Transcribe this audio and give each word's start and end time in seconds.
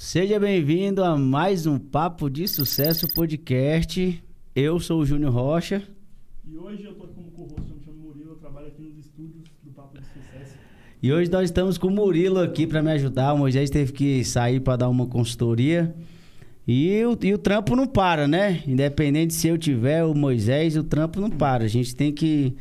Seja 0.00 0.38
bem-vindo 0.38 1.02
a 1.02 1.18
mais 1.18 1.66
um 1.66 1.76
Papo 1.76 2.30
de 2.30 2.46
Sucesso 2.46 3.08
podcast. 3.16 4.22
Eu 4.54 4.78
sou 4.78 5.00
o 5.00 5.04
Júnior 5.04 5.32
Rocha. 5.32 5.82
E 6.48 6.56
hoje 6.56 6.84
eu 6.84 6.94
tô 6.94 7.08
como 7.08 7.32
co-host, 7.32 7.68
eu 7.68 7.76
me 7.76 7.84
chamo 7.84 7.96
Murilo, 8.04 8.30
eu 8.30 8.36
trabalho 8.36 8.68
aqui 8.68 8.80
nos 8.80 8.96
estúdios 8.96 9.48
do 9.60 9.72
Papo 9.72 9.98
de 9.98 10.04
Sucesso. 10.04 10.54
E 11.02 11.12
hoje 11.12 11.28
nós 11.28 11.50
estamos 11.50 11.76
com 11.76 11.88
o 11.88 11.90
Murilo 11.90 12.38
aqui 12.38 12.64
para 12.64 12.80
me 12.80 12.92
ajudar. 12.92 13.32
O 13.32 13.38
Moisés 13.38 13.70
teve 13.70 13.92
que 13.92 14.24
sair 14.24 14.60
para 14.60 14.76
dar 14.76 14.88
uma 14.88 15.04
consultoria. 15.04 15.92
E 16.66 17.04
o, 17.04 17.18
e 17.20 17.34
o 17.34 17.38
trampo 17.38 17.74
não 17.74 17.88
para, 17.88 18.28
né? 18.28 18.62
Independente 18.68 19.34
se 19.34 19.48
eu 19.48 19.58
tiver 19.58 20.04
o 20.04 20.14
Moisés, 20.14 20.76
o 20.76 20.84
trampo 20.84 21.20
não 21.20 21.28
para. 21.28 21.64
A 21.64 21.68
gente 21.68 21.96
tem 21.96 22.12
que 22.12 22.54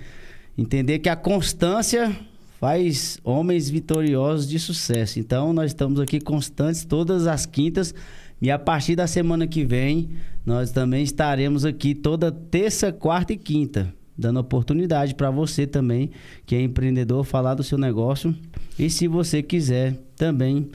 entender 0.58 0.98
que 0.98 1.08
a 1.08 1.16
constância 1.16 2.18
faz 2.59 3.19
homens 3.23 3.69
vitoriosos 3.69 4.47
de 4.47 4.59
sucesso. 4.59 5.19
Então, 5.19 5.53
nós 5.53 5.72
estamos 5.72 6.00
aqui 6.00 6.19
constantes 6.19 6.83
todas 6.83 7.27
as 7.27 7.45
quintas. 7.45 7.94
E 8.41 8.52
a 8.52 8.59
partir 8.59 8.95
da 8.95 9.08
semana 9.08 9.47
que 9.47 9.63
vem, 9.63 10.09
nós 10.45 10.72
também 10.72 11.03
estaremos 11.03 11.66
aqui 11.66 11.95
toda 11.95 12.31
terça, 12.31 12.91
quarta 12.91 13.33
e 13.33 13.38
quinta, 13.38 13.94
dando 14.17 14.39
oportunidade 14.39 15.16
para 15.16 15.31
você 15.31 15.66
também, 15.66 16.11
que 16.45 16.55
é 16.55 16.61
empreendedor, 16.61 17.23
falar 17.23 17.55
do 17.55 17.63
seu 17.63 17.78
negócio. 17.78 18.35
E 18.78 18.89
se 18.89 19.08
você 19.08 19.41
quiser 19.41 19.97
também, 20.16 20.69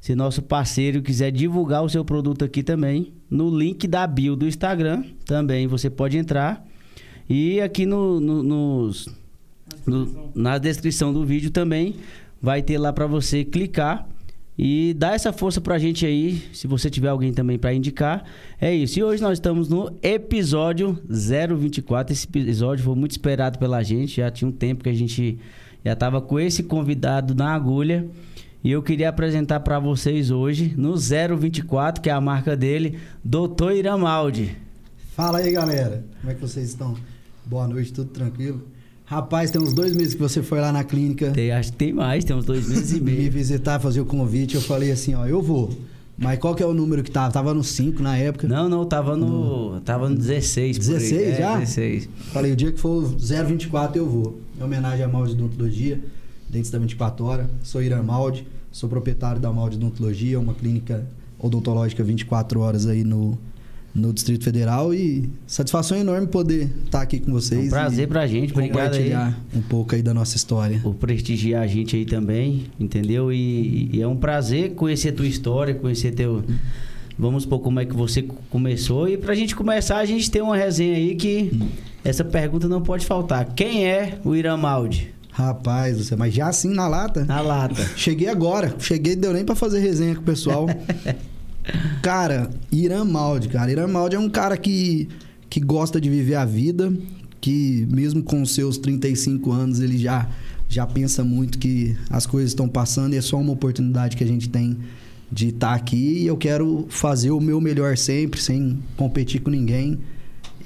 se 0.00 0.14
nosso 0.14 0.42
parceiro 0.42 1.02
quiser 1.02 1.30
divulgar 1.30 1.84
o 1.84 1.88
seu 1.88 2.04
produto 2.04 2.44
aqui 2.44 2.62
também, 2.62 3.12
no 3.28 3.56
link 3.56 3.86
da 3.86 4.06
bio 4.06 4.34
do 4.34 4.46
Instagram, 4.46 5.04
também 5.24 5.66
você 5.66 5.90
pode 5.90 6.16
entrar. 6.16 6.64
E 7.28 7.60
aqui 7.60 7.86
no, 7.86 8.18
no, 8.18 8.42
nos, 8.42 9.08
no, 9.86 10.30
na 10.34 10.58
descrição 10.58 11.12
do 11.12 11.24
vídeo 11.24 11.50
também 11.50 11.96
vai 12.40 12.62
ter 12.62 12.78
lá 12.78 12.92
para 12.92 13.06
você 13.06 13.44
clicar 13.44 14.08
e 14.62 14.94
dar 14.94 15.14
essa 15.14 15.32
força 15.32 15.58
pra 15.58 15.78
gente 15.78 16.04
aí, 16.04 16.42
se 16.52 16.66
você 16.66 16.90
tiver 16.90 17.08
alguém 17.08 17.32
também 17.32 17.58
para 17.58 17.72
indicar. 17.72 18.24
É 18.60 18.74
isso. 18.74 18.98
E 18.98 19.02
hoje 19.02 19.22
nós 19.22 19.38
estamos 19.38 19.70
no 19.70 19.90
episódio 20.02 20.98
024. 21.08 22.12
Esse 22.12 22.26
episódio 22.26 22.84
foi 22.84 22.94
muito 22.94 23.12
esperado 23.12 23.58
pela 23.58 23.82
gente, 23.82 24.16
já 24.16 24.30
tinha 24.30 24.48
um 24.48 24.52
tempo 24.52 24.84
que 24.84 24.90
a 24.90 24.94
gente 24.94 25.38
já 25.82 25.96
tava 25.96 26.20
com 26.20 26.38
esse 26.38 26.62
convidado 26.62 27.34
na 27.34 27.54
agulha. 27.54 28.06
E 28.62 28.70
eu 28.70 28.82
queria 28.82 29.08
apresentar 29.08 29.60
para 29.60 29.78
vocês 29.78 30.30
hoje, 30.30 30.74
no 30.76 30.94
024, 30.94 32.02
que 32.02 32.10
é 32.10 32.12
a 32.12 32.20
marca 32.20 32.54
dele, 32.54 32.98
Doutor 33.24 33.72
Iramaldi. 33.72 34.54
Fala 35.16 35.38
aí, 35.38 35.50
galera. 35.52 36.04
Como 36.20 36.30
é 36.30 36.34
que 36.34 36.40
vocês 36.42 36.68
estão? 36.68 36.94
Boa 37.46 37.66
noite, 37.66 37.94
tudo 37.94 38.10
tranquilo? 38.10 38.68
Rapaz, 39.10 39.50
tem 39.50 39.60
uns 39.60 39.72
dois 39.72 39.96
meses 39.96 40.14
que 40.14 40.20
você 40.20 40.40
foi 40.40 40.60
lá 40.60 40.70
na 40.70 40.84
clínica. 40.84 41.32
Tem, 41.32 41.50
acho 41.50 41.72
que 41.72 41.78
tem 41.78 41.92
mais, 41.92 42.22
tem 42.22 42.36
uns 42.36 42.44
dois 42.44 42.68
meses 42.68 42.92
e 42.92 43.00
meio. 43.02 43.18
me 43.18 43.28
visitar, 43.28 43.80
fazer 43.80 44.00
o 44.00 44.04
convite. 44.04 44.54
Eu 44.54 44.60
falei 44.60 44.92
assim, 44.92 45.16
ó, 45.16 45.26
eu 45.26 45.42
vou. 45.42 45.68
Mas 46.16 46.38
qual 46.38 46.54
que 46.54 46.62
é 46.62 46.66
o 46.66 46.72
número 46.72 47.02
que 47.02 47.10
tava? 47.10 47.32
Tava 47.32 47.52
no 47.52 47.64
5 47.64 48.00
na 48.00 48.16
época. 48.16 48.46
Não, 48.46 48.68
não, 48.68 48.86
tava 48.86 49.16
no. 49.16 49.80
Tava 49.80 50.08
no 50.08 50.14
16. 50.14 50.78
16 50.78 51.12
é, 51.12 51.34
já? 51.34 51.58
16. 51.58 52.08
Falei, 52.32 52.52
o 52.52 52.56
dia 52.56 52.70
que 52.70 52.78
for 52.78 53.02
024 53.02 53.98
eu 53.98 54.08
vou. 54.08 54.40
Em 54.56 54.62
homenagem 54.62 55.04
à 55.04 55.08
Malde 55.08 55.32
Odontologia, 55.32 56.00
dentes 56.48 56.70
da 56.70 56.78
24 56.78 57.24
horas. 57.24 57.46
Sou 57.64 57.82
Irã 57.82 58.00
Malde, 58.04 58.46
sou 58.70 58.88
proprietário 58.88 59.40
da 59.40 59.52
Malde 59.52 59.74
Odontologia, 59.74 60.38
uma 60.38 60.54
clínica 60.54 61.04
odontológica 61.36 62.04
24 62.04 62.60
horas 62.60 62.86
aí 62.86 63.02
no, 63.02 63.36
no 63.94 64.12
Distrito 64.12 64.44
Federal 64.44 64.94
e 64.94 65.28
satisfação 65.46 65.96
enorme 65.96 66.26
poder 66.26 66.70
estar 66.84 67.02
aqui 67.02 67.18
com 67.18 67.32
vocês. 67.32 67.64
É 67.64 67.66
um 67.66 67.70
prazer 67.70 68.08
pra 68.08 68.26
gente, 68.26 68.52
obrigado 68.52 68.94
aí. 68.94 69.10
compartilhar 69.10 69.40
um 69.54 69.62
pouco 69.62 69.94
aí 69.94 70.02
da 70.02 70.14
nossa 70.14 70.36
história. 70.36 70.78
Por 70.80 70.94
prestigiar 70.94 71.62
a 71.62 71.66
gente 71.66 71.96
aí 71.96 72.04
também, 72.04 72.66
entendeu? 72.78 73.32
E, 73.32 73.90
e 73.92 74.00
é 74.00 74.06
um 74.06 74.16
prazer 74.16 74.74
conhecer 74.74 75.12
tua 75.12 75.26
história, 75.26 75.74
conhecer 75.74 76.12
teu. 76.12 76.44
Vamos 77.18 77.42
supor 77.42 77.60
como 77.60 77.80
é 77.80 77.84
que 77.84 77.94
você 77.94 78.22
começou. 78.48 79.08
E 79.08 79.16
pra 79.18 79.34
gente 79.34 79.54
começar, 79.54 79.98
a 79.98 80.04
gente 80.04 80.30
tem 80.30 80.40
uma 80.40 80.56
resenha 80.56 80.96
aí 80.96 81.14
que 81.16 81.50
essa 82.02 82.24
pergunta 82.24 82.66
não 82.66 82.80
pode 82.80 83.04
faltar. 83.04 83.44
Quem 83.54 83.86
é 83.86 84.18
o 84.24 84.34
Iramaldi? 84.34 85.12
Rapaz, 85.30 85.98
você, 85.98 86.16
mas 86.16 86.34
já 86.34 86.48
assim 86.48 86.72
na 86.72 86.88
lata? 86.88 87.24
Na 87.24 87.40
lata. 87.40 87.82
Cheguei 87.96 88.28
agora. 88.28 88.74
Cheguei, 88.78 89.14
deu 89.16 89.32
nem 89.32 89.44
pra 89.44 89.54
fazer 89.54 89.80
resenha 89.80 90.14
com 90.14 90.22
o 90.22 90.24
pessoal. 90.24 90.66
cara, 92.02 92.50
Irã 92.72 93.04
Maldi, 93.04 93.48
cara. 93.48 93.70
Irã 93.70 93.86
Maldi 93.86 94.16
é 94.16 94.18
um 94.18 94.28
cara 94.28 94.56
que, 94.56 95.08
que 95.48 95.60
gosta 95.60 96.00
de 96.00 96.08
viver 96.08 96.36
a 96.36 96.44
vida, 96.44 96.92
que 97.40 97.86
mesmo 97.90 98.22
com 98.22 98.44
seus 98.44 98.78
35 98.78 99.52
anos, 99.52 99.80
ele 99.80 99.98
já, 99.98 100.28
já 100.68 100.86
pensa 100.86 101.24
muito 101.24 101.58
que 101.58 101.96
as 102.08 102.26
coisas 102.26 102.50
estão 102.50 102.68
passando 102.68 103.14
e 103.14 103.16
é 103.16 103.20
só 103.20 103.38
uma 103.38 103.52
oportunidade 103.52 104.16
que 104.16 104.24
a 104.24 104.26
gente 104.26 104.48
tem 104.48 104.76
de 105.30 105.48
estar 105.48 105.74
aqui. 105.74 106.22
E 106.22 106.26
eu 106.26 106.36
quero 106.36 106.86
fazer 106.88 107.30
o 107.30 107.40
meu 107.40 107.60
melhor 107.60 107.96
sempre, 107.96 108.40
sem 108.40 108.78
competir 108.96 109.40
com 109.40 109.50
ninguém. 109.50 109.98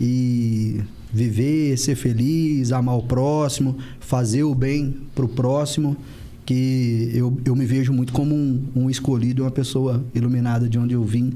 E 0.01 0.81
viver, 1.13 1.79
ser 1.79 1.95
feliz, 1.95 2.73
amar 2.73 2.99
o 2.99 3.03
próximo, 3.03 3.77
fazer 4.01 4.43
o 4.43 4.55
bem 4.55 4.97
pro 5.15 5.29
próximo 5.29 5.97
que 6.45 7.11
eu, 7.15 7.37
eu 7.45 7.57
me 7.57 7.65
vejo 7.65 7.93
muito 7.93 8.13
como 8.13 8.35
um, 8.35 8.63
um 8.77 8.91
escolhido, 8.91 9.43
uma 9.43 9.51
pessoa 9.51 10.05
iluminada 10.15 10.69
de 10.69 10.79
onde 10.79 10.95
eu 10.95 11.03
vim 11.03 11.33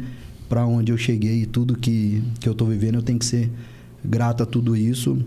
para 0.48 0.66
onde 0.66 0.92
eu 0.92 0.96
cheguei 0.98 1.42
e 1.42 1.46
tudo 1.46 1.76
que, 1.76 2.22
que 2.40 2.48
eu 2.48 2.54
tô 2.54 2.64
vivendo, 2.64 2.96
eu 2.96 3.02
tenho 3.02 3.18
que 3.18 3.24
ser 3.26 3.50
grato 4.04 4.42
a 4.42 4.46
tudo 4.46 4.76
isso. 4.76 5.18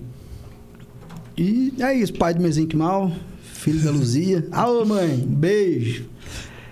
E 1.38 1.74
é 1.80 1.94
isso, 1.96 2.14
pai 2.14 2.34
do 2.34 2.41
Mezinho 2.41 2.78
Mal, 2.78 3.12
filho 3.53 3.79
da 3.82 3.91
Luzia. 3.91 4.47
Alô, 4.52 4.85
mãe, 4.85 5.17
beijo. 5.17 6.05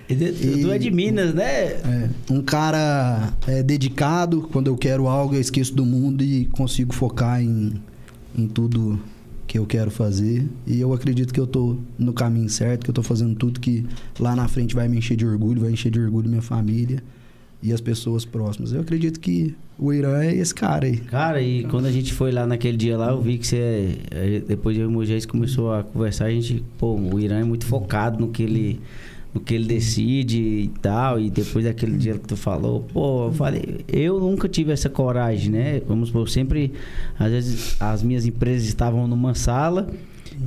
E 0.10 0.14
E- 0.14 0.62
tu 0.64 0.72
é 0.72 0.78
de 0.80 0.90
Minas, 0.90 1.34
né? 1.34 1.46
É, 1.68 2.10
um 2.32 2.42
cara 2.42 3.32
é, 3.48 3.62
dedicado, 3.62 4.42
quando 4.52 4.68
eu 4.68 4.76
quero 4.76 5.08
algo, 5.08 5.36
eu 5.36 5.42
esqueço 5.42 5.74
do 5.76 5.86
mundo 5.86 6.24
e 6.24 6.46
consigo 6.46 6.94
focar 6.94 7.42
em, 7.42 7.74
em 8.36 8.48
tudo 8.48 9.00
que 9.50 9.58
eu 9.58 9.66
quero 9.66 9.90
fazer. 9.90 10.48
E 10.68 10.80
eu 10.80 10.94
acredito 10.94 11.34
que 11.34 11.40
eu 11.40 11.48
tô 11.48 11.76
no 11.98 12.14
caminho 12.14 12.48
certo, 12.48 12.84
que 12.84 12.90
eu 12.92 12.94
tô 12.94 13.02
fazendo 13.02 13.34
tudo 13.34 13.60
que 13.60 13.84
lá 14.20 14.36
na 14.36 14.48
frente 14.48 14.76
vai 14.76 14.88
me 14.88 14.96
encher 15.00 15.18
de 15.18 15.26
orgulho, 15.26 15.62
vai 15.62 15.72
encher 15.72 15.92
de 15.92 16.00
orgulho 16.00 16.30
minha 16.30 16.42
família 16.42 17.02
e 17.62 17.74
as 17.74 17.82
pessoas 17.82 18.24
próximas. 18.24 18.72
Eu 18.74 18.82
acredito 18.82 19.20
que 19.20 19.56
o 19.78 19.92
Irã 19.92 20.22
é 20.22 20.36
esse 20.36 20.54
cara 20.54 20.86
aí. 20.86 20.98
Cara, 20.98 21.42
e 21.42 21.64
quando 21.64 21.88
a 21.88 21.92
gente 21.92 22.14
foi 22.14 22.32
lá 22.32 22.46
naquele 22.46 22.78
dia 22.78 22.96
lá, 22.96 23.10
eu 23.10 23.20
vi 23.22 23.40
que 23.40 23.48
você. 23.48 23.98
eh, 24.12 24.44
Depois 24.48 24.78
eu 24.78 24.84
e 24.84 24.86
o 24.86 24.92
Moisés 24.92 25.26
começou 25.26 25.74
a 25.74 25.84
conversar, 25.84 26.26
a 26.26 26.32
gente, 26.32 26.64
pô, 26.78 26.94
o 26.96 27.20
Irã 27.20 27.40
é 27.40 27.44
muito 27.44 27.66
focado 27.66 28.20
no 28.20 28.28
que 28.30 28.44
ele. 28.44 28.80
No 29.34 29.40
que 29.40 29.54
ele 29.54 29.66
decide 29.68 30.40
e 30.40 30.68
tal, 30.82 31.20
e 31.20 31.30
depois 31.30 31.64
daquele 31.64 31.98
dia 31.98 32.14
que 32.14 32.28
tu 32.28 32.36
falou, 32.36 32.82
pô, 32.92 33.28
eu 33.28 33.32
falei, 33.34 33.82
eu 33.88 34.20
nunca 34.20 34.50
tive 34.50 34.72
essa 34.72 34.90
coragem, 34.90 35.52
né? 35.52 35.82
Vamos 35.88 36.08
supor, 36.10 36.28
sempre, 36.28 36.74
às 37.18 37.30
vezes, 37.30 37.76
as 37.80 38.02
minhas 38.02 38.26
empresas 38.26 38.68
estavam 38.68 39.08
numa 39.08 39.36
sala, 39.36 39.88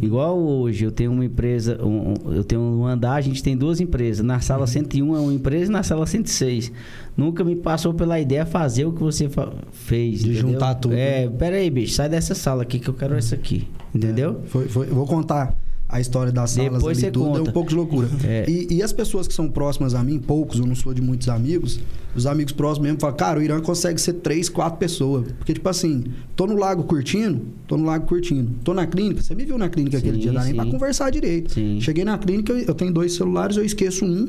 igual 0.00 0.36
hoje, 0.36 0.84
eu 0.84 0.90
tenho 0.90 1.12
uma 1.12 1.24
empresa, 1.24 1.78
um- 1.84 2.14
eu 2.32 2.42
tenho 2.42 2.60
um 2.60 2.84
andar, 2.84 3.14
a 3.14 3.20
gente 3.20 3.40
tem 3.40 3.56
duas 3.56 3.80
empresas, 3.80 4.26
na 4.26 4.40
sala 4.40 4.66
101 4.66 5.14
é 5.14 5.20
uma 5.20 5.32
empresa 5.32 5.70
e 5.70 5.72
na 5.72 5.84
sala 5.84 6.04
106. 6.04 6.72
Nunca 7.16 7.44
me 7.44 7.54
passou 7.54 7.94
pela 7.94 8.18
ideia 8.18 8.44
fazer 8.44 8.84
o 8.84 8.92
que 8.92 9.00
você 9.00 9.28
fez. 9.70 10.24
De 10.24 10.30
entendeu? 10.30 10.50
juntar 10.52 10.74
tudo. 10.74 10.94
É, 10.94 11.28
pera 11.28 11.54
aí, 11.56 11.70
bicho, 11.70 11.94
sai 11.94 12.08
dessa 12.08 12.34
sala 12.34 12.62
aqui 12.62 12.80
que 12.80 12.88
eu 12.88 12.94
quero 12.94 13.14
essa 13.14 13.36
aqui. 13.36 13.68
Entendeu? 13.94 14.40
Foi, 14.46 14.66
foi- 14.66 14.88
eu 14.88 14.94
vou 14.94 15.06
contar 15.06 15.54
a 15.92 16.00
história 16.00 16.32
das 16.32 16.52
salas 16.52 16.72
Depois 16.78 16.98
ali 16.98 17.12
tudo, 17.12 17.26
é 17.26 17.38
conta. 17.38 17.50
um 17.50 17.52
pouco 17.52 17.68
de 17.68 17.74
loucura. 17.76 18.08
É. 18.24 18.48
E, 18.48 18.76
e 18.76 18.82
as 18.82 18.92
pessoas 18.92 19.28
que 19.28 19.34
são 19.34 19.48
próximas 19.48 19.94
a 19.94 20.02
mim, 20.02 20.18
poucos, 20.18 20.58
eu 20.58 20.66
não 20.66 20.74
sou 20.74 20.94
de 20.94 21.02
muitos 21.02 21.28
amigos, 21.28 21.80
os 22.14 22.24
amigos 22.24 22.52
próximos 22.52 22.86
mesmo 22.86 23.00
falam, 23.00 23.16
cara, 23.16 23.40
o 23.40 23.42
Irã 23.42 23.60
consegue 23.60 24.00
ser 24.00 24.14
três, 24.14 24.48
quatro 24.48 24.78
pessoas. 24.78 25.26
Porque, 25.38 25.52
tipo 25.52 25.68
assim, 25.68 26.04
tô 26.34 26.46
no 26.46 26.56
lago 26.56 26.84
curtindo, 26.84 27.42
tô 27.66 27.76
no 27.76 27.84
lago 27.84 28.06
curtindo. 28.06 28.50
Tô 28.64 28.72
na 28.72 28.86
clínica, 28.86 29.22
você 29.22 29.34
me 29.34 29.44
viu 29.44 29.58
na 29.58 29.68
clínica 29.68 29.98
aquele 29.98 30.14
Sim, 30.16 30.22
dia, 30.22 30.32
dá 30.32 30.44
nem 30.44 30.54
pra 30.54 30.64
conversar 30.64 31.10
direito. 31.10 31.52
Sim. 31.52 31.78
Cheguei 31.80 32.04
na 32.04 32.16
clínica, 32.16 32.52
eu 32.52 32.74
tenho 32.74 32.92
dois 32.92 33.14
celulares, 33.14 33.56
eu 33.56 33.64
esqueço 33.64 34.04
um, 34.04 34.28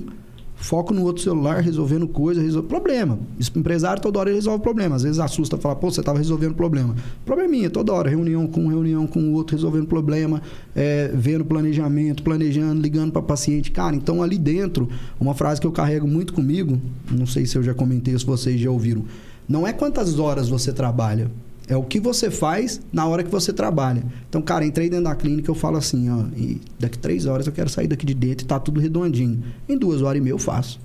foco 0.63 0.93
no 0.93 1.03
outro 1.03 1.21
celular, 1.21 1.61
resolvendo 1.61 2.07
coisa, 2.07 2.41
resolve 2.41 2.69
problema. 2.69 3.19
Empresário 3.53 4.01
toda 4.01 4.17
hora 4.17 4.29
ele 4.29 4.37
resolve 4.37 4.63
problema. 4.63 4.95
Às 4.95 5.03
vezes 5.03 5.19
assusta, 5.19 5.57
fala, 5.57 5.75
pô, 5.75 5.91
você 5.91 6.01
tava 6.01 6.17
resolvendo 6.17 6.55
problema. 6.55 6.95
Probleminha, 7.25 7.69
toda 7.69 7.91
hora, 7.91 8.09
reunião 8.09 8.47
com 8.47 8.61
um, 8.61 8.67
reunião 8.67 9.05
com 9.05 9.19
o 9.19 9.33
outro, 9.33 9.55
resolvendo 9.55 9.87
problema, 9.87 10.41
é, 10.73 11.11
vendo 11.13 11.43
planejamento, 11.43 12.23
planejando, 12.23 12.81
ligando 12.81 13.11
para 13.11 13.21
paciente. 13.21 13.71
Cara, 13.71 13.93
então 13.93 14.23
ali 14.23 14.37
dentro, 14.37 14.87
uma 15.19 15.33
frase 15.33 15.59
que 15.59 15.67
eu 15.67 15.71
carrego 15.71 16.07
muito 16.07 16.33
comigo, 16.33 16.81
não 17.11 17.25
sei 17.25 17.45
se 17.45 17.57
eu 17.57 17.63
já 17.63 17.73
comentei, 17.73 18.17
se 18.17 18.25
vocês 18.25 18.59
já 18.59 18.71
ouviram, 18.71 19.03
não 19.47 19.67
é 19.67 19.73
quantas 19.73 20.17
horas 20.17 20.47
você 20.47 20.71
trabalha, 20.71 21.29
é 21.67 21.77
o 21.77 21.83
que 21.83 21.99
você 21.99 22.29
faz 22.29 22.81
na 22.91 23.05
hora 23.07 23.23
que 23.23 23.29
você 23.31 23.53
trabalha. 23.53 24.03
Então, 24.29 24.41
cara, 24.41 24.65
entrei 24.65 24.89
dentro 24.89 25.05
da 25.05 25.15
clínica, 25.15 25.49
eu 25.49 25.55
falo 25.55 25.77
assim, 25.77 26.09
ó, 26.09 26.25
e 26.35 26.59
daqui 26.79 26.97
três 26.97 27.25
horas 27.25 27.47
eu 27.47 27.53
quero 27.53 27.69
sair 27.69 27.87
daqui 27.87 28.05
de 28.05 28.13
dentro 28.13 28.45
e 28.45 28.47
tá 28.47 28.59
tudo 28.59 28.79
redondinho. 28.79 29.41
Em 29.67 29.77
duas 29.77 30.01
horas 30.01 30.19
e 30.19 30.21
meia 30.21 30.33
eu 30.33 30.39
faço. 30.39 30.79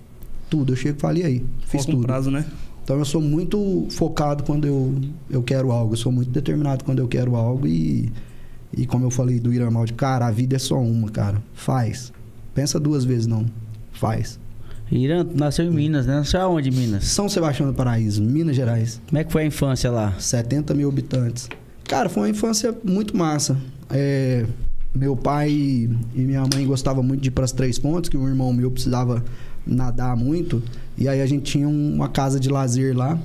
Tudo. 0.48 0.72
Eu 0.72 0.76
chego 0.76 0.96
e 0.98 1.00
falei 1.00 1.24
aí. 1.24 1.44
Fiz 1.66 1.82
Foca 1.82 1.92
um 1.92 1.94
tudo. 1.96 2.06
prazo, 2.06 2.30
né? 2.30 2.44
Então 2.84 2.98
eu 2.98 3.04
sou 3.04 3.20
muito 3.20 3.86
focado 3.90 4.44
quando 4.44 4.66
eu, 4.66 4.94
eu 5.28 5.42
quero 5.42 5.70
algo. 5.72 5.92
Eu 5.92 5.98
sou 5.98 6.10
muito 6.10 6.30
determinado 6.30 6.84
quando 6.84 7.00
eu 7.00 7.08
quero 7.08 7.36
algo 7.36 7.66
e, 7.66 8.10
e 8.74 8.86
como 8.86 9.04
eu 9.04 9.10
falei 9.10 9.38
do 9.38 9.52
Iramal 9.52 9.84
de 9.84 9.92
cara, 9.92 10.26
a 10.26 10.30
vida 10.30 10.56
é 10.56 10.58
só 10.58 10.80
uma, 10.80 11.10
cara. 11.10 11.42
Faz. 11.52 12.12
Pensa 12.54 12.80
duas 12.80 13.04
vezes 13.04 13.26
não. 13.26 13.44
Faz. 13.92 14.40
Irã, 14.90 15.26
nasceu 15.34 15.64
em 15.66 15.70
Minas, 15.70 16.06
né? 16.06 16.14
Nasceu 16.16 16.40
aonde, 16.40 16.70
Minas? 16.70 17.04
São 17.04 17.28
Sebastião 17.28 17.68
do 17.68 17.74
Paraíso, 17.74 18.22
Minas 18.22 18.56
Gerais. 18.56 19.00
Como 19.08 19.18
é 19.18 19.24
que 19.24 19.30
foi 19.32 19.42
a 19.42 19.46
infância 19.46 19.90
lá? 19.90 20.14
70 20.18 20.72
mil 20.74 20.88
habitantes. 20.88 21.48
Cara, 21.84 22.08
foi 22.08 22.22
uma 22.24 22.28
infância 22.30 22.74
muito 22.84 23.16
massa. 23.16 23.56
É, 23.90 24.44
meu 24.94 25.14
pai 25.16 25.50
e 25.50 25.90
minha 26.14 26.42
mãe 26.52 26.66
gostavam 26.66 27.02
muito 27.02 27.20
de 27.20 27.28
ir 27.28 27.32
para 27.32 27.44
as 27.44 27.52
Três 27.52 27.78
Pontes, 27.78 28.08
que 28.08 28.16
um 28.16 28.26
irmão 28.28 28.52
meu 28.52 28.70
precisava 28.70 29.22
nadar 29.66 30.16
muito. 30.16 30.62
E 30.96 31.06
aí 31.08 31.20
a 31.20 31.26
gente 31.26 31.42
tinha 31.52 31.68
uma 31.68 32.08
casa 32.08 32.40
de 32.40 32.48
lazer 32.48 32.96
lá 32.96 33.18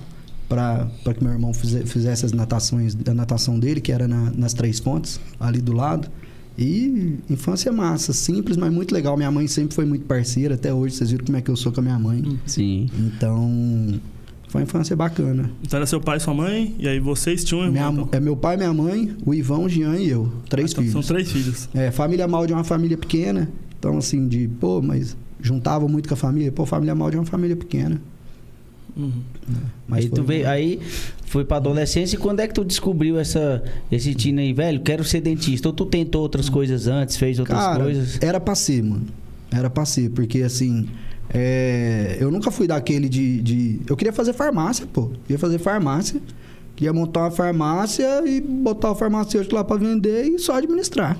para 0.49 0.87
que 1.15 1.23
meu 1.23 1.31
irmão 1.33 1.53
fize- 1.53 1.85
fizesse 1.85 2.25
as 2.25 2.31
natações, 2.33 2.95
a 3.07 3.13
natação 3.13 3.57
dele, 3.57 3.81
que 3.81 3.91
era 3.91 4.07
na- 4.07 4.31
nas 4.35 4.53
Três 4.53 4.79
Pontes, 4.79 5.19
ali 5.39 5.59
do 5.61 5.71
lado. 5.73 6.09
E 6.57 7.17
infância 7.29 7.71
massa, 7.71 8.13
simples, 8.13 8.57
mas 8.57 8.71
muito 8.71 8.93
legal. 8.93 9.17
Minha 9.17 9.31
mãe 9.31 9.47
sempre 9.47 9.73
foi 9.73 9.85
muito 9.85 10.05
parceira, 10.05 10.55
até 10.55 10.73
hoje 10.73 10.95
vocês 10.95 11.09
viram 11.11 11.25
como 11.25 11.37
é 11.37 11.41
que 11.41 11.49
eu 11.49 11.55
sou 11.55 11.71
com 11.71 11.79
a 11.79 11.83
minha 11.83 11.97
mãe. 11.97 12.39
Sim. 12.45 12.89
Então, 12.99 13.99
foi 14.47 14.61
uma 14.61 14.65
infância 14.65 14.95
bacana. 14.95 15.49
Então 15.63 15.77
era 15.77 15.85
seu 15.87 15.99
pai 15.99 16.17
e 16.17 16.19
sua 16.19 16.33
mãe, 16.33 16.75
e 16.77 16.87
aí 16.87 16.99
vocês 16.99 17.43
tinham 17.43 17.63
um 17.67 17.71
Minha- 17.71 17.85
irmão. 17.87 18.05
então. 18.07 18.17
é 18.17 18.21
meu 18.21 18.35
pai, 18.37 18.55
minha 18.55 18.73
mãe, 18.73 19.15
o 19.25 19.33
Ivão, 19.33 19.63
o 19.63 19.69
Jean 19.69 19.95
e 19.97 20.09
eu. 20.09 20.31
Três 20.47 20.71
Então, 20.71 20.83
filhos. 20.83 20.93
São 21.05 21.15
três 21.15 21.31
filhos. 21.31 21.67
É, 21.73 21.89
família 21.89 22.27
Maldi 22.27 22.53
é 22.53 22.55
uma 22.55 22.63
família 22.63 22.97
pequena. 22.97 23.49
Então, 23.79 23.97
assim, 23.97 24.27
de, 24.27 24.47
pô, 24.47 24.81
mas 24.81 25.17
juntava 25.41 25.87
muito 25.87 26.07
com 26.07 26.13
a 26.13 26.17
família. 26.17 26.51
Pô, 26.51 26.65
família 26.67 26.93
Maldi 26.93 27.17
é 27.17 27.19
uma 27.19 27.25
família 27.25 27.55
pequena. 27.55 27.99
Uhum. 28.95 29.11
Mas 29.87 30.05
aí 30.05 30.09
tu 30.11 30.23
veio, 30.23 30.47
aí 30.47 30.79
foi 31.25 31.43
pra 31.43 31.57
adolescência 31.57 32.15
e 32.15 32.19
quando 32.19 32.39
é 32.41 32.47
que 32.47 32.53
tu 32.53 32.63
descobriu 32.63 33.17
essa, 33.19 33.63
esse 33.91 34.13
tino 34.13 34.39
aí, 34.39 34.53
velho? 34.53 34.81
Quero 34.81 35.03
ser 35.03 35.21
dentista. 35.21 35.67
Ou 35.67 35.73
tu 35.73 35.85
tentou 35.85 36.21
outras 36.21 36.47
coisas 36.49 36.87
antes, 36.87 37.17
fez 37.17 37.39
outras 37.39 37.57
Cara, 37.59 37.83
coisas? 37.83 38.19
era 38.21 38.39
pra 38.39 38.53
ser, 38.55 38.83
mano. 38.83 39.05
Era 39.51 39.69
pra 39.69 39.85
ser, 39.85 40.09
porque 40.11 40.41
assim. 40.41 40.87
é, 41.33 42.17
eu 42.19 42.29
nunca 42.31 42.51
fui 42.51 42.67
daquele 42.67 43.09
de, 43.09 43.41
de. 43.41 43.79
Eu 43.87 43.95
queria 43.97 44.13
fazer 44.13 44.33
farmácia, 44.33 44.85
pô. 44.91 45.11
Queria 45.25 45.39
fazer 45.39 45.57
farmácia. 45.59 46.21
Queria 46.75 46.91
montar 46.93 47.21
uma 47.21 47.31
farmácia 47.31 48.27
e 48.27 48.41
botar 48.41 48.91
o 48.91 48.95
farmacêutico 48.95 49.53
lá 49.55 49.63
pra 49.63 49.77
vender 49.77 50.23
e 50.25 50.39
só 50.39 50.55
administrar. 50.57 51.17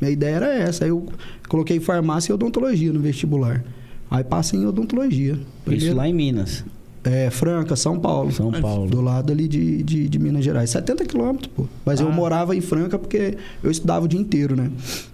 Minha 0.00 0.10
ideia 0.12 0.36
era 0.36 0.54
essa. 0.54 0.84
Aí 0.84 0.90
eu 0.90 1.06
coloquei 1.48 1.80
farmácia 1.80 2.32
e 2.32 2.34
odontologia 2.34 2.92
no 2.92 3.00
vestibular. 3.00 3.64
Aí 4.10 4.22
passei 4.24 4.58
em 4.60 4.66
odontologia. 4.66 5.32
Isso 5.34 5.46
Primeiro- 5.64 5.96
lá 5.96 6.06
em 6.08 6.12
Minas, 6.12 6.64
É, 7.02 7.30
Franca, 7.30 7.74
São 7.76 7.98
Paulo. 7.98 8.30
São 8.30 8.52
Paulo. 8.52 8.88
Do 8.90 9.00
lado 9.00 9.32
ali 9.32 9.48
de, 9.48 9.82
de, 9.82 10.08
de 10.08 10.18
Minas 10.18 10.44
Gerais. 10.44 10.68
70 10.70 11.04
quilômetros, 11.06 11.50
pô. 11.56 11.64
Mas 11.84 11.98
eu 12.00 12.08
Ah. 12.08 12.12
morava 12.12 12.54
em 12.54 12.60
Franca 12.60 12.98
porque 12.98 13.38
eu 13.62 13.70
estudava 13.70 14.04
o 14.04 14.08
dia 14.08 14.20
inteiro, 14.20 14.54
né? 14.54 14.70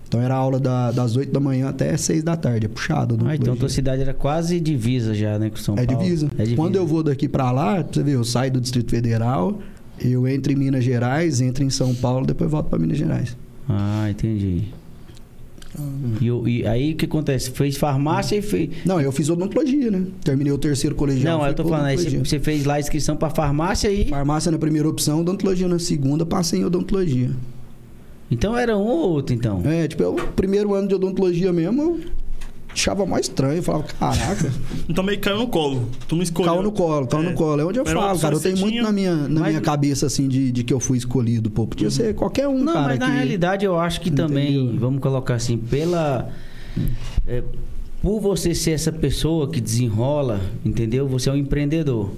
Então 0.09 0.21
era 0.21 0.35
aula 0.35 0.59
da- 0.59 0.91
das 0.93 1.17
8 1.17 1.33
da 1.33 1.39
manhã 1.41 1.69
até 1.69 1.97
6 1.97 2.23
da 2.25 2.37
tarde. 2.37 2.67
É 2.67 2.69
puxado. 2.69 3.15
Ah, 3.15 3.19
então 3.19 3.29
odontologia. 3.35 3.57
tua 3.61 3.69
cidade 3.69 4.03
era 4.03 4.13
quase 4.15 4.59
divisa 4.59 5.15
já, 5.15 5.39
né, 5.39 5.49
com 5.51 5.57
São 5.57 5.77
É 5.79 5.85
Paulo. 5.87 6.03
divisa. 6.03 6.27
É 6.37 6.43
divisa. 6.43 6.57
Quando 6.57 6.75
eu 6.77 6.87
vou 6.87 7.03
daqui 7.05 7.29
pra 7.29 7.51
lá, 7.53 7.83
você 7.83 8.03
ver, 8.03 8.13
eu 8.15 8.25
saio 8.25 8.51
do 8.53 8.61
Distrito 8.61 8.91
Federal, 8.91 9.59
eu 10.01 10.27
entro 10.27 10.53
em 10.53 10.57
Minas 10.57 10.83
Gerais, 10.85 11.41
entro 11.41 11.63
em 11.65 11.71
São 11.71 11.95
Paulo, 11.95 12.27
depois 12.27 12.51
volto 12.51 12.69
pra 12.69 12.79
Minas 12.79 12.99
Gerais. 12.99 13.37
Ah, 13.69 14.07
entendi. 14.11 14.65
E, 16.21 16.31
o- 16.31 16.49
e 16.49 16.67
aí 16.67 16.93
o 16.93 16.97
que 16.97 17.05
acontece? 17.05 17.51
Fez 17.51 17.77
farmácia 17.77 18.37
e 18.37 18.43
fez. 18.43 18.71
Não, 18.85 19.01
eu 19.01 19.11
fiz 19.13 19.29
odontologia, 19.29 19.91
né? 19.91 20.05
Terminei 20.25 20.53
o 20.53 20.59
terceiro 20.59 20.95
colegial. 20.97 21.39
Não, 21.39 21.47
eu 21.47 21.55
tô 21.55 21.65
falando, 21.65 21.87
aí 21.87 21.97
você, 21.97 22.39
fez 22.41 22.65
lá 22.65 22.75
a 22.75 22.81
inscrição 22.81 23.17
pra 23.17 23.31
farmácia 23.31 23.91
e. 23.91 24.09
Farmácia 24.09 24.51
na 24.51 24.59
primeira 24.59 24.89
opção, 24.89 25.21
odontologia 25.21 25.69
na 25.69 25.79
segunda, 25.79 26.25
passei 26.27 26.61
em 26.61 26.65
odontologia. 26.65 27.31
Então 28.31 28.57
era 28.57 28.77
um 28.77 28.81
ou 28.83 29.11
outro, 29.11 29.35
então. 29.35 29.63
É, 29.65 29.87
tipo, 29.87 30.03
eu, 30.03 30.15
o 30.15 30.33
primeiro 30.33 30.75
ano 30.75 30.89
de 30.89 30.95
odontologia 30.95 31.53
mesmo, 31.53 31.81
eu 31.83 32.01
achava 32.77 33.05
mais 33.07 33.27
estranho. 33.27 33.57
Eu 33.57 33.63
falava, 33.63 33.85
caraca, 33.85 34.53
Então 34.89 35.03
meio 35.03 35.19
que 35.19 35.25
caiu 35.25 35.39
no 35.39 35.49
colo. 35.49 35.89
Tu 36.07 36.15
não 36.15 36.23
escolheu. 36.23 36.53
caiu 36.53 36.63
no 36.63 36.73
colo, 36.73 37.07
caiu 37.07 37.23
É. 37.25 37.31
no 37.31 37.35
colo. 37.35 37.61
É 37.61 37.65
onde 37.65 37.79
eu 37.79 37.85
Era 37.87 37.99
falo, 38.01 38.19
cara. 38.19 38.35
Eu 38.35 38.41
tenho 38.41 38.57
muito 38.59 38.73
tinha. 38.73 38.83
na 38.83 38.93
minha, 38.93 39.15
na 39.15 39.41
Mas- 39.41 39.49
minha 39.49 39.61
cabeça, 39.61 40.07
assim, 40.07 40.29
de, 40.29 40.53
de 40.53 40.63
que 40.63 40.73
eu 40.73 40.79
fui 40.81 40.99
escolhido, 40.99 41.51
pô. 41.51 41.67
Podia 41.67 41.91
ser 41.91 42.15
qualquer 42.15 42.47
um, 42.49 42.59
Não, 42.63 42.73
cara. 42.73 42.87
mas 42.89 42.99
na 42.99 43.07
que- 43.07 43.13
realidade 43.13 43.65
eu 43.65 43.79
acho 43.79 44.01
que 44.01 44.11
também, 44.11 44.57
Entendeu? 44.57 44.81
vamos 44.81 45.01
colocar 45.01 45.35
assim, 45.35 45.57
pela. 45.59 46.29
é, 47.27 47.43
por 48.03 48.21
você 48.21 48.55
ser 48.55 48.73
essa 48.73 48.93
pessoa 48.93 49.51
que 49.51 49.61
desenrola, 49.61 50.41
entendeu? 50.65 51.09
Você 51.09 51.29
é 51.29 51.33
um 51.33 51.37
empreendedor. 51.37 52.11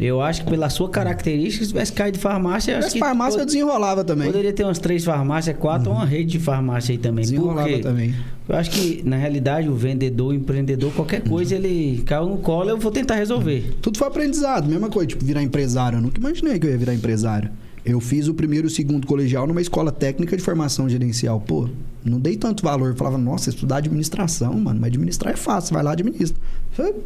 Eu 0.00 0.20
acho 0.20 0.42
que 0.42 0.50
pela 0.50 0.68
sua 0.70 0.88
característica, 0.88 1.64
se 1.64 1.70
tivesse 1.70 1.92
caído 1.92 2.16
de 2.16 2.22
farmácia, 2.22 2.76
acho 2.78 2.90
que 2.92 2.98
farmácia 2.98 3.38
eu 3.40 3.46
desenrolava 3.46 4.02
também. 4.02 4.26
Uhum. 4.26 4.32
poderia 4.32 4.52
ter 4.52 4.64
umas 4.64 4.78
três 4.78 5.04
farmácias, 5.04 5.56
quatro, 5.56 5.90
ou 5.90 5.96
uma 5.96 6.04
rede 6.06 6.32
de 6.32 6.38
farmácia 6.40 6.92
aí 6.92 6.98
também. 6.98 7.22
Desenrolava 7.24 7.68
Porque 7.68 7.82
também. 7.82 8.14
eu 8.48 8.56
acho 8.56 8.70
que, 8.70 9.02
na 9.04 9.16
realidade, 9.16 9.68
o 9.68 9.74
vendedor, 9.76 10.28
o 10.28 10.34
empreendedor, 10.34 10.92
qualquer 10.92 11.22
Uhum. 11.22 11.28
coisa, 11.28 11.54
ele 11.54 12.02
caiu 12.04 12.26
no 12.26 12.38
colo, 12.38 12.70
eu 12.70 12.78
vou 12.78 12.90
tentar 12.90 13.14
resolver. 13.16 13.76
Tudo 13.80 13.96
foi 13.98 14.08
aprendizado, 14.08 14.68
mesma 14.68 14.88
coisa, 14.88 15.06
tipo, 15.08 15.24
virar 15.24 15.42
empresário. 15.42 15.98
Eu 15.98 16.02
nunca 16.02 16.18
imaginei 16.18 16.58
que 16.58 16.66
eu 16.66 16.70
ia 16.70 16.78
virar 16.78 16.94
empresário. 16.94 17.50
Eu 17.84 18.00
fiz 18.00 18.28
o 18.28 18.34
primeiro 18.34 18.66
e 18.66 18.68
o 18.68 18.70
segundo 18.70 19.06
colegial 19.06 19.46
numa 19.46 19.60
escola 19.60 19.92
técnica 19.92 20.36
de 20.36 20.42
formação 20.42 20.88
gerencial. 20.88 21.40
Pô, 21.40 21.68
não 22.04 22.18
dei 22.18 22.36
tanto 22.36 22.62
valor. 22.62 22.90
Eu 22.90 22.96
falava, 22.96 23.18
nossa, 23.18 23.50
estudar 23.50 23.76
administração, 23.78 24.54
mano, 24.54 24.80
mas 24.80 24.88
administrar 24.88 25.32
é 25.34 25.36
fácil, 25.36 25.74
vai 25.74 25.82
lá 25.82 25.92
administra. 25.92 26.36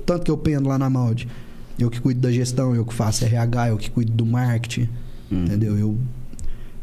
Tanto 0.04 0.22
que 0.24 0.30
eu 0.30 0.36
pendo 0.36 0.68
lá 0.68 0.78
na 0.78 0.88
Malde. 0.88 1.26
Eu 1.78 1.90
que 1.90 2.00
cuido 2.00 2.20
da 2.20 2.30
gestão, 2.32 2.74
eu 2.74 2.84
que 2.84 2.94
faço 2.94 3.24
RH, 3.24 3.68
eu 3.70 3.76
que 3.76 3.90
cuido 3.90 4.12
do 4.12 4.24
marketing, 4.26 4.88
Hum. 5.30 5.44
entendeu? 5.44 5.76
Eu, 5.76 5.98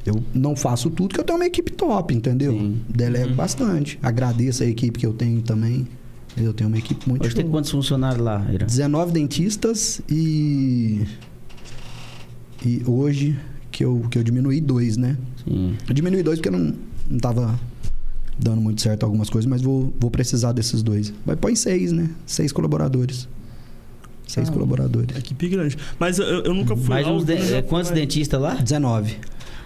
eu 0.06 0.24
não 0.34 0.56
faço 0.56 0.90
tudo, 0.90 1.08
porque 1.10 1.20
eu 1.20 1.24
tenho 1.24 1.40
uma 1.40 1.46
equipe 1.46 1.72
top, 1.72 2.14
entendeu? 2.14 2.52
Sim. 2.54 2.82
Delego 2.90 3.30
Uhum. 3.30 3.36
bastante. 3.36 3.98
Agradeço 4.04 4.62
a 4.64 4.66
equipe 4.66 5.00
que 5.00 5.06
eu 5.06 5.14
tenho 5.14 5.42
também. 5.42 5.88
Eu 6.36 6.52
tenho 6.54 6.68
uma 6.68 6.78
equipe 6.80 7.08
muito 7.08 7.26
Hoje 7.26 7.36
tem 7.36 7.48
quantos 7.48 7.70
funcionários 7.72 8.22
lá, 8.24 8.46
Irã? 8.52 8.66
19 8.66 9.12
dentistas 9.12 10.02
e. 10.10 11.06
E 12.66 12.82
hoje 12.88 13.38
que 13.72 13.84
eu, 13.84 14.06
que 14.10 14.18
eu 14.18 14.24
diminuí 14.24 14.62
dois, 14.62 14.98
né? 14.98 15.18
Sim. 15.44 15.76
Eu 15.88 15.94
diminuí 15.94 16.24
dois 16.24 16.40
porque 16.40 16.50
não, 16.50 16.74
não 17.10 17.20
tava 17.20 17.60
dando 18.40 18.62
muito 18.62 18.82
certo 18.82 19.04
algumas 19.04 19.30
coisas, 19.30 19.48
mas 19.50 19.62
vou, 19.62 19.94
vou 20.00 20.10
precisar 20.10 20.54
desses 20.54 20.82
dois. 20.82 21.14
Vai 21.26 21.36
põe 21.36 21.56
seis, 21.56 21.92
né? 21.92 22.10
Seis 22.26 22.52
colaboradores. 22.52 23.28
Seis 24.34 24.50
Ah. 24.50 24.52
colaboradores. 24.52 25.16
Equipe 25.18 25.48
grande. 25.50 25.78
Mas 26.00 26.18
eu, 26.18 26.26
eu 26.26 26.54
nunca 26.54 26.76
fui 26.76 26.90
Mas 26.90 27.06
lá. 27.06 27.14
o 27.14 27.24
de- 27.24 27.34
é, 27.34 27.62
quantos 27.62 27.90
lá. 27.90 27.96
dentistas 27.96 28.42
lá? 28.42 28.56
19. 28.56 29.16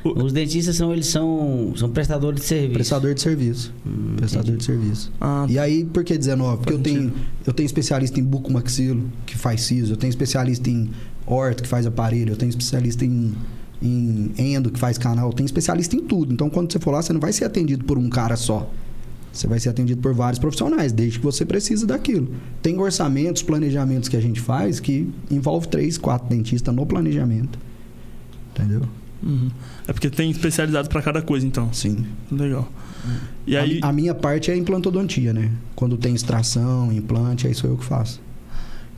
Os 0.03 0.31
dentistas 0.31 0.75
são, 0.75 0.93
eles 0.93 1.07
são, 1.07 1.74
são 1.75 1.89
prestadores 1.89 2.39
de 2.41 2.45
serviço. 2.45 2.74
Prestador 2.74 3.13
de 3.13 3.21
serviço. 3.21 3.74
Hum, 3.86 4.13
Prestador 4.15 4.45
entendi. 4.53 4.57
de 4.59 4.63
serviço. 4.65 5.12
Ah, 5.19 5.45
E 5.50 5.57
aí, 5.59 5.83
por 5.86 6.03
que 6.03 6.17
19? 6.17 6.57
Porque 6.57 6.74
eu 6.74 6.79
tenho, 6.79 7.13
eu 7.45 7.51
tenho 7.53 7.65
especialista 7.65 8.19
em 8.19 8.24
bucomaxilo, 8.24 9.03
que 9.25 9.38
faz 9.38 9.62
siso. 9.62 9.93
Eu 9.93 9.97
tenho 9.97 10.09
especialista 10.09 10.69
em 10.69 10.89
orto, 11.25 11.63
que 11.63 11.67
faz 11.69 11.86
aparelho. 11.86 12.31
Eu 12.33 12.38
tenho 12.38 12.50
especialista 12.50 13.03
em, 13.03 13.33
em 13.81 14.31
endo, 14.38 14.69
que 14.69 14.79
faz 14.79 14.97
canal. 14.97 15.27
Eu 15.29 15.33
tenho 15.33 15.45
especialista 15.45 15.95
em 15.95 16.00
tudo. 16.01 16.31
Então, 16.33 16.50
quando 16.50 16.71
você 16.71 16.79
for 16.79 16.91
lá, 16.91 17.01
você 17.01 17.12
não 17.12 17.19
vai 17.19 17.33
ser 17.33 17.43
atendido 17.45 17.83
por 17.83 17.97
um 17.97 18.07
cara 18.09 18.36
só. 18.38 18.69
Você 19.38 19.48
vai 19.48 19.60
ser 19.60 19.70
atendido 19.70 20.01
por 20.01 20.13
vários 20.13 20.39
profissionais, 20.39 20.91
desde 20.91 21.20
que 21.20 21.25
você 21.25 21.46
precise 21.46 21.86
daquilo. 21.86 22.27
Tem 22.62 22.77
orçamentos, 22.79 23.41
planejamentos 23.44 24.10
que 24.10 24.17
a 24.17 24.22
gente 24.22 24.39
faz 24.39 24.79
que 24.79 25.08
envolve 25.29 25.67
três, 25.67 25.98
quatro 25.98 26.27
dentistas 26.27 26.74
no 26.74 26.86
planejamento. 26.86 27.60
Entendeu? 28.56 28.82
uhum. 29.24 29.50
É 29.88 29.94
porque 29.94 30.10
tem 30.10 30.29
especializado 30.32 30.89
pra 30.89 31.01
cada 31.01 31.22
coisa, 31.22 31.46
então. 31.46 31.72
Sim. 31.72 32.06
Legal. 32.32 32.67
E 33.46 33.56
A 33.56 33.62
aí. 33.62 33.79
a, 33.82 33.94
minha 33.94 34.13
parte 34.15 34.51
é 34.51 34.58
implantodontia, 34.58 35.32
né? 35.32 35.51
Quando 35.75 35.96
tem 35.98 36.13
extração, 36.15 36.91
implante, 36.91 37.48
aí 37.48 37.53
sou 37.53 37.70
eu 37.70 37.77
que 37.77 37.86
faço. 37.86 38.20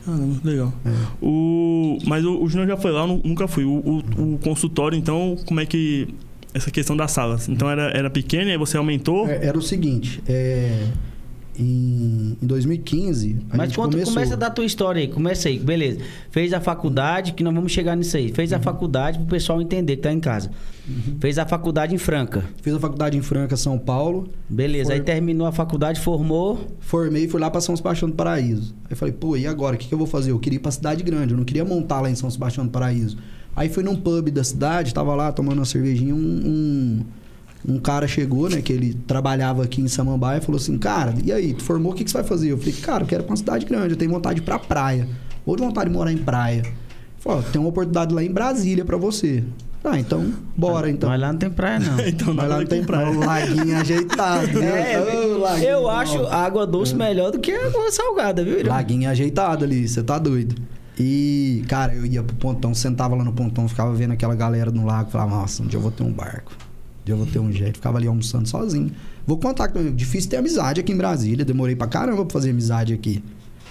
Caramba, 0.04 0.40
legal. 0.42 0.72
É. 0.84 0.90
O... 1.22 1.98
Mas 2.06 2.24
o, 2.24 2.42
o 2.42 2.48
Júnior 2.48 2.66
já 2.66 2.76
foi 2.76 2.90
lá, 2.90 3.02
eu 3.02 3.06
nu- 3.06 3.20
nunca 3.22 3.46
fui. 3.46 3.64
O, 3.64 3.70
o- 4.16 4.34
o 4.34 4.38
consultório, 4.38 4.96
então, 4.96 5.36
como 5.46 5.60
é 5.60 5.66
que. 5.66 6.08
Essa 6.52 6.70
questão 6.70 6.96
das 6.96 7.10
salas. 7.12 7.48
Então 7.48 7.70
era, 7.70 7.90
era 7.90 8.10
pequena 8.10 8.48
e 8.50 8.52
aí 8.52 8.58
você 8.58 8.76
aumentou. 8.76 9.28
É, 9.28 9.46
Era 9.46 9.56
o 9.58 9.62
seguinte, 9.62 10.20
é, 10.28 10.86
em, 11.58 12.36
em 12.42 12.46
2015, 12.46 13.36
a 13.50 13.56
Mas 13.56 13.68
gente 13.68 13.76
conta, 13.76 13.90
começou... 13.92 14.14
começa 14.14 14.36
da 14.36 14.48
tua 14.50 14.64
história 14.64 15.00
aí, 15.00 15.08
começa 15.08 15.48
aí, 15.48 15.58
beleza. 15.58 16.00
Fez 16.30 16.52
a 16.52 16.60
faculdade, 16.60 17.32
que 17.34 17.42
nós 17.44 17.54
vamos 17.54 17.70
chegar 17.70 17.94
nisso 17.96 18.16
aí. 18.16 18.32
Fez 18.32 18.52
a 18.52 18.56
Uhum. 18.56 18.62
faculdade 18.62 19.18
pro 19.18 19.28
pessoal 19.28 19.60
entender 19.60 19.96
que 19.96 20.02
tá 20.02 20.12
em 20.12 20.20
casa. 20.20 20.50
Fez 21.20 21.38
a 21.38 21.46
faculdade 21.46 21.94
em 21.94 21.98
Franca. 21.98 22.44
Fiz 22.62 22.74
a 22.74 22.80
faculdade 22.80 23.16
em 23.16 23.22
Franca, 23.22 23.56
São 23.56 23.78
Paulo. 23.78 24.28
Beleza, 24.48 24.86
Foi- 24.86 24.94
aí 24.96 25.00
terminou 25.00 25.46
a 25.46 25.52
faculdade, 25.52 26.00
formou. 26.00 26.66
Formei 26.80 27.24
e 27.24 27.28
fui 27.28 27.40
lá 27.40 27.48
para 27.50 27.60
São 27.60 27.76
Sebastião 27.76 28.08
do 28.10 28.16
Paraíso. 28.16 28.74
Aí 28.90 28.96
falei, 28.96 29.14
pô, 29.14 29.36
e 29.36 29.46
agora? 29.46 29.76
O 29.76 29.78
que, 29.78 29.86
que 29.86 29.94
eu 29.94 29.98
vou 29.98 30.06
fazer? 30.06 30.32
Eu 30.32 30.38
queria 30.40 30.56
ir 30.56 30.60
pra 30.60 30.72
cidade 30.72 31.04
grande, 31.04 31.32
eu 31.32 31.36
não 31.36 31.44
queria 31.44 31.64
montar 31.64 32.00
lá 32.00 32.10
em 32.10 32.14
São 32.16 32.28
Sebastião 32.28 32.64
do 32.66 32.72
Paraíso. 32.72 33.16
Aí 33.54 33.68
fui 33.68 33.82
num 33.82 33.96
pub 33.96 34.30
da 34.30 34.44
cidade, 34.44 34.94
tava 34.94 35.14
lá 35.14 35.32
tomando 35.32 35.58
uma 35.58 35.64
cervejinha, 35.64 36.14
um, 36.14 36.18
um, 36.18 37.74
um 37.74 37.78
cara 37.78 38.06
chegou, 38.06 38.48
né, 38.48 38.62
que 38.62 38.72
ele 38.72 38.94
trabalhava 39.06 39.64
aqui 39.64 39.80
em 39.80 39.88
Samambaia, 39.88 40.38
e 40.38 40.40
falou 40.40 40.58
assim, 40.58 40.78
cara, 40.78 41.14
e 41.22 41.32
aí, 41.32 41.52
tu 41.52 41.62
formou, 41.62 41.92
o 41.92 41.94
que, 41.94 42.04
que 42.04 42.10
você 42.10 42.18
vai 42.18 42.26
fazer? 42.26 42.52
Eu 42.52 42.58
falei, 42.58 42.74
cara, 42.74 43.02
eu 43.02 43.06
quero 43.06 43.22
ir 43.22 43.24
pra 43.24 43.32
uma 43.32 43.36
cidade 43.36 43.66
grande, 43.66 43.90
eu 43.90 43.96
tenho 43.96 44.10
vontade 44.10 44.36
de 44.36 44.42
ir 44.42 44.44
pra 44.44 44.58
praia. 44.58 45.08
Ou 45.44 45.56
de 45.56 45.62
vontade 45.62 45.90
de 45.90 45.96
morar 45.96 46.12
em 46.12 46.18
praia. 46.18 46.62
Ó, 47.24 47.42
tem 47.42 47.60
uma 47.60 47.68
oportunidade 47.68 48.14
lá 48.14 48.22
em 48.22 48.30
Brasília 48.30 48.84
pra 48.84 48.96
você. 48.96 49.42
Ah, 49.82 49.98
então, 49.98 50.32
bora 50.56 50.90
então. 50.90 51.08
Mas 51.08 51.20
lá 51.20 51.32
não 51.32 51.38
tem 51.38 51.50
praia, 51.50 51.78
não. 51.78 52.00
então 52.06 52.34
Mas 52.34 52.48
lá 52.48 52.58
não 52.58 52.66
tem 52.66 52.84
praia. 52.84 53.10
O 53.10 53.18
laguinho 53.18 53.76
ajeitado, 53.76 54.60
né? 54.60 54.92
É, 54.92 55.00
Ô, 55.00 55.38
laguinho, 55.38 55.68
eu 55.68 55.88
acho 55.88 56.26
água 56.26 56.66
doce 56.66 56.94
melhor 56.94 57.30
do 57.30 57.38
que 57.38 57.50
a 57.50 57.66
água 57.66 57.90
salgada, 57.90 58.44
viu? 58.44 58.66
Laguinho 58.66 59.08
ajeitado 59.08 59.64
ali, 59.64 59.88
você 59.88 60.02
tá 60.02 60.18
doido. 60.18 60.54
E, 61.00 61.64
cara, 61.68 61.94
eu 61.94 62.04
ia 62.04 62.22
pro 62.22 62.36
pontão, 62.36 62.74
sentava 62.74 63.14
lá 63.14 63.24
no 63.24 63.32
pontão, 63.32 63.66
ficava 63.68 63.92
vendo 63.94 64.12
aquela 64.12 64.34
galera 64.34 64.70
no 64.70 64.84
lago, 64.84 65.10
falava, 65.10 65.30
nossa, 65.36 65.62
um 65.62 65.66
dia 65.66 65.78
eu 65.78 65.82
vou 65.82 65.90
ter 65.90 66.02
um 66.02 66.12
barco. 66.12 66.52
Um 66.52 67.04
dia 67.04 67.14
eu 67.14 67.18
vou 67.18 67.26
ter 67.26 67.38
um 67.38 67.50
jeito. 67.50 67.76
Ficava 67.76 67.98
ali 67.98 68.06
almoçando 68.06 68.46
sozinho. 68.48 68.90
Vou 69.26 69.38
contar 69.38 69.68
que 69.68 69.78
é 69.78 69.82
difícil 69.90 70.28
ter 70.30 70.36
amizade 70.36 70.80
aqui 70.80 70.92
em 70.92 70.96
Brasília. 70.96 71.44
Demorei 71.44 71.74
pra 71.74 71.86
caramba 71.86 72.24
pra 72.24 72.32
fazer 72.32 72.50
amizade 72.50 72.92
aqui. 72.92 73.22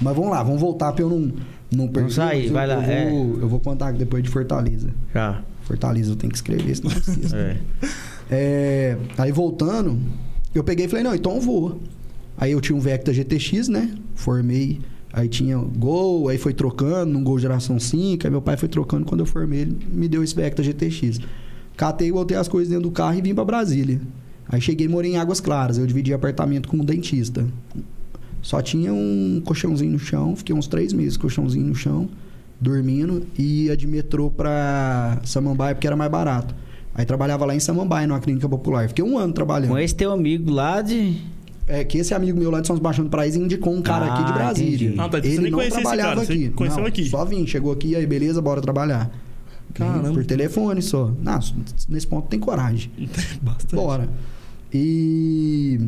Mas 0.01 0.15
vamos 0.15 0.31
lá, 0.31 0.41
vamos 0.41 0.59
voltar 0.61 0.91
pra 0.93 1.03
eu 1.03 1.09
não, 1.09 1.31
não 1.71 1.87
perder. 1.87 2.11
sair, 2.13 2.47
Eu- 2.47 2.53
vai 2.53 2.65
lá, 2.65 2.75
Eu 2.75 3.09
vou, 3.09 3.39
eu 3.41 3.49
vou 3.49 3.59
contar 3.59 3.91
depois 3.93 4.23
de 4.23 4.29
Fortaleza. 4.29 4.89
Já. 5.13 5.41
Fortaleza 5.63 6.11
eu 6.11 6.15
tenho 6.15 6.31
que 6.31 6.37
escrever, 6.37 6.75
senão 6.75 6.91
eu 6.91 6.97
esqueço. 6.97 7.35
É. 7.35 7.57
É, 8.31 8.95
aí 9.17 9.31
voltando, 9.31 9.97
eu 10.53 10.63
peguei 10.63 10.85
e 10.85 10.87
falei, 10.87 11.03
não, 11.03 11.15
então 11.15 11.33
eu 11.35 11.41
vou. 11.41 11.81
Aí 12.37 12.51
eu 12.51 12.61
tinha 12.61 12.75
um 12.75 12.79
Vecta 12.79 13.11
GTX, 13.11 13.67
né? 13.67 13.91
Formei. 14.13 14.79
Aí 15.11 15.27
tinha 15.27 15.57
Gol, 15.57 16.29
aí 16.29 16.37
foi 16.37 16.53
trocando, 16.53 17.11
num 17.11 17.23
Gol 17.23 17.39
geração 17.39 17.79
5, 17.79 18.25
aí 18.25 18.31
meu 18.31 18.41
pai 18.41 18.57
foi 18.57 18.69
trocando, 18.69 19.05
quando 19.05 19.21
eu 19.21 19.25
formei, 19.25 19.61
ele 19.61 19.77
me 19.91 20.07
deu 20.07 20.23
esse 20.23 20.35
GTX. 20.35 21.19
Catei, 21.75 22.11
botei 22.11 22.37
as 22.37 22.47
coisas 22.47 22.69
dentro 22.69 22.83
do 22.83 22.91
carro 22.91 23.17
e 23.17 23.21
vim 23.21 23.33
pra 23.33 23.43
Brasília. 23.43 23.99
Aí 24.47 24.61
cheguei 24.61 24.85
e 24.85 24.89
morei 24.89 25.13
em 25.13 25.17
Águas 25.17 25.39
Claras, 25.39 25.77
eu 25.77 25.87
dividi 25.87 26.13
apartamento 26.13 26.67
com 26.67 26.77
um 26.77 26.85
dentista. 26.85 27.45
Só 28.41 28.61
tinha 28.61 28.93
um 28.93 29.41
colchãozinho 29.43 29.91
no 29.91 29.99
chão, 29.99 30.35
fiquei 30.35 30.55
uns 30.55 30.67
três 30.67 30.93
meses 30.93 31.17
colchãozinho 31.17 31.65
no 31.65 31.75
chão, 31.75 32.07
dormindo, 32.59 33.25
e 33.37 33.65
ia 33.65 33.75
de 33.75 33.87
metrô 33.87 34.29
pra 34.29 35.19
Samambaia 35.23 35.75
porque 35.75 35.87
era 35.87 35.95
mais 35.95 36.11
barato. 36.11 36.55
Aí 36.93 37.05
trabalhava 37.05 37.45
lá 37.45 37.55
em 37.55 37.59
Samambaia, 37.59 38.07
numa 38.07 38.19
clínica 38.19 38.49
popular. 38.49 38.87
Fiquei 38.89 39.05
um 39.05 39.17
ano 39.17 39.31
trabalhando. 39.31 39.69
Com 39.69 39.77
esse 39.77 39.95
teu 39.95 40.11
amigo 40.11 40.51
lá 40.51 40.81
de. 40.81 41.17
É 41.71 41.83
que 41.83 41.99
esse 41.99 42.13
amigo 42.15 42.39
meu 42.39 42.49
lá 42.49 42.59
de 42.61 42.65
São 42.67 42.75
Sebastião 42.75 43.05
do 43.05 43.11
Paraíso 43.11 43.39
indicou 43.39 43.71
um 43.73 43.81
cara 43.81 44.07
Ah, 44.07 44.13
aqui 44.15 44.23
de 44.25 44.33
Brasília. 44.33 44.87
entendi. 44.87 44.99
Ah, 44.99 45.07
tá, 45.07 45.19
você 45.21 45.27
Ele 45.27 45.37
nem 45.43 45.51
não 45.51 45.59
trabalhava 45.69 46.21
aqui. 46.23 46.49
conheceu 46.49 46.79
Não, 46.81 46.87
aqui. 46.87 47.05
Só 47.07 47.23
vim, 47.23 47.45
chegou 47.45 47.71
aqui, 47.71 47.95
aí 47.95 48.07
beleza, 48.07 48.41
bora 48.41 48.59
trabalhar. 48.59 49.11
Caramba. 49.75 50.11
Por 50.11 50.25
telefone 50.25 50.81
só. 50.81 51.11
Não, 51.21 51.39
nesse 51.87 52.07
ponto 52.07 52.27
tem 52.27 52.39
coragem. 52.39 52.89
Bastante. 53.39 53.75
Bora. 53.75 54.09
E 54.73 55.79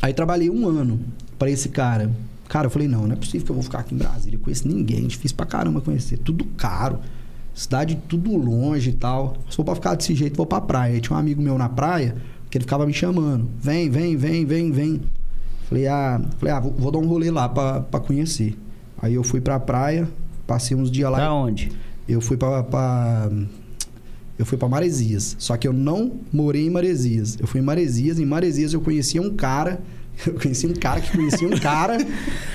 aí 0.00 0.12
trabalhei 0.14 0.48
um 0.48 0.66
ano 0.66 0.98
pra 1.38 1.50
esse 1.50 1.68
cara. 1.68 2.10
Cara, 2.48 2.66
eu 2.66 2.70
falei, 2.70 2.88
não, 2.88 3.06
não 3.06 3.12
é 3.12 3.16
possível 3.16 3.44
que 3.44 3.50
eu 3.50 3.54
vou 3.54 3.62
ficar 3.62 3.80
aqui 3.80 3.94
em 3.94 3.98
Brasília. 3.98 4.36
Eu 4.36 4.40
conheço 4.40 4.66
ninguém, 4.66 5.06
difícil 5.06 5.36
pra 5.36 5.44
caramba 5.44 5.80
conhecer. 5.82 6.16
Tudo 6.18 6.44
caro. 6.56 6.98
Cidade 7.54 7.98
tudo 8.08 8.34
longe 8.36 8.90
e 8.90 8.92
tal. 8.94 9.36
Se 9.50 9.56
for 9.56 9.64
pra 9.64 9.74
ficar 9.74 9.94
desse 9.96 10.14
jeito, 10.14 10.36
vou 10.36 10.46
pra 10.46 10.60
praia. 10.60 10.94
Aí 10.94 11.00
tinha 11.00 11.14
um 11.16 11.20
amigo 11.20 11.42
meu 11.42 11.58
na 11.58 11.68
praia 11.68 12.16
que 12.50 12.58
ele 12.58 12.64
ficava 12.64 12.86
me 12.86 12.92
chamando. 12.92 13.48
Vem, 13.60 13.88
vem, 13.90 14.16
vem, 14.16 14.44
vem, 14.44 14.70
vem. 14.72 15.00
Falei, 15.68 15.86
ah, 15.86 16.20
falei, 16.38 16.54
ah 16.54 16.60
vou, 16.60 16.72
vou 16.72 16.90
dar 16.90 16.98
um 16.98 17.06
rolê 17.06 17.30
lá 17.30 17.48
pra, 17.48 17.80
pra 17.80 18.00
conhecer. 18.00 18.56
Aí 19.00 19.14
eu 19.14 19.22
fui 19.22 19.40
pra 19.40 19.60
praia, 19.60 20.08
passei 20.46 20.76
uns 20.76 20.90
dias 20.90 21.10
lá. 21.10 21.18
Da 21.18 21.32
onde? 21.32 21.70
Eu 22.08 22.20
fui 22.20 22.36
pra, 22.36 22.62
pra- 22.62 23.30
eu 24.38 24.46
fui 24.46 24.56
para 24.56 24.68
Maresias. 24.68 25.36
Só 25.38 25.56
que 25.56 25.68
eu 25.68 25.72
não 25.72 26.12
morei 26.32 26.66
em 26.66 26.70
Maresias. 26.70 27.36
Eu 27.38 27.46
fui 27.46 27.60
em 27.60 27.64
Maresias. 27.64 28.18
Em 28.18 28.24
Maresias 28.24 28.72
eu 28.72 28.80
conhecia 28.80 29.20
um 29.20 29.34
cara. 29.34 29.80
Eu 30.26 30.34
conheci 30.34 30.66
um 30.66 30.74
cara 30.74 31.00
que 31.00 31.12
conhecia 31.16 31.46
um 31.46 31.56
cara 31.60 31.96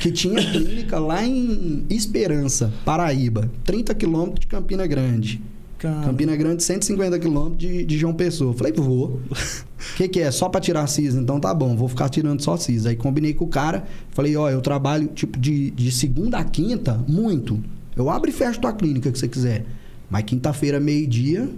que 0.01 0.11
tinha 0.11 0.35
clínica 0.51 0.99
lá 0.99 1.23
em 1.23 1.85
Esperança, 1.89 2.73
Paraíba. 2.83 3.49
30 3.63 3.95
quilômetros 3.95 4.41
de 4.41 4.47
Campina 4.47 4.85
Grande. 4.85 5.41
Cara, 5.83 6.05
Campina 6.05 6.33
Grande, 6.33 6.63
150 6.63 7.19
quilômetros 7.19 7.57
de, 7.57 7.83
de 7.83 7.97
João 7.97 8.13
Pessoa. 8.13 8.53
Falei, 8.53 8.71
vou. 8.71 9.19
O 9.29 9.35
que, 9.97 10.07
que 10.07 10.21
é? 10.21 10.31
Só 10.31 10.47
pra 10.47 10.61
tirar 10.61 10.87
cis? 10.87 11.13
Então 11.13 11.41
tá 11.41 11.53
bom, 11.53 11.75
vou 11.75 11.89
ficar 11.89 12.07
tirando 12.07 12.41
só 12.41 12.55
cis. 12.55 12.85
Aí 12.85 12.95
combinei 12.95 13.33
com 13.33 13.43
o 13.43 13.49
cara. 13.49 13.83
Falei, 14.11 14.33
ó, 14.37 14.49
eu 14.49 14.61
trabalho 14.61 15.07
tipo 15.07 15.37
de, 15.37 15.71
de 15.71 15.91
segunda 15.91 16.37
a 16.37 16.43
quinta, 16.45 17.03
muito. 17.05 17.61
Eu 17.97 18.09
abro 18.09 18.29
e 18.29 18.33
fecho 18.33 18.61
tua 18.61 18.71
clínica 18.71 19.11
que 19.11 19.19
você 19.19 19.27
quiser. 19.27 19.65
Mas 20.09 20.23
quinta-feira, 20.23 20.79
meio-dia, 20.79 21.49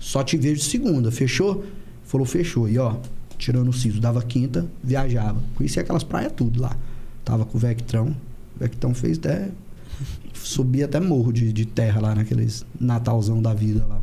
só 0.00 0.24
te 0.24 0.36
vejo 0.36 0.60
segunda. 0.60 1.12
Fechou? 1.12 1.64
Falou, 2.02 2.26
fechou. 2.26 2.68
E 2.68 2.78
ó, 2.78 2.96
tirando 3.38 3.68
o 3.68 3.72
siso, 3.72 4.00
dava 4.00 4.20
quinta, 4.22 4.66
viajava. 4.82 5.40
Conheci 5.54 5.78
aquelas 5.78 6.02
praias 6.02 6.32
tudo 6.32 6.60
lá. 6.60 6.76
Tava 7.24 7.44
com 7.44 7.56
o 7.56 7.60
Vectrão. 7.60 8.08
O 8.56 8.58
Vectrão 8.58 8.92
fez 8.92 9.18
até. 9.18 9.50
Subia 10.48 10.86
até 10.86 10.98
morro 10.98 11.30
de, 11.30 11.52
de 11.52 11.66
terra 11.66 12.00
lá 12.00 12.14
naqueles 12.14 12.64
Natalzão 12.80 13.42
da 13.42 13.52
vida 13.52 13.84
lá. 13.86 14.00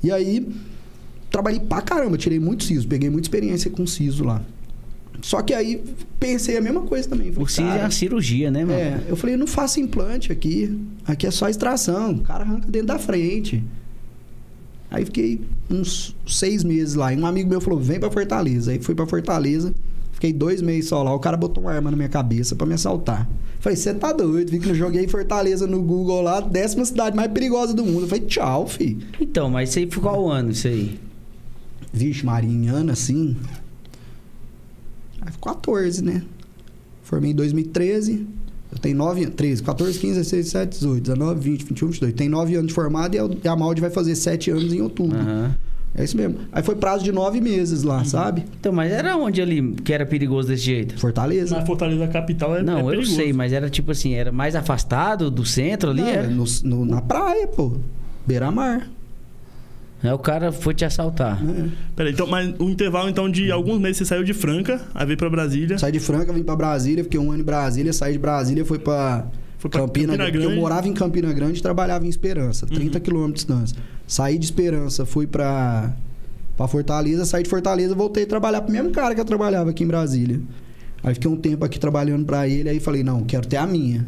E 0.00 0.08
aí, 0.12 0.46
trabalhei 1.32 1.58
pra 1.58 1.82
caramba, 1.82 2.16
tirei 2.16 2.38
muito 2.38 2.62
siso, 2.62 2.86
peguei 2.86 3.10
muita 3.10 3.26
experiência 3.26 3.68
com 3.68 3.84
siso 3.84 4.22
lá. 4.22 4.40
Só 5.20 5.42
que 5.42 5.52
aí 5.52 5.82
pensei 6.20 6.56
a 6.56 6.60
mesma 6.60 6.82
coisa 6.82 7.08
também. 7.08 7.32
Falei, 7.32 7.44
O 7.44 7.48
CIS 7.48 7.58
é 7.64 7.80
uma 7.80 7.90
cirurgia, 7.90 8.52
né, 8.52 8.64
mano? 8.64 8.78
é, 8.78 9.02
eu 9.08 9.16
falei, 9.16 9.34
eu 9.34 9.38
não 9.38 9.48
faço 9.48 9.80
implante 9.80 10.30
aqui. 10.30 10.78
Aqui 11.04 11.26
é 11.26 11.30
só 11.32 11.48
extração. 11.48 12.12
O 12.12 12.20
cara 12.20 12.44
arranca 12.44 12.68
dentro 12.68 12.86
da 12.86 12.98
frente. 13.00 13.64
Aí 14.92 15.04
fiquei 15.04 15.40
uns 15.68 16.14
seis 16.24 16.62
meses 16.62 16.94
lá. 16.94 17.12
E 17.12 17.18
um 17.18 17.26
amigo 17.26 17.50
meu 17.50 17.60
falou, 17.60 17.80
vem 17.80 17.98
pra 17.98 18.12
Fortaleza. 18.12 18.70
Aí 18.70 18.80
fui 18.80 18.94
pra 18.94 19.06
Fortaleza. 19.08 19.74
Fiquei 20.22 20.32
dois 20.32 20.62
meses 20.62 20.88
só 20.88 21.02
lá. 21.02 21.12
O 21.12 21.18
cara 21.18 21.36
botou 21.36 21.64
uma 21.64 21.72
arma 21.72 21.90
na 21.90 21.96
minha 21.96 22.08
cabeça 22.08 22.54
pra 22.54 22.64
me 22.64 22.74
assaltar. 22.74 23.28
Falei, 23.58 23.74
você 23.74 23.92
tá 23.92 24.12
doido? 24.12 24.52
Vi 24.52 24.60
que 24.60 24.68
eu 24.68 24.74
joguei 24.74 25.08
Fortaleza 25.08 25.66
no 25.66 25.82
Google 25.82 26.22
lá, 26.22 26.38
décima 26.38 26.84
cidade 26.84 27.16
mais 27.16 27.28
perigosa 27.32 27.74
do 27.74 27.84
mundo. 27.84 28.02
Eu 28.02 28.06
falei, 28.06 28.24
tchau, 28.26 28.68
fi. 28.68 28.98
Então, 29.20 29.50
mas 29.50 29.70
isso 29.70 29.80
aí 29.80 29.90
foi 29.90 30.00
qual 30.00 30.28
ano, 30.30 30.52
isso 30.52 30.68
aí? 30.68 30.96
Vixe, 31.92 32.24
Marinhana, 32.24 32.92
assim. 32.92 33.36
Aí, 35.22 35.32
14, 35.42 36.04
né? 36.04 36.22
Formei 37.02 37.32
em 37.32 37.34
2013. 37.34 38.24
Eu 38.70 38.78
tenho 38.78 38.96
9 38.96 39.24
anos. 39.24 39.34
13, 39.34 39.60
14, 39.64 39.98
15, 39.98 40.14
16, 40.20 40.44
17, 40.52 40.70
18, 40.78 41.02
19, 41.02 41.40
20, 41.40 41.64
21, 41.64 41.86
22. 41.88 42.14
Tem 42.14 42.28
9 42.28 42.54
anos 42.54 42.68
de 42.68 42.74
formado 42.74 43.16
e 43.16 43.18
a- 43.18 43.28
e 43.44 43.48
a 43.48 43.56
Maldi 43.56 43.80
vai 43.80 43.90
fazer 43.90 44.14
7 44.14 44.52
anos 44.52 44.72
em 44.72 44.80
outubro. 44.80 45.18
Aham. 45.18 45.56
É 45.94 46.02
isso 46.04 46.16
mesmo. 46.16 46.36
Aí 46.50 46.62
foi 46.62 46.74
prazo 46.74 47.04
de 47.04 47.12
9 47.12 47.40
meses 47.40 47.82
lá, 47.82 48.02
sabe? 48.04 48.44
Então, 48.58 48.72
mas 48.72 48.90
era 48.90 49.14
onde 49.16 49.42
ali 49.42 49.74
que 49.84 49.92
era 49.92 50.06
perigoso 50.06 50.48
desse 50.48 50.62
jeito? 50.64 50.98
Fortaleza. 50.98 51.54
na 51.58 51.66
Fortaleza 51.66 52.06
capital 52.08 52.56
é, 52.56 52.62
Não, 52.62 52.78
é 52.78 52.80
eu 52.80 52.86
perigoso. 52.86 53.14
sei, 53.14 53.32
mas 53.32 53.52
era 53.52 53.68
tipo 53.68 53.90
assim, 53.92 54.14
era 54.14 54.32
mais 54.32 54.56
afastado 54.56 55.30
do 55.30 55.44
centro 55.44 55.90
ali? 55.90 56.00
Não, 56.00 56.08
era? 56.08 56.26
no- 56.28 56.44
no- 56.64 56.84
na 56.86 57.02
praia, 57.02 57.46
pô. 57.46 57.76
Beira-mar. 58.26 58.88
Aí 60.02 60.10
o 60.10 60.18
cara 60.18 60.50
foi 60.50 60.74
te 60.74 60.84
assaltar. 60.84 61.40
É. 61.44 61.68
Peraí, 61.94 62.12
então, 62.12 62.26
mas 62.26 62.52
o 62.58 62.68
intervalo 62.70 63.08
então 63.08 63.30
de 63.30 63.52
alguns 63.52 63.78
meses 63.78 63.98
você 63.98 64.04
saiu 64.06 64.24
de 64.24 64.32
Franca, 64.34 64.80
aí 64.94 65.06
veio 65.06 65.16
pra 65.18 65.30
Brasília. 65.30 65.78
Saí 65.78 65.92
de 65.92 66.00
Franca, 66.00 66.32
vim 66.32 66.42
pra 66.42 66.56
Brasília, 66.56 67.04
fiquei 67.04 67.20
um 67.20 67.30
ano 67.30 67.42
em 67.42 67.44
Brasília, 67.44 67.92
saí 67.92 68.14
de 68.14 68.18
Brasília, 68.18 68.64
fui 68.64 68.78
pra 68.80 69.26
Foi 69.58 69.70
pra 69.70 69.80
Campina, 69.82 70.16
Campina 70.16 70.30
Grande. 70.30 70.54
Eu 70.54 70.60
morava 70.60 70.88
em 70.88 70.92
Campina 70.92 71.32
Grande 71.32 71.60
e 71.60 71.62
trabalhava 71.62 72.04
em 72.04 72.08
Esperança, 72.08 72.66
30 72.66 72.98
quilômetros 72.98 73.44
de 73.44 73.52
distância. 73.52 73.76
Saí 74.12 74.36
de 74.36 74.44
Esperança, 74.44 75.06
fui 75.06 75.26
pra, 75.26 75.90
pra 76.54 76.68
Fortaleza, 76.68 77.24
saí 77.24 77.44
de 77.44 77.48
Fortaleza, 77.48 77.94
voltei 77.94 78.24
a 78.24 78.26
trabalhar 78.26 78.60
pro 78.60 78.70
mesmo 78.70 78.90
cara 78.90 79.14
que 79.14 79.20
eu 79.22 79.24
trabalhava 79.24 79.70
aqui 79.70 79.84
em 79.84 79.86
Brasília. 79.86 80.38
Aí 81.02 81.14
fiquei 81.14 81.30
um 81.30 81.36
tempo 81.36 81.64
aqui 81.64 81.80
trabalhando 81.80 82.26
pra 82.26 82.46
ele, 82.46 82.68
aí 82.68 82.78
falei, 82.78 83.02
não, 83.02 83.22
quero 83.22 83.46
ter 83.46 83.56
a 83.56 83.66
minha. 83.66 84.04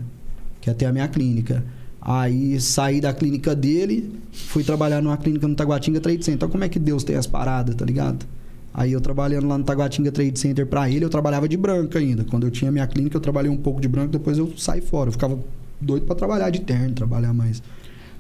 Quero 0.61 0.77
ter 0.77 0.85
a 0.85 0.93
minha 0.93 1.09
clínica. 1.09 1.65
Aí 2.03 2.61
saí 2.61 3.01
da 3.01 3.15
clínica 3.15 3.55
dele, 3.55 4.13
fui 4.31 4.63
trabalhar 4.63 5.01
numa 5.01 5.17
clínica 5.17 5.49
no 5.49 5.55
Taguatinga 5.55 6.03
Trade 6.03 6.23
Center. 6.23 6.35
Então 6.35 6.51
como 6.51 6.65
é 6.65 6.69
que 6.69 6.79
Deus 6.79 7.03
tem 7.03 7.17
as 7.17 7.27
paradas, 7.27 7.75
tá 7.75 7.87
ligado? 7.87 8.27
Aí 8.75 8.93
eu 8.93 9.01
trabalhando 9.01 9.49
lá 9.49 9.57
no 9.57 9.65
Taguatinga 9.65 10.13
Trade 10.13 10.39
Center 10.39 10.67
pra 10.67 10.91
ele, 10.91 11.03
eu 11.03 11.09
trabalhava 11.09 11.49
de 11.49 11.57
branco 11.57 11.97
ainda. 11.97 12.25
Quando 12.25 12.47
eu 12.47 12.51
tinha 12.51 12.71
minha 12.71 12.87
clínica, 12.87 13.17
eu 13.17 13.23
trabalhei 13.23 13.51
um 13.51 13.57
pouco 13.57 13.81
de 13.81 13.89
branco, 13.89 14.13
depois 14.13 14.37
eu 14.37 14.53
saí 14.59 14.83
fora. 14.83 15.09
Eu 15.09 15.13
ficava 15.13 15.39
doido 15.81 16.05
pra 16.05 16.15
trabalhar 16.15 16.51
de 16.51 16.61
terno, 16.61 16.93
trabalhar 16.93 17.33
mais. 17.33 17.63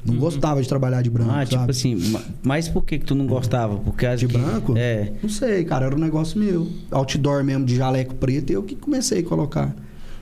Não 0.06 0.16
gostava 0.16 0.60
de 0.62 0.68
trabalhar 0.68 1.00
de 1.02 1.08
branco, 1.10 1.30
ah, 1.32 1.44
tipo 1.44 1.56
sabe? 1.60 1.70
assim, 1.70 1.94
ma- 2.10 2.22
mas 2.42 2.68
por 2.68 2.84
que 2.84 2.98
que 2.98 3.04
tu 3.06 3.14
não 3.14 3.26
gostava? 3.26 3.76
Porque 3.76 4.04
as 4.06 4.20
De 4.20 4.26
que- 4.26 4.36
branco? 4.36 4.74
É. 4.76 5.12
Não 5.22 5.30
sei, 5.30 5.64
cara, 5.64 5.86
era 5.86 5.94
um 5.96 5.98
negócio 5.98 6.38
meu. 6.38 6.68
Outdoor 6.90 7.42
mesmo, 7.42 7.64
de 7.64 7.74
jaleco 7.76 8.14
preto, 8.14 8.50
e 8.50 8.54
eu 8.54 8.62
que 8.62 8.74
comecei 8.74 9.20
a 9.20 9.22
colocar. 9.22 9.74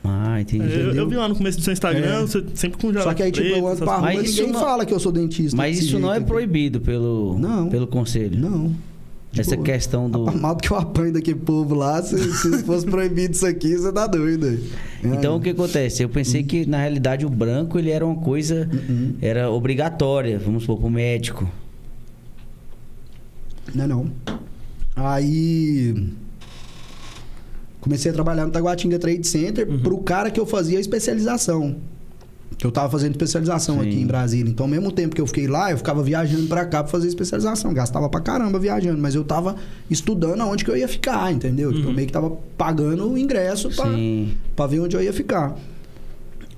Ah, 0.05 0.41
entendi. 0.41 0.65
É, 0.73 0.77
eu, 0.77 0.95
eu 0.95 1.09
vi 1.09 1.15
lá 1.17 1.29
no 1.29 1.37
começo 1.37 1.59
do 1.59 1.65
seu 1.65 1.73
Instagram, 1.73 2.07
É. 2.07 2.21
você 2.23 2.45
sempre 2.55 2.77
com 2.79 2.89
jaleco 2.89 3.09
Só 3.11 3.15
que 3.15 3.23
aí, 3.23 3.31
tipo, 3.31 3.47
preto, 3.47 3.59
eu 3.61 3.69
ando 3.69 3.79
pra 3.85 3.93
rua 3.97 4.03
Mas 4.03 4.21
e 4.31 4.35
ninguém 4.41 4.53
não- 4.53 4.61
fala 4.61 4.85
que 4.87 4.93
eu 4.93 4.99
sou 5.01 5.13
dentista. 5.13 5.57
Mas 5.57 5.79
isso 5.79 5.99
não 5.99 6.11
é 6.11 6.17
jeito 6.17 6.27
proibido 6.27 6.81
pelo, 6.81 7.39
Não. 7.39 7.69
pelo 7.69 7.87
conselho. 7.87 8.39
Não. 8.39 8.73
De 9.33 9.41
Essa 9.41 9.57
questão 9.57 10.11
do. 10.11 10.31
Mal 10.39 10.55
que 10.57 10.71
eu 10.71 10.77
apanho 10.77 11.11
daquele 11.15 11.39
povo 11.41 11.75
lá, 11.75 12.03
se, 12.03 12.19
se 12.35 12.59
fosse 12.65 12.85
proibido 12.85 13.33
isso 13.33 13.47
aqui, 13.47 13.75
você 13.77 13.91
tá 13.91 14.07
doido. 14.07 14.45
aí. 14.47 14.71
Então 15.03 15.35
É. 15.35 15.37
o 15.39 15.41
que 15.41 15.49
acontece? 15.51 16.03
Eu 16.03 16.09
pensei 16.11 16.43
que 16.43 16.67
na 16.67 16.79
realidade 16.79 17.25
o 17.25 17.31
branco 17.31 17.79
ele 17.79 17.91
era 17.91 18.05
uma 18.05 18.17
coisa 18.23 18.69
Uhum. 18.71 19.15
era 19.23 19.51
obrigatória, 19.51 20.39
vamos 20.39 20.65
supor, 20.65 20.81
pro 20.81 20.91
médico. 20.91 21.51
Não 23.75 23.85
é 23.85 23.87
não. 23.87 24.11
Aí. 24.95 25.95
Comecei 27.81 28.11
a 28.11 28.15
trabalhar 28.15 28.45
no 28.47 28.53
Taguatinga 28.53 28.99
Trade 28.99 29.27
Center 29.27 29.67
Uhum. 29.69 29.79
pro 29.81 29.99
cara 29.99 30.31
que 30.31 30.39
eu 30.39 30.45
fazia 30.47 30.77
a 30.77 30.81
especialização. 30.81 31.77
Que 32.59 32.67
eu 32.67 32.71
tava 32.71 32.91
fazendo 32.91 33.13
especialização 33.13 33.81
Sim. 33.81 33.89
aqui 33.89 34.01
em 34.01 34.07
Brasília. 34.07 34.51
Então, 34.51 34.67
ao 34.67 34.71
mesmo 34.71 34.93
tempo 34.93 35.15
que 35.15 35.21
eu 35.21 35.27
fiquei 35.27 35.47
lá, 35.47 35.71
eu 35.71 35.77
ficava 35.77 36.03
viajando 36.03 36.47
pra 36.47 36.65
cá 36.65 36.83
pra 36.83 36.91
fazer 36.91 37.09
especialização. 37.09 37.73
Gastava 37.73 38.09
pra 38.09 38.21
caramba 38.21 38.59
viajando, 38.59 39.01
mas 39.01 39.15
eu 39.15 39.25
tava 39.25 39.57
estudando 39.91 40.41
aonde 40.41 40.65
que 40.65 40.71
eu 40.71 40.77
ia 40.77 40.89
ficar, 40.89 41.33
entendeu? 41.33 41.73
Tipo, 41.73 41.89
eu 41.89 41.95
meio 41.95 42.07
que 42.07 42.13
tava 42.13 42.31
pagando 42.57 43.11
o 43.11 43.19
ingresso 43.19 43.69
pra 44.55 44.67
ver 44.67 44.81
onde 44.81 44.97
eu 44.97 45.03
ia 45.03 45.13
ficar. 45.13 45.59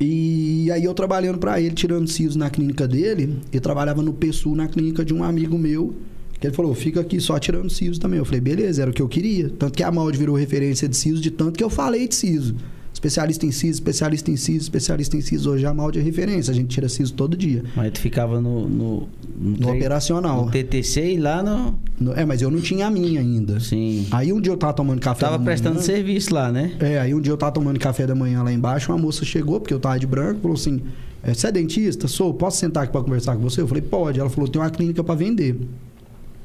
E 0.01 0.71
aí 0.73 0.85
eu 0.85 0.93
trabalhando 0.93 1.39
pra 1.39 1.61
ele, 1.61 1.75
tirando 1.75 2.09
siso 2.09 2.37
na 2.37 2.51
clínica 2.51 2.87
dele, 2.87 3.39
e 3.53 3.61
trabalhava 3.61 4.03
no 4.03 4.13
PSU 4.13 4.55
na 4.55 4.67
clínica 4.67 5.05
de 5.05 5.15
um 5.15 5.23
amigo 5.23 5.57
meu, 5.57 5.95
que 6.41 6.49
ele 6.49 6.55
falou, 6.55 6.75
fica 6.75 7.01
aqui 7.01 7.21
só 7.21 7.39
tirando 7.39 7.71
siso 7.71 8.01
também. 8.01 8.19
Eu 8.19 8.25
falei, 8.25 8.41
beleza, 8.41 8.83
era 8.83 8.91
o 8.91 8.95
que 8.95 9.01
eu 9.01 9.09
queria. 9.09 9.49
Tanto 9.51 9.75
que 9.77 9.85
a 9.85 9.91
Maldi 9.93 10.19
virou 10.19 10.35
referência 10.35 10.89
de 10.89 10.97
siso, 10.97 11.23
de 11.23 11.31
tanto 11.31 11.57
que 11.57 11.63
eu 11.63 11.71
falei 11.71 12.09
de 12.09 12.15
siso. 12.17 12.57
Especialista 13.05 13.45
em 13.45 13.53
siso, 13.53 13.73
especialista 13.75 14.31
em 14.31 14.37
siso, 14.37 14.61
especialista 14.63 15.15
em 15.15 15.21
siso. 15.21 15.51
Hoje 15.51 15.67
a 15.67 15.75
Maldi 15.75 15.99
é 15.99 16.03
referência, 16.03 16.51
a 16.51 16.55
gente 16.55 16.69
tira 16.69 16.89
siso 16.89 17.13
todo 17.13 17.37
dia. 17.37 17.63
Mas 17.77 17.93
tu 17.93 18.01
ficava 18.01 18.41
no. 18.41 18.67
No, 18.67 19.09
No 19.39 19.57
tre- 19.59 19.77
operacional. 19.77 20.47
No 20.47 20.51
TTC 20.51 21.13
e 21.13 21.17
lá 21.19 21.43
no. 21.43 21.79
No- 22.01 22.15
É, 22.15 22.25
mas 22.25 22.41
eu 22.41 22.51
não 22.51 22.63
tinha 22.63 22.87
a 22.87 22.91
minha 22.91 23.21
ainda. 23.21 23.61
Sim. 23.61 24.07
Aí 24.11 24.33
um 24.33 24.41
dia 24.41 24.51
eu 24.51 24.57
tava 24.57 24.73
tomando 24.73 25.01
café 25.01 25.21
Tava 25.21 25.37
da 25.37 25.45
prestando 25.45 25.75
manhã, 25.75 25.85
serviço 25.87 26.33
lá, 26.33 26.51
né? 26.51 26.73
É, 26.81 26.99
aí 26.99 27.15
um 27.15 27.21
dia 27.21 27.31
eu 27.31 27.37
tava 27.37 27.53
tomando 27.53 27.79
café 27.79 28.07
da 28.07 28.15
manhã 28.15 28.43
lá 28.43 28.51
embaixo, 28.51 28.91
uma 28.91 28.97
moça 28.97 29.23
chegou, 29.23 29.61
porque 29.61 29.75
eu 29.75 29.79
tava 29.81 29.99
de 29.99 30.07
branco, 30.07 30.41
falou 30.41 30.57
assim: 30.57 30.81
"É, 31.23 31.35
Você 31.35 31.47
é 31.49 31.53
dentista? 31.53 32.09
Sou, 32.09 32.33
posso 32.33 32.57
sentar 32.57 32.85
aqui 32.85 32.93
pra 32.93 33.03
conversar 33.03 33.37
com 33.37 33.43
você? 33.43 33.61
Eu 33.61 33.69
falei, 33.69 33.83
pode. 33.83 34.19
Ela 34.19 34.31
falou, 34.31 34.49
tem 34.49 34.63
uma 34.63 34.71
clínica 34.71 35.05
pra 35.05 35.15
vender. 35.15 35.59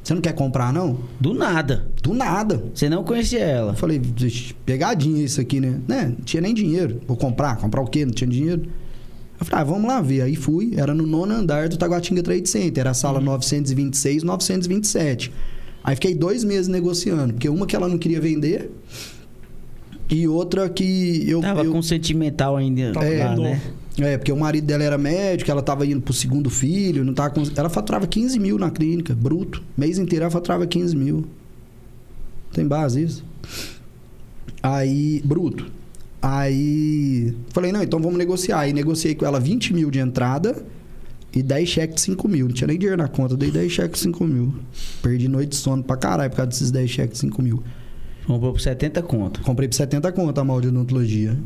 Você 0.10 0.16
não 0.16 0.22
quer 0.24 0.34
comprar, 0.34 0.74
não? 0.74 0.98
Do 1.20 1.36
nada. 1.36 1.86
Do 2.02 2.16
nada. 2.16 2.64
Você 2.74 2.90
não 2.90 3.04
conhecia 3.04 3.42
ela. 3.42 3.74
Eu 3.74 3.76
falei, 3.76 4.00
"Vixe, 4.00 4.56
pegadinha 4.66 5.24
isso 5.24 5.40
aqui, 5.40 5.60
né? 5.60 5.80
né? 5.88 6.16
Não 6.18 6.26
tinha 6.26 6.42
nem 6.42 6.52
dinheiro. 6.52 7.00
Vou 7.08 7.16
comprar. 7.16 7.58
Comprar 7.58 7.80
o 7.80 7.86
quê? 7.86 8.04
Não 8.08 8.12
tinha 8.12 8.28
dinheiro. 8.28 8.64
Eu 9.40 9.46
falei, 9.46 9.62
ah, 9.62 9.64
vamos 9.64 9.88
lá 9.88 10.02
ver. 10.02 10.24
Aí 10.24 10.36
fui, 10.36 10.74
era 10.76 10.96
no 10.96 11.06
nono 11.06 11.32
andar 11.36 11.70
do 11.70 11.78
Taguatinga 11.78 12.24
Trade 12.24 12.50
Center. 12.50 12.82
Era 12.82 12.90
a 12.90 12.94
sala 12.96 13.22
926, 13.22 14.24
927. 14.24 15.32
Aí 15.84 15.94
fiquei 15.94 16.16
dois 16.16 16.44
meses 16.44 16.68
negociando, 16.68 17.34
porque 17.34 17.48
uma 17.48 17.68
que 17.68 17.76
ela 17.76 17.88
não 17.88 18.00
queria 18.00 18.20
vender 18.20 18.72
e 20.10 20.28
outra 20.28 20.68
que 20.68 21.24
eu. 21.30 21.40
Tava 21.40 21.64
eu 21.64 21.72
com 21.72 21.84
sentimental 21.84 22.58
ainda 22.58 22.94
dó. 23.36 23.44
né? 23.44 23.62
É, 24.06 24.18
porque 24.18 24.32
o 24.32 24.38
marido 24.38 24.66
dela 24.66 24.84
era 24.84 24.98
médico, 24.98 25.50
ela 25.50 25.62
tava 25.62 25.86
indo 25.86 26.02
pro 26.02 26.14
segundo 26.14 26.50
filho, 26.50 27.04
não 27.04 27.14
tava 27.14 27.32
com... 27.32 27.44
Ela 27.56 27.70
faturava 27.70 28.08
15 28.08 28.40
mil 28.40 28.58
na 28.58 28.70
clínica, 28.70 29.14
bruto. 29.14 29.62
Mês 29.78 29.98
inteiro 29.98 30.24
ela 30.24 30.32
faturava 30.32 30.66
15 30.66 30.96
mil. 30.96 31.26
Tem 32.54 32.68
base 32.68 33.04
isso? 33.04 33.26
Aí, 34.62 35.22
bruto. 35.24 35.66
Aí, 36.22 37.34
falei, 37.50 37.72
não, 37.72 37.82
então 37.82 38.00
vamos 38.00 38.18
negociar. 38.18 38.60
Aí 38.60 38.74
negociei 38.74 39.16
com 39.16 39.26
ela 39.26 39.40
20 39.40 39.74
mil 39.74 39.90
de 39.90 40.00
entrada 40.00 40.64
e 41.34 41.42
10 41.42 41.70
cheques 41.70 41.96
de 41.96 42.02
5 42.02 42.28
mil. 42.28 42.48
Não 42.48 42.54
tinha 42.54 42.68
nem 42.68 42.78
dinheiro 42.78 43.02
na 43.02 43.08
conta, 43.08 43.38
dei 43.38 43.52
10 43.52 43.72
cheques 43.72 44.00
de 44.00 44.08
5 44.08 44.24
mil. 44.26 44.54
Perdi 45.02 45.28
noite 45.28 45.50
de 45.50 45.56
sono 45.56 45.84
pra 45.84 45.96
caralho 45.96 46.30
por 46.30 46.38
causa 46.38 46.50
desses 46.50 46.72
10 46.72 46.90
cheques 46.90 47.14
de 47.14 47.28
5 47.28 47.42
mil. 47.42 47.64
Comprou 48.28 48.54
por 48.54 48.62
70 48.62 49.02
conto. 49.04 49.42
Comprei 49.42 49.68
por 49.68 49.76
70 49.76 50.12
conto 50.12 50.40
a 50.40 50.44
mal 50.44 50.60
de 50.60 50.68
odontologia. 50.68 51.38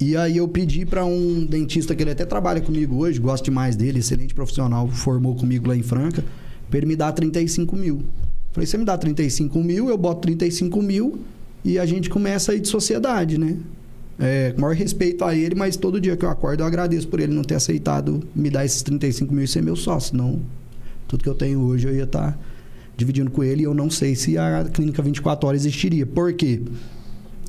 E 0.00 0.16
aí 0.16 0.36
eu 0.36 0.46
pedi 0.46 0.86
pra 0.86 1.04
um 1.04 1.44
dentista 1.44 1.94
que 1.94 2.02
ele 2.02 2.12
até 2.12 2.24
trabalha 2.24 2.60
comigo 2.60 2.96
hoje, 2.98 3.18
gosto 3.18 3.44
demais 3.44 3.74
dele, 3.74 3.98
excelente 3.98 4.32
profissional, 4.32 4.88
formou 4.88 5.34
comigo 5.34 5.68
lá 5.68 5.76
em 5.76 5.82
Franca, 5.82 6.24
pra 6.70 6.78
ele 6.78 6.86
me 6.86 6.94
dar 6.94 7.10
35 7.12 7.76
mil. 7.76 8.02
Falei, 8.52 8.66
você 8.66 8.78
me 8.78 8.84
dá 8.84 8.96
35 8.96 9.58
mil, 9.58 9.88
eu 9.88 9.98
boto 9.98 10.20
35 10.22 10.80
mil 10.80 11.18
e 11.64 11.78
a 11.78 11.84
gente 11.84 12.08
começa 12.08 12.52
aí 12.52 12.60
de 12.60 12.68
sociedade, 12.68 13.38
né? 13.38 13.56
É, 14.20 14.52
com 14.52 14.60
maior 14.60 14.74
respeito 14.74 15.24
a 15.24 15.34
ele, 15.34 15.54
mas 15.54 15.76
todo 15.76 16.00
dia 16.00 16.16
que 16.16 16.24
eu 16.24 16.30
acordo 16.30 16.62
eu 16.62 16.66
agradeço 16.66 17.06
por 17.06 17.20
ele 17.20 17.32
não 17.32 17.42
ter 17.42 17.54
aceitado 17.54 18.22
me 18.34 18.50
dar 18.50 18.64
esses 18.64 18.82
35 18.82 19.32
mil 19.32 19.44
e 19.44 19.48
ser 19.48 19.62
meu 19.62 19.76
sócio. 19.76 20.10
Senão, 20.10 20.40
tudo 21.06 21.22
que 21.22 21.28
eu 21.28 21.34
tenho 21.34 21.60
hoje 21.60 21.88
eu 21.88 21.94
ia 21.94 22.04
estar 22.04 22.38
dividindo 22.96 23.30
com 23.30 23.44
ele 23.44 23.62
e 23.62 23.64
eu 23.64 23.74
não 23.74 23.88
sei 23.88 24.16
se 24.16 24.36
a 24.36 24.64
clínica 24.72 25.02
24 25.02 25.48
horas 25.48 25.62
existiria. 25.62 26.04
Por 26.04 26.32
quê? 26.32 26.60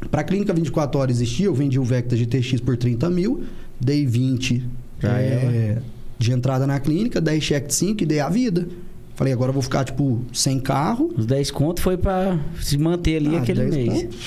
Para 0.10 0.22
a 0.22 0.24
clínica 0.24 0.54
24 0.54 1.00
horas 1.00 1.18
existir, 1.18 1.44
eu 1.44 1.54
vendi 1.54 1.78
o 1.80 1.84
Vecta 1.84 2.16
GTX 2.16 2.62
por 2.62 2.78
30 2.78 3.10
mil, 3.10 3.44
dei 3.80 4.06
20 4.06 4.64
Pra 5.00 5.22
é, 5.22 5.82
de 6.18 6.32
entrada 6.34 6.68
na 6.68 6.80
clínica, 6.80 7.22
10 7.22 7.42
cheque 7.44 7.68
de 7.68 7.74
5 7.74 8.04
e 8.04 8.06
dei 8.06 8.20
a 8.20 8.28
vida. 8.28 8.68
Falei, 9.16 9.32
agora 9.34 9.50
eu 9.50 9.54
vou 9.54 9.62
ficar, 9.64 9.84
tipo, 9.86 10.22
sem 10.34 10.60
carro. 10.60 11.14
Os 11.18 11.26
10 11.26 11.52
conto 11.52 11.82
foi 11.82 11.98
pra 11.98 12.38
se 12.62 12.78
manter 12.78 13.18
ali 13.18 13.36
Ah, 13.36 13.40
aquele 13.40 13.66
10 13.66 13.76
mês. 13.76 14.04
conto, 14.04 14.18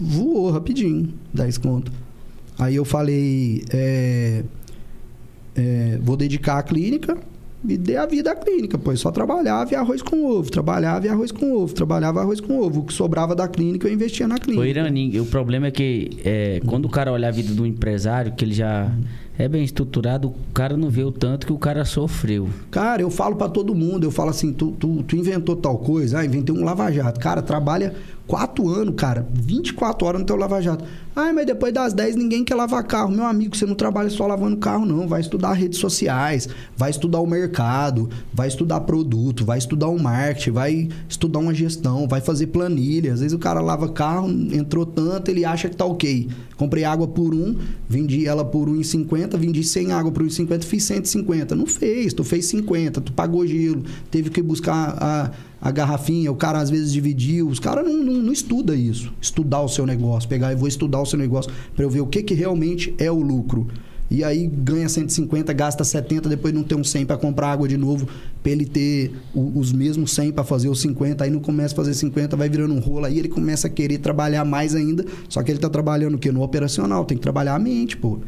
voou 0.00 0.50
rapidinho, 0.50 1.12
10 1.32 1.58
conto. 1.58 1.92
Aí 2.58 2.76
eu 2.76 2.84
falei, 2.84 3.64
é, 3.70 4.42
é, 5.54 5.98
vou 6.02 6.16
dedicar 6.16 6.58
a 6.58 6.62
clínica 6.62 7.18
e 7.66 7.76
dei 7.76 7.96
a 7.96 8.06
vida 8.06 8.32
à 8.32 8.36
clínica, 8.36 8.78
pois 8.78 9.00
só 9.00 9.10
trabalhava 9.10 9.72
e 9.72 9.74
arroz 9.74 10.00
com 10.02 10.24
ovo, 10.24 10.50
trabalhava 10.50 11.06
e 11.06 11.08
arroz 11.08 11.30
com 11.30 11.52
ovo, 11.52 11.74
trabalhava 11.74 12.20
arroz 12.20 12.40
com 12.40 12.58
ovo. 12.58 12.80
O 12.80 12.84
que 12.84 12.92
sobrava 12.92 13.34
da 13.34 13.46
clínica 13.46 13.86
eu 13.86 13.92
investia 13.92 14.26
na 14.26 14.38
clínica. 14.38 14.62
Ô, 14.62 14.66
Irani, 14.66 15.20
o 15.20 15.26
problema 15.26 15.66
é 15.66 15.70
que 15.70 16.10
é, 16.24 16.60
quando 16.66 16.86
o 16.86 16.88
cara 16.88 17.12
olha 17.12 17.28
a 17.28 17.30
vida 17.30 17.52
do 17.52 17.66
empresário, 17.66 18.32
que 18.32 18.44
ele 18.44 18.54
já 18.54 18.90
é 19.38 19.48
bem 19.48 19.64
estruturado, 19.64 20.28
o 20.28 20.34
cara 20.52 20.76
não 20.76 20.90
vê 20.90 21.02
o 21.02 21.12
tanto 21.12 21.46
que 21.46 21.52
o 21.52 21.58
cara 21.58 21.84
sofreu. 21.84 22.48
Cara, 22.70 23.02
eu 23.02 23.10
falo 23.10 23.36
pra 23.36 23.48
todo 23.48 23.74
mundo, 23.74 24.04
eu 24.04 24.10
falo 24.10 24.30
assim, 24.30 24.52
tu, 24.52 24.72
tu, 24.72 25.02
tu 25.02 25.16
inventou 25.16 25.56
tal 25.56 25.78
coisa, 25.78 26.18
ah, 26.18 26.24
inventei 26.24 26.54
um 26.54 26.64
lava-jato. 26.64 27.18
Cara, 27.20 27.40
trabalha 27.40 27.94
quatro 28.30 28.68
anos, 28.68 28.94
cara, 28.96 29.26
24 29.34 30.06
horas 30.06 30.20
no 30.20 30.26
teu 30.26 30.36
lava-jato. 30.36 30.84
Ah, 31.16 31.32
mas 31.32 31.44
depois 31.44 31.74
das 31.74 31.92
10 31.92 32.14
ninguém 32.14 32.44
quer 32.44 32.54
lavar 32.54 32.84
carro. 32.84 33.10
Meu 33.10 33.24
amigo, 33.24 33.56
você 33.56 33.66
não 33.66 33.74
trabalha 33.74 34.08
só 34.08 34.24
lavando 34.24 34.56
carro, 34.58 34.86
não. 34.86 35.08
Vai 35.08 35.20
estudar 35.20 35.52
redes 35.54 35.80
sociais, 35.80 36.48
vai 36.76 36.90
estudar 36.90 37.18
o 37.18 37.26
mercado, 37.26 38.08
vai 38.32 38.46
estudar 38.46 38.82
produto, 38.82 39.44
vai 39.44 39.58
estudar 39.58 39.88
o 39.88 39.98
marketing, 39.98 40.50
vai 40.52 40.88
estudar 41.08 41.40
uma 41.40 41.52
gestão, 41.52 42.06
vai 42.06 42.20
fazer 42.20 42.46
planilha. 42.46 43.12
Às 43.12 43.18
vezes 43.18 43.34
o 43.34 43.38
cara 43.38 43.60
lava 43.60 43.88
carro, 43.88 44.30
entrou 44.30 44.86
tanto, 44.86 45.28
ele 45.28 45.44
acha 45.44 45.68
que 45.68 45.74
tá 45.74 45.84
ok. 45.84 46.28
Comprei 46.56 46.84
água 46.84 47.08
por 47.08 47.34
um, 47.34 47.56
vendi 47.88 48.28
ela 48.28 48.44
por 48.44 48.68
1,50, 48.68 49.36
vendi 49.36 49.64
sem 49.64 49.90
água 49.90 50.12
por 50.12 50.22
1,50, 50.22 50.62
fiz 50.62 50.84
150. 50.84 51.56
Não 51.56 51.66
fez, 51.66 52.14
tu 52.14 52.22
fez 52.22 52.46
50, 52.46 53.00
tu 53.00 53.12
pagou 53.12 53.44
gelo, 53.44 53.82
teve 54.08 54.30
que 54.30 54.40
buscar 54.40 54.96
a, 55.00 55.30
a 55.60 55.70
garrafinha, 55.70 56.30
o 56.32 56.36
cara 56.36 56.58
às 56.60 56.70
vezes 56.70 56.92
dividiu. 56.92 57.48
Os 57.48 57.58
caras 57.60 57.84
não, 57.84 58.02
não, 58.02 58.14
não 58.14 58.32
estuda 58.32 58.74
isso. 58.74 59.12
Estudar 59.20 59.60
o 59.60 59.68
seu 59.68 59.84
negócio, 59.84 60.28
pegar 60.28 60.52
e 60.52 60.56
vou 60.56 60.68
estudar 60.68 61.00
o 61.00 61.06
seu 61.06 61.18
negócio 61.18 61.52
para 61.74 61.84
eu 61.84 61.90
ver 61.90 62.00
o 62.00 62.06
que, 62.06 62.22
que 62.22 62.34
realmente 62.34 62.94
é 62.98 63.10
o 63.10 63.20
lucro. 63.20 63.68
E 64.10 64.24
aí 64.24 64.44
ganha 64.48 64.88
150, 64.88 65.52
gasta 65.52 65.84
70, 65.84 66.28
depois 66.28 66.52
não 66.52 66.64
tem 66.64 66.76
um 66.76 66.82
100 66.82 67.06
para 67.06 67.16
comprar 67.16 67.52
água 67.52 67.68
de 67.68 67.76
novo, 67.76 68.08
para 68.42 68.50
ele 68.50 68.66
ter 68.66 69.12
o- 69.32 69.56
os 69.56 69.72
mesmos 69.72 70.12
100 70.12 70.32
para 70.32 70.42
fazer 70.42 70.68
os 70.68 70.80
50, 70.80 71.22
aí 71.22 71.30
não 71.30 71.38
começa 71.38 71.74
a 71.74 71.76
fazer 71.76 71.94
50, 71.94 72.36
vai 72.36 72.48
virando 72.48 72.74
um 72.74 72.80
rolo, 72.80 73.04
aí 73.06 73.20
ele 73.20 73.28
começa 73.28 73.68
a 73.68 73.70
querer 73.70 73.98
trabalhar 73.98 74.44
mais 74.44 74.74
ainda, 74.74 75.04
só 75.28 75.40
que 75.44 75.52
ele 75.52 75.60
tá 75.60 75.68
trabalhando 75.68 76.14
o 76.16 76.18
quê? 76.18 76.32
No 76.32 76.42
operacional, 76.42 77.04
tem 77.04 77.16
que 77.16 77.22
trabalhar 77.22 77.54
a 77.54 77.58
mente, 77.60 77.96
pô. 77.96 78.18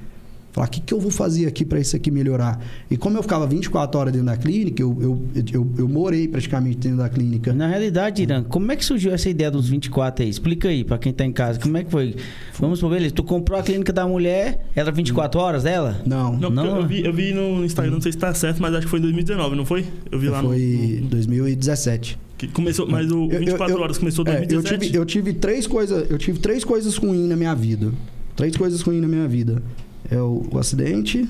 Falar, 0.53 0.67
o 0.67 0.71
que, 0.71 0.81
que 0.83 0.93
eu 0.93 1.01
vou 1.01 1.11
fazer 1.11 1.47
aqui 1.47 1.65
para 1.65 1.81
isso 1.81 1.97
aqui 1.97 2.11
melhorar? 2.11 2.62
E 2.91 2.97
como 2.99 3.17
eu 3.17 3.23
ficava 3.23 3.47
24 3.47 3.99
horas 3.99 4.12
dentro 4.12 4.27
da 4.27 4.37
clínica, 4.37 4.83
eu, 4.83 4.99
eu, 5.01 5.23
eu, 5.51 5.73
eu 5.79 5.88
morei 5.88 6.29
praticamente 6.29 6.77
dentro 6.77 6.99
da 6.99 7.09
clínica. 7.09 7.55
Na 7.55 7.67
realidade, 7.67 8.23
Irã, 8.23 8.43
como 8.43 8.71
é 8.71 8.77
que 8.77 8.85
surgiu 8.85 9.12
essa 9.15 9.31
ideia 9.31 9.51
dos 9.51 9.69
24 9.71 10.23
aí? 10.25 10.29
Explica 10.31 10.69
aí 10.69 10.85
pra 10.85 10.99
quem 10.99 11.11
tá 11.11 11.25
em 11.25 11.33
casa. 11.33 11.59
Como 11.59 11.75
é 11.79 11.83
que 11.85 11.91
foi? 11.91 12.17
Vamos 12.61 12.81
por 12.81 12.91
beleza. 12.91 13.15
Tu 13.15 13.25
comprou 13.25 13.59
a 13.59 13.62
clínica 13.62 13.95
da 13.95 14.07
mulher, 14.07 14.67
era 14.77 14.93
24 14.93 15.41
horas 15.41 15.62
dela? 15.62 16.03
Não, 16.05 16.37
Não, 16.38 16.51
Não, 16.51 16.77
eu, 16.81 16.87
vi, 16.87 17.03
eu 17.03 17.15
vi 17.15 17.33
no 17.33 17.65
Instagram, 17.65 17.93
não 17.93 18.01
sei 18.03 18.12
se 18.12 18.19
tá 18.19 18.35
certo, 18.35 18.61
mas 18.61 18.75
acho 18.75 18.83
que 18.87 18.91
foi 18.91 18.99
em 18.99 19.03
2019, 19.03 19.57
não 19.57 19.65
foi? 19.65 19.87
Eu 20.11 20.19
vi 20.19 20.29
lá 20.29 20.43
no- 20.43 20.49
foi 20.51 20.99
no. 21.01 21.09
2017. 21.09 22.19
Que 22.37 22.49
começou, 22.49 22.87
mas 22.87 23.11
o 23.11 23.31
Eu- 23.31 23.38
24 23.38 23.73
eu- 23.73 23.79
eu- 23.79 23.83
horas 23.85 23.97
começou 23.97 24.23
em 24.27 24.31
é, 24.31 24.33
eu 24.35 24.47
2017. 24.47 24.85
tive, 24.87 24.99
eu 24.99 25.05
tive 25.07 25.33
três 25.33 25.67
coisas, 25.67 26.11
eu 26.11 26.19
tive 26.19 26.38
três 26.41 26.62
coisas 26.62 26.97
ruins 26.97 27.27
na 27.29 27.37
minha 27.37 27.55
vida. 27.55 27.91
Três 28.37 28.55
coisas 28.57 28.83
ruins 28.83 29.01
na 29.01 29.09
minha 29.09 29.27
vida. 29.29 29.62
É 30.11 30.17
o, 30.17 30.47
o 30.53 30.59
acidente, 30.59 31.29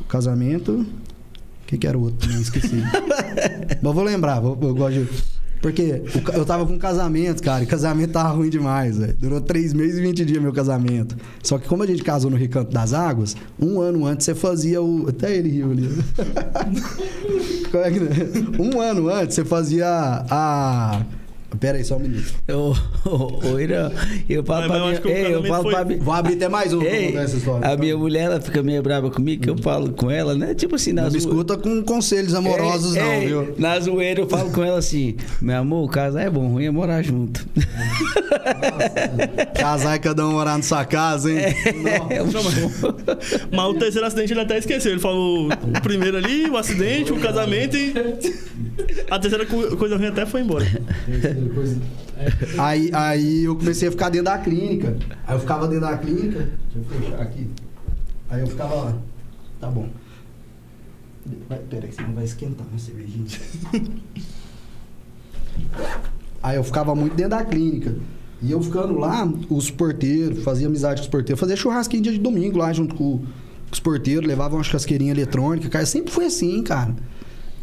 o 0.00 0.04
casamento. 0.04 0.72
O 0.72 1.66
que, 1.66 1.78
que 1.78 1.86
era 1.86 1.96
o 1.98 2.02
outro? 2.02 2.28
Nem 2.30 2.40
esqueci. 2.40 2.76
Mas 3.82 3.94
vou 3.94 4.04
lembrar, 4.04 4.40
vou, 4.40 4.58
eu 4.60 4.74
gosto 4.74 5.04
de. 5.04 5.08
Porque 5.62 6.02
o 6.14 6.30
eu 6.36 6.44
tava 6.44 6.66
com 6.66 6.74
um 6.74 6.78
casamento, 6.78 7.42
cara, 7.42 7.64
e 7.64 7.66
casamento 7.66 8.12
tava 8.12 8.28
ruim 8.34 8.50
demais, 8.50 8.98
velho. 8.98 9.16
Durou 9.18 9.40
três 9.40 9.72
meses 9.72 9.96
e 9.98 10.02
20 10.02 10.22
dias 10.26 10.42
meu 10.42 10.52
casamento. 10.52 11.16
Só 11.42 11.56
que 11.56 11.66
como 11.66 11.82
a 11.82 11.86
gente 11.86 12.02
casou 12.02 12.30
no 12.30 12.36
Recanto 12.36 12.70
das 12.70 12.92
Águas, 12.92 13.34
um 13.58 13.80
ano 13.80 14.04
antes 14.04 14.26
você 14.26 14.34
fazia 14.34 14.82
o. 14.82 15.08
Até 15.08 15.34
ele 15.34 15.48
riu 15.48 15.70
ali. 15.70 15.88
Como 17.72 17.82
é 17.82 17.90
que- 17.90 18.62
um 18.62 18.78
ano 18.80 19.08
antes 19.08 19.34
você 19.36 19.44
fazia 19.44 19.86
a. 19.88 21.02
Pera 21.60 21.78
aí, 21.78 21.84
só 21.84 21.96
um 21.96 22.00
minuto. 22.00 22.34
Ô, 23.04 23.58
Irã, 23.58 23.90
eu 24.28 24.42
falo 24.44 24.68
Mas- 24.68 24.70
pra 24.70 24.80
mas 24.86 24.98
eu 24.98 25.04
minha... 25.04 25.16
Ei, 25.18 25.34
eu 25.34 25.44
falo 25.44 25.62
foi- 25.62 25.72
pra 25.74 25.84
minha... 25.84 25.98
Vou 26.00 26.14
abrir 26.14 26.34
até 26.34 26.48
mais 26.48 26.72
um 26.72 26.80
pra 26.80 26.88
Ei, 26.88 27.06
contar 27.08 27.22
essa 27.22 27.36
história. 27.36 27.68
a 27.72 27.76
minha 27.76 27.96
mulher, 27.96 28.22
ela 28.24 28.40
fica 28.40 28.62
meio 28.62 28.82
brava 28.82 29.10
comigo, 29.10 29.42
que 29.42 29.50
eu 29.50 29.56
falo 29.58 29.92
com 29.92 30.10
ela, 30.10 30.34
né? 30.34 30.54
Tipo 30.54 30.74
assim, 30.76 30.92
Não 30.92 31.04
nas 31.04 31.12
me 31.12 31.18
escuta 31.18 31.56
com 31.56 31.82
conselhos 31.82 32.34
amorosos, 32.34 32.96
Ei, 32.96 33.02
não, 33.02 33.12
ei, 33.12 33.26
viu? 33.26 33.54
Na 33.58 33.78
zoeira 33.80 34.20
eu 34.20 34.28
falo 34.28 34.50
com 34.50 34.62
ela 34.64 34.78
assim, 34.78 35.16
meu 35.40 35.56
amor, 35.58 35.88
casar 35.90 36.22
é 36.26 36.30
bom, 36.30 36.48
ruim 36.48 36.66
é 36.66 36.70
morar 36.70 37.02
junto. 37.02 37.44
Casar 39.54 39.96
e 39.96 39.98
cada 39.98 40.26
um 40.26 40.32
morar 40.32 40.56
na 40.56 40.62
sua 40.62 40.84
casa, 40.84 41.30
hein? 41.30 41.38
É, 41.38 41.72
Não. 41.72 42.08
Mas 43.52 43.66
o 43.66 43.74
terceiro 43.74 44.06
acidente 44.06 44.32
ele 44.32 44.40
até 44.40 44.58
esqueceu. 44.58 44.92
Ele 44.92 45.00
falou 45.00 45.48
o 45.48 45.80
primeiro 45.82 46.16
ali, 46.16 46.48
o 46.48 46.56
acidente, 46.56 47.12
o 47.12 47.18
casamento 47.20 47.76
e. 47.76 47.92
A 49.10 49.18
terceira 49.18 49.46
co- 49.46 49.76
coisa 49.76 49.96
ruim 49.96 50.06
até 50.08 50.26
foi 50.26 50.40
embora. 50.42 50.66
Aí, 52.58 52.90
aí 52.92 53.44
eu 53.44 53.56
comecei 53.56 53.88
a 53.88 53.90
ficar 53.90 54.08
dentro 54.08 54.26
da 54.26 54.38
clínica. 54.38 54.96
Aí 55.26 55.34
eu 55.34 55.40
ficava 55.40 55.66
dentro 55.66 55.80
da 55.82 55.98
clínica. 55.98 56.48
Deixa 56.72 56.78
eu 56.78 56.84
fechar 56.84 57.20
aqui. 57.20 57.48
Aí 58.30 58.40
eu 58.40 58.46
ficava 58.46 58.74
lá. 58.74 58.96
Tá 59.60 59.68
bom. 59.68 59.88
Vai, 61.48 61.58
pera 61.58 61.88
que 61.88 61.94
você 61.94 62.02
não 62.02 62.14
vai 62.14 62.24
esquentar 62.24 62.66
uma 62.66 62.78
cervejinha. 62.78 63.26
Aí 66.42 66.56
eu 66.56 66.64
ficava 66.64 66.94
muito 66.94 67.14
dentro 67.16 67.30
da 67.30 67.44
clínica. 67.44 67.96
E 68.42 68.52
eu 68.52 68.60
ficando 68.62 68.98
lá, 68.98 69.26
os 69.48 69.70
porteiros, 69.70 70.44
fazia 70.44 70.66
amizade 70.66 71.00
com 71.00 71.04
os 71.04 71.10
porteiros, 71.10 71.40
fazia 71.40 71.56
churrasquinho 71.56 72.02
dia 72.02 72.12
de 72.12 72.18
domingo 72.18 72.58
lá 72.58 72.72
junto 72.72 72.94
com, 72.94 73.18
com 73.18 73.26
os 73.72 73.80
porteiros, 73.80 74.26
levava 74.26 74.54
uma 74.54 74.62
churrasqueirinha 74.62 75.12
eletrônica, 75.12 75.68
cara. 75.70 75.86
Sempre 75.86 76.12
foi 76.12 76.26
assim, 76.26 76.62
cara. 76.62 76.94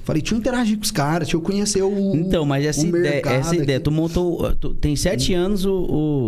Falei, 0.04 0.22
deixa 0.22 0.34
eu 0.36 0.40
interagir 0.40 0.78
com 0.78 0.84
os 0.84 0.92
caras, 0.92 1.28
deixa 1.28 1.38
eu 1.38 1.42
conhecer 1.42 1.82
o. 1.84 2.16
Então, 2.16 2.46
mas 2.46 2.66
essa 2.66 2.86
ideia, 2.86 3.22
essa 3.26 3.56
ideia, 3.56 3.78
aqui. 3.78 3.84
tu 3.86 3.92
montou, 3.92 4.54
tu- 4.56 4.74
tem 4.74 4.96
sete 4.96 5.34
anos 5.34 5.64
o, 5.66 5.72
o 5.74 6.28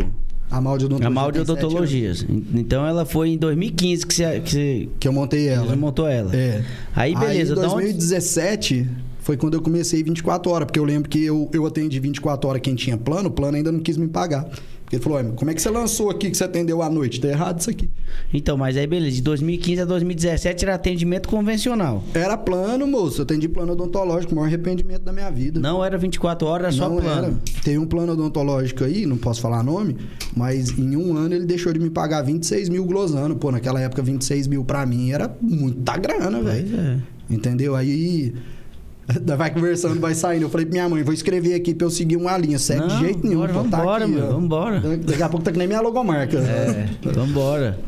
A 0.52 0.62
mal 0.62 0.78
de 0.78 0.86
a 1.04 1.10
mal 1.10 1.32
de 1.32 1.40
odontologias. 1.40 2.24
Então 2.54 2.86
ela 2.86 3.04
foi 3.06 3.30
em 3.30 3.38
2015 3.38 4.06
que 4.06 4.14
você, 4.14 4.40
que 4.42 4.52
você, 4.52 4.90
Que 5.00 5.08
eu 5.08 5.14
montei 5.14 5.48
ela. 5.48 5.66
você 5.66 5.76
montou 5.76 6.08
ela. 6.08 6.36
É. 6.36 6.64
Aí 6.96 7.16
beleza, 7.16 7.54
Aí, 7.54 7.60
em 7.60 7.62
da 7.62 7.68
onde- 7.74 7.84
2017 7.86 8.88
foi 9.20 9.38
quando 9.38 9.54
eu 9.56 9.62
comecei 9.62 10.04
24 10.04 10.52
horas, 10.52 10.66
porque 10.66 10.78
eu 10.80 10.84
lembro 10.84 11.10
que 11.10 11.24
eu, 11.24 11.50
eu 11.54 11.66
atendi 11.66 12.00
24 12.00 12.48
horas 12.50 12.62
quem 12.62 12.76
tinha 12.76 12.98
plano, 12.98 13.30
o 13.30 13.32
plano 13.32 13.58
ainda 13.58 13.72
não 13.72 13.80
quis 13.80 13.98
me 13.98 14.08
pagar. 14.08 14.48
Ele 14.96 15.02
falou, 15.02 15.18
"Ué, 15.18 15.24
como 15.36 15.50
é 15.50 15.54
que 15.54 15.62
você 15.62 15.70
lançou 15.70 16.10
aqui 16.10 16.30
que 16.30 16.38
você 16.38 16.44
atendeu 16.44 16.82
à 16.82 16.90
noite? 16.90 17.20
Tá 17.20 17.28
errado 17.28 17.60
isso 17.60 17.70
aqui. 17.70 17.90
Então, 18.34 18.56
mas 18.58 18.78
aí 18.78 18.86
beleza, 18.86 19.16
de 19.16 19.22
2015 19.22 19.82
a 19.82 19.86
2017 19.86 20.66
era 20.66 20.76
atendimento 20.76 21.28
convencional. 21.28 22.04
Era 22.14 22.38
plano, 22.38 22.86
moço. 22.86 23.22
Eu 23.22 23.24
atendi 23.24 23.48
plano 23.50 23.74
odontológico, 23.74 24.34
o 24.34 24.36
maior 24.36 24.48
arrependimento 24.48 25.02
da 25.02 25.12
minha 25.12 25.30
vida. 25.32 25.60
Não 25.60 25.84
era 25.84 25.98
24 25.98 26.48
horas, 26.48 26.68
era 26.68 26.76
só 26.76 26.90
plano. 26.90 27.10
era. 27.26 27.34
Tem 27.64 27.78
um 27.78 27.86
plano 27.86 28.14
odontológico 28.14 28.84
aí, 28.84 29.06
não 29.06 29.18
posso 29.18 29.42
falar 29.42 29.64
nome, 29.64 29.96
mas 30.36 30.78
em 30.78 30.96
um 30.96 31.16
ano 31.18 31.36
ele 31.36 31.46
deixou 31.46 31.74
de 31.74 31.80
me 31.80 31.90
pagar 31.90 32.22
26 32.22 32.70
mil 32.70 32.86
glosando. 32.86 33.36
Pô, 33.36 33.52
naquela 33.52 33.80
época 33.82 34.02
26 34.02 34.48
mil 34.48 34.64
pra 34.64 34.86
mim 34.86 35.12
era 35.12 35.36
muita 35.42 35.98
grana, 35.98 36.42
velho. 36.42 36.68
Pois 36.70 36.80
é. 36.80 36.98
Entendeu? 37.30 37.76
Aí 37.76 38.34
vai 39.38 39.52
conversando, 39.54 40.00
vai 40.00 40.14
saindo. 40.16 40.44
Eu 40.44 40.50
falei 40.50 40.66
pra 40.66 40.74
minha 40.74 40.90
mãe, 40.90 41.04
vou 41.04 41.14
escrever 41.14 41.54
aqui 41.56 41.74
pra 41.74 41.86
eu 41.88 41.92
seguir 41.92 42.16
uma 42.18 42.38
linha. 42.38 42.58
Segue 42.60 42.82
Não, 42.82 42.88
de 42.88 43.00
jeito 43.00 43.26
nenhum. 43.28 43.40
bora, 43.42 43.54
tá 43.54 43.60
vambora, 43.78 44.06
aqui, 44.06 44.14
meu, 44.14 44.28
vambora. 44.32 44.80
Daqui 44.98 45.24
a 45.24 45.30
pouco 45.30 45.44
tá 45.46 45.52
que 45.52 45.58
nem 45.58 45.68
minha 45.68 45.82
logomarca. 45.82 46.38
É, 46.38 46.88
vambora. 47.12 47.80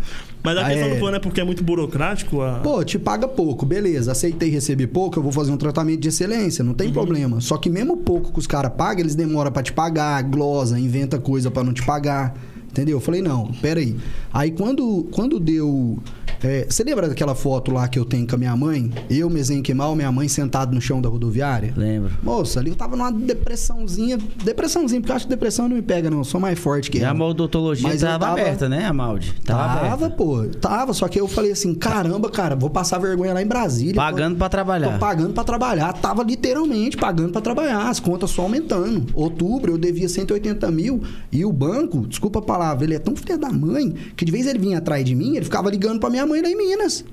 Mas 0.43 0.58
a 0.58 0.62
Ah, 0.62 0.69
questão 0.69 0.88
é. 0.89 0.93
do 0.93 0.99
plano 0.99 1.17
é 1.17 1.19
porque 1.19 1.41
é 1.41 1.43
muito 1.43 1.63
burocrático. 1.63 2.39
A... 2.41 2.60
Pô, 2.60 2.84
te 2.84 2.99
paga 2.99 3.28
pouco, 3.28 3.65
beleza. 3.65 4.12
Aceitei 4.12 4.49
receber 4.51 4.86
pouco, 4.88 5.17
eu 5.17 5.23
vou 5.23 5.32
fazer 5.32 5.51
um 5.51 5.58
tratamento 5.58 5.99
de 6.01 6.10
excelência, 6.10 6.63
não 6.63 6.71
Uhum. 6.71 6.78
tem 6.78 6.91
problema. 6.93 7.41
Só 7.41 7.58
que 7.58 7.67
mesmo 7.69 7.97
pouco 7.97 8.32
que 8.32 8.38
os 8.38 8.45
caras 8.45 8.71
pagam, 8.78 8.99
eles 9.01 9.15
demoram 9.15 9.51
pra 9.51 9.63
te 9.63 9.73
pagar, 9.73 10.21
glosa, 10.23 10.80
inventa 10.80 11.17
coisa 11.17 11.49
pra 11.49 11.63
não 11.63 11.73
te 11.73 11.84
pagar. 11.84 12.36
Entendeu? 12.75 12.97
Eu 12.97 13.01
falei, 13.01 13.21
não, 13.21 13.47
peraí. 13.61 13.95
Aí 14.33 14.51
quando, 14.51 15.07
quando 15.11 15.39
deu. 15.39 15.97
é, 16.43 16.65
Você 16.69 16.83
lembra 16.83 17.07
daquela 17.07 17.33
foto 17.33 17.71
lá 17.71 17.88
que 17.88 17.97
eu 17.97 18.03
tenho 18.03 18.27
com 18.27 18.35
a 18.35 18.38
minha 18.38 18.53
mãe? 18.53 18.91
Eu, 19.09 19.29
Mezenquimal, 19.29 19.95
minha 19.95 20.11
mãe 20.11 20.27
sentado 20.27 20.75
no 20.75 20.81
chão 20.81 21.01
da 21.01 21.07
rodoviária? 21.07 21.73
Lembro. 21.77 22.11
Moça, 22.21 22.59
ali 22.59 22.71
eu 22.71 22.75
tava 22.75 22.97
numa 22.97 23.13
depressãozinha. 23.13 24.17
Depressãozinha, 24.43 24.99
porque 24.99 25.11
eu 25.13 25.15
acho 25.15 25.25
que 25.25 25.29
depressão 25.29 25.69
não 25.69 25.77
me 25.77 25.81
pega, 25.81 26.09
não. 26.09 26.17
Eu 26.17 26.23
sou 26.25 26.41
mais 26.41 26.59
forte 26.59 26.91
que 26.91 26.97
E 26.97 27.05
a 27.05 27.11
ela. 27.11 27.23
odontologia 27.23 27.88
Mas 27.88 28.01
eu 28.01 28.09
tava, 28.09 28.25
tava- 28.25 28.41
aberta, 28.41 28.67
né, 28.67 28.83
a 28.85 28.91
Maldi? 28.91 29.33
Tava, 29.45 29.79
Tava, 29.79 29.93
aberta. 30.05 30.09
pô. 30.17 30.43
Tava, 30.59 30.93
só 30.93 31.07
que 31.07 31.17
eu 31.17 31.29
falei 31.29 31.51
assim, 31.53 31.73
caramba, 31.73 32.29
cara, 32.29 32.57
vou 32.57 32.69
passar 32.69 32.99
vergonha 32.99 33.33
lá 33.33 33.41
em 33.41 33.47
Brasília. 33.47 33.95
Pagando 33.95 34.35
pra 34.35 34.47
Tô 34.49 34.51
trabalhar. 34.51 34.99
pagando 34.99 35.33
pra 35.33 35.45
trabalhar. 35.45 35.93
Tava 35.93 36.23
literalmente 36.23 36.97
pagando 36.97 37.31
pra 37.31 37.39
trabalhar. 37.39 37.88
As 37.89 38.01
contas 38.01 38.31
só 38.31 38.41
aumentando. 38.41 39.05
Outubro 39.13 39.71
eu 39.71 39.77
devia 39.77 40.09
180 40.09 40.69
mil. 40.71 41.01
E 41.31 41.45
o 41.45 41.53
banco, 41.53 42.05
desculpa 42.07 42.39
a 42.39 42.41
palavra, 42.41 42.64
ele 42.82 42.95
é 42.95 42.99
tão 42.99 43.15
filho 43.15 43.38
da 43.38 43.51
mãe 43.51 43.93
que 44.15 44.25
de 44.25 44.32
vez 44.32 44.47
ele 44.47 44.60
vinha 44.60 44.78
atrás 44.78 45.04
de 45.04 45.13
mim, 45.13 45.36
ele 45.36 45.45
ficava 45.45 45.69
ligando 45.69 45.99
pra 45.99 46.10
minha 46.10 46.25
mãe 46.25 46.41
lá 46.41 46.49
em 46.49 46.56
Minas. 46.56 47.04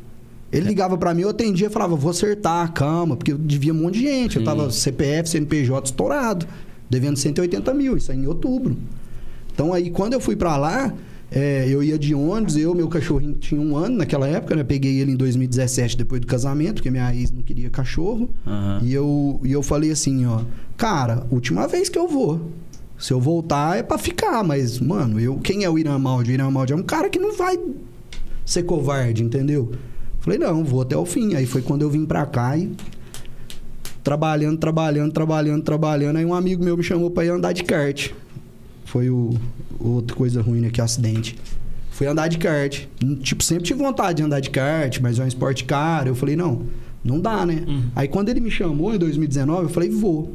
Ele 0.52 0.68
ligava 0.68 0.98
pra 0.98 1.14
mim, 1.14 1.22
eu 1.22 1.30
atendia 1.30 1.68
e 1.68 1.70
falava, 1.70 1.96
vou 1.96 2.10
acertar, 2.10 2.72
calma, 2.72 3.16
porque 3.16 3.32
eu 3.32 3.38
devia 3.38 3.72
um 3.72 3.76
monte 3.76 3.94
de 3.94 4.00
gente. 4.02 4.36
Eu 4.36 4.42
Sim. 4.42 4.46
tava 4.46 4.70
CPF, 4.70 5.28
CNPJ 5.30 5.86
estourado, 5.86 6.46
devendo 6.90 7.16
180 7.16 7.72
mil, 7.72 7.96
isso 7.96 8.12
aí 8.12 8.18
em 8.18 8.26
outubro. 8.26 8.76
Então 9.54 9.72
aí, 9.72 9.90
quando 9.90 10.12
eu 10.12 10.20
fui 10.20 10.36
pra 10.36 10.56
lá, 10.58 10.92
é, 11.30 11.66
eu 11.66 11.82
ia 11.82 11.98
de 11.98 12.14
ônibus, 12.14 12.56
eu, 12.58 12.74
meu 12.74 12.88
cachorrinho 12.88 13.34
tinha 13.34 13.58
um 13.58 13.74
ano 13.74 13.96
naquela 13.96 14.28
época, 14.28 14.54
né? 14.54 14.62
Peguei 14.62 15.00
ele 15.00 15.12
em 15.12 15.16
2017, 15.16 15.96
depois 15.96 16.20
do 16.20 16.26
casamento, 16.26 16.74
porque 16.74 16.90
minha 16.90 17.14
ex 17.14 17.30
não 17.30 17.42
queria 17.42 17.70
cachorro. 17.70 18.28
Aham. 18.46 18.80
E 18.82 18.92
eu, 18.92 19.40
e 19.42 19.50
eu 19.50 19.62
falei 19.62 19.90
assim, 19.90 20.26
ó, 20.26 20.42
cara, 20.76 21.26
última 21.30 21.66
vez 21.66 21.88
que 21.88 21.98
eu 21.98 22.06
vou. 22.06 22.50
Se 23.02 23.12
eu 23.12 23.20
voltar 23.20 23.76
é 23.76 23.82
pra 23.82 23.98
ficar, 23.98 24.44
mas, 24.44 24.78
mano, 24.78 25.18
eu, 25.18 25.36
quem 25.40 25.64
é 25.64 25.68
o 25.68 25.76
Irã 25.76 25.98
Maldi? 25.98 26.30
O 26.30 26.34
Irã 26.34 26.48
Maldi 26.48 26.72
é 26.72 26.76
um 26.76 26.84
cara 26.84 27.10
que 27.10 27.18
não 27.18 27.36
vai 27.36 27.58
ser 28.46 28.62
covarde, 28.62 29.24
entendeu? 29.24 29.72
Falei, 30.20 30.38
não, 30.38 30.62
vou 30.62 30.82
até 30.82 30.96
o 30.96 31.04
fim. 31.04 31.34
Aí 31.34 31.44
foi 31.44 31.62
quando 31.62 31.82
eu 31.82 31.90
vim 31.90 32.06
pra 32.06 32.24
cá 32.24 32.56
e 32.56 32.70
trabalhando, 34.04 34.56
trabalhando, 34.56 35.12
trabalhando, 35.12 35.64
trabalhando. 35.64 36.16
Aí 36.16 36.24
um 36.24 36.32
amigo 36.32 36.62
meu 36.62 36.76
me 36.76 36.84
chamou 36.84 37.10
pra 37.10 37.24
ir 37.24 37.30
andar 37.30 37.52
de 37.52 37.64
kart. 37.64 38.12
Foi 38.84 39.10
o 39.10 39.34
outra 39.80 40.16
coisa 40.16 40.40
ruim, 40.40 40.60
né? 40.60 40.70
Que 40.70 40.80
é 40.80 40.84
acidente. 40.84 41.36
Fui 41.90 42.06
andar 42.06 42.28
de 42.28 42.38
kart. 42.38 42.86
Tipo, 43.20 43.42
sempre 43.42 43.64
tive 43.64 43.82
vontade 43.82 44.18
de 44.18 44.22
andar 44.22 44.38
de 44.38 44.50
kart, 44.50 45.00
mas 45.00 45.18
é 45.18 45.24
um 45.24 45.26
esporte 45.26 45.64
caro. 45.64 46.10
Eu 46.10 46.14
falei, 46.14 46.36
não, 46.36 46.66
não 47.02 47.18
dá, 47.18 47.44
né? 47.44 47.64
Uhum. 47.66 47.82
Aí 47.96 48.06
quando 48.06 48.28
ele 48.28 48.38
me 48.38 48.50
chamou 48.50 48.94
em 48.94 48.98
2019, 48.98 49.64
eu 49.64 49.68
falei, 49.68 49.90
vou. 49.90 50.32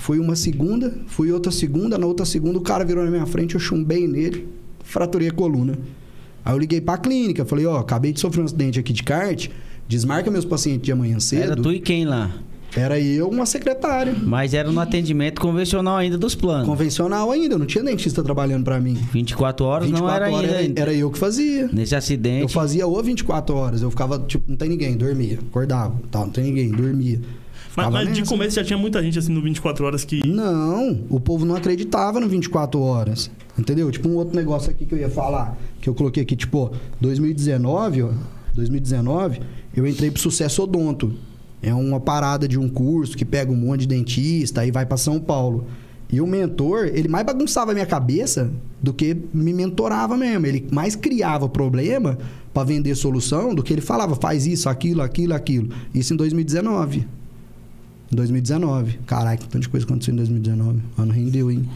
Fui 0.00 0.18
uma 0.18 0.34
segunda, 0.34 0.94
fui 1.08 1.30
outra 1.30 1.52
segunda, 1.52 1.98
na 1.98 2.06
outra 2.06 2.24
segunda 2.24 2.56
o 2.58 2.62
cara 2.62 2.86
virou 2.86 3.04
na 3.04 3.10
minha 3.10 3.26
frente, 3.26 3.54
eu 3.54 3.60
chumbei 3.60 4.08
nele, 4.08 4.48
fraturei 4.82 5.28
a 5.28 5.30
coluna. 5.30 5.78
Aí 6.42 6.54
eu 6.54 6.58
liguei 6.58 6.80
pra 6.80 6.96
clínica, 6.96 7.44
falei, 7.44 7.66
ó, 7.66 7.76
acabei 7.76 8.10
de 8.10 8.18
sofrer 8.18 8.40
um 8.40 8.46
acidente 8.46 8.80
aqui 8.80 8.94
de 8.94 9.02
kart, 9.02 9.48
desmarca 9.86 10.30
meus 10.30 10.46
pacientes 10.46 10.80
de 10.86 10.90
amanhã 10.90 11.20
cedo. 11.20 11.42
Era 11.42 11.56
tu 11.56 11.70
e 11.70 11.78
quem 11.78 12.06
lá? 12.06 12.32
Era 12.74 12.98
eu, 12.98 13.28
uma 13.28 13.44
secretária. 13.44 14.14
Mas 14.22 14.54
era 14.54 14.72
no 14.72 14.80
atendimento 14.80 15.38
convencional 15.38 15.98
ainda 15.98 16.16
dos 16.16 16.34
planos. 16.34 16.66
Convencional 16.66 17.30
ainda, 17.30 17.56
eu 17.56 17.58
não 17.58 17.66
tinha 17.66 17.84
dentista 17.84 18.22
trabalhando 18.22 18.64
pra 18.64 18.80
mim. 18.80 18.94
24 19.12 19.66
horas 19.66 19.90
não 19.90 20.08
era 20.08 20.30
horas 20.30 20.50
ainda. 20.50 20.80
era, 20.80 20.90
era 20.92 20.94
eu 20.94 21.10
que 21.10 21.18
fazia. 21.18 21.68
Nesse 21.70 21.94
Eu 21.94 21.98
acidente. 21.98 22.54
fazia 22.54 22.86
ou 22.86 23.02
24 23.02 23.54
horas, 23.54 23.82
eu 23.82 23.90
ficava, 23.90 24.18
tipo, 24.20 24.44
não 24.48 24.56
tem 24.56 24.70
ninguém, 24.70 24.96
dormia, 24.96 25.38
acordava, 25.50 25.94
tal, 26.10 26.24
não 26.24 26.32
tem 26.32 26.44
ninguém, 26.44 26.70
dormia. 26.70 27.20
Mas, 27.76 27.88
mas 27.90 28.12
de 28.12 28.24
começo 28.24 28.56
já 28.56 28.64
tinha 28.64 28.78
muita 28.78 29.02
gente 29.02 29.18
assim 29.18 29.32
no 29.32 29.40
24 29.40 29.84
horas 29.84 30.04
que. 30.04 30.26
Não, 30.26 31.00
o 31.08 31.20
povo 31.20 31.44
não 31.44 31.54
acreditava 31.54 32.18
no 32.18 32.28
24 32.28 32.80
horas. 32.80 33.30
Entendeu? 33.58 33.90
Tipo 33.90 34.08
um 34.08 34.16
outro 34.16 34.34
negócio 34.34 34.70
aqui 34.70 34.86
que 34.86 34.94
eu 34.94 34.98
ia 34.98 35.10
falar, 35.10 35.56
que 35.80 35.88
eu 35.88 35.94
coloquei 35.94 36.22
aqui, 36.22 36.34
tipo, 36.34 36.72
2019, 37.00 38.02
ó, 38.02 38.10
2019, 38.54 39.40
eu 39.74 39.86
entrei 39.86 40.10
pro 40.10 40.20
Sucesso 40.20 40.62
Odonto. 40.62 41.14
É 41.62 41.74
uma 41.74 42.00
parada 42.00 42.48
de 42.48 42.58
um 42.58 42.68
curso 42.68 43.16
que 43.16 43.24
pega 43.24 43.52
um 43.52 43.56
monte 43.56 43.80
de 43.80 43.88
dentista 43.88 44.64
e 44.64 44.70
vai 44.70 44.86
pra 44.86 44.96
São 44.96 45.20
Paulo. 45.20 45.66
E 46.12 46.20
o 46.20 46.26
mentor, 46.26 46.86
ele 46.92 47.06
mais 47.06 47.24
bagunçava 47.24 47.70
a 47.70 47.74
minha 47.74 47.86
cabeça 47.86 48.50
do 48.82 48.92
que 48.92 49.16
me 49.32 49.52
mentorava 49.52 50.16
mesmo. 50.16 50.46
Ele 50.46 50.66
mais 50.72 50.96
criava 50.96 51.48
problema 51.48 52.18
pra 52.52 52.64
vender 52.64 52.94
solução 52.94 53.54
do 53.54 53.62
que 53.62 53.72
ele 53.72 53.80
falava, 53.80 54.16
faz 54.16 54.46
isso, 54.46 54.68
aquilo, 54.68 55.02
aquilo, 55.02 55.34
aquilo. 55.34 55.68
Isso 55.94 56.14
em 56.14 56.16
2019. 56.16 57.06
Em 58.12 58.16
2019. 58.16 58.98
Caraca, 59.06 59.44
tanta 59.48 59.68
coisa 59.68 59.86
aconteceu 59.86 60.12
em 60.12 60.16
2019. 60.16 60.80
O 60.96 61.02
ano 61.02 61.12
rendeu, 61.12 61.50
hein? 61.50 61.68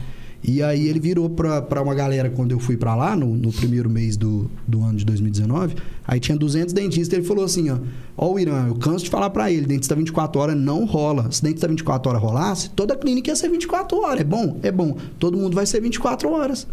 E 0.47 0.63
aí 0.63 0.89
ele 0.89 1.01
virou 1.01 1.31
pra, 1.31 1.63
pra 1.63 1.83
uma 1.83 1.95
galera, 1.95 2.29
quando 2.29 2.53
eu 2.53 2.59
fui 2.61 2.77
pra 2.77 2.95
lá, 2.95 3.17
no, 3.17 3.35
no 3.35 3.51
primeiro 3.51 3.89
mês 3.89 4.15
do, 4.15 4.51
do 4.69 4.83
ano 4.83 4.99
de 4.99 5.05
2019, 5.07 5.75
aí 6.07 6.21
tinha 6.21 6.37
200 6.37 6.75
dentistas, 6.75 7.19
ele 7.19 7.27
falou 7.27 7.47
assim, 7.47 7.71
ó, 7.71 7.79
ó 8.15 8.31
o 8.31 8.39
Irã, 8.39 8.67
eu 8.69 8.75
canso 8.75 9.07
de 9.07 9.11
falar 9.11 9.31
pra 9.31 9.51
ele, 9.51 9.65
dentista 9.65 9.97
24 9.97 10.39
horas 10.39 10.55
não 10.55 10.85
rola. 10.85 11.33
Se 11.33 11.43
dentista 11.43 11.67
24 11.67 12.11
horas 12.11 12.23
rolasse, 12.23 12.69
toda 12.71 12.95
clínica 12.95 13.31
ia 13.31 13.37
ser 13.37 13.49
24 13.49 13.99
horas. 14.03 14.21
É 14.21 14.25
bom? 14.25 14.59
É 14.63 14.71
bom. 14.71 14.99
Todo 15.19 15.39
mundo 15.39 15.55
vai 15.55 15.65
ser 15.65 15.81
24 15.81 16.31
horas. 16.31 16.67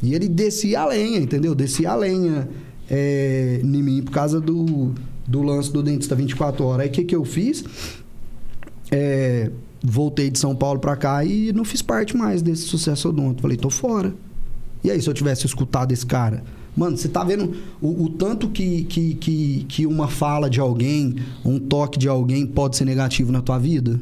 E 0.00 0.14
ele 0.14 0.28
descia 0.28 0.82
a 0.82 0.86
lenha, 0.86 1.18
entendeu? 1.18 1.56
Descia 1.56 1.90
a 1.90 1.96
lenha 1.96 2.48
é, 2.88 3.60
em 3.64 3.82
mim 3.82 4.02
por 4.02 4.12
causa 4.12 4.40
do, 4.40 4.94
do 5.26 5.42
lance 5.42 5.72
do 5.72 5.82
dentista 5.82 6.14
24 6.14 6.64
horas. 6.64 6.84
Aí 6.84 6.88
o 6.88 6.92
que, 6.92 7.02
que 7.02 7.16
eu 7.16 7.24
fiz? 7.24 7.64
É, 8.92 9.50
voltei 9.82 10.30
de 10.30 10.38
São 10.38 10.54
Paulo 10.54 10.78
pra 10.78 10.94
cá 10.94 11.24
e 11.24 11.52
não 11.52 11.64
fiz 11.64 11.80
parte 11.80 12.16
mais 12.16 12.42
desse 12.42 12.62
sucesso 12.62 13.08
odonto. 13.08 13.42
Falei, 13.42 13.56
tô 13.56 13.70
fora. 13.70 14.14
E 14.84 14.90
aí, 14.90 15.00
se 15.00 15.08
eu 15.08 15.14
tivesse 15.14 15.46
escutado 15.46 15.92
esse 15.92 16.04
cara? 16.04 16.44
Mano, 16.76 16.96
você 16.96 17.08
tá 17.08 17.22
vendo 17.24 17.54
o, 17.80 18.04
o 18.04 18.08
tanto 18.08 18.48
que, 18.48 18.84
que, 18.84 19.14
que, 19.14 19.66
que 19.68 19.86
uma 19.86 20.08
fala 20.08 20.48
de 20.48 20.60
alguém, 20.60 21.16
um 21.44 21.58
toque 21.58 21.98
de 21.98 22.08
alguém 22.08 22.46
pode 22.46 22.76
ser 22.76 22.84
negativo 22.84 23.32
na 23.32 23.42
tua 23.42 23.58
vida? 23.58 24.00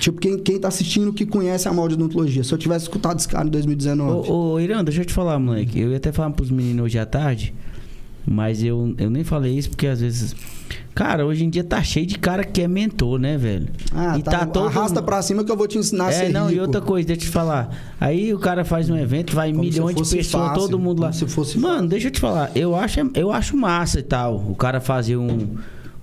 Tipo, 0.00 0.20
quem, 0.20 0.38
quem 0.38 0.58
tá 0.58 0.68
assistindo 0.68 1.12
que 1.12 1.24
conhece 1.24 1.68
a 1.68 1.72
mal 1.72 1.88
de 1.88 1.94
odontologia. 1.94 2.42
Se 2.42 2.52
eu 2.52 2.58
tivesse 2.58 2.84
escutado 2.84 3.18
esse 3.18 3.28
cara 3.28 3.46
em 3.46 3.50
2019. 3.50 4.30
Ô, 4.30 4.52
ô 4.52 4.60
Irã, 4.60 4.82
deixa 4.82 5.02
eu 5.02 5.04
te 5.04 5.12
falar, 5.12 5.38
moleque. 5.38 5.78
Eu 5.78 5.90
ia 5.90 5.96
até 5.96 6.10
falar 6.10 6.30
pros 6.30 6.50
meninos 6.50 6.86
hoje 6.86 6.98
à 6.98 7.06
tarde, 7.06 7.54
mas 8.26 8.62
eu, 8.62 8.94
eu 8.98 9.08
nem 9.10 9.22
falei 9.24 9.56
isso 9.56 9.70
porque 9.70 9.86
às 9.86 10.00
vezes. 10.00 10.34
Cara, 10.94 11.26
hoje 11.26 11.44
em 11.44 11.50
dia 11.50 11.62
tá 11.62 11.82
cheio 11.82 12.06
de 12.06 12.18
cara 12.18 12.42
que 12.42 12.62
é 12.62 12.66
mentor, 12.66 13.18
né, 13.18 13.36
velho? 13.36 13.68
Ah, 13.94 14.18
e 14.18 14.22
tá, 14.22 14.30
tá 14.38 14.46
todo 14.46 14.66
arrasta 14.68 15.02
pra 15.02 15.20
cima 15.20 15.44
que 15.44 15.52
eu 15.52 15.56
vou 15.56 15.68
te 15.68 15.76
ensinar 15.76 16.06
a 16.06 16.10
É, 16.10 16.12
ser 16.12 16.28
não, 16.32 16.46
e 16.48 16.52
rico. 16.54 16.62
outra 16.62 16.80
coisa, 16.80 17.06
deixa 17.06 17.20
eu 17.22 17.26
te 17.26 17.30
falar. 17.30 17.94
Aí 18.00 18.32
o 18.32 18.38
cara 18.38 18.64
faz 18.64 18.88
um 18.88 18.96
evento, 18.96 19.34
vai 19.34 19.50
Como 19.50 19.60
milhões 19.62 19.94
de 19.94 20.02
pessoas, 20.02 20.28
fácil, 20.48 20.54
todo 20.62 20.78
mundo 20.78 21.02
lá. 21.02 21.12
se 21.12 21.26
fosse 21.26 21.58
Mano, 21.58 21.74
fácil. 21.74 21.88
deixa 21.88 22.06
eu 22.08 22.10
te 22.12 22.18
falar. 22.20 22.50
Eu 22.54 22.74
acho, 22.74 22.98
eu 23.14 23.30
acho 23.30 23.54
massa 23.56 24.00
e 24.00 24.02
tal. 24.02 24.36
O 24.48 24.54
cara 24.54 24.80
fazer 24.80 25.18
um, 25.18 25.56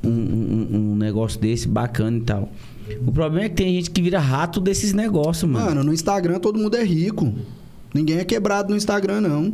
um, 0.03 0.09
um, 0.09 0.67
um 0.91 0.95
negócio 0.95 1.39
desse 1.39 1.67
bacana 1.67 2.17
e 2.17 2.21
tal. 2.21 2.49
O 3.05 3.11
problema 3.11 3.45
é 3.47 3.49
que 3.49 3.55
tem 3.55 3.73
gente 3.73 3.89
que 3.89 4.01
vira 4.01 4.19
rato 4.19 4.61
desses 4.61 4.93
negócios, 4.93 5.49
mano. 5.49 5.65
Mano, 5.65 5.83
no 5.85 5.93
Instagram 5.93 6.37
todo 6.39 6.59
mundo 6.59 6.75
é 6.77 6.83
rico. 6.83 7.33
Ninguém 7.93 8.17
é 8.19 8.23
quebrado 8.25 8.69
no 8.69 8.75
Instagram, 8.77 9.21
não. 9.21 9.53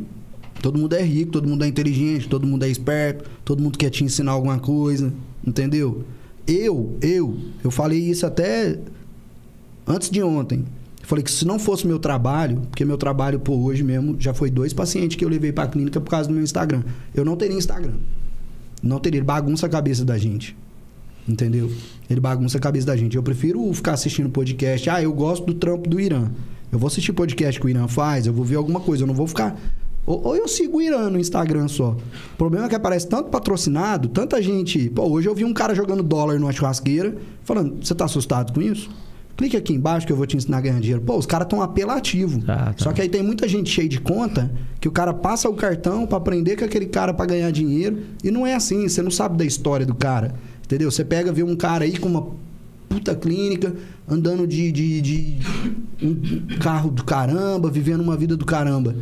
Todo 0.62 0.78
mundo 0.78 0.93
é 0.93 1.02
rico, 1.02 1.32
todo 1.32 1.48
mundo 1.48 1.63
é 1.63 1.67
inteligente, 1.67 2.28
todo 2.28 2.45
mundo 2.45 2.63
é 2.63 2.69
esperto, 2.69 3.30
todo 3.45 3.62
mundo 3.62 3.78
quer 3.78 3.89
te 3.89 4.04
ensinar 4.04 4.34
alguma 4.34 4.60
coisa, 4.60 5.13
entendeu? 5.45 6.04
Eu, 6.45 6.98
eu, 7.02 7.38
eu 7.63 7.72
falei 7.72 8.00
isso 8.00 8.26
até 8.26 8.78
antes 9.88 10.10
de 10.10 10.22
ontem. 10.22 10.65
Falei 11.04 11.24
que 11.24 11.32
se 11.32 11.45
não 11.45 11.58
fosse 11.58 11.88
meu 11.88 11.98
trabalho, 11.98 12.62
porque 12.69 12.86
meu 12.86 12.98
trabalho 12.98 13.39
por 13.39 13.56
hoje 13.56 13.84
mesmo 13.84 14.15
já 14.19 14.34
foi 14.34 14.52
dois 14.52 14.74
pacientes 14.74 15.17
que 15.17 15.26
eu 15.26 15.30
levei 15.30 15.52
pra 15.52 15.67
clínica 15.67 16.00
por 16.00 16.10
causa 16.10 16.28
do 16.28 16.34
meu 16.36 16.43
Instagram. 16.43 16.84
Eu 17.15 17.26
não 17.26 17.36
teria 17.36 17.58
Instagram. 17.58 17.95
Não 18.82 19.00
teria, 19.00 19.19
ele 19.19 19.26
bagunça 19.26 19.65
a 19.65 19.69
cabeça 19.69 20.06
da 20.06 20.17
gente. 20.17 20.56
Entendeu? 21.28 21.72
Ele 22.10 22.19
bagunça 22.19 22.58
a 22.58 22.62
cabeça 22.62 22.88
da 22.88 22.95
gente. 22.95 23.15
Eu 23.15 23.24
prefiro 23.24 23.72
ficar 23.74 23.93
assistindo 23.93 24.30
podcast. 24.30 24.89
Ah, 24.89 25.02
eu 25.02 25.13
gosto 25.13 25.45
do 25.45 25.54
trampo 25.54 25.89
do 25.89 26.00
Irã. 26.00 26.30
Eu 26.72 26.78
vou 26.78 26.88
assistir 26.88 27.13
podcast 27.13 27.60
que 27.60 27.65
o 27.65 27.69
Irã 27.69 27.88
faz, 27.88 28.28
eu 28.28 28.34
vou 28.34 28.45
ver 28.45 28.56
alguma 28.56 28.80
coisa. 28.80 29.04
Eu 29.04 29.08
não 29.08 29.13
vou 29.13 29.28
ficar. 29.28 29.60
Ou, 30.10 30.30
ou 30.30 30.36
eu 30.36 30.48
sigo 30.48 30.80
o 30.80 30.82
Irã 30.82 31.08
no 31.08 31.19
Instagram 31.19 31.67
só. 31.67 31.91
O 32.34 32.36
problema 32.36 32.65
é 32.65 32.69
que 32.69 32.74
aparece 32.74 33.08
tanto 33.08 33.30
patrocinado, 33.30 34.10
tanta 34.10 34.41
gente. 34.41 34.89
Pô, 34.89 35.08
hoje 35.08 35.30
eu 35.30 35.36
vi 35.36 35.45
um 35.45 35.54
cara 35.54 35.76
jogando 35.76 36.02
dólar 36.02 36.39
numa 36.39 36.52
churrasqueira, 36.52 37.15
falando: 37.43 37.86
Você 37.86 37.93
tá 37.93 38.06
assustado 38.06 38.52
com 38.52 38.60
isso? 38.60 38.89
Clique 39.38 39.56
aqui 39.56 39.72
embaixo 39.72 40.08
que 40.08 40.12
eu 40.12 40.17
vou 40.17 40.26
te 40.26 40.36
ensinar 40.36 40.58
a 40.58 40.62
ganhar 40.62 40.80
dinheiro. 40.80 41.02
Pô, 41.02 41.15
os 41.15 41.28
caras 41.28 41.48
tão 41.48 41.62
apelativos. 41.62 42.43
Tá, 42.43 42.58
tá. 42.58 42.74
Só 42.78 42.91
que 42.91 43.04
aí 43.04 43.08
tem 43.08 43.22
muita 43.22 43.48
gente 43.48 43.69
cheia 43.69 43.88
de 43.88 44.02
conta 44.02 44.52
que 44.82 44.88
o 44.88 44.91
cara 44.91 45.13
passa 45.13 45.48
o 45.48 45.54
cartão 45.54 46.08
pra 46.08 46.17
aprender 46.17 46.58
com 46.58 46.65
aquele 46.65 46.88
cara 46.88 47.13
pra 47.13 47.28
ganhar 47.28 47.52
dinheiro. 47.52 48.00
E 48.24 48.32
não 48.32 48.48
é 48.48 48.56
assim, 48.56 48.89
você 48.89 49.04
não 49.04 49.12
sabe 49.12 49.38
da 49.38 49.45
história 49.45 49.86
do 49.86 49.93
cara. 49.93 50.34
Entendeu? 50.65 50.89
Você 50.89 51.06
pega, 51.06 51.32
vê 51.32 51.43
um 51.43 51.56
cara 51.56 51.86
aí 51.86 51.98
com 52.00 52.10
uma 52.10 52.28
puta 52.89 53.13
clínica, 53.13 53.76
andando 54.08 54.48
de, 54.48 54.72
de, 54.72 55.02
de 55.02 55.38
um 56.02 56.58
carro 56.60 56.89
do 56.89 57.04
caramba, 57.04 57.69
vivendo 57.69 58.02
uma 58.02 58.17
vida 58.17 58.36
do 58.36 58.45
caramba. 58.45 58.95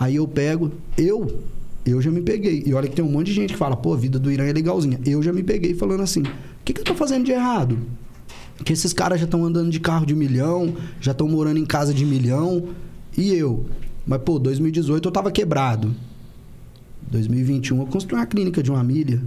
Aí 0.00 0.16
eu 0.16 0.26
pego, 0.26 0.72
eu, 0.96 1.42
eu 1.84 2.00
já 2.00 2.10
me 2.10 2.22
peguei. 2.22 2.62
E 2.64 2.72
olha 2.72 2.88
que 2.88 2.96
tem 2.96 3.04
um 3.04 3.10
monte 3.10 3.26
de 3.26 3.34
gente 3.34 3.52
que 3.52 3.58
fala, 3.58 3.76
pô, 3.76 3.92
a 3.92 3.96
vida 3.98 4.18
do 4.18 4.32
Irã 4.32 4.44
é 4.46 4.52
legalzinha. 4.52 4.98
Eu 5.04 5.22
já 5.22 5.30
me 5.30 5.42
peguei 5.42 5.74
falando 5.74 6.02
assim, 6.02 6.22
o 6.22 6.64
que, 6.64 6.72
que 6.72 6.80
eu 6.80 6.84
tô 6.86 6.94
fazendo 6.94 7.26
de 7.26 7.32
errado? 7.32 7.78
Que 8.64 8.72
esses 8.72 8.94
caras 8.94 9.20
já 9.20 9.26
estão 9.26 9.44
andando 9.44 9.70
de 9.70 9.78
carro 9.78 10.06
de 10.06 10.14
milhão, 10.14 10.74
já 11.02 11.12
estão 11.12 11.28
morando 11.28 11.58
em 11.58 11.66
casa 11.66 11.92
de 11.92 12.06
milhão. 12.06 12.68
E 13.16 13.34
eu? 13.34 13.66
Mas, 14.06 14.22
pô, 14.22 14.38
2018 14.38 15.06
eu 15.06 15.12
tava 15.12 15.30
quebrado. 15.30 15.94
2021 17.10 17.80
eu 17.80 17.86
construí 17.86 18.18
uma 18.18 18.26
clínica 18.26 18.62
de 18.62 18.70
uma 18.70 18.82
milha. 18.82 19.22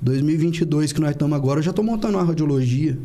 2022 0.00 0.92
que 0.92 1.00
nós 1.00 1.10
estamos 1.10 1.36
agora, 1.36 1.60
eu 1.60 1.62
já 1.62 1.72
tô 1.72 1.84
montando 1.84 2.18
uma 2.18 2.24
radiologia. 2.24 2.98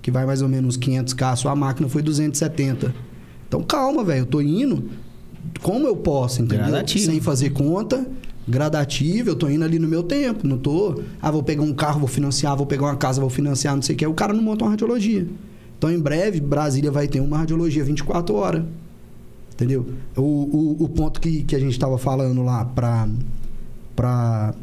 Que 0.00 0.10
vai 0.10 0.24
mais 0.24 0.40
ou 0.40 0.48
menos 0.48 0.78
500k. 0.78 1.32
A 1.32 1.36
sua 1.36 1.54
máquina 1.54 1.90
foi 1.90 2.00
270. 2.00 2.94
Então 3.46 3.62
calma, 3.62 4.02
velho. 4.02 4.20
Eu 4.20 4.26
tô 4.26 4.40
indo 4.40 4.88
como 5.62 5.86
eu 5.86 5.96
posso, 5.96 6.42
entendeu? 6.42 6.66
Gradativo. 6.66 7.04
Sem 7.04 7.20
fazer 7.20 7.50
conta. 7.50 8.06
Gradativo, 8.46 9.28
eu 9.28 9.36
tô 9.36 9.48
indo 9.48 9.64
ali 9.64 9.78
no 9.78 9.86
meu 9.86 10.02
tempo. 10.02 10.46
Não 10.46 10.56
tô. 10.56 11.02
Ah, 11.20 11.30
vou 11.30 11.42
pegar 11.42 11.62
um 11.62 11.74
carro, 11.74 12.00
vou 12.00 12.08
financiar, 12.08 12.56
vou 12.56 12.66
pegar 12.66 12.86
uma 12.86 12.96
casa, 12.96 13.20
vou 13.20 13.28
financiar, 13.28 13.74
não 13.74 13.82
sei 13.82 13.94
o 13.94 13.98
que. 13.98 14.06
O 14.06 14.14
cara 14.14 14.32
não 14.32 14.42
monta 14.42 14.64
uma 14.64 14.70
radiologia. 14.70 15.26
Então, 15.76 15.90
em 15.90 15.98
breve, 15.98 16.40
Brasília 16.40 16.90
vai 16.90 17.06
ter 17.06 17.20
uma 17.20 17.38
radiologia 17.38 17.84
24 17.84 18.34
horas. 18.34 18.64
Entendeu? 19.52 19.86
O, 20.16 20.22
o, 20.22 20.84
o 20.84 20.88
ponto 20.88 21.20
que, 21.20 21.42
que 21.42 21.56
a 21.56 21.58
gente 21.58 21.72
estava 21.72 21.98
falando 21.98 22.42
lá 22.44 22.64
pra, 22.64 23.08
pra. 23.94 24.54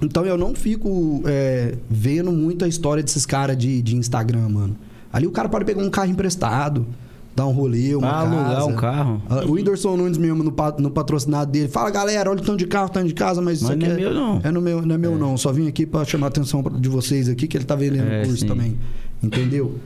Então 0.00 0.24
eu 0.24 0.38
não 0.38 0.54
fico 0.54 1.22
é, 1.26 1.76
vendo 1.88 2.32
muito 2.32 2.64
a 2.64 2.68
história 2.68 3.02
desses 3.02 3.26
caras 3.26 3.56
de, 3.56 3.82
de 3.82 3.94
Instagram, 3.94 4.48
mano. 4.48 4.76
Ali 5.12 5.26
o 5.26 5.30
cara 5.30 5.50
pode 5.50 5.66
pegar 5.66 5.82
um 5.82 5.90
carro 5.90 6.10
emprestado, 6.10 6.86
dar 7.34 7.46
um 7.46 7.52
rolê, 7.52 7.94
uma 7.94 8.08
Pra 8.08 8.18
alugar 8.20 8.66
um 8.66 8.76
carro. 8.76 9.22
Ah, 9.28 9.44
O 9.46 9.52
Whindersson 9.52 9.96
Nunes 9.96 10.18
mesmo, 10.18 10.42
no, 10.44 10.54
no 10.78 10.90
patrocinado 10.90 11.50
dele, 11.50 11.68
fala, 11.68 11.90
galera, 11.90 12.30
olha 12.30 12.40
o 12.40 12.44
tanto 12.44 12.58
de 12.58 12.66
carro, 12.66 12.88
tanto 12.90 13.08
de 13.08 13.14
casa, 13.14 13.40
mas, 13.40 13.62
Mas 13.62 13.62
isso 13.62 13.72
aqui 13.72 13.86
não 13.88 13.92
é 13.94 13.98
meu, 13.98 14.14
não. 14.14 14.40
É, 14.44 14.50
no 14.50 14.60
meu, 14.60 14.82
não 14.84 14.94
é 14.94 14.98
meu, 14.98 15.16
não. 15.18 15.36
Só 15.36 15.50
vim 15.52 15.66
aqui 15.68 15.86
pra 15.86 16.04
chamar 16.04 16.26
a 16.26 16.28
atenção 16.28 16.62
de 16.62 16.88
vocês 16.88 17.28
aqui, 17.28 17.46
que 17.46 17.56
ele 17.56 17.64
tá 17.64 17.74
vendendo 17.74 18.08
É, 18.10 18.22
o 18.22 18.24
curso 18.26 18.40
sim. 18.40 18.46
também. 18.46 18.78
Entendeu? 19.22 19.78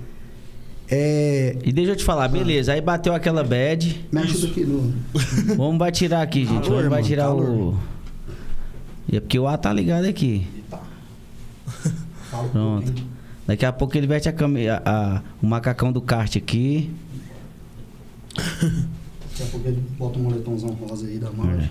É... 0.88 1.56
E 1.64 1.72
deixa 1.72 1.92
eu 1.92 1.96
te 1.96 2.04
falar, 2.04 2.28
beleza. 2.28 2.72
Aí 2.72 2.80
bateu 2.80 3.12
aquela 3.14 3.42
bad. 3.42 4.04
Me 4.12 4.20
ajuda 4.20 4.46
aqui 4.48 4.64
no... 4.64 4.92
Vamos 5.56 5.78
vai 5.78 5.90
tirar 5.92 6.22
aqui, 6.22 6.44
gente. 6.44 6.64
Calor, 6.68 6.68
Vamos 6.68 6.82
vai 6.82 6.90
mano, 6.90 7.02
tirar 7.06 7.24
calor. 7.24 7.48
o. 7.48 7.76
É 9.12 9.20
porque 9.20 9.38
o 9.38 9.46
A 9.46 9.56
tá 9.56 9.72
ligado 9.72 10.04
aqui. 10.06 10.46
Um 12.32 12.48
Pronto. 12.48 12.92
Daqui 13.46 13.64
a 13.64 13.72
pouco 13.72 13.96
ele 13.96 14.06
veste 14.06 14.28
a 14.28 14.32
a- 14.32 14.82
a- 14.84 15.22
o 15.40 15.46
macacão 15.46 15.92
do 15.92 16.00
kart 16.00 16.36
aqui. 16.36 16.90
Daqui 18.36 19.42
a 19.42 19.46
pouco 19.50 19.66
ele 19.68 19.82
bota 19.98 20.18
um 20.18 20.22
moletomzão 20.22 20.70
rosa 20.70 21.06
aí 21.06 21.18
da 21.18 21.30
marcha. 21.30 21.64
É. 21.64 21.70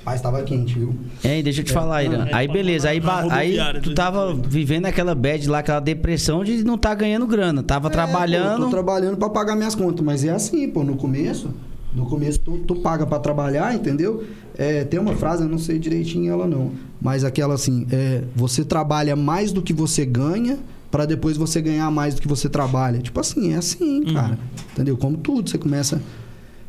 Rapaz, 0.00 0.20
tava 0.22 0.42
quente, 0.42 0.78
viu? 0.78 0.94
Hein, 1.22 1.42
deixa 1.42 1.60
eu 1.60 1.64
te 1.64 1.72
falar, 1.72 2.02
Irã. 2.04 2.26
É, 2.26 2.34
Aí 2.34 2.48
beleza, 2.48 2.88
aí, 2.88 3.00
ba- 3.00 3.26
aí 3.30 3.56
tu 3.82 3.92
tava 3.94 4.20
2018. 4.26 4.48
vivendo 4.50 4.86
aquela 4.86 5.14
bad 5.14 5.46
lá, 5.48 5.58
aquela 5.58 5.80
depressão 5.80 6.42
de 6.42 6.64
não 6.64 6.78
tá 6.78 6.94
ganhando 6.94 7.26
grana. 7.26 7.62
Tava 7.62 7.88
É, 7.88 7.90
trabalhando. 7.90 8.56
pô, 8.58 8.64
tô 8.64 8.70
trabalhando 8.70 9.16
pra 9.18 9.28
pagar 9.28 9.56
minhas 9.56 9.74
contas, 9.74 10.04
mas 10.04 10.24
é 10.24 10.30
assim, 10.30 10.68
pô, 10.70 10.82
no 10.82 10.96
começo. 10.96 11.50
No 11.94 12.06
começo 12.06 12.38
tu, 12.40 12.58
tu 12.58 12.76
paga 12.76 13.04
pra 13.04 13.18
trabalhar, 13.18 13.74
entendeu? 13.74 14.24
É, 14.56 14.84
tem 14.84 14.98
uma 15.00 15.14
frase, 15.16 15.42
eu 15.42 15.48
não 15.48 15.58
sei 15.58 15.78
direitinho 15.78 16.30
ela 16.32 16.46
não, 16.46 16.70
mas 17.00 17.24
aquela 17.24 17.54
assim, 17.54 17.86
é, 17.90 18.22
você 18.34 18.64
trabalha 18.64 19.16
mais 19.16 19.52
do 19.52 19.60
que 19.60 19.72
você 19.72 20.06
ganha 20.06 20.58
pra 20.90 21.06
depois 21.06 21.36
você 21.36 21.60
ganhar 21.60 21.90
mais 21.90 22.14
do 22.14 22.20
que 22.20 22.28
você 22.28 22.48
trabalha. 22.48 23.00
Tipo 23.00 23.20
assim, 23.20 23.52
é 23.52 23.56
assim, 23.56 24.02
cara. 24.12 24.38
Entendeu? 24.72 24.96
Como 24.96 25.16
tudo, 25.16 25.48
você 25.48 25.58
começa 25.58 26.00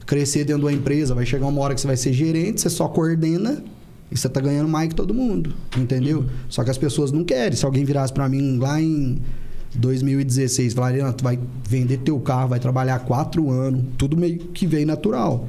a 0.01 0.05
crescer 0.05 0.43
dentro 0.43 0.61
de 0.61 0.65
uma 0.65 0.73
empresa, 0.73 1.15
vai 1.15 1.25
chegar 1.25 1.47
uma 1.47 1.61
hora 1.61 1.73
que 1.73 1.81
você 1.81 1.87
vai 1.87 1.97
ser 1.97 2.13
gerente, 2.13 2.61
você 2.61 2.69
só 2.69 2.87
coordena 2.87 3.63
e 4.11 4.17
você 4.17 4.27
tá 4.27 4.41
ganhando 4.41 4.67
mais 4.67 4.89
que 4.89 4.95
todo 4.95 5.13
mundo, 5.13 5.53
entendeu? 5.77 6.25
Só 6.49 6.63
que 6.63 6.69
as 6.69 6.77
pessoas 6.77 7.11
não 7.11 7.23
querem. 7.23 7.55
Se 7.57 7.65
alguém 7.65 7.83
virasse 7.85 8.11
pra 8.11 8.27
mim 8.27 8.57
lá 8.57 8.79
em 8.81 9.19
2016, 9.73 10.73
falaria, 10.73 11.03
"Não, 11.05 11.13
tu 11.13 11.23
vai 11.23 11.39
vender 11.67 11.97
teu 11.99 12.19
carro, 12.19 12.49
vai 12.49 12.59
trabalhar 12.59 12.99
quatro 12.99 13.49
anos, 13.49 13.83
tudo 13.97 14.17
meio 14.17 14.37
que 14.37 14.67
vem 14.67 14.85
natural. 14.85 15.47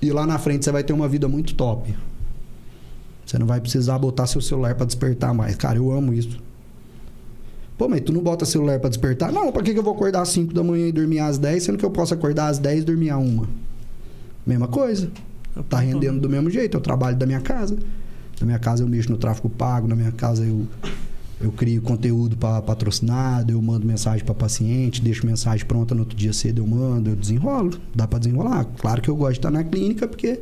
E 0.00 0.10
lá 0.12 0.26
na 0.26 0.38
frente 0.38 0.64
você 0.64 0.72
vai 0.72 0.84
ter 0.84 0.92
uma 0.92 1.08
vida 1.08 1.28
muito 1.28 1.54
top. 1.54 1.94
Você 3.26 3.38
não 3.38 3.46
vai 3.46 3.60
precisar 3.60 3.98
botar 3.98 4.26
seu 4.26 4.40
celular 4.40 4.74
pra 4.74 4.86
despertar 4.86 5.34
mais. 5.34 5.54
Cara, 5.56 5.76
eu 5.76 5.90
amo 5.92 6.14
isso. 6.14 6.40
Pô, 7.80 7.88
mas 7.88 8.02
tu 8.02 8.12
não 8.12 8.20
bota 8.20 8.44
celular 8.44 8.78
pra 8.78 8.90
despertar? 8.90 9.32
Não, 9.32 9.50
pra 9.50 9.62
que, 9.62 9.72
que 9.72 9.78
eu 9.78 9.82
vou 9.82 9.94
acordar 9.94 10.20
às 10.20 10.28
5 10.28 10.52
da 10.52 10.62
manhã 10.62 10.88
e 10.88 10.92
dormir 10.92 11.18
às 11.20 11.38
10, 11.38 11.62
sendo 11.62 11.78
que 11.78 11.84
eu 11.84 11.90
posso 11.90 12.12
acordar 12.12 12.48
às 12.48 12.58
10 12.58 12.82
e 12.82 12.84
dormir 12.84 13.08
às 13.08 13.18
1? 13.18 13.46
Mesma 14.46 14.68
coisa. 14.68 15.10
Tá 15.66 15.78
rendendo 15.78 16.20
do 16.20 16.28
mesmo 16.28 16.50
jeito. 16.50 16.76
Eu 16.76 16.80
trabalho 16.82 17.16
da 17.16 17.24
minha 17.24 17.40
casa. 17.40 17.78
Na 18.38 18.44
minha 18.44 18.58
casa 18.58 18.82
eu 18.82 18.86
mexo 18.86 19.10
no 19.10 19.16
tráfego 19.16 19.48
pago, 19.48 19.88
na 19.88 19.96
minha 19.96 20.12
casa 20.12 20.44
eu, 20.44 20.66
eu 21.40 21.50
crio 21.52 21.80
conteúdo 21.80 22.36
para 22.36 22.60
patrocinado, 22.60 23.50
eu 23.50 23.62
mando 23.62 23.86
mensagem 23.86 24.26
para 24.26 24.34
paciente, 24.34 25.00
deixo 25.00 25.24
mensagem 25.24 25.64
pronta 25.64 25.94
no 25.94 26.02
outro 26.02 26.14
dia 26.14 26.34
cedo, 26.34 26.60
eu 26.60 26.66
mando, 26.66 27.08
eu 27.08 27.16
desenrolo. 27.16 27.80
Dá 27.94 28.06
para 28.06 28.18
desenrolar. 28.18 28.66
Claro 28.78 29.00
que 29.00 29.08
eu 29.08 29.16
gosto 29.16 29.32
de 29.32 29.38
estar 29.38 29.50
na 29.50 29.64
clínica 29.64 30.06
porque 30.06 30.38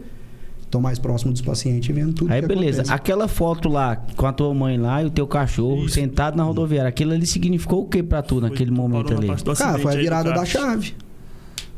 tô 0.71 0.81
mais 0.81 0.99
próximo 0.99 1.33
dos 1.33 1.41
pacientes 1.41 1.89
e 1.89 1.93
vendo 1.93 2.13
tudo 2.13 2.33
Aí 2.33 2.41
que 2.43 2.47
beleza, 2.49 2.83
acontece. 2.83 2.93
aquela 2.95 3.27
foto 3.29 3.69
lá 3.69 3.97
com 4.17 4.27
a 4.27 4.33
tua 4.33 4.53
mãe 4.53 4.77
lá 4.77 5.03
e 5.03 5.07
o 5.07 5.11
teu 5.11 5.27
cachorro 5.27 5.85
Isso. 5.87 5.95
sentado 5.95 6.37
na 6.37 6.43
rodoviária, 6.43 6.89
aquilo 6.89 7.13
ali 7.13 7.25
significou 7.27 7.83
o 7.83 7.87
que 7.89 8.03
pra 8.03 8.21
tu 8.23 8.41
naquele 8.41 8.71
Foi- 8.71 8.77
momento 8.77 9.07
parou 9.15 9.23
na 9.27 9.33
ali? 9.35 9.43
Cara, 9.57 9.79
foi 9.79 9.95
a 9.95 9.97
virada 9.97 10.33
da 10.33 10.45
chave. 10.45 10.95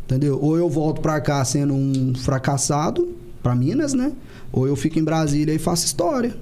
Entendeu? 0.07 0.39
Ou 0.43 0.57
eu 0.57 0.69
volto 0.69 1.01
pra 1.01 1.21
cá 1.21 1.45
sendo 1.45 1.73
um 1.73 2.13
fracassado, 2.17 3.09
pra 3.43 3.55
Minas, 3.55 3.95
né? 3.95 4.13
Ou 4.53 4.67
eu 4.67 4.75
fico 4.75 4.99
em 4.99 5.05
Brasília 5.05 5.55
e 5.55 5.59
faço 5.59 5.87
história. 5.87 6.35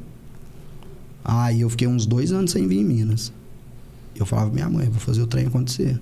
Aí 1.24 1.60
eu 1.60 1.68
fiquei 1.68 1.86
uns 1.86 2.06
dois 2.06 2.32
anos 2.32 2.50
sem 2.52 2.66
vir 2.66 2.78
em 2.78 2.84
Minas. 2.84 3.30
Eu 4.18 4.24
falava, 4.24 4.50
minha 4.50 4.68
mãe, 4.70 4.88
vou 4.88 4.98
fazer 4.98 5.20
o 5.20 5.26
trem 5.26 5.46
acontecer. 5.46 6.00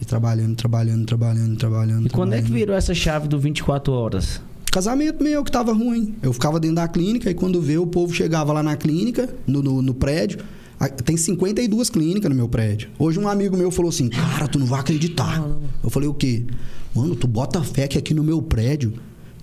E 0.00 0.04
trabalhando, 0.04 0.54
trabalhando, 0.56 1.06
trabalhando, 1.06 1.56
trabalhando. 1.56 2.06
E 2.06 2.10
quando 2.10 2.32
é 2.34 2.36
que 2.36 2.42
trabalhando. 2.42 2.52
virou 2.58 2.76
essa 2.76 2.94
chave 2.94 3.26
do 3.28 3.38
24 3.38 3.92
horas? 3.92 4.40
Casamento 4.74 5.22
meu 5.22 5.44
que 5.44 5.52
tava 5.52 5.72
ruim. 5.72 6.14
Eu 6.20 6.32
ficava 6.32 6.58
dentro 6.58 6.74
da 6.76 6.88
clínica 6.88 7.30
e 7.30 7.34
quando 7.34 7.60
vê 7.62 7.78
o 7.78 7.86
povo 7.86 8.12
chegava 8.12 8.52
lá 8.52 8.60
na 8.60 8.76
clínica, 8.76 9.32
no, 9.46 9.62
no, 9.62 9.80
no 9.80 9.94
prédio. 9.94 10.40
a- 10.80 10.88
Tem 10.88 11.16
52 11.16 11.88
clínicas 11.90 12.28
no 12.28 12.34
meu 12.34 12.48
prédio. 12.48 12.88
Hoje 12.98 13.20
um 13.20 13.28
amigo 13.28 13.56
meu 13.56 13.70
falou 13.70 13.90
assim: 13.90 14.08
Cara, 14.08 14.48
tu 14.48 14.58
não 14.58 14.66
vai 14.66 14.80
acreditar. 14.80 15.40
Eu 15.82 15.90
falei: 15.90 16.08
O 16.08 16.14
quê? 16.14 16.44
Mano, 16.92 17.14
tu 17.14 17.28
bota 17.28 17.62
fé 17.62 17.86
que 17.86 17.96
aqui 17.96 18.12
no 18.12 18.24
meu 18.24 18.42
prédio 18.42 18.94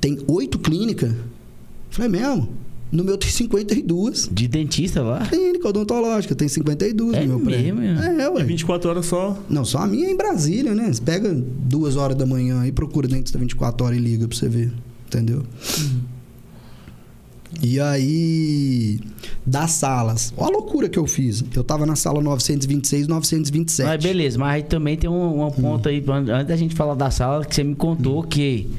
tem 0.02 0.18
oito 0.28 0.60
clínicas. 0.60 1.12
Eu 1.12 1.18
falei: 1.92 2.12
Mesmo? 2.12 2.50
No 2.92 3.06
meu 3.06 3.18
tem 3.18 3.30
52. 3.30 4.28
De 4.30 4.50
dentista 4.50 5.02
lá? 5.02 5.26
Clínica 5.26 5.66
odontológica, 5.70 6.36
tem 6.36 6.50
52 6.50 7.14
É 7.16 7.22
no 7.22 7.28
meu 7.38 7.40
prédio. 7.40 7.74
mesmo? 7.78 8.04
É, 8.04 8.24
É 8.24 8.30
ué. 8.30 8.44
24 8.44 8.90
horas 8.90 9.06
só. 9.06 9.40
Não, 9.50 9.64
só 9.64 9.78
a 9.78 9.88
minha 9.88 10.08
é 10.08 10.12
em 10.12 10.18
Brasília, 10.18 10.76
né? 10.76 10.92
Você 10.92 11.02
pega 11.02 11.34
duas 11.34 11.96
horas 11.96 12.18
da 12.18 12.26
manhã 12.26 12.68
e 12.68 12.72
procura 12.74 13.08
dentista 13.08 13.40
24 13.40 13.86
horas 13.86 13.98
e 13.98 14.02
liga 14.02 14.28
pra 14.28 14.38
você 14.38 14.50
ver. 14.50 14.74
Entendeu? 15.12 15.44
E 17.62 17.82
aí, 17.82 19.02
das 19.46 19.72
salas. 19.72 20.34
Olha 20.38 20.56
a 20.56 20.58
loucura 20.58 20.88
que 20.88 20.98
eu 20.98 21.06
fiz. 21.06 21.44
Eu 21.54 21.66
tava 21.66 21.86
na 21.86 21.98
sala 21.98 22.22
926, 22.22 23.08
927. 23.08 23.88
Mas 23.88 24.02
beleza, 24.02 24.40
mas 24.40 24.54
aí 24.56 24.64
também 24.64 24.96
tem 24.96 25.10
um, 25.10 25.42
uma 25.42 25.52
ponta 25.52 25.90
aí, 25.90 26.02
antes 26.08 26.48
da 26.48 26.56
gente 26.56 26.74
falar 26.74 26.96
da 26.96 27.12
sala, 27.12 27.44
que 27.44 27.54
você 27.54 27.62
me 27.62 27.76
contou 27.76 28.24
que 28.24 28.70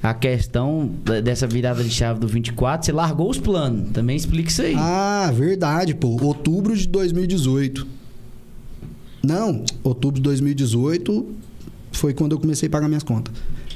a 0.00 0.14
questão 0.14 0.88
dessa 1.24 1.48
virada 1.48 1.82
de 1.82 1.90
chave 1.90 2.20
do 2.20 2.28
24, 2.28 2.86
você 2.86 2.92
largou 2.92 3.28
os 3.28 3.38
planos. 3.38 3.90
Também 3.90 4.16
explica 4.16 4.48
isso 4.50 4.62
aí. 4.62 4.74
Ah, 4.76 5.32
verdade, 5.34 5.94
pô. 5.96 6.16
Outubro 6.22 6.76
de 6.76 6.86
2018. 6.86 7.86
Não, 9.20 9.64
outubro 9.82 10.20
de 10.20 10.22
2018 10.22 11.26
foi 11.90 12.12
quando 12.14 12.32
eu 12.32 12.38
comecei 12.38 12.68
a 12.68 12.70
pagar 12.70 12.86
minhas 12.86 13.02
contas. 13.02 13.34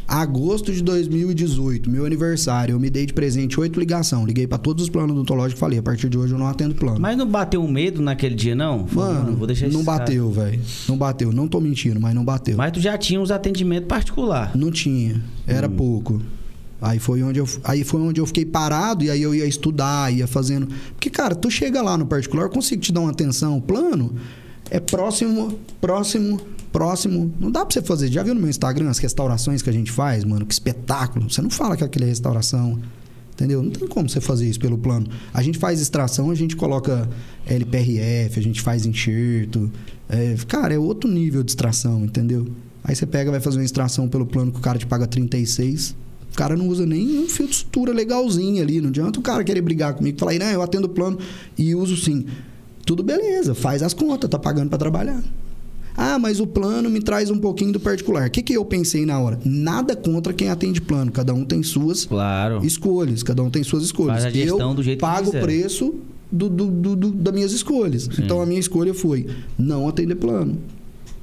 Agosto 0.09 0.73
de 0.73 0.83
2018, 0.83 1.90
meu 1.90 2.07
aniversário, 2.07 2.73
eu 2.73 2.81
me 2.81 2.88
dei 2.88 3.05
de 3.05 3.12
presente 3.12 3.61
oito 3.61 3.79
ligação. 3.79 4.25
Liguei 4.25 4.47
pra 4.47 4.57
todos 4.57 4.85
os 4.85 4.88
planos 4.88 5.11
odontológicos 5.11 5.59
e 5.59 5.61
falei: 5.61 5.79
a 5.79 5.83
partir 5.83 6.09
de 6.09 6.16
hoje 6.16 6.33
eu 6.33 6.38
não 6.38 6.47
atendo 6.47 6.75
plano. 6.75 6.99
Mas 6.99 7.14
não 7.14 7.27
bateu 7.27 7.62
um 7.62 7.71
medo 7.71 8.01
naquele 8.01 8.35
dia, 8.35 8.55
não? 8.55 8.87
Mano, 8.90 9.37
vou 9.37 9.47
deixar 9.47 9.68
não 9.68 9.85
bateu, 9.85 10.31
velho. 10.31 10.59
Não 10.88 10.97
bateu. 10.97 11.31
Não 11.31 11.47
tô 11.47 11.61
mentindo, 11.61 12.01
mas 12.01 12.14
não 12.14 12.25
bateu. 12.25 12.57
Mas 12.57 12.73
tu 12.73 12.81
já 12.81 12.97
tinha 12.97 13.21
os 13.21 13.31
atendimentos 13.31 13.87
particulares. 13.87 14.55
Não 14.55 14.71
tinha. 14.71 15.23
Era 15.47 15.68
pouco. 15.68 16.23
Aí 16.81 16.99
foi 16.99 17.23
onde 17.23 17.38
eu 17.38 17.47
aí 17.62 17.85
foi 17.85 18.01
onde 18.01 18.18
eu 18.18 18.25
fiquei 18.25 18.47
parado 18.47 19.05
e 19.05 19.11
aí 19.11 19.21
eu 19.21 19.35
ia 19.35 19.44
estudar, 19.44 20.11
ia 20.11 20.27
fazendo. 20.27 20.68
Porque 20.94 21.11
cara, 21.11 21.35
tu 21.35 21.51
chega 21.51 21.83
lá 21.83 21.99
no 21.99 22.07
particular, 22.07 22.44
eu 22.44 22.51
consigo 22.51 22.81
te 22.81 22.92
dar 22.92 23.01
uma 23.01 23.11
atenção, 23.11 23.61
plano 23.61 24.14
é 24.70 24.81
próximo, 24.81 25.59
próximo, 25.81 26.40
próximo. 26.72 27.33
Não 27.38 27.50
dá 27.50 27.64
pra 27.64 27.72
você 27.72 27.83
fazer. 27.83 28.09
Já 28.09 28.22
viu 28.22 28.35
no 28.35 28.40
meu 28.40 28.50
Instagram 28.50 28.88
as 28.88 28.98
restaurações 28.98 29.62
que 29.62 29.70
a 29.70 29.72
gente 29.72 29.90
faz, 29.90 30.24
mano? 30.24 30.46
Que 30.46 30.52
espetáculo. 30.52 31.31
Você 31.31 31.42
não 31.42 31.50
fala 31.50 31.76
que 31.76 31.85
aquilo 31.85 32.04
é 32.04 32.09
restauração. 32.09 32.78
Entendeu? 33.33 33.62
Não 33.62 33.70
tem 33.70 33.87
como 33.87 34.09
você 34.09 34.20
fazer 34.20 34.48
isso 34.48 34.59
pelo 34.59 34.76
plano. 34.76 35.07
A 35.33 35.40
gente 35.42 35.59
faz 35.59 35.81
extração, 35.81 36.28
a 36.28 36.35
gente 36.35 36.57
coloca 36.57 37.09
LPRF, 37.46 38.38
a 38.38 38.42
gente 38.42 38.61
faz 38.61 38.85
enxerto. 38.85 39.70
É, 40.09 40.35
cara, 40.48 40.74
é 40.74 40.78
outro 40.78 41.09
nível 41.09 41.44
de 41.44 41.52
extração, 41.52 42.04
entendeu? 42.04 42.48
Aí 42.83 42.96
você 42.96 43.07
pega, 43.07 43.31
vai 43.31 43.38
fazer 43.38 43.59
uma 43.59 43.64
extração 43.64 44.09
pelo 44.09 44.26
plano 44.26 44.50
que 44.50 44.59
o 44.59 44.61
cara 44.61 44.76
te 44.76 44.87
paga 44.87 45.07
36. 45.07 45.94
O 46.33 46.37
cara 46.37 46.57
não 46.57 46.66
usa 46.66 46.85
nem 46.85 47.20
um 47.20 47.28
fio 47.28 47.46
de 47.46 47.54
sutura 47.54 47.92
legalzinho 47.92 48.61
ali. 48.61 48.81
Não 48.81 48.88
adianta 48.88 49.20
o 49.20 49.22
cara 49.22 49.44
querer 49.44 49.61
brigar 49.61 49.94
comigo 49.94 50.16
e 50.16 50.18
falar, 50.18 50.35
não, 50.35 50.46
eu 50.46 50.61
atendo 50.61 50.87
o 50.87 50.90
plano 50.90 51.18
e 51.57 51.76
uso 51.76 51.96
sim. 51.96 52.26
Tudo 52.88 53.03
beleza, 53.03 53.55
faz 53.55 53.83
as 53.83 53.92
contas, 53.92 54.31
tá 54.31 54.38
pagando 54.38 54.70
para 54.70 54.79
trabalhar. 54.79 55.22
Ah, 55.94 56.18
mas 56.18 56.40
o 56.40 56.46
plano 56.46 56.88
me 56.88 57.01
traz 57.03 57.29
um 57.29 57.37
pouquinho 57.38 57.70
do 57.72 57.79
particular. 57.81 58.29
O 58.29 58.31
que, 58.31 58.40
que 58.40 58.55
eu 58.55 58.64
pensei 58.64 59.05
na 59.05 59.18
hora? 59.20 59.38
Nada 59.44 59.94
contra 59.94 60.33
quem 60.33 60.48
atende 60.48 60.81
plano. 60.81 61.12
Cada 61.12 61.35
um 61.35 61.44
tem 61.44 61.62
suas 61.62 62.07
Claro. 62.07 62.64
escolhas. 62.64 63.22
Cada 63.22 63.42
um 63.42 63.51
tem 63.51 63.62
suas 63.62 63.83
escolhas. 63.83 64.22
Faz 64.22 64.24
a 64.24 64.31
gestão 64.31 64.70
eu 64.70 64.74
do 64.74 64.83
jeito 64.83 65.01
pago 65.01 65.29
o 65.29 65.33
preço 65.38 65.96
do, 66.33 66.48
do, 66.48 66.66
do- 66.68 66.96
do- 66.96 67.11
das 67.11 67.35
minhas 67.35 67.53
escolhas. 67.53 68.09
Então 68.18 68.40
a 68.40 68.46
minha 68.46 68.61
escolha 68.61 68.94
foi 68.94 69.27
não 69.59 69.87
atender 69.87 70.14
plano. 70.14 70.57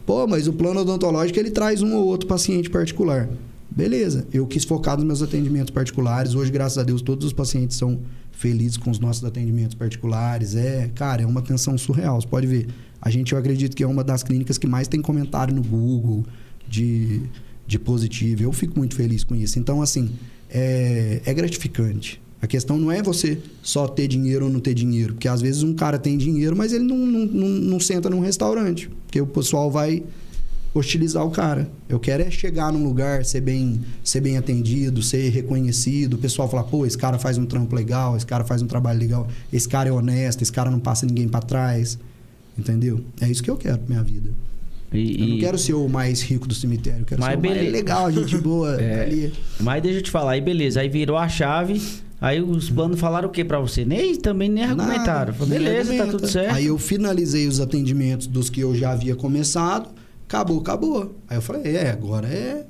Pô, 0.06 0.28
mas 0.28 0.48
o 0.48 0.54
plano 0.54 0.82
odontológico 0.82 1.40
ele 1.40 1.50
traz 1.50 1.82
um 1.82 1.96
ou 1.96 2.06
outro 2.06 2.28
paciente 2.28 2.70
particular. 2.70 3.28
Beleza, 3.72 4.28
eu 4.32 4.46
quis 4.46 4.64
focar 4.66 4.98
nos 4.98 5.06
meus 5.06 5.22
atendimentos 5.24 5.72
particulares. 5.72 6.36
Hoje, 6.36 6.52
graças 6.52 6.78
a 6.78 6.84
Deus, 6.84 7.02
todos 7.02 7.26
os 7.26 7.34
pacientes 7.34 7.76
são 7.76 7.98
felizes 8.36 8.78
com 8.78 8.92
os 8.92 9.00
nossos 9.00 9.24
atendimentos 9.24 9.76
particulares. 9.76 10.56
É, 10.56 10.90
cara, 10.94 11.24
é 11.24 11.26
uma 11.26 11.40
atenção 11.40 11.78
surreal. 11.78 12.20
Você 12.20 12.28
pode 12.28 12.46
ver. 12.46 12.68
A 13.02 13.10
gente, 13.10 13.34
eu 13.34 13.40
acredito 13.40 13.76
que 13.76 13.84
é 13.84 13.88
uma 13.88 14.04
das 14.04 14.24
clínicas 14.24 14.58
que 14.58 14.68
mais 14.68 14.88
tem 14.88 15.02
comentário 15.02 15.56
no 15.56 15.64
Google 15.64 16.26
de, 16.68 17.22
de 17.66 17.80
positivo. 17.80 18.44
Eu 18.44 18.52
fico 18.52 18.78
muito 18.78 18.96
feliz 18.96 19.24
com 19.24 19.36
isso. 19.36 19.58
Então, 19.58 19.82
assim, 19.82 20.12
é, 20.50 21.22
é 21.26 21.34
gratificante. 21.34 22.22
A 22.42 22.48
questão 22.48 22.78
não 22.78 22.92
é 22.92 23.02
você 23.02 23.40
só 23.64 23.88
ter 23.88 24.08
dinheiro 24.08 24.46
ou 24.46 24.52
não 24.52 24.60
ter 24.60 24.74
dinheiro. 24.74 25.14
Porque 25.14 25.28
às 25.28 25.42
vezes 25.42 25.64
um 25.64 25.74
cara 25.74 25.98
tem 25.98 26.18
dinheiro, 26.18 26.56
mas 26.56 26.74
ele 26.74 26.84
não, 26.84 26.98
não, 26.98 27.26
não, 27.26 27.48
não 27.48 27.80
senta 27.80 28.10
num 28.10 28.20
restaurante. 28.20 28.90
Porque 29.06 29.22
o 29.22 29.26
pessoal 29.26 29.72
vai 29.72 30.04
hostilizar 30.76 31.26
o 31.26 31.32
cara. 31.32 31.70
Eu 31.90 32.00
quero 32.00 32.22
é 32.22 32.30
chegar 32.30 32.72
num 32.72 32.84
lugar, 32.84 33.24
ser 33.26 33.42
bem, 33.42 33.80
ser 34.04 34.20
bem 34.20 34.38
atendido, 34.38 35.02
ser 35.02 35.30
reconhecido. 35.30 36.16
O 36.16 36.18
pessoal 36.18 36.50
falar, 36.50 36.64
pô, 36.66 36.86
esse 36.86 36.98
cara 36.98 37.18
faz 37.18 37.38
um 37.38 37.46
trampo 37.46 37.74
legal, 37.76 38.16
esse 38.18 38.26
cara 38.26 38.44
faz 38.44 38.62
um 38.62 38.68
trabalho 38.68 39.00
legal, 39.00 39.28
esse 39.52 39.68
cara 39.68 39.90
é 39.90 39.92
honesto, 39.92 40.42
esse 40.42 40.52
cara 40.52 40.70
não 40.70 40.80
passa 40.80 41.06
ninguém 41.06 41.28
para 41.28 41.40
trás. 41.42 41.98
Entendeu? 42.58 43.02
É 43.20 43.28
isso 43.28 43.42
que 43.42 43.50
eu 43.50 43.58
quero 43.58 43.78
pra 43.80 43.88
minha 43.90 44.04
vida. 44.04 44.30
E- 44.94 45.22
Eu 45.22 45.28
não 45.30 45.40
quero 45.40 45.58
ser 45.58 45.74
o 45.74 45.88
mais 45.90 46.22
rico 46.22 46.48
do 46.48 46.54
cemitério, 46.54 47.02
eu 47.02 47.06
quero 47.06 47.20
Mas 47.22 47.32
ser 47.32 47.38
o 47.38 47.42
mais 47.42 47.54
beleza. 47.58 47.72
legal, 47.76 48.12
gente 48.12 48.38
boa. 48.38 48.76
É. 48.82 49.02
ali. 49.04 49.34
Mas 49.60 49.82
deixa 49.82 50.00
eu 50.00 50.04
te 50.04 50.12
falar, 50.12 50.32
aí 50.34 50.42
beleza, 50.42 50.80
aí 50.80 50.88
virou 50.88 51.18
a 51.18 51.28
chave, 51.28 51.82
aí 52.22 52.42
os 52.42 52.70
planos 52.70 52.98
falaram 53.00 53.28
o 53.28 53.32
que 53.32 53.44
pra 53.44 53.60
você? 53.60 53.84
Nem 53.84 54.16
também 54.16 54.50
nem 54.50 54.64
argumentaram. 54.64 55.32
Nada, 55.32 55.34
Falei, 55.34 55.60
nem 55.60 55.68
beleza, 55.68 55.88
tá 55.88 55.94
argumenta. 56.04 56.18
tudo 56.18 56.28
certo. 56.32 56.56
Aí 56.56 56.66
eu 56.68 56.78
finalizei 56.78 57.46
os 57.48 57.60
atendimentos 57.60 58.28
dos 58.28 58.50
que 58.50 58.62
eu 58.62 58.74
já 58.76 58.92
havia 58.92 59.16
começado, 59.16 59.90
acabou, 60.36 60.60
acabou. 60.60 61.16
Aí 61.30 61.38
eu 61.38 61.42
falei, 61.42 61.76
é, 61.76 61.90
agora 61.92 62.28
é 62.28 62.66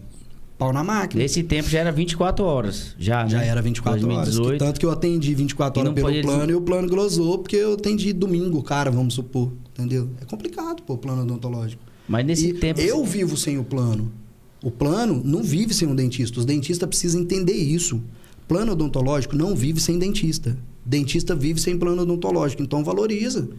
pau 0.57 0.71
na 0.71 0.83
máquina. 0.83 1.21
Nesse 1.21 1.43
tempo 1.43 1.67
já 1.69 1.79
era 1.79 1.91
24 1.91 2.43
horas. 2.45 2.95
Já, 2.97 3.27
Já 3.27 3.39
né? 3.39 3.47
era 3.47 3.61
24 3.61 4.05
horas. 4.05 4.25
2018. 4.35 4.51
Que 4.53 4.57
tanto 4.65 4.79
que 4.79 4.85
eu 4.85 4.91
atendi 4.91 5.33
24 5.35 5.79
E 5.79 5.81
horas 5.81 5.93
pelo 5.93 6.07
plano 6.21 6.39
dizer- 6.41 6.51
e 6.51 6.55
o 6.55 6.61
plano 6.61 6.87
glosou, 6.87 7.39
porque 7.39 7.55
eu 7.55 7.73
atendi 7.73 8.13
domingo, 8.13 8.61
cara, 8.63 8.89
vamos 8.91 9.13
supor. 9.13 9.51
Entendeu? 9.73 10.09
É 10.21 10.25
complicado, 10.25 10.81
pô, 10.83 10.93
o 10.93 10.97
plano 10.97 11.23
odontológico. 11.23 11.81
Mas 12.07 12.25
nesse 12.25 12.49
E 12.49 12.53
tempo. 12.53 12.79
Eu 12.79 13.03
vivo 13.03 13.35
sem 13.35 13.57
o 13.57 13.63
plano. 13.63 14.11
O 14.63 14.71
plano 14.71 15.21
não 15.25 15.43
vive 15.43 15.73
sem 15.73 15.87
um 15.87 15.95
dentista. 15.95 16.39
Os 16.39 16.45
dentistas 16.45 16.87
precisam 16.87 17.21
entender 17.21 17.53
isso. 17.53 18.01
Plano 18.47 18.71
odontológico 18.71 19.35
não 19.35 19.55
vive 19.55 19.81
sem 19.81 19.99
dentista. 19.99 20.55
Dentista 20.85 21.35
vive 21.35 21.59
sem 21.59 21.77
plano 21.77 22.03
odontológico. 22.03 22.61
Então 22.63 22.83
valoriza. 22.83 23.49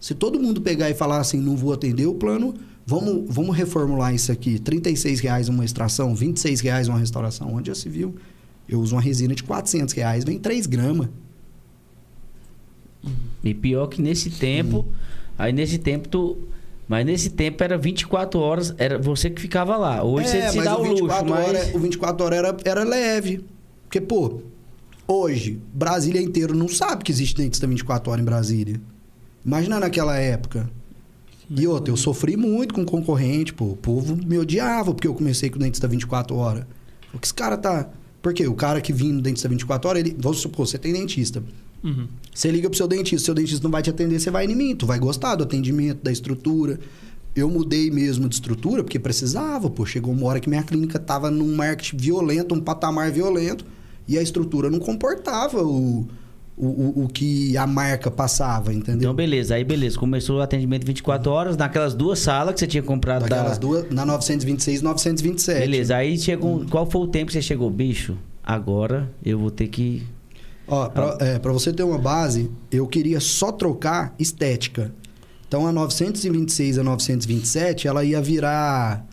Se 0.00 0.14
todo 0.14 0.40
mundo 0.40 0.60
pegar 0.60 0.88
e 0.90 0.94
falar 0.94 1.18
assim, 1.18 1.38
não 1.40 1.56
vou 1.56 1.72
atender 1.72 2.06
o 2.06 2.14
plano, 2.14 2.54
vamos, 2.86 3.24
vamos 3.34 3.56
reformular 3.56 4.14
isso 4.14 4.30
aqui. 4.32 4.58
36 4.58 5.20
reais 5.20 5.48
uma 5.48 5.64
extração, 5.64 6.14
26 6.14 6.60
reais 6.60 6.88
uma 6.88 6.98
restauração. 6.98 7.52
Onde 7.54 7.68
já 7.68 7.74
se 7.74 7.88
viu? 7.88 8.14
Eu 8.68 8.80
uso 8.80 8.94
uma 8.94 9.02
resina 9.02 9.34
de 9.34 9.42
400 9.42 9.92
reais, 9.94 10.24
vem 10.24 10.38
3 10.38 10.66
gramas. 10.66 11.08
E 13.44 13.54
pior 13.54 13.86
que 13.86 14.00
nesse 14.02 14.30
tempo. 14.30 14.84
Aí 15.38 15.52
nesse 15.52 15.78
tempo 15.78 16.08
tu. 16.08 16.36
Mas 16.88 17.04
nesse 17.04 17.30
tempo 17.30 17.62
era 17.64 17.76
24 17.76 18.38
horas, 18.38 18.72
era 18.78 18.96
você 18.98 19.28
que 19.28 19.40
ficava 19.40 19.76
lá. 19.76 20.04
Hoje 20.04 20.28
você 20.28 20.50
se 20.50 20.58
É, 20.60 20.62
dá 20.62 20.78
o, 20.78 20.82
o 20.82 20.84
luxo, 20.84 21.02
24 21.02 21.28
mas. 21.28 21.48
horas, 21.48 21.74
o 21.74 21.78
24 21.80 22.24
horas 22.24 22.38
era, 22.38 22.56
era 22.64 22.84
leve. 22.84 23.44
Porque, 23.84 24.00
pô, 24.00 24.40
hoje, 25.06 25.60
Brasília 25.74 26.22
inteiro 26.22 26.54
não 26.54 26.68
sabe 26.68 27.02
que 27.02 27.10
existe 27.10 27.36
dentista 27.36 27.66
24 27.66 28.10
horas 28.12 28.22
em 28.22 28.24
Brasília. 28.24 28.80
Imagina 29.44 29.80
naquela 29.80 30.16
época. 30.16 30.70
E 31.48 31.66
outra, 31.66 31.92
eu 31.92 31.96
sofri 31.96 32.36
muito 32.36 32.74
com 32.74 32.84
concorrente, 32.84 33.52
pô. 33.52 33.66
O 33.66 33.76
povo 33.76 34.16
me 34.16 34.38
odiava 34.38 34.92
porque 34.92 35.06
eu 35.06 35.14
comecei 35.14 35.48
com 35.48 35.58
dentista 35.58 35.86
24 35.86 36.34
horas. 36.34 36.64
O 37.14 37.18
que 37.18 37.26
esse 37.26 37.34
cara 37.34 37.56
tá. 37.56 37.88
Porque 38.20 38.46
o 38.46 38.54
cara 38.54 38.80
que 38.80 38.92
vinha 38.92 39.12
no 39.12 39.22
dentista 39.22 39.48
24 39.48 39.88
horas, 39.88 40.00
ele. 40.00 40.16
Vamos 40.18 40.38
supor, 40.38 40.66
você 40.66 40.78
tem 40.78 40.92
dentista. 40.92 41.42
Uhum. 41.84 42.08
Você 42.34 42.50
liga 42.50 42.68
pro 42.68 42.76
seu 42.76 42.88
dentista, 42.88 43.26
seu 43.26 43.34
dentista 43.34 43.62
não 43.62 43.70
vai 43.70 43.82
te 43.82 43.90
atender, 43.90 44.18
você 44.18 44.30
vai 44.30 44.46
em 44.46 44.56
mim. 44.56 44.74
Tu 44.74 44.86
vai 44.86 44.98
gostar 44.98 45.36
do 45.36 45.44
atendimento, 45.44 46.02
da 46.02 46.10
estrutura. 46.10 46.80
Eu 47.34 47.48
mudei 47.48 47.90
mesmo 47.90 48.28
de 48.28 48.34
estrutura 48.34 48.82
porque 48.82 48.98
precisava, 48.98 49.70
pô. 49.70 49.86
Chegou 49.86 50.12
uma 50.12 50.26
hora 50.26 50.40
que 50.40 50.48
minha 50.48 50.64
clínica 50.64 50.98
tava 50.98 51.30
num 51.30 51.54
marketing 51.54 51.96
violento, 51.96 52.54
um 52.54 52.60
patamar 52.60 53.12
violento, 53.12 53.64
e 54.08 54.18
a 54.18 54.22
estrutura 54.22 54.68
não 54.68 54.80
comportava 54.80 55.62
o, 55.62 56.08
o, 56.56 56.66
o, 56.66 57.04
o 57.04 57.08
que 57.08 57.56
a 57.56 57.66
marca 57.66 58.10
passava, 58.10 58.72
entendeu? 58.72 59.00
Então, 59.00 59.14
beleza. 59.14 59.54
Aí, 59.54 59.64
beleza. 59.64 59.98
Começou 59.98 60.38
o 60.38 60.40
atendimento 60.40 60.86
24 60.86 61.30
horas 61.30 61.56
naquelas 61.56 61.94
duas 61.94 62.18
salas 62.18 62.54
que 62.54 62.60
você 62.60 62.66
tinha 62.66 62.82
comprado 62.82 63.22
Daquelas 63.22 63.58
da... 63.58 63.58
duas, 63.58 63.90
na 63.90 64.06
926 64.06 64.80
e 64.80 64.84
927. 64.84 65.60
Beleza. 65.60 65.96
Aí 65.96 66.18
chegou. 66.18 66.64
Qual 66.70 66.90
foi 66.90 67.02
o 67.02 67.06
tempo 67.06 67.26
que 67.26 67.32
você 67.34 67.42
chegou? 67.42 67.68
Bicho, 67.70 68.16
agora 68.42 69.10
eu 69.24 69.38
vou 69.38 69.50
ter 69.50 69.68
que. 69.68 70.06
Ó, 70.66 70.88
pra, 70.88 71.16
é, 71.20 71.38
pra 71.38 71.52
você 71.52 71.72
ter 71.72 71.82
uma 71.82 71.98
base, 71.98 72.50
eu 72.72 72.86
queria 72.86 73.20
só 73.20 73.52
trocar 73.52 74.14
estética. 74.18 74.92
Então 75.46 75.66
a 75.66 75.70
926 75.70 76.78
a 76.78 76.82
927, 76.82 77.86
ela 77.86 78.02
ia 78.02 78.20
virar 78.20 79.06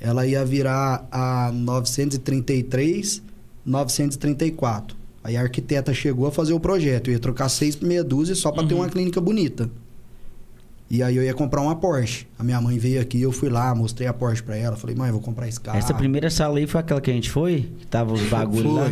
ela 0.00 0.26
ia 0.26 0.44
virar 0.44 1.06
a 1.10 1.50
933, 1.52 3.22
934. 3.64 4.96
Aí 5.28 5.36
a 5.36 5.42
arquiteta 5.42 5.92
chegou 5.92 6.26
a 6.26 6.32
fazer 6.32 6.54
o 6.54 6.60
projeto, 6.60 7.08
eu 7.08 7.12
ia 7.12 7.18
trocar 7.18 7.50
seis 7.50 7.76
por 7.76 7.86
meia 7.86 8.02
dúzia 8.02 8.34
só 8.34 8.50
para 8.50 8.66
ter 8.66 8.72
Uhum. 8.72 8.80
uma 8.80 8.88
clínica 8.88 9.20
bonita. 9.20 9.68
E 10.90 11.02
aí 11.02 11.14
eu 11.16 11.22
ia 11.22 11.34
comprar 11.34 11.60
uma 11.60 11.76
Porsche. 11.76 12.26
A 12.38 12.42
minha 12.42 12.58
mãe 12.62 12.78
veio 12.78 12.98
aqui, 12.98 13.20
eu 13.20 13.30
fui 13.30 13.50
lá, 13.50 13.74
mostrei 13.74 14.08
a 14.08 14.12
Porsche 14.14 14.42
para 14.42 14.56
ela, 14.56 14.74
falei: 14.74 14.96
"Mãe, 14.96 15.10
vou 15.12 15.20
comprar 15.20 15.46
esse 15.46 15.60
carro". 15.60 15.76
Essa 15.76 15.92
primeira 15.92 16.30
sala 16.30 16.56
aí 16.58 16.66
foi 16.66 16.80
aquela 16.80 16.98
que 16.98 17.10
a 17.10 17.14
gente 17.14 17.28
foi? 17.30 17.70
Que 17.78 17.86
tava 17.86 18.14
os 18.14 18.22
bagulhos 18.30 18.72
lá? 18.74 18.90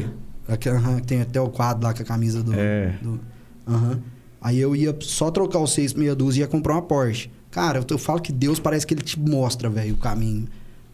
Aham, 0.77 0.99
tem 1.01 1.23
até 1.23 1.41
o 1.41 1.49
quadro 1.49 1.85
lá 1.85 1.95
com 1.95 2.03
a 2.03 2.05
camisa 2.05 2.43
do. 2.43 2.53
É. 2.53 2.95
do- 3.01 3.19
aham. 3.67 3.99
Aí 4.43 4.59
eu 4.61 4.77
ia 4.77 4.95
só 5.01 5.31
trocar 5.31 5.59
os 5.61 5.73
seis 5.73 5.95
meia 5.95 6.15
dúzia 6.15 6.41
e 6.41 6.43
ia 6.43 6.47
comprar 6.47 6.75
uma 6.75 6.83
Porsche. 6.83 7.31
Cara, 7.51 7.79
eu, 7.79 7.85
eu 7.89 7.97
falo 7.99 8.21
que 8.21 8.31
Deus 8.31 8.61
parece 8.61 8.87
que 8.87 8.93
ele 8.93 9.01
te 9.03 9.19
mostra, 9.19 9.71
velho, 9.71 9.95
o 9.95 9.97
caminho. 9.97 10.47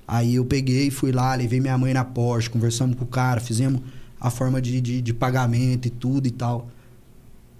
Aí 0.07 0.36
eu 0.36 0.45
peguei, 0.45 0.88
fui 0.88 1.11
lá, 1.11 1.34
levei 1.34 1.59
minha 1.61 1.76
mãe 1.76 1.93
na 1.93 2.05
Porsche, 2.05 2.49
conversamos 2.49 2.95
com 2.97 3.05
o 3.05 3.09
cara, 3.09 3.40
fizemos 3.40 3.80
a 4.23 4.31
forma 4.31 4.62
de, 4.62 4.81
de, 4.81 5.03
de 5.03 5.12
pagamento 5.12 5.87
e 5.87 5.91
tudo 5.91 6.27
e 6.29 6.31
tal. 6.31 6.68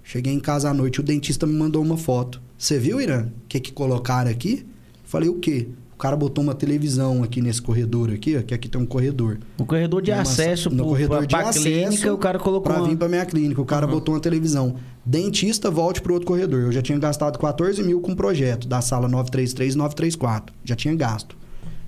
Cheguei 0.01 0.33
em 0.33 0.39
casa 0.39 0.69
à 0.69 0.73
noite, 0.73 0.99
o 0.99 1.03
dentista 1.03 1.45
me 1.45 1.53
mandou 1.53 1.81
uma 1.83 1.97
foto. 1.97 2.41
Você 2.57 2.79
viu, 2.79 3.01
Irã? 3.01 3.23
O 3.43 3.47
que 3.49 3.59
que 3.59 3.71
colocaram 3.73 4.31
aqui? 4.31 4.65
Falei, 5.03 5.27
o 5.29 5.35
quê? 5.35 5.67
O 5.93 5.97
cara 5.97 6.15
botou 6.15 6.43
uma 6.43 6.53
televisão 6.55 7.21
aqui 7.23 7.41
nesse 7.41 7.61
corredor 7.61 8.09
aqui, 8.11 8.35
ó, 8.37 8.41
que 8.41 8.53
aqui 8.53 8.67
tem 8.67 8.81
um 8.81 8.85
corredor. 8.85 9.39
No 9.57 9.65
corredor 9.65 10.01
de 10.01 10.11
Uma- 10.11 10.21
acesso 10.21 10.69
no 10.69 10.77
pro, 10.77 10.85
corredor 10.87 11.17
pra, 11.19 11.25
de 11.27 11.35
acesso 11.35 11.63
clínica, 11.63 12.13
o 12.13 12.17
cara 12.17 12.39
colocou 12.39 12.73
Pra 12.73 12.81
vir 12.81 12.97
pra 12.97 13.07
minha 13.07 13.25
clínica. 13.25 13.61
O 13.61 13.65
cara 13.65 13.85
Uhum. 13.85 13.91
botou 13.93 14.13
uma 14.15 14.19
televisão. 14.21 14.75
Dentista, 15.05 15.69
volte 15.69 16.01
pro 16.01 16.13
outro 16.13 16.27
corredor. 16.27 16.61
Eu 16.61 16.71
já 16.71 16.81
tinha 16.81 16.97
gastado 16.97 17.37
14 17.39 17.81
mil 17.83 18.01
com 18.01 18.11
o 18.13 18.15
projeto 18.15 18.67
da 18.67 18.81
sala 18.81 19.07
933 19.07 19.75
e 19.75 19.77
934. 19.77 20.53
Já 20.65 20.75
tinha 20.75 20.95
gasto. 20.95 21.37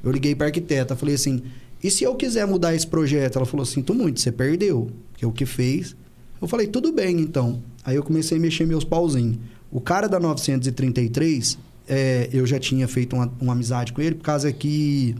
Eu 0.03 0.11
liguei 0.11 0.36
pra 0.36 0.47
arquiteta, 0.47 0.95
falei 0.95 1.15
assim: 1.15 1.41
e 1.86 1.91
se 1.91 2.03
eu 2.03 2.15
quiser 2.15 2.47
mudar 2.47 2.73
esse 2.73 2.88
projeto? 2.88 3.36
Ela 3.36 3.45
falou: 3.45 3.65
sinto 3.65 3.93
muito, 3.93 4.19
você 4.19 4.31
perdeu. 4.31 4.89
Que 5.15 5.23
é 5.23 5.27
o 5.27 5.31
que 5.31 5.45
fez. 5.45 5.95
Eu 6.41 6.47
falei: 6.47 6.65
tudo 6.67 6.91
bem, 6.91 7.19
então. 7.19 7.61
Aí 7.83 7.95
eu 7.95 8.03
comecei 8.03 8.38
a 8.38 8.41
mexer 8.41 8.65
meus 8.65 8.83
pauzinhos. 8.83 9.38
O 9.71 9.79
cara 9.79 10.07
da 10.07 10.19
933, 10.19 11.57
é, 11.88 12.29
eu 12.33 12.45
já 12.47 12.59
tinha 12.59 12.88
feito 12.88 13.15
uma, 13.15 13.31
uma 13.39 13.53
amizade 13.53 13.93
com 13.93 14.01
ele, 14.01 14.15
por 14.15 14.23
causa 14.23 14.51
que 14.51 15.15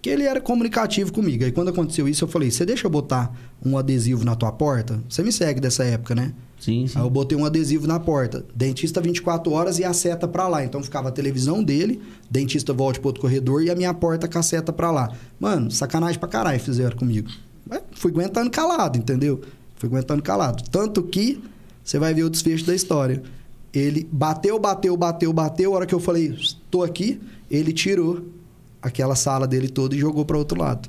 que 0.00 0.08
ele 0.08 0.24
era 0.24 0.40
comunicativo 0.40 1.12
comigo. 1.12 1.44
Aí 1.44 1.52
quando 1.52 1.68
aconteceu 1.68 2.08
isso, 2.08 2.24
eu 2.24 2.28
falei: 2.28 2.50
"Você 2.50 2.64
deixa 2.64 2.86
eu 2.86 2.90
botar 2.90 3.34
um 3.64 3.76
adesivo 3.76 4.24
na 4.24 4.34
tua 4.34 4.52
porta?" 4.52 5.00
Você 5.08 5.22
me 5.22 5.32
segue 5.32 5.60
dessa 5.60 5.84
época, 5.84 6.14
né? 6.14 6.32
Sim, 6.58 6.86
sim. 6.86 6.98
Aí 6.98 7.04
eu 7.04 7.10
botei 7.10 7.36
um 7.36 7.44
adesivo 7.44 7.86
na 7.86 7.98
porta. 7.98 8.44
Dentista 8.54 9.00
24 9.00 9.50
horas 9.50 9.78
e 9.78 9.84
a 9.84 9.92
seta 9.92 10.28
pra 10.28 10.46
lá. 10.46 10.62
Então 10.64 10.82
ficava 10.82 11.08
a 11.08 11.12
televisão 11.12 11.64
dele, 11.64 12.00
dentista 12.30 12.72
volte 12.72 13.00
pro 13.00 13.08
outro 13.08 13.22
corredor 13.22 13.62
e 13.62 13.70
a 13.70 13.74
minha 13.74 13.94
porta 13.94 14.28
com 14.28 14.38
a 14.38 14.42
seta 14.42 14.72
pra 14.72 14.90
lá. 14.90 15.10
Mano, 15.38 15.70
sacanagem 15.70 16.18
pra 16.18 16.28
caralho 16.28 16.60
fizeram 16.60 16.96
comigo. 16.96 17.30
Mas 17.66 17.82
fui 17.92 18.10
aguentando 18.10 18.50
calado, 18.50 18.98
entendeu? 18.98 19.40
Fui 19.76 19.88
aguentando 19.88 20.22
calado. 20.22 20.62
Tanto 20.70 21.02
que 21.02 21.42
você 21.82 21.98
vai 21.98 22.12
ver 22.12 22.24
o 22.24 22.30
desfecho 22.30 22.66
da 22.66 22.74
história. 22.74 23.22
Ele 23.72 24.06
bateu, 24.10 24.58
bateu, 24.58 24.96
bateu, 24.96 25.32
bateu. 25.32 25.72
A 25.72 25.76
hora 25.76 25.86
que 25.86 25.94
eu 25.94 26.00
falei, 26.00 26.36
tô 26.70 26.82
aqui, 26.82 27.20
ele 27.50 27.72
tirou 27.72 28.22
aquela 28.82 29.14
sala 29.14 29.46
dele 29.46 29.68
toda 29.68 29.94
e 29.94 29.98
jogou 29.98 30.24
para 30.24 30.38
outro 30.38 30.58
lado. 30.58 30.88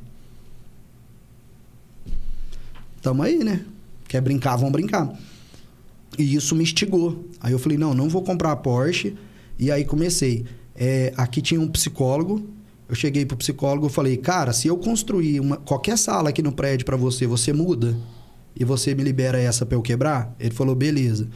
Tamo 3.01 3.23
aí, 3.23 3.43
né? 3.43 3.65
Quer 4.07 4.21
brincar, 4.21 4.55
vamos 4.55 4.71
brincar. 4.71 5.11
E 6.17 6.35
isso 6.35 6.55
me 6.55 6.63
instigou. 6.63 7.25
Aí 7.39 7.51
eu 7.51 7.59
falei, 7.59 7.77
não, 7.77 7.93
não 7.93 8.07
vou 8.07 8.21
comprar 8.21 8.51
a 8.51 8.55
Porsche. 8.55 9.15
E 9.57 9.71
aí 9.71 9.83
comecei. 9.83 10.45
É, 10.75 11.13
aqui 11.17 11.41
tinha 11.41 11.59
um 11.59 11.67
psicólogo. 11.67 12.47
Eu 12.87 12.95
cheguei 12.95 13.25
pro 13.25 13.37
psicólogo 13.37 13.87
e 13.87 13.89
falei, 13.89 14.17
cara, 14.17 14.51
se 14.51 14.67
eu 14.67 14.77
construir 14.77 15.39
uma, 15.39 15.57
qualquer 15.57 15.97
sala 15.97 16.29
aqui 16.29 16.41
no 16.41 16.51
prédio 16.51 16.85
para 16.85 16.97
você, 16.97 17.25
você 17.25 17.53
muda 17.53 17.97
e 18.55 18.65
você 18.65 18.93
me 18.93 19.01
libera 19.01 19.39
essa 19.39 19.65
para 19.65 19.77
eu 19.77 19.81
quebrar? 19.81 20.35
Ele 20.39 20.53
falou, 20.53 20.75
beleza. 20.75 21.27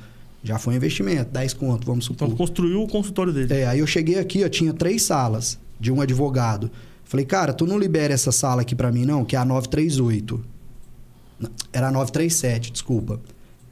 Já 0.43 0.59
foi 0.59 0.73
um 0.73 0.77
investimento, 0.77 1.31
10 1.31 1.53
conto, 1.53 1.87
vamos 1.87 2.05
supor. 2.05 2.27
Então 2.27 2.37
construiu 2.37 2.83
o 2.83 2.87
consultório 2.87 3.33
dele. 3.33 3.53
É, 3.53 3.65
aí 3.65 3.79
eu 3.79 3.87
cheguei 3.87 4.19
aqui, 4.19 4.43
ó, 4.43 4.49
tinha 4.49 4.73
três 4.73 5.01
salas 5.01 5.57
de 5.79 5.91
um 5.91 6.01
advogado. 6.01 6.69
Falei, 7.03 7.25
cara, 7.25 7.53
tu 7.53 7.65
não 7.67 7.77
libera 7.77 8.13
essa 8.13 8.31
sala 8.31 8.61
aqui 8.61 8.75
pra 8.75 8.91
mim, 8.91 9.05
não, 9.05 9.23
que 9.23 9.35
é 9.35 9.39
a 9.39 9.45
938. 9.45 10.43
Não, 11.39 11.49
Era 11.71 11.87
a 11.89 11.91
937, 11.91 12.71
desculpa. 12.71 13.19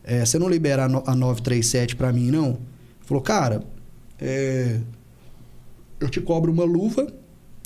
É, 0.04 0.26
você 0.26 0.38
não 0.38 0.50
libera 0.50 0.86
a, 0.86 0.90
no, 0.90 1.04
a 1.06 1.16
937 1.16 1.96
pra 1.96 2.12
mim, 2.14 2.30
não? 2.30 2.58
Falou, 3.02 3.24
cara, 3.24 3.64
é, 4.20 4.80
eu 6.00 6.10
te 6.10 6.20
cobro 6.22 6.52
uma 6.52 6.64
luva 6.66 7.08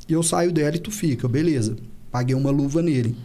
e 0.08 0.14
eu 0.14 0.24
saio 0.24 0.52
dela 0.52 0.76
e 0.76 0.80
tu 0.80 0.92
fica, 0.92 1.28
beleza. 1.28 1.76
Paguei 2.12 2.36
uma 2.36 2.52
luva 2.52 2.82
nele. 2.82 3.16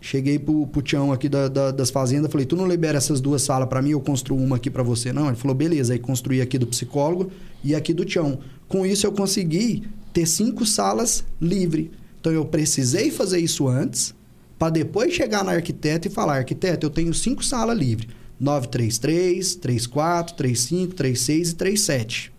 Cheguei 0.00 0.38
pro, 0.38 0.66
pro 0.66 1.12
aqui 1.12 1.28
da- 1.28 1.48
da- 1.48 1.70
das 1.72 1.90
fazendas, 1.90 2.30
falei, 2.30 2.46
tu 2.46 2.54
não 2.54 2.68
libera 2.68 2.98
essas 2.98 3.20
duas 3.20 3.42
salas 3.42 3.68
pra 3.68 3.82
mim, 3.82 3.90
eu 3.90 4.00
construo 4.00 4.38
uma 4.38 4.54
aqui 4.56 4.70
pra 4.70 4.82
você, 4.82 5.12
não? 5.12 5.26
Ele 5.26 5.36
falou, 5.36 5.56
beleza. 5.56 5.92
Aí 5.92 5.98
construí 5.98 6.40
aqui 6.40 6.56
do 6.56 6.66
psicólogo 6.68 7.32
e 7.64 7.74
aqui 7.74 7.92
do 7.92 8.04
Tião. 8.04 8.38
Com 8.68 8.86
isso 8.86 9.06
eu 9.06 9.12
consegui 9.12 9.88
ter 10.18 10.26
cinco 10.26 10.66
salas 10.66 11.24
livre. 11.40 11.92
Então 12.20 12.32
eu 12.32 12.44
precisei 12.44 13.08
fazer 13.08 13.38
isso 13.38 13.68
antes, 13.68 14.12
para 14.58 14.70
depois 14.70 15.14
chegar 15.14 15.44
na 15.44 15.52
arquiteta 15.52 16.08
e 16.08 16.10
falar, 16.10 16.38
arquiteto, 16.38 16.84
eu 16.84 16.90
tenho 16.90 17.14
cinco 17.14 17.44
salas 17.44 17.78
livres. 17.78 18.08
933, 18.40 19.54
34, 19.56 20.34
35, 20.34 20.94
36 20.94 21.50
e 21.50 21.54
37. 21.54 22.32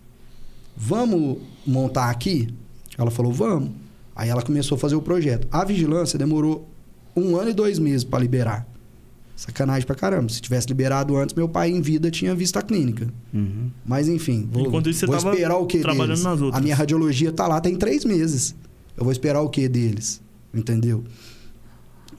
Vamos 0.76 1.38
montar 1.66 2.10
aqui? 2.10 2.52
Ela 2.98 3.10
falou, 3.10 3.32
vamos. 3.32 3.70
Aí 4.14 4.28
ela 4.28 4.42
começou 4.42 4.76
a 4.76 4.78
fazer 4.78 4.96
o 4.96 5.02
projeto. 5.02 5.48
A 5.50 5.64
vigilância 5.64 6.18
demorou 6.18 6.68
um 7.16 7.36
ano 7.36 7.50
e 7.50 7.54
dois 7.54 7.78
meses 7.78 8.04
para 8.04 8.18
liberar. 8.18 8.66
Sacanagem 9.40 9.86
pra 9.86 9.96
caramba. 9.96 10.28
Se 10.28 10.38
tivesse 10.38 10.68
liberado 10.68 11.16
antes, 11.16 11.34
meu 11.34 11.48
pai 11.48 11.70
em 11.70 11.80
vida 11.80 12.10
tinha 12.10 12.34
visto 12.34 12.58
a 12.58 12.62
clínica. 12.62 13.08
Uhum. 13.32 13.70
Mas 13.86 14.06
enfim, 14.06 14.46
vou, 14.52 14.66
Enquanto 14.66 14.90
isso, 14.90 15.00
você 15.00 15.06
vou 15.06 15.16
esperar 15.16 15.56
o 15.56 15.64
quê 15.64 15.78
trabalhando 15.78 16.08
deles? 16.08 16.22
nas 16.22 16.42
outras. 16.42 16.60
A 16.60 16.62
minha 16.62 16.76
radiologia 16.76 17.32
tá 17.32 17.48
lá 17.48 17.58
tem 17.58 17.74
três 17.74 18.04
meses. 18.04 18.54
Eu 18.94 19.02
vou 19.02 19.10
esperar 19.10 19.40
o 19.40 19.48
quê 19.48 19.66
deles? 19.66 20.20
Entendeu? 20.52 21.02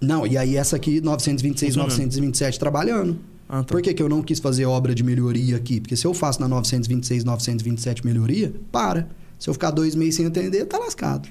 Não, 0.01 0.25
e 0.25 0.35
aí 0.35 0.57
essa 0.57 0.75
aqui, 0.75 0.99
926, 0.99 1.75
Funcionando. 1.75 1.91
927, 1.91 2.57
trabalhando. 2.57 3.19
Ah, 3.47 3.57
tá. 3.57 3.65
Por 3.65 3.83
que, 3.83 3.93
que 3.93 4.01
eu 4.01 4.09
não 4.09 4.23
quis 4.23 4.39
fazer 4.39 4.65
obra 4.65 4.95
de 4.95 5.03
melhoria 5.03 5.57
aqui? 5.57 5.79
Porque 5.79 5.95
se 5.95 6.07
eu 6.07 6.15
faço 6.15 6.41
na 6.41 6.47
926, 6.47 7.23
927 7.23 8.03
melhoria, 8.03 8.51
para. 8.71 9.07
Se 9.37 9.47
eu 9.47 9.53
ficar 9.53 9.69
dois 9.69 9.93
meses 9.93 10.15
sem 10.15 10.25
atender, 10.25 10.65
tá 10.65 10.79
lascado. 10.79 11.29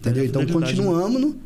Entendeu? 0.00 0.24
Então 0.24 0.40
né? 1.20 1.38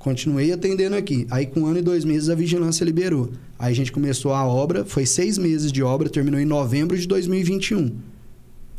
Continuei 0.00 0.50
atendendo 0.50 0.96
aqui. 0.96 1.26
Aí 1.30 1.46
com 1.46 1.60
um 1.60 1.66
ano 1.66 1.78
e 1.78 1.82
dois 1.82 2.04
meses 2.04 2.30
a 2.30 2.34
vigilância 2.34 2.84
liberou. 2.84 3.30
Aí 3.58 3.70
a 3.70 3.76
gente 3.76 3.92
começou 3.92 4.32
a 4.32 4.44
obra, 4.44 4.84
foi 4.84 5.04
seis 5.06 5.38
meses 5.38 5.70
de 5.70 5.82
obra, 5.82 6.08
terminou 6.08 6.40
em 6.40 6.46
novembro 6.46 6.98
de 6.98 7.06
2021. 7.06 7.92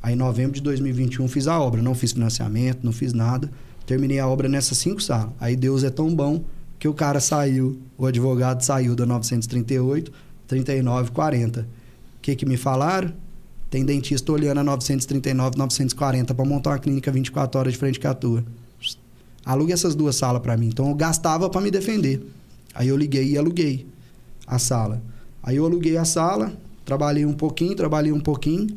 Aí 0.02 0.14
em 0.14 0.18
novembro 0.18 0.54
de 0.54 0.62
2021 0.62 1.28
fiz 1.28 1.48
a 1.48 1.60
obra, 1.60 1.80
não 1.80 1.94
fiz 1.94 2.12
financiamento, 2.12 2.80
não 2.84 2.92
fiz 2.92 3.14
nada. 3.14 3.50
Terminei 3.86 4.18
a 4.18 4.28
obra 4.28 4.50
nessas 4.50 4.80
cinco 4.80 5.02
salas. 5.02 5.32
Aí 5.40 5.56
Deus 5.56 5.84
é 5.84 5.92
tão 5.92 6.14
bom 6.14 6.44
que 6.80 6.88
o 6.88 6.94
cara 6.94 7.20
saiu, 7.20 7.80
o 7.96 8.08
advogado 8.08 8.64
saiu 8.64 8.96
da 8.96 9.06
938, 9.06 10.12
39, 10.48 11.12
40. 11.12 11.62
O 11.62 11.66
que 12.20 12.36
que 12.36 12.48
me 12.48 12.58
falaram? 12.58 13.14
Tem 13.70 13.86
dentista 13.86 14.32
olhando 14.32 14.60
a 14.60 14.64
939, 14.64 15.56
940 15.56 16.34
para 16.34 16.46
montar 16.46 16.72
uma 16.72 16.80
clínica 16.80 17.12
24 17.12 17.60
horas 17.60 17.74
de 17.74 17.80
frente 17.80 18.00
com 18.00 18.08
a 18.08 18.14
tua. 18.16 18.44
Alugue 19.46 19.74
essas 19.74 19.96
duas 19.96 20.16
salas 20.16 20.42
para 20.42 20.56
mim. 20.56 20.68
Então 20.68 20.90
eu 20.90 20.96
gastava 20.96 21.50
para 21.50 21.62
me 21.62 21.72
defender. 21.72 22.26
Aí 22.74 22.88
eu 22.88 22.98
liguei 22.98 23.32
e 23.32 23.38
aluguei 23.38 23.88
a 24.46 24.60
sala. 24.60 25.02
Aí 25.42 25.56
eu 25.56 25.66
aluguei 25.66 25.98
a 25.98 26.06
sala, 26.06 26.54
trabalhei 26.86 27.26
um 27.26 27.34
pouquinho, 27.34 27.76
trabalhei 27.76 28.12
um 28.12 28.20
pouquinho, 28.20 28.68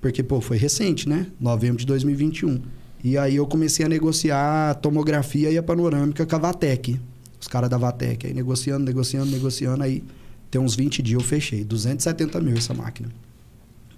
porque 0.00 0.22
pô, 0.22 0.40
foi 0.40 0.56
recente, 0.56 1.08
né? 1.08 1.26
Novembro 1.38 1.78
de 1.78 1.86
2021. 1.86 2.60
E 3.02 3.16
aí 3.16 3.36
eu 3.36 3.46
comecei 3.46 3.84
a 3.86 3.88
negociar 3.88 4.70
a 4.70 4.74
tomografia 4.74 5.50
e 5.50 5.56
a 5.56 5.62
panorâmica 5.62 6.26
com 6.26 6.36
a 6.36 6.38
Vatec. 6.38 7.00
Os 7.40 7.48
caras 7.48 7.70
da 7.70 7.78
Vatec. 7.78 8.26
Aí 8.26 8.34
negociando, 8.34 8.84
negociando, 8.84 9.30
negociando. 9.30 9.82
Aí 9.82 10.04
tem 10.50 10.60
uns 10.60 10.74
20 10.74 11.02
dias 11.02 11.22
eu 11.22 11.26
fechei. 11.26 11.64
270 11.64 12.40
mil 12.40 12.56
essa 12.56 12.74
máquina. 12.74 13.08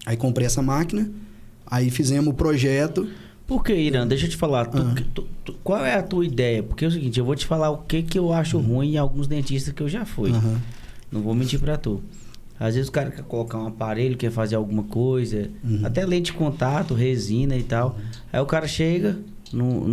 Aí 0.06 0.16
comprei 0.16 0.46
essa 0.46 0.62
máquina. 0.62 1.10
Aí 1.66 1.90
fizemos 1.90 2.32
o 2.32 2.36
projeto. 2.36 3.08
Por 3.52 3.62
que, 3.64 3.74
Irã? 3.74 4.06
Deixa 4.06 4.24
eu 4.26 4.30
te 4.30 4.36
falar. 4.36 4.64
tu- 4.66 4.78
Ah. 4.78 4.94
tu- 5.12 5.26
tu- 5.44 5.54
qual 5.62 5.84
é 5.84 5.94
a 5.94 6.02
tua 6.02 6.24
ideia? 6.24 6.62
Porque 6.62 6.84
é 6.86 6.88
o 6.88 6.90
seguinte, 6.90 7.18
eu 7.20 7.24
vou 7.26 7.36
te 7.36 7.44
falar 7.44 7.68
o 7.70 7.78
que, 7.78 8.02
que 8.02 8.18
eu 8.18 8.32
acho 8.32 8.58
ruim 8.58 8.94
em 8.94 8.96
alguns 8.96 9.26
dentistas 9.26 9.74
que 9.74 9.82
eu 9.82 9.88
já 9.90 10.06
fui. 10.06 10.30
Aham. 10.30 10.58
Não 11.10 11.20
vou 11.20 11.34
mentir 11.34 11.60
pra 11.60 11.76
tu. 11.76 12.02
Às 12.58 12.74
vezes 12.76 12.88
o 12.88 12.92
cara 12.92 13.10
quer 13.10 13.22
colocar 13.24 13.58
um 13.58 13.66
aparelho, 13.66 14.16
quer 14.16 14.30
fazer 14.30 14.54
alguma 14.56 14.84
coisa, 14.84 15.50
Uhum. 15.62 15.80
até 15.84 16.06
lente 16.06 16.32
de 16.32 16.38
contato, 16.38 16.94
resina 16.94 17.54
e 17.56 17.62
tal. 17.62 17.98
Aí 18.32 18.40
o 18.40 18.46
cara 18.46 18.66
chega 18.66 19.18
no, 19.52 19.86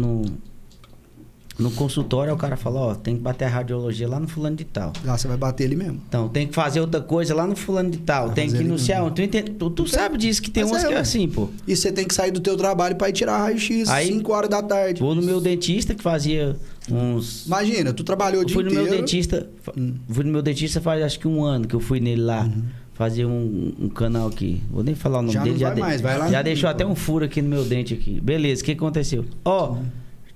no, 1.59 1.71
consultório, 1.71 2.33
o 2.33 2.37
cara 2.37 2.55
fala, 2.55 2.79
ó, 2.79 2.95
tem 2.95 3.15
que 3.15 3.21
bater 3.21 3.45
a 3.45 3.49
radiologia 3.49 4.07
lá 4.07 4.19
no 4.19 4.27
fulano 4.27 4.55
de 4.55 4.63
tal. 4.65 4.93
Lá 5.03 5.17
você 5.17 5.27
vai 5.27 5.37
bater 5.37 5.65
ele 5.65 5.75
mesmo. 5.75 6.01
Então, 6.07 6.27
tem 6.29 6.47
que 6.47 6.55
fazer 6.55 6.79
outra 6.79 7.01
coisa 7.01 7.35
lá 7.35 7.45
no 7.45 7.55
fulano 7.55 7.89
de 7.91 7.97
tal. 7.99 8.27
Vai 8.27 8.35
tem 8.35 8.45
que 8.47 8.51
céu. 8.79 9.11
mesmo. 9.15 9.53
Tu, 9.57 9.69
tu, 9.71 9.87
sabe 9.87 10.17
disso, 10.17 10.41
que 10.41 10.49
tem 10.49 10.63
Mas 10.63 10.71
umas 10.71 10.83
é, 10.83 10.87
que 10.87 10.93
é 10.93 10.97
assim, 10.97 11.27
pô. 11.27 11.49
E 11.67 11.75
você 11.75 11.91
tem 11.91 12.05
que 12.07 12.13
sair 12.13 12.31
do 12.31 12.39
teu 12.39 12.55
trabalho 12.57 12.95
pra 12.95 13.09
ir 13.09 13.13
tirar 13.13 13.37
raio-x 13.37 13.89
Aí- 13.89 14.07
5 14.07 14.31
horas 14.33 14.49
da 14.49 14.61
tarde. 14.63 14.99
Vou 15.01 15.13
no 15.13 15.21
meu 15.21 15.41
dentista 15.41 15.93
que 15.93 16.01
fazia 16.01 16.55
uns... 16.91 17.45
Imagina, 17.45 17.93
tu 17.93 18.03
trabalhou 18.03 18.41
o 18.41 18.45
dia 18.45 18.53
fui 18.55 18.63
no 18.63 18.69
inteiro. 18.71 18.89
meu 18.89 18.99
dentista. 18.99 19.47
Hum. 19.77 19.93
Fui 20.09 20.23
no 20.23 20.31
meu 20.31 20.41
dentista 20.41 20.79
faz 20.81 21.03
acho 21.03 21.19
que 21.19 21.27
um 21.27 21.43
ano 21.43 21.67
que 21.67 21.75
eu 21.75 21.79
fui 21.79 21.99
nele 21.99 22.21
lá. 22.21 22.43
Uhum. 22.43 22.63
Fazer 22.93 23.25
um, 23.25 23.73
um 23.79 23.87
canal 23.87 24.27
aqui. 24.27 24.61
Vou 24.69 24.83
nem 24.83 24.93
falar 24.93 25.19
o 25.19 25.21
nome 25.21 25.33
Já 25.33 25.43
dele. 25.43 25.55
não 25.55 25.61
vai 25.67 25.75
de- 25.75 25.81
mais, 25.81 26.01
vai 26.01 26.17
lá 26.17 26.29
já 26.29 26.41
deixou 26.41 26.69
até 26.69 26.85
um 26.85 26.95
furo 26.95 27.23
aqui 27.23 27.41
no 27.41 27.47
meu 27.47 27.63
dente 27.63 27.93
aqui. 27.93 28.19
Beleza, 28.19 28.61
o 28.61 28.65
que 28.65 28.73
aconteceu? 28.73 29.23
Ó, 29.45 29.77
eu 29.77 29.85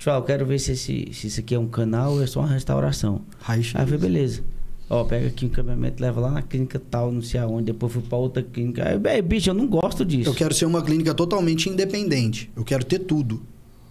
te 0.04 0.06
falar, 0.06 0.18
eu 0.18 0.24
quero 0.24 0.46
ver 0.46 0.60
se, 0.60 0.74
esse, 0.74 1.10
se 1.14 1.28
isso 1.28 1.40
aqui 1.40 1.56
é 1.56 1.60
um 1.60 1.68
canal 1.68 2.14
ou 2.14 2.24
é 2.24 2.28
só 2.28 2.42
uma 2.42 2.50
restauração. 2.50 3.22
Raio-x. 3.40 3.76
Aí 3.76 3.84
eu 3.84 3.88
falei, 3.88 4.00
beleza. 4.02 4.44
Ó, 4.90 5.04
pega 5.06 5.28
aqui 5.28 5.46
um 5.46 5.50
caminhamento, 5.50 6.04
leva 6.04 6.20
lá 6.20 6.32
na 6.32 6.42
clínica 6.42 6.80
tal, 6.92 7.12
não 7.12 7.22
sei 7.22 7.40
aonde. 7.40 7.68
Depois 7.68 7.94
fui 7.94 8.02
pra 8.02 8.18
outra 8.18 8.44
clínica. 8.44 8.84
Aí, 8.86 9.22
bicho, 9.22 9.50
eu 9.50 9.54
não 9.54 9.66
gosto 9.66 10.04
disso. 10.04 10.30
Eu 10.30 10.36
quero 10.36 10.54
ser 10.54 10.66
uma 10.66 10.84
clínica 10.84 11.14
totalmente 11.14 11.70
independente. 11.70 12.52
Eu 12.56 12.66
quero 12.66 12.84
ter 12.84 13.00
tudo. 13.00 13.42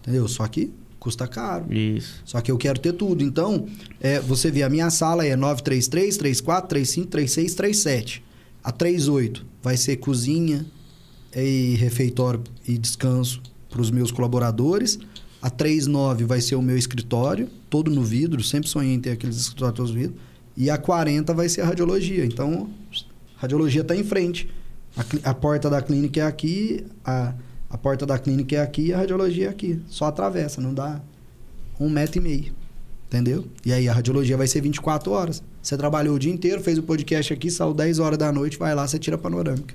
Entendeu? 0.03 0.29
Só 0.29 0.47
que 0.47 0.71
custa 1.01 1.27
caro. 1.27 1.73
Isso. 1.73 2.23
Só 2.25 2.41
que 2.41 2.53
eu 2.53 2.59
quero 2.59 2.79
ter 2.79 2.93
tudo. 2.93 3.25
Então, 3.25 3.67
é, 3.99 4.21
você 4.21 4.51
vê, 4.51 4.63
a 4.63 4.69
minha 4.69 4.91
sala 4.91 5.27
é 5.27 5.35
933, 5.35 6.17
34, 6.19 6.69
35, 6.69 7.09
36, 7.09 7.55
37. 7.55 8.25
A 8.63 8.71
38 8.71 9.47
vai 9.63 9.77
ser 9.79 9.97
cozinha 9.97 10.65
e 11.35 11.75
refeitório 11.77 12.43
e 12.69 12.77
descanso 12.77 13.43
para 13.69 13.81
os 13.81 13.91
meus 13.91 14.13
colaboradores. 14.13 14.99
A 15.43 15.51
39 15.51 16.25
vai 16.25 16.41
ser 16.41 16.55
o 16.55 16.63
meu 16.63 16.79
escritório, 16.79 17.49
todo 17.69 17.91
no 17.91 18.03
vidro. 18.03 18.43
Sempre 18.45 18.69
sonhei 18.69 18.95
em 18.95 19.01
ter 19.01 19.11
aqueles 19.11 19.37
escritórios 19.37 19.77
todos 19.77 19.91
no 19.93 19.99
vidro. 19.99 20.17
E 20.57 20.71
a 20.71 20.79
40 20.79 21.35
vai 21.35 21.49
ser 21.49 21.63
a 21.63 21.67
radiologia. 21.67 22.25
Então, 22.25 22.71
a 23.37 23.41
radiologia 23.41 23.83
está 23.83 23.97
em 23.97 24.05
frente. 24.05 24.49
A, 24.97 25.31
a 25.31 25.35
porta 25.35 25.69
da 25.69 25.83
clínica 25.83 26.21
é 26.21 26.25
aqui, 26.25 26.87
a, 27.05 27.35
a 27.69 27.77
porta 27.77 28.07
da 28.07 28.19
clínica 28.19 28.57
é 28.57 28.61
aqui 28.61 28.87
e 28.87 28.93
a 28.93 28.99
radiologia 28.99 29.47
é 29.47 29.49
aqui. 29.49 29.81
Só 29.89 30.05
atravessa, 30.05 30.61
não 30.61 30.73
dá 30.73 31.01
um 31.81 31.91
metro 31.91 32.19
e 32.19 32.23
meio. 32.23 32.53
Entendeu? 33.09 33.45
E 33.67 33.73
aí 33.73 33.89
a 33.89 33.93
radiologia 33.93 34.37
vai 34.37 34.47
ser 34.47 34.61
24 34.61 35.11
horas. 35.11 35.43
Você 35.61 35.77
trabalhou 35.77 36.15
o 36.15 36.19
dia 36.19 36.33
inteiro, 36.33 36.63
fez 36.63 36.79
o 36.79 36.83
podcast 36.83 37.33
aqui, 37.33 37.51
saiu 37.51 37.75
10 37.75 37.99
horas 37.99 38.17
da 38.17 38.31
noite, 38.31 38.57
vai 38.57 38.75
lá, 38.75 38.87
você 38.87 38.99
tira 38.99 39.17
a 39.17 39.19
panorâmica. 39.19 39.75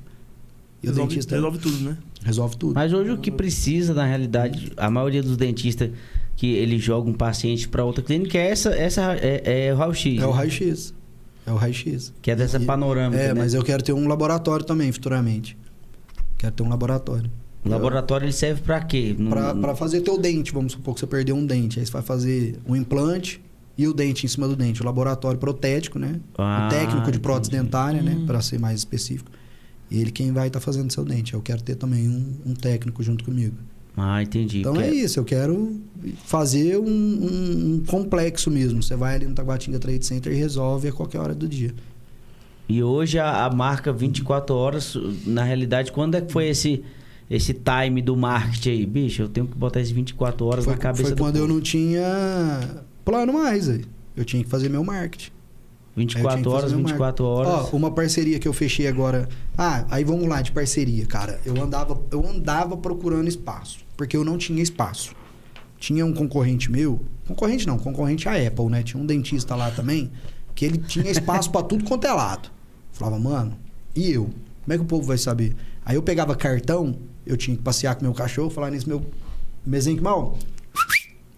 E 0.81 0.87
o 0.87 0.89
Resolve, 0.91 1.09
dentista 1.09 1.35
resolve 1.35 1.57
tudo, 1.57 1.77
né? 1.83 1.97
resolve 2.23 2.57
tudo. 2.57 2.73
Mas 2.75 2.93
hoje 2.93 3.09
o 3.11 3.17
que 3.17 3.31
precisa, 3.31 3.93
na 3.93 4.05
realidade, 4.05 4.71
a 4.77 4.89
maioria 4.91 5.23
dos 5.23 5.35
dentistas 5.37 5.89
que 6.35 6.47
ele 6.53 6.77
joga 6.77 7.09
um 7.09 7.13
paciente 7.13 7.67
pra 7.67 7.83
outra 7.83 8.03
clínica 8.03 8.37
é 8.37 8.51
essa, 8.51 8.69
essa 8.69 9.15
é, 9.15 9.67
é 9.69 9.73
o 9.73 9.77
raio-x. 9.77 10.21
É 10.21 10.25
o 10.25 10.29
né? 10.29 10.35
raio-x. 10.35 10.93
É 11.47 11.51
o 11.51 11.55
raio-x. 11.55 12.13
Que 12.21 12.29
é 12.31 12.35
dessa 12.35 12.57
E- 12.57 12.65
panorâmica, 12.65 13.19
É, 13.21 13.27
né? 13.29 13.33
mas 13.33 13.53
eu 13.55 13.63
quero 13.63 13.81
ter 13.81 13.93
um 13.93 14.07
laboratório 14.07 14.63
também, 14.65 14.91
futuramente. 14.91 15.57
Quero 16.37 16.53
ter 16.53 16.61
um 16.63 16.69
laboratório. 16.69 17.31
O 17.65 17.69
laboratório 17.69 18.25
ele 18.25 18.31
serve 18.33 18.61
pra 18.61 18.79
quê? 18.81 19.15
Pra 19.59 19.75
fazer 19.75 20.01
teu 20.01 20.17
dente, 20.17 20.53
vamos 20.53 20.73
supor 20.73 20.93
que 20.93 20.99
você 21.01 21.07
perdeu 21.07 21.35
um 21.35 21.45
dente. 21.45 21.79
Aí 21.79 21.85
você 21.85 21.91
vai 21.91 22.01
fazer 22.03 22.59
um 22.67 22.75
implante 22.75 23.41
e 23.77 23.87
o 23.87 23.93
dente 23.93 24.25
em 24.25 24.29
cima 24.29 24.47
do 24.47 24.55
dente. 24.55 24.81
O 24.81 24.85
laboratório 24.85 25.39
protético, 25.39 25.97
né? 25.99 26.19
Ah, 26.37 26.67
o 26.67 26.69
técnico 26.73 27.11
de 27.11 27.19
prótese 27.19 27.49
entendi. 27.49 27.63
dentária, 27.63 28.01
né? 28.01 28.15
Hum. 28.19 28.25
Pra 28.25 28.41
ser 28.41 28.59
mais 28.59 28.77
específico. 28.79 29.31
Ele 29.89 30.11
quem 30.11 30.31
vai 30.31 30.47
estar 30.47 30.59
fazendo 30.59 30.91
seu 30.91 31.05
dente. 31.05 31.33
Eu 31.33 31.41
quero 31.41 31.61
ter 31.61 31.75
também 31.75 32.07
um, 32.09 32.33
um 32.51 32.53
técnico 32.53 33.01
junto 33.01 33.23
comigo. 33.23 33.55
Ah, 33.95 34.21
entendi. 34.21 34.59
Então 34.59 34.79
é 34.79 34.89
isso, 34.93 35.19
eu 35.19 35.23
quero 35.25 35.79
fazer 36.25 36.77
um, 36.77 36.85
um- 36.85 37.73
um 37.75 37.83
complexo 37.85 38.51
mesmo. 38.51 38.83
Você 38.83 38.95
vai 38.95 39.15
ali 39.15 39.25
no 39.25 39.33
Taguatinga 39.33 39.79
Trade 39.79 40.05
Center 40.05 40.31
e 40.31 40.35
resolve 40.35 40.87
a 40.89 40.91
qualquer 40.91 41.19
hora 41.19 41.33
do 41.33 41.47
dia. 41.47 41.73
E 42.69 42.83
hoje 42.83 43.17
a, 43.17 43.45
a 43.45 43.49
marca 43.49 43.91
24 43.93 44.53
horas, 44.53 44.93
na 45.25 45.43
realidade, 45.43 45.91
quando 45.91 46.15
é 46.15 46.21
que 46.21 46.31
foi 46.31 46.47
esse 46.47 46.83
esse 47.29 47.53
time 47.53 48.01
do 48.01 48.15
marketing 48.15 48.69
aí? 48.69 48.85
Bicho, 48.85 49.21
eu 49.23 49.27
tenho 49.29 49.47
que 49.47 49.57
botar 49.57 49.81
esses 49.81 49.91
24 49.91 50.45
horas 50.45 50.63
Foi, 50.63 50.73
na 50.73 50.79
cabeça 50.79 51.03
foi 51.03 51.15
do 51.15 51.21
quando 51.21 51.35
eu 51.37 51.47
não 51.47 51.59
tinha 51.59 52.83
plano 53.03 53.33
mais. 53.33 53.67
Aí. 53.67 53.83
Eu 54.15 54.23
tinha 54.23 54.43
que 54.43 54.49
fazer 54.49 54.69
meu 54.69 54.83
marketing. 54.83 55.31
Aí 55.97 56.03
eu 56.03 56.07
tinha 56.07 56.23
24 56.23 56.41
que 56.41 56.47
horas, 56.47 56.61
fazer 56.63 56.75
meu 56.75 56.85
24 56.85 57.25
marketing. 57.25 57.49
horas. 57.49 57.69
Ó, 57.73 57.75
uma 57.75 57.91
parceria 57.91 58.39
que 58.39 58.47
eu 58.47 58.53
fechei 58.53 58.87
agora. 58.87 59.27
Ah, 59.57 59.85
aí 59.89 60.03
vamos 60.03 60.27
lá 60.27 60.41
de 60.41 60.51
parceria, 60.51 61.05
cara. 61.07 61.39
Eu 61.43 61.61
andava, 61.61 61.99
eu 62.11 62.25
andava 62.27 62.77
procurando 62.77 63.27
espaço, 63.27 63.79
porque 63.97 64.15
eu 64.15 64.23
não 64.23 64.37
tinha 64.37 64.61
espaço. 64.61 65.15
Tinha 65.79 66.05
um 66.05 66.13
concorrente 66.13 66.71
meu, 66.71 67.01
concorrente 67.27 67.67
não, 67.67 67.77
concorrente 67.77 68.29
a 68.29 68.33
Apple, 68.33 68.65
né? 68.67 68.83
Tinha 68.83 69.01
um 69.01 69.05
dentista 69.05 69.55
lá 69.55 69.71
também, 69.71 70.11
que 70.55 70.65
ele 70.65 70.77
tinha 70.77 71.09
espaço 71.09 71.51
pra 71.51 71.61
tudo 71.61 71.83
quanto 71.83 72.05
é 72.05 72.13
lado. 72.13 72.49
Falava, 72.91 73.19
mano, 73.19 73.53
e 73.95 74.11
eu? 74.11 74.25
Como 74.63 74.73
é 74.73 74.77
que 74.77 74.83
o 74.83 74.87
povo 74.87 75.03
vai 75.03 75.17
saber? 75.17 75.55
Aí 75.85 75.95
eu 75.95 76.01
pegava 76.01 76.35
cartão, 76.35 76.95
eu 77.25 77.37
tinha 77.37 77.55
que 77.55 77.63
passear 77.63 77.95
com 77.95 78.03
meu 78.03 78.13
cachorro, 78.13 78.49
falar 78.49 78.71
nisso, 78.71 78.87
meu 78.87 79.05
mesenque 79.65 80.01
mal. 80.01 80.37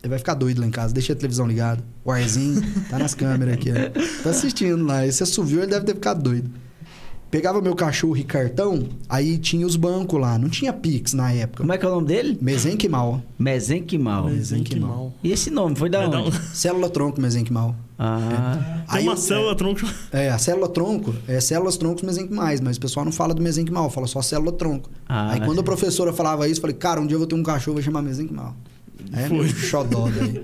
Ele 0.02 0.10
vai 0.10 0.18
ficar 0.20 0.34
doido 0.34 0.62
lá 0.62 0.68
em 0.68 0.72
casa, 0.72 0.94
deixa 0.94 1.12
a 1.14 1.16
televisão 1.16 1.46
ligada. 1.46 1.84
O 2.06 2.12
arzinho, 2.12 2.62
tá 2.90 2.98
nas 2.98 3.14
câmeras 3.14 3.56
aqui, 3.56 3.70
ó. 3.72 4.22
Tá 4.24 4.30
assistindo 4.30 4.86
lá. 4.86 5.06
Esse 5.06 5.24
assoviu, 5.24 5.60
ele 5.62 5.72
deve 5.72 5.86
ter 5.86 5.94
ficado 5.96 6.22
doido. 6.24 6.50
Pegava 7.30 7.62
meu 7.62 7.76
cachorro 7.76 8.18
e 8.18 8.24
cartão, 8.24 8.88
aí 9.08 9.38
tinha 9.38 9.68
os 9.68 9.76
bancos 9.76 10.20
lá. 10.20 10.40
Não 10.40 10.50
tinha 10.50 10.74
Pix 10.74 11.14
na 11.14 11.32
época. 11.32 11.62
Como 11.62 11.72
é 11.72 11.78
que 11.78 11.86
é 11.86 11.88
o 11.88 11.92
nome 11.92 12.08
dele? 12.08 12.36
Mesenque 12.42 12.90
mal. 12.90 13.22
Mesenquimal. 13.38 14.26
Mesenquimal. 14.30 14.90
mal. 14.90 15.14
E 15.24 15.32
esse 15.32 15.52
nome 15.52 15.76
foi 15.76 15.90
da 15.92 16.02
É, 16.02 16.08
onde? 16.08 16.36
Célula 16.58 16.90
tronco 16.90 17.22
mesenque 17.22 17.54
mal. 17.54 17.76
Ah, 18.00 18.82
Tem 18.90 18.98
Aí 19.00 19.04
uma 19.04 19.12
eu- 19.12 19.18
célula 19.18 19.54
tronco. 19.56 19.82
É, 20.12 20.30
a 20.30 20.40
célula 20.40 20.70
tronco 20.70 21.14
é 21.28 21.40
células 21.40 21.78
troncos 21.78 22.02
mesenquimais, 22.02 22.62
mas 22.62 22.78
o 22.78 22.80
pessoal 22.80 23.06
não 23.06 23.12
fala 23.12 23.34
do 23.36 23.42
mesenquimal, 23.44 23.92
fala 23.92 24.08
só 24.08 24.22
célula 24.24 24.52
tronco. 24.54 24.90
Ah, 25.08 25.34
aí 25.34 25.42
quando 25.42 25.60
a 25.60 25.64
professora 25.64 26.12
falava 26.12 26.48
isso, 26.48 26.58
eu 26.60 26.62
falei, 26.62 26.78
cara, 26.78 27.00
um 27.00 27.06
dia 27.06 27.14
eu 27.16 27.20
vou 27.20 27.28
ter 27.28 27.36
um 27.36 27.44
cachorro, 27.44 27.76
vai 27.76 27.84
chamar 27.84 28.02
mesenquimal. 28.02 28.56
É, 29.14 29.28
Foi. 29.28 29.48
xodó 29.50 30.08
daí. 30.10 30.44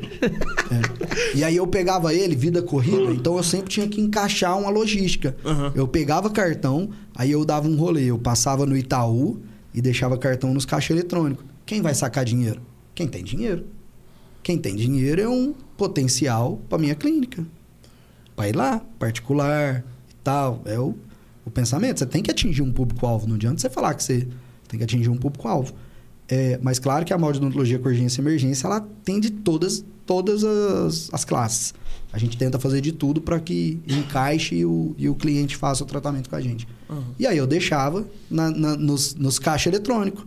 É. 0.72 1.38
E 1.38 1.44
aí 1.44 1.56
eu 1.56 1.68
pegava 1.68 2.14
ele, 2.14 2.36
vida 2.36 2.62
corrida, 2.62 3.12
então 3.12 3.38
eu 3.38 3.44
sempre 3.44 3.70
tinha 3.70 3.88
que 3.88 4.02
encaixar 4.02 4.58
uma 4.58 4.70
logística. 4.70 5.36
Aham. 5.46 5.74
Eu 5.76 5.88
pegava 5.88 6.30
cartão, 6.30 6.90
aí 7.14 7.32
eu 7.32 7.46
dava 7.46 7.68
um 7.68 7.76
rolê, 7.76 8.06
eu 8.06 8.18
passava 8.18 8.66
no 8.66 8.76
Itaú 8.76 9.40
e 9.74 9.82
deixava 9.82 10.18
cartão 10.18 10.54
nos 10.54 10.66
caixas 10.66 10.92
eletrônicos. 10.92 11.46
Quem 11.66 11.82
vai 11.82 11.94
sacar 11.94 12.24
dinheiro? 12.24 12.62
Quem 12.94 13.08
tem 13.08 13.24
dinheiro. 13.24 13.66
Quem 14.42 14.58
tem 14.58 14.76
dinheiro 14.76 15.22
é 15.22 15.28
um 15.28 15.54
potencial 15.76 16.62
para 16.70 16.78
minha 16.78 16.96
clínica. 16.96 17.46
Para 18.36 18.50
ir 18.50 18.56
lá, 18.56 18.82
particular 19.00 19.84
e 20.10 20.16
tal. 20.24 20.62
É 20.66 20.80
o, 20.80 20.96
o 21.46 21.52
pensamento. 21.52 22.00
Você 22.00 22.06
tem 22.06 22.22
que 22.22 22.32
atingir 22.32 22.62
um 22.62 22.72
público-alvo. 22.72 23.28
Não 23.28 23.36
adianta 23.36 23.60
você 23.60 23.70
falar 23.70 23.94
que 23.96 24.04
você 24.04 24.28
tem 24.68 24.78
que 24.78 24.84
atingir 24.84 25.10
um 25.10 25.18
público-alvo. 25.18 25.74
É, 26.28 26.60
mas 26.62 26.80
claro 26.80 27.06
que 27.06 27.14
a 27.14 27.18
de 27.18 27.24
odontologia 27.40 27.78
com 27.80 27.88
urgência 27.88 28.20
e 28.20 28.24
emergência, 28.24 28.66
ela 28.68 28.78
atende 28.78 29.30
todas, 29.30 29.84
todas 30.06 30.44
as, 30.44 31.10
as 31.14 31.24
classes. 31.24 31.74
A 32.12 32.18
gente 32.18 32.38
tenta 32.38 32.58
fazer 32.58 32.82
de 32.82 32.92
tudo 32.92 33.20
para 33.22 33.40
que 33.40 33.80
encaixe 33.88 34.56
e 34.56 34.66
o, 34.66 34.96
e 34.98 35.08
o 35.10 35.16
cliente 35.16 35.56
faça 35.58 35.84
o 35.84 35.86
tratamento 35.86 36.30
com 36.30 36.36
a 36.36 36.42
gente. 36.42 36.68
Aham. 36.90 37.04
E 37.20 37.28
aí 37.28 37.38
eu 37.38 37.46
deixava 37.46 38.06
na- 38.32 38.50
na- 38.50 38.76
nos, 38.78 39.14
nos 39.16 39.38
caixas 39.38 39.72
eletrônicos. 39.74 40.26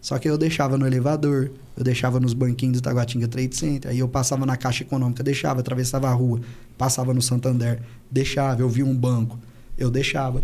Só 0.00 0.18
que 0.18 0.28
eu 0.28 0.36
deixava 0.38 0.76
no 0.78 0.86
elevador, 0.86 1.50
eu 1.76 1.84
deixava 1.84 2.18
nos 2.18 2.32
banquinhos 2.34 2.80
do 2.80 2.82
Taguatinga 2.82 3.28
Trade 3.28 3.54
Center, 3.54 3.90
aí 3.90 3.98
eu 3.98 4.08
passava 4.08 4.44
na 4.46 4.56
Caixa 4.56 4.82
Econômica, 4.82 5.22
deixava, 5.22 5.60
atravessava 5.60 6.08
a 6.08 6.12
rua, 6.12 6.40
passava 6.78 7.12
no 7.14 7.20
Santander, 7.20 7.80
deixava, 8.10 8.62
eu 8.62 8.68
via 8.68 8.84
um 8.84 8.96
banco, 8.96 9.38
eu 9.76 9.90
deixava. 9.90 10.42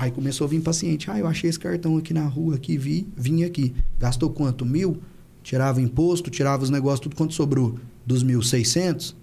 Aí 0.00 0.10
começou 0.10 0.46
a 0.46 0.48
vir 0.48 0.62
paciente, 0.62 1.10
ah, 1.10 1.18
eu 1.18 1.26
achei 1.26 1.50
esse 1.50 1.58
cartão 1.58 1.98
aqui 1.98 2.14
na 2.14 2.26
rua, 2.26 2.54
aqui, 2.54 2.78
vi, 2.78 3.06
vim 3.14 3.44
aqui. 3.44 3.74
Gastou 3.98 4.30
quanto? 4.30 4.64
Mil? 4.64 4.96
Tirava 5.42 5.78
imposto, 5.78 6.30
tirava 6.30 6.62
os 6.62 6.70
negócios, 6.70 7.00
tudo 7.00 7.14
quanto 7.14 7.34
sobrou? 7.34 7.78
Dos 8.06 8.22
mil, 8.22 8.40
seiscentos? 8.42 9.14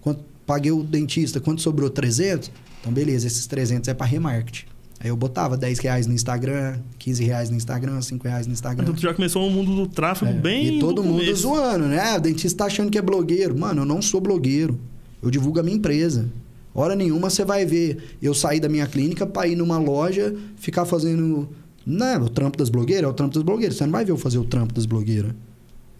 Quanto, 0.00 0.24
paguei 0.44 0.72
o 0.72 0.82
dentista, 0.82 1.38
quanto 1.38 1.62
sobrou? 1.62 1.88
300? 1.88 2.50
Então, 2.80 2.92
beleza, 2.92 3.28
esses 3.28 3.46
300 3.46 3.86
é 3.88 3.94
para 3.94 4.06
remarketing. 4.06 4.66
Aí 4.98 5.08
eu 5.08 5.16
botava 5.16 5.56
10 5.56 5.78
reais 5.78 6.06
no 6.08 6.14
Instagram, 6.14 6.78
15 6.98 7.24
reais 7.24 7.50
no 7.50 7.56
Instagram, 7.56 8.00
5 8.02 8.26
reais 8.26 8.46
no 8.48 8.52
Instagram. 8.52 8.82
Então 8.82 8.94
tu 8.94 9.02
já 9.02 9.14
começou 9.14 9.46
o 9.46 9.50
mundo 9.50 9.72
do 9.76 9.86
tráfego 9.86 10.32
É, 10.32 10.34
bem. 10.34 10.78
E 10.78 10.80
todo 10.80 11.00
mundo 11.02 11.20
começo. 11.20 11.42
zoando, 11.42 11.84
né? 11.86 12.16
O 12.16 12.20
dentista 12.20 12.58
tá 12.58 12.64
achando 12.64 12.90
que 12.90 12.98
é 12.98 13.02
blogueiro. 13.02 13.56
Mano, 13.56 13.82
eu 13.82 13.86
não 13.86 14.02
sou 14.02 14.20
blogueiro. 14.20 14.80
Eu 15.22 15.30
divulgo 15.30 15.60
a 15.60 15.62
minha 15.62 15.76
empresa. 15.76 16.28
Hora 16.74 16.96
nenhuma 16.96 17.30
você 17.30 17.44
vai 17.44 17.64
ver 17.64 18.16
eu 18.20 18.34
sair 18.34 18.58
da 18.58 18.68
minha 18.68 18.86
clínica 18.86 19.24
pra 19.24 19.46
ir 19.46 19.54
numa 19.54 19.78
loja, 19.78 20.34
ficar 20.56 20.84
fazendo. 20.84 21.48
Não, 21.86 22.22
o 22.22 22.28
trampo 22.28 22.58
das 22.58 22.68
blogueiras 22.68 23.04
é 23.04 23.08
o 23.08 23.14
trampo 23.14 23.34
das 23.34 23.42
blogueiras. 23.42 23.76
Você 23.76 23.84
não 23.84 23.92
vai 23.92 24.04
ver 24.04 24.10
eu 24.10 24.16
fazer 24.16 24.38
o 24.38 24.44
trampo 24.44 24.74
das 24.74 24.86
blogueiras. 24.86 25.32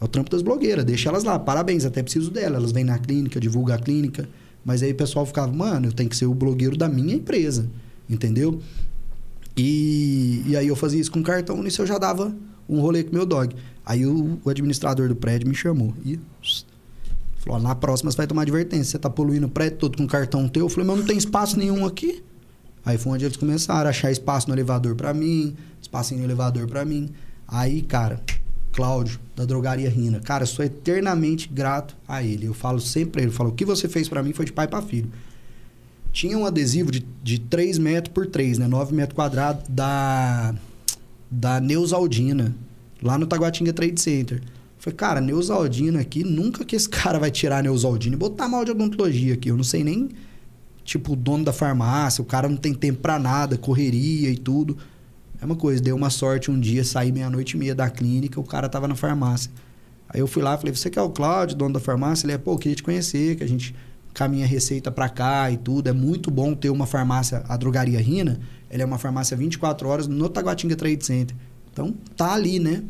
É 0.01 0.05
o 0.05 0.09
trampo 0.09 0.31
das 0.31 0.43
blogueiras. 0.43 0.85
Deixa 0.85 1.09
elas 1.09 1.22
lá. 1.22 1.39
Parabéns, 1.39 1.85
até 1.85 2.03
preciso 2.03 2.31
delas. 2.31 2.59
Elas 2.59 2.72
vêm 2.72 2.85
na 2.85 2.99
clínica, 2.99 3.39
divulgam 3.39 3.77
a 3.77 3.79
clínica. 3.79 4.29
Mas 4.64 4.83
aí 4.83 4.93
o 4.93 4.95
pessoal 4.95 5.25
ficava, 5.25 5.53
mano, 5.53 5.87
eu 5.89 5.93
tenho 5.93 6.09
que 6.09 6.16
ser 6.16 6.27
o 6.27 6.35
blogueiro 6.35 6.77
da 6.77 6.89
minha 6.89 7.14
empresa. 7.14 7.68
Entendeu? 8.09 8.61
E, 9.57 10.43
e 10.47 10.57
aí 10.57 10.66
eu 10.66 10.75
fazia 10.75 11.01
isso 11.01 11.12
com 11.12 11.22
cartão, 11.22 11.62
nisso 11.62 11.81
eu 11.81 11.87
já 11.87 11.97
dava 11.97 12.35
um 12.68 12.81
rolê 12.81 13.05
com 13.05 13.14
meu 13.14 13.25
dog. 13.25 13.55
Aí 13.87 14.05
o, 14.05 14.41
o 14.45 14.51
administrador 14.51 15.09
do 15.09 15.14
prédio 15.14 15.49
me 15.49 15.55
chamou. 15.55 15.95
E 16.05 16.18
Falou, 17.45 17.61
na 17.61 17.74
próxima 17.74 18.11
você 18.11 18.16
vai 18.16 18.26
tomar 18.26 18.42
advertência. 18.42 18.92
Você 18.92 18.99
tá 18.99 19.11
poluindo 19.11 19.47
o 19.47 19.51
prédio 19.51 19.78
todo 19.78 19.99
com 19.99 20.07
cartão 20.07 20.49
teu. 20.49 20.64
Eu 20.64 20.68
falei, 20.68 20.86
mas 20.86 20.99
não 20.99 21.05
tem 21.05 21.16
espaço 21.16 21.59
nenhum 21.59 21.84
aqui. 21.84 22.22
Aí 22.84 22.99
foi 22.99 23.12
onde 23.12 23.24
eles 23.24 23.36
começaram 23.36 23.86
a 23.86 23.90
achar 23.90 24.11
espaço 24.11 24.49
no 24.49 24.55
elevador 24.55 24.95
pra 24.95 25.12
mim, 25.14 25.57
espacinho 25.80 26.20
no 26.20 26.26
elevador 26.26 26.66
pra 26.66 26.84
mim. 26.84 27.11
Aí, 27.47 27.82
cara, 27.82 28.20
Cláudio, 28.72 29.20
da 29.36 29.45
drogaria 29.45 29.88
Rina. 29.88 30.20
Cara, 30.20 30.45
sou 30.45 30.64
eternamente 30.64 31.49
grato 31.49 31.97
a 32.09 32.22
ele. 32.22 32.47
Eu 32.47 32.55
falo 32.55 32.80
sempre 32.80 33.11
pra 33.11 33.22
ele, 33.22 33.30
eu 33.30 33.34
falo, 33.34 33.51
o 33.51 33.53
que 33.53 33.64
você 33.64 33.88
fez 33.88 34.09
pra 34.09 34.22
mim 34.22 34.32
foi 34.32 34.45
de 34.45 34.53
pai 34.53 34.66
pra 34.66 34.82
filho. 34.82 35.11
Tinha 36.12 36.36
um 36.36 36.47
adesivo 36.47 36.90
de, 36.90 37.05
de 37.22 37.38
3 37.38 37.78
metros 37.78 38.12
por 38.12 38.26
3, 38.26 38.59
né? 38.59 38.66
9 38.66 38.95
metros 38.95 39.16
quadrados 39.16 39.64
da, 39.68 40.55
da 41.30 41.61
Neusaldina, 41.61 42.55
lá 43.03 43.18
no 43.18 43.26
Taguatinga 43.26 43.72
Trade 43.72 44.01
Center. 44.01 44.42
Falei, 44.85 44.97
cara, 44.99 45.18
Neusaldina 45.18 46.01
aqui, 46.01 46.22
nunca 46.22 46.62
que 46.62 46.76
esse 46.76 46.87
cara 46.91 47.18
vai 47.18 47.30
tirar 47.30 47.62
Neusaldina 47.62 48.16
e 48.16 48.18
botar 48.18 48.47
mal 48.51 48.66
de 48.66 48.70
odontologia 48.70 49.32
aqui. 49.32 49.49
Eu 49.49 49.57
não 49.57 49.64
sei 49.64 49.82
nem, 49.82 50.11
tipo, 50.85 51.14
o 51.14 51.16
dono 51.16 51.43
da 51.43 51.55
farmácia, 51.55 52.20
o 52.20 52.24
cara 52.26 52.51
não 52.51 52.57
tem 52.59 52.74
tempo 52.74 53.01
pra 53.01 53.18
nada, 53.18 53.57
correria 53.57 54.28
e 54.28 54.37
tudo. 54.37 54.76
É 55.41 55.45
uma 55.47 55.57
coisa, 55.57 55.82
deu 55.82 55.97
uma 55.97 56.11
sorte 56.11 56.51
um 56.51 56.61
dia, 56.61 56.85
saí 56.85 57.11
meia-noite 57.11 57.57
e 57.57 57.59
meia 57.59 57.74
da 57.74 57.89
clínica, 57.89 58.39
o 58.39 58.45
cara 58.45 58.68
tava 58.68 58.87
na 58.87 58.95
farmácia. 58.95 59.51
Aí 60.07 60.20
eu 60.20 60.26
fui 60.26 60.43
lá, 60.43 60.55
falei, 60.59 60.74
você 60.74 60.91
que 60.91 60.99
é 60.99 61.03
o 61.03 61.09
Cláudio, 61.09 61.57
dono 61.57 61.72
da 61.72 61.80
farmácia? 61.80 62.26
Ele 62.26 62.35
é, 62.35 62.39
pô, 62.39 62.59
queria 62.59 62.76
te 62.76 62.82
conhecer, 62.82 63.37
que 63.37 63.43
a 63.43 63.49
gente 63.49 63.74
caminha 64.12 64.47
receita 64.47 64.91
pra 64.93 65.09
cá 65.09 65.51
e 65.51 65.57
tudo. 65.57 65.89
É 65.89 65.95
muito 65.95 66.30
bom 66.30 66.55
ter 66.55 66.68
uma 66.68 66.85
farmácia, 66.85 67.43
a 67.49 67.57
Drogaria 67.57 67.99
Rina, 67.99 68.39
ela 68.68 68.82
é 68.82 68.85
uma 68.85 68.99
farmácia 68.99 69.35
24 69.35 69.89
horas 69.89 70.07
no 70.07 70.28
Taguatinga 70.28 70.76
Trade 70.76 71.07
Center. 71.07 71.35
Então, 71.75 71.93
tá 72.16 72.33
ali, 72.33 72.61
né? 72.61 72.85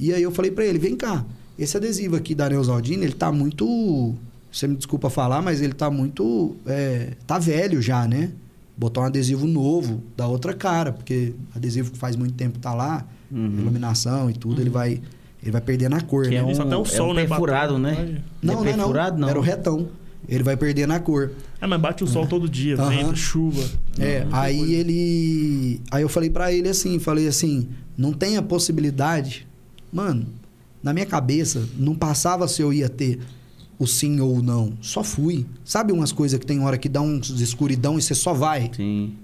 E 0.00 0.12
aí 0.12 0.20
eu 0.20 0.32
falei 0.32 0.50
pra 0.50 0.64
ele, 0.64 0.80
vem 0.80 0.96
cá, 0.96 1.24
esse 1.56 1.76
adesivo 1.76 2.16
aqui 2.16 2.34
da 2.34 2.50
Neusaldina, 2.50 3.04
ele 3.04 3.14
tá 3.14 3.30
muito... 3.30 4.14
Você 4.50 4.66
me 4.66 4.74
desculpa 4.74 5.08
falar, 5.08 5.40
mas 5.40 5.62
ele 5.62 5.72
tá 5.72 5.88
muito... 5.88 6.56
é, 6.66 7.12
tá 7.24 7.38
velho 7.38 7.80
já, 7.80 8.06
né? 8.08 8.32
Botar 8.76 9.02
um 9.02 9.04
adesivo 9.04 9.46
novo 9.46 10.02
da 10.16 10.26
outra 10.26 10.52
cara, 10.52 10.92
porque 10.92 11.34
adesivo 11.54 11.92
que 11.92 11.98
faz 11.98 12.16
muito 12.16 12.34
tempo 12.34 12.58
tá 12.58 12.74
lá, 12.74 13.06
iluminação 13.30 14.28
e 14.28 14.34
tudo, 14.34 14.60
ele 14.60 14.70
vai... 14.70 15.00
Ele 15.40 15.52
vai 15.52 15.60
perder 15.60 15.88
na 15.88 16.00
cor, 16.00 16.24
Que 16.24 16.30
né? 16.30 16.36
é 16.36 16.44
um, 16.44 16.52
Só 16.52 16.64
tem 16.64 16.76
o 16.76 16.82
é 16.82 16.84
sol, 16.84 17.10
um 17.10 17.14
né, 17.14 17.24
perfurado, 17.24 17.78
né? 17.78 18.20
Não, 18.42 18.54
é 18.54 18.56
não, 18.56 18.64
é 18.64 18.70
não. 18.70 18.78
perfurado, 18.78 19.18
não. 19.18 19.28
Era 19.28 19.38
o 19.38 19.42
retão. 19.42 19.88
Ele 20.28 20.42
vai 20.42 20.56
perder 20.56 20.88
na 20.88 20.98
cor. 20.98 21.30
É, 21.60 21.66
mas 21.66 21.80
bate 21.80 22.04
o 22.04 22.06
sol 22.06 22.26
todo 22.26 22.48
dia, 22.48 22.74
Aham. 22.74 22.88
vento, 22.90 23.16
chuva. 23.16 23.64
É, 23.98 24.20
Muita 24.24 24.38
aí 24.38 24.58
coisa. 24.58 24.72
ele. 24.74 25.80
Aí 25.90 26.02
eu 26.02 26.08
falei 26.08 26.28
pra 26.30 26.52
ele 26.52 26.68
assim, 26.68 26.98
falei 26.98 27.26
assim, 27.26 27.68
não 27.96 28.12
tem 28.12 28.36
a 28.36 28.42
possibilidade. 28.42 29.46
Mano, 29.92 30.26
na 30.82 30.92
minha 30.92 31.06
cabeça, 31.06 31.66
não 31.78 31.94
passava 31.94 32.46
se 32.46 32.60
eu 32.60 32.72
ia 32.72 32.88
ter 32.88 33.20
o 33.78 33.86
sim 33.86 34.20
ou 34.20 34.36
o 34.36 34.42
não. 34.42 34.74
Só 34.80 35.02
fui. 35.02 35.46
Sabe 35.64 35.92
umas 35.92 36.12
coisas 36.12 36.38
que 36.38 36.46
tem 36.46 36.60
hora 36.60 36.76
que 36.78 36.88
dá 36.88 37.00
uns 37.00 37.40
escuridão 37.40 37.98
e 37.98 38.02
você 38.02 38.14
só 38.14 38.32
vai? 38.34 38.70
Sim. 38.74 39.14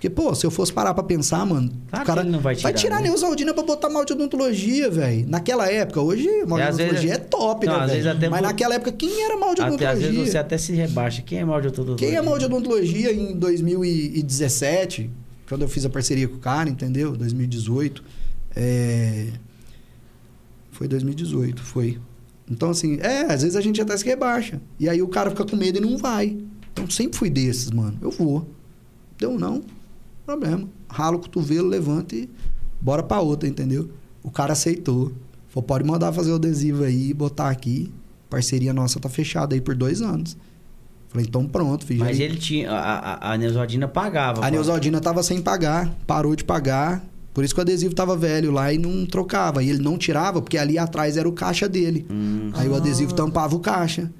Porque, 0.00 0.08
pô, 0.08 0.34
se 0.34 0.46
eu 0.46 0.50
fosse 0.50 0.72
parar 0.72 0.94
pra 0.94 1.02
pensar, 1.02 1.44
mano, 1.44 1.70
Claro 1.90 2.04
o 2.04 2.06
cara 2.06 2.24
não 2.24 2.40
vai 2.40 2.56
tirar, 2.56 2.70
vai 2.70 2.72
tirar 2.72 2.96
né? 3.02 3.08
Neusaldina 3.08 3.52
pra 3.52 3.62
botar 3.62 3.90
mal 3.90 4.02
de 4.02 4.14
odontologia, 4.14 4.88
velho. 4.90 5.28
Naquela 5.28 5.70
época, 5.70 6.00
hoje 6.00 6.26
mal 6.46 6.58
de 6.58 6.64
odontologia 6.64 7.12
é 7.12 7.18
top, 7.18 7.66
Não, 7.66 7.74
né, 7.76 7.84
às 7.84 7.90
vezes 7.90 8.04
velho? 8.04 8.16
até 8.16 8.28
Mas 8.30 8.40
vou- 8.40 8.48
naquela 8.48 8.74
época, 8.76 8.92
quem 8.92 9.22
era 9.22 9.36
mal 9.36 9.54
de 9.54 9.60
odontologia? 9.60 9.90
às 9.90 9.98
vezes 9.98 10.30
você 10.30 10.38
até 10.38 10.56
se 10.56 10.72
rebaixa. 10.72 11.20
Quem 11.20 11.40
é 11.40 11.44
mal 11.44 11.60
de 11.60 11.68
odontologia? 11.68 12.08
Quem 12.08 12.16
é 12.16 12.22
mal 12.22 12.38
de 12.38 12.46
odontologia 12.46 13.12
em 13.12 13.34
2017, 13.38 15.10
quando 15.46 15.62
eu 15.62 15.68
fiz 15.68 15.84
a 15.84 15.90
parceria 15.90 16.26
com 16.26 16.36
o 16.36 16.40
cara, 16.40 16.70
entendeu? 16.70 17.14
2018. 17.14 18.02
É... 18.56 19.26
Foi 20.70 20.88
2018, 20.88 21.62
foi. 21.62 21.98
Então, 22.50 22.70
assim, 22.70 22.98
é, 23.02 23.30
às 23.30 23.42
vezes 23.42 23.54
a 23.54 23.60
gente 23.60 23.82
até 23.82 23.94
se 23.98 24.04
rebaixa. 24.06 24.62
E 24.78 24.88
aí 24.88 25.02
o 25.02 25.08
cara 25.08 25.28
fica 25.28 25.44
com 25.44 25.56
medo 25.56 25.76
e 25.76 25.80
não 25.82 25.98
vai. 25.98 26.38
Então, 26.72 26.88
sempre 26.88 27.18
fui 27.18 27.28
desses, 27.28 27.70
mano. 27.70 27.98
Eu 28.00 28.10
vou. 28.10 28.48
Deu 29.18 29.38
não, 29.38 29.62
problema. 30.30 30.68
Ralo 30.88 31.16
o 31.18 31.20
cotovelo, 31.20 31.68
levanta 31.68 32.14
e 32.14 32.28
bora 32.80 33.02
pra 33.02 33.20
outra, 33.20 33.48
entendeu? 33.48 33.90
O 34.22 34.30
cara 34.30 34.52
aceitou. 34.52 35.12
Falou, 35.48 35.66
pode 35.66 35.84
mandar 35.84 36.12
fazer 36.12 36.30
o 36.30 36.36
adesivo 36.36 36.84
aí, 36.84 37.12
botar 37.12 37.48
aqui. 37.50 37.92
Parceria 38.28 38.72
nossa 38.72 39.00
tá 39.00 39.08
fechada 39.08 39.54
aí 39.54 39.60
por 39.60 39.74
dois 39.74 40.00
anos. 40.00 40.36
Falei, 41.08 41.26
então 41.28 41.44
pronto, 41.46 41.84
filho. 41.84 42.00
Mas 42.00 42.16
Aí- 42.18 42.22
ele 42.22 42.36
tinha. 42.36 42.70
A, 42.70 43.30
a, 43.30 43.32
a 43.32 43.36
Neusaldina 43.36 43.88
pagava. 43.88 44.40
a 44.40 44.44
pô. 44.44 44.50
Neusaldina 44.50 45.00
tava 45.00 45.22
sem 45.24 45.42
pagar, 45.42 45.90
parou 46.06 46.36
de 46.36 46.44
pagar. 46.44 47.04
Por 47.34 47.44
isso 47.44 47.52
que 47.54 47.60
o 47.60 47.62
adesivo 47.62 47.94
tava 47.94 48.16
velho 48.16 48.50
lá 48.52 48.72
e 48.72 48.78
não 48.78 49.04
trocava. 49.06 49.62
E 49.62 49.70
ele 49.70 49.80
não 49.82 49.96
tirava, 49.98 50.40
porque 50.40 50.56
ali 50.58 50.78
atrás 50.78 51.16
era 51.16 51.28
o 51.28 51.32
caixa 51.32 51.68
dele. 51.68 52.06
Hum. 52.10 52.50
Aí 52.54 52.68
o 52.68 52.74
adesivo 52.74 53.12
tampava 53.14 53.54
o 53.56 53.60
caixa. 53.60 54.10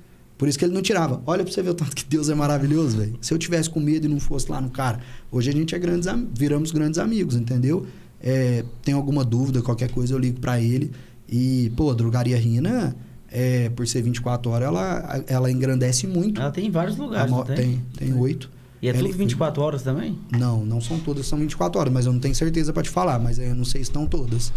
Por 0.40 0.48
isso 0.48 0.58
que 0.58 0.64
ele 0.64 0.72
não 0.72 0.80
tirava. 0.80 1.22
Olha 1.26 1.44
pra 1.44 1.52
você 1.52 1.62
ver 1.62 1.68
o 1.68 1.74
tanto 1.74 1.94
que 1.94 2.02
Deus 2.06 2.30
é 2.30 2.34
maravilhoso, 2.34 2.96
velho. 2.96 3.14
Se 3.20 3.34
eu 3.34 3.36
tivesse 3.36 3.68
com 3.68 3.78
medo 3.78 4.06
e 4.06 4.08
não 4.08 4.18
fosse 4.18 4.50
lá 4.50 4.58
no 4.58 4.70
cara. 4.70 4.98
Hoje 5.30 5.50
a 5.50 5.52
gente 5.52 5.74
é 5.74 5.78
grandes 5.78 6.08
am- 6.08 6.26
viramos 6.34 6.72
grandes 6.72 6.98
amigos, 6.98 7.34
entendeu? 7.36 7.84
É, 8.22 8.64
tem 8.82 8.94
alguma 8.94 9.22
dúvida, 9.22 9.60
qualquer 9.60 9.90
coisa, 9.90 10.14
eu 10.14 10.18
ligo 10.18 10.40
pra 10.40 10.58
ele. 10.58 10.92
E, 11.28 11.70
pô, 11.76 11.90
a 11.90 11.94
drogaria 11.94 12.38
Rina, 12.38 12.96
é, 13.30 13.68
por 13.68 13.86
ser 13.86 14.00
24 14.00 14.50
horas, 14.50 14.66
ela, 14.68 15.22
ela 15.26 15.50
engrandece 15.52 16.06
muito. 16.06 16.40
Ela 16.40 16.50
tem 16.50 16.68
em 16.68 16.70
vários 16.70 16.96
lugares, 16.96 17.30
mo- 17.30 17.44
tem? 17.44 17.82
tem, 17.98 18.14
oito. 18.14 18.48
E 18.80 18.86
é 18.88 18.90
Ela- 18.92 19.00
tudo 19.00 19.12
24 19.18 19.62
horas 19.62 19.82
também? 19.82 20.18
Não, 20.32 20.64
não 20.64 20.80
são 20.80 20.98
todas, 20.98 21.26
são 21.26 21.38
24 21.38 21.78
horas, 21.78 21.92
mas 21.92 22.06
eu 22.06 22.14
não 22.14 22.18
tenho 22.18 22.34
certeza 22.34 22.72
pra 22.72 22.82
te 22.82 22.88
falar, 22.88 23.18
mas 23.18 23.38
eu 23.38 23.54
não 23.54 23.64
sei 23.66 23.80
se 23.84 23.90
estão 23.90 24.06
todas. 24.06 24.50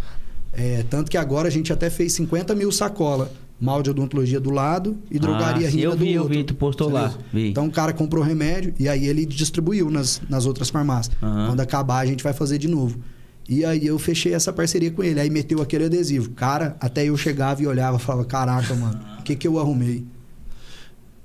É, 0.53 0.83
tanto 0.89 1.11
que 1.11 1.17
agora 1.17 1.49
a 1.49 1.51
gente 1.51 1.73
até 1.73 1.89
fez 1.89 2.13
50 2.13 2.55
mil 2.55 2.71
sacola, 2.71 3.29
mal 3.63 3.81
de 3.81 3.89
odontologia 3.89 4.39
do 4.39 4.49
lado 4.51 4.97
e 5.09 5.17
drogaria 5.17 5.67
Ah, 5.67 5.69
Rina 5.69 5.83
eu 5.83 5.91
do 5.91 5.97
vi, 5.97 6.11
eu 6.13 6.23
outro. 6.23 6.37
vi, 6.37 6.43
tu 6.43 6.53
postou 6.53 6.89
lá, 6.89 7.13
vi. 7.31 7.49
Então 7.49 7.65
o 7.67 7.71
cara 7.71 7.93
comprou 7.93 8.23
remédio 8.23 8.73
e 8.77 8.89
aí 8.89 9.07
ele 9.07 9.25
distribuiu 9.25 9.89
nas, 9.89 10.21
nas 10.29 10.45
outras 10.45 10.69
farmácias. 10.69 11.15
Aham. 11.21 11.47
Quando 11.47 11.59
acabar 11.61 11.99
a 11.99 12.05
gente 12.05 12.23
vai 12.23 12.33
fazer 12.33 12.57
de 12.57 12.67
novo. 12.67 12.99
E 13.47 13.63
aí 13.65 13.85
eu 13.85 13.97
fechei 13.99 14.33
essa 14.33 14.53
parceria 14.53 14.89
com 14.91 15.03
ele, 15.03 15.19
aí 15.19 15.29
meteu 15.29 15.61
aquele 15.61 15.85
adesivo. 15.85 16.29
Cara, 16.31 16.75
até 16.79 17.05
eu 17.05 17.15
chegava 17.17 17.61
e 17.61 17.67
olhava 17.67 17.97
e 17.97 17.99
falava, 17.99 18.25
caraca, 18.25 18.73
mano, 18.75 18.99
o 19.19 19.23
que 19.23 19.35
que 19.35 19.47
eu 19.47 19.59
arrumei? 19.59 19.97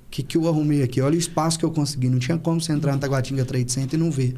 O 0.07 0.09
que 0.11 0.23
que 0.23 0.37
eu 0.37 0.47
arrumei 0.47 0.81
aqui? 0.83 0.99
Olha 1.01 1.15
o 1.15 1.19
espaço 1.19 1.57
que 1.59 1.63
eu 1.63 1.71
consegui. 1.71 2.09
Não 2.09 2.19
tinha 2.19 2.37
como 2.37 2.59
você 2.59 2.73
entrar 2.73 2.91
na 2.93 2.97
Taguatinga 2.97 3.45
Trade 3.45 3.71
Center 3.71 3.99
e 3.99 4.03
não 4.03 4.09
ver. 4.11 4.35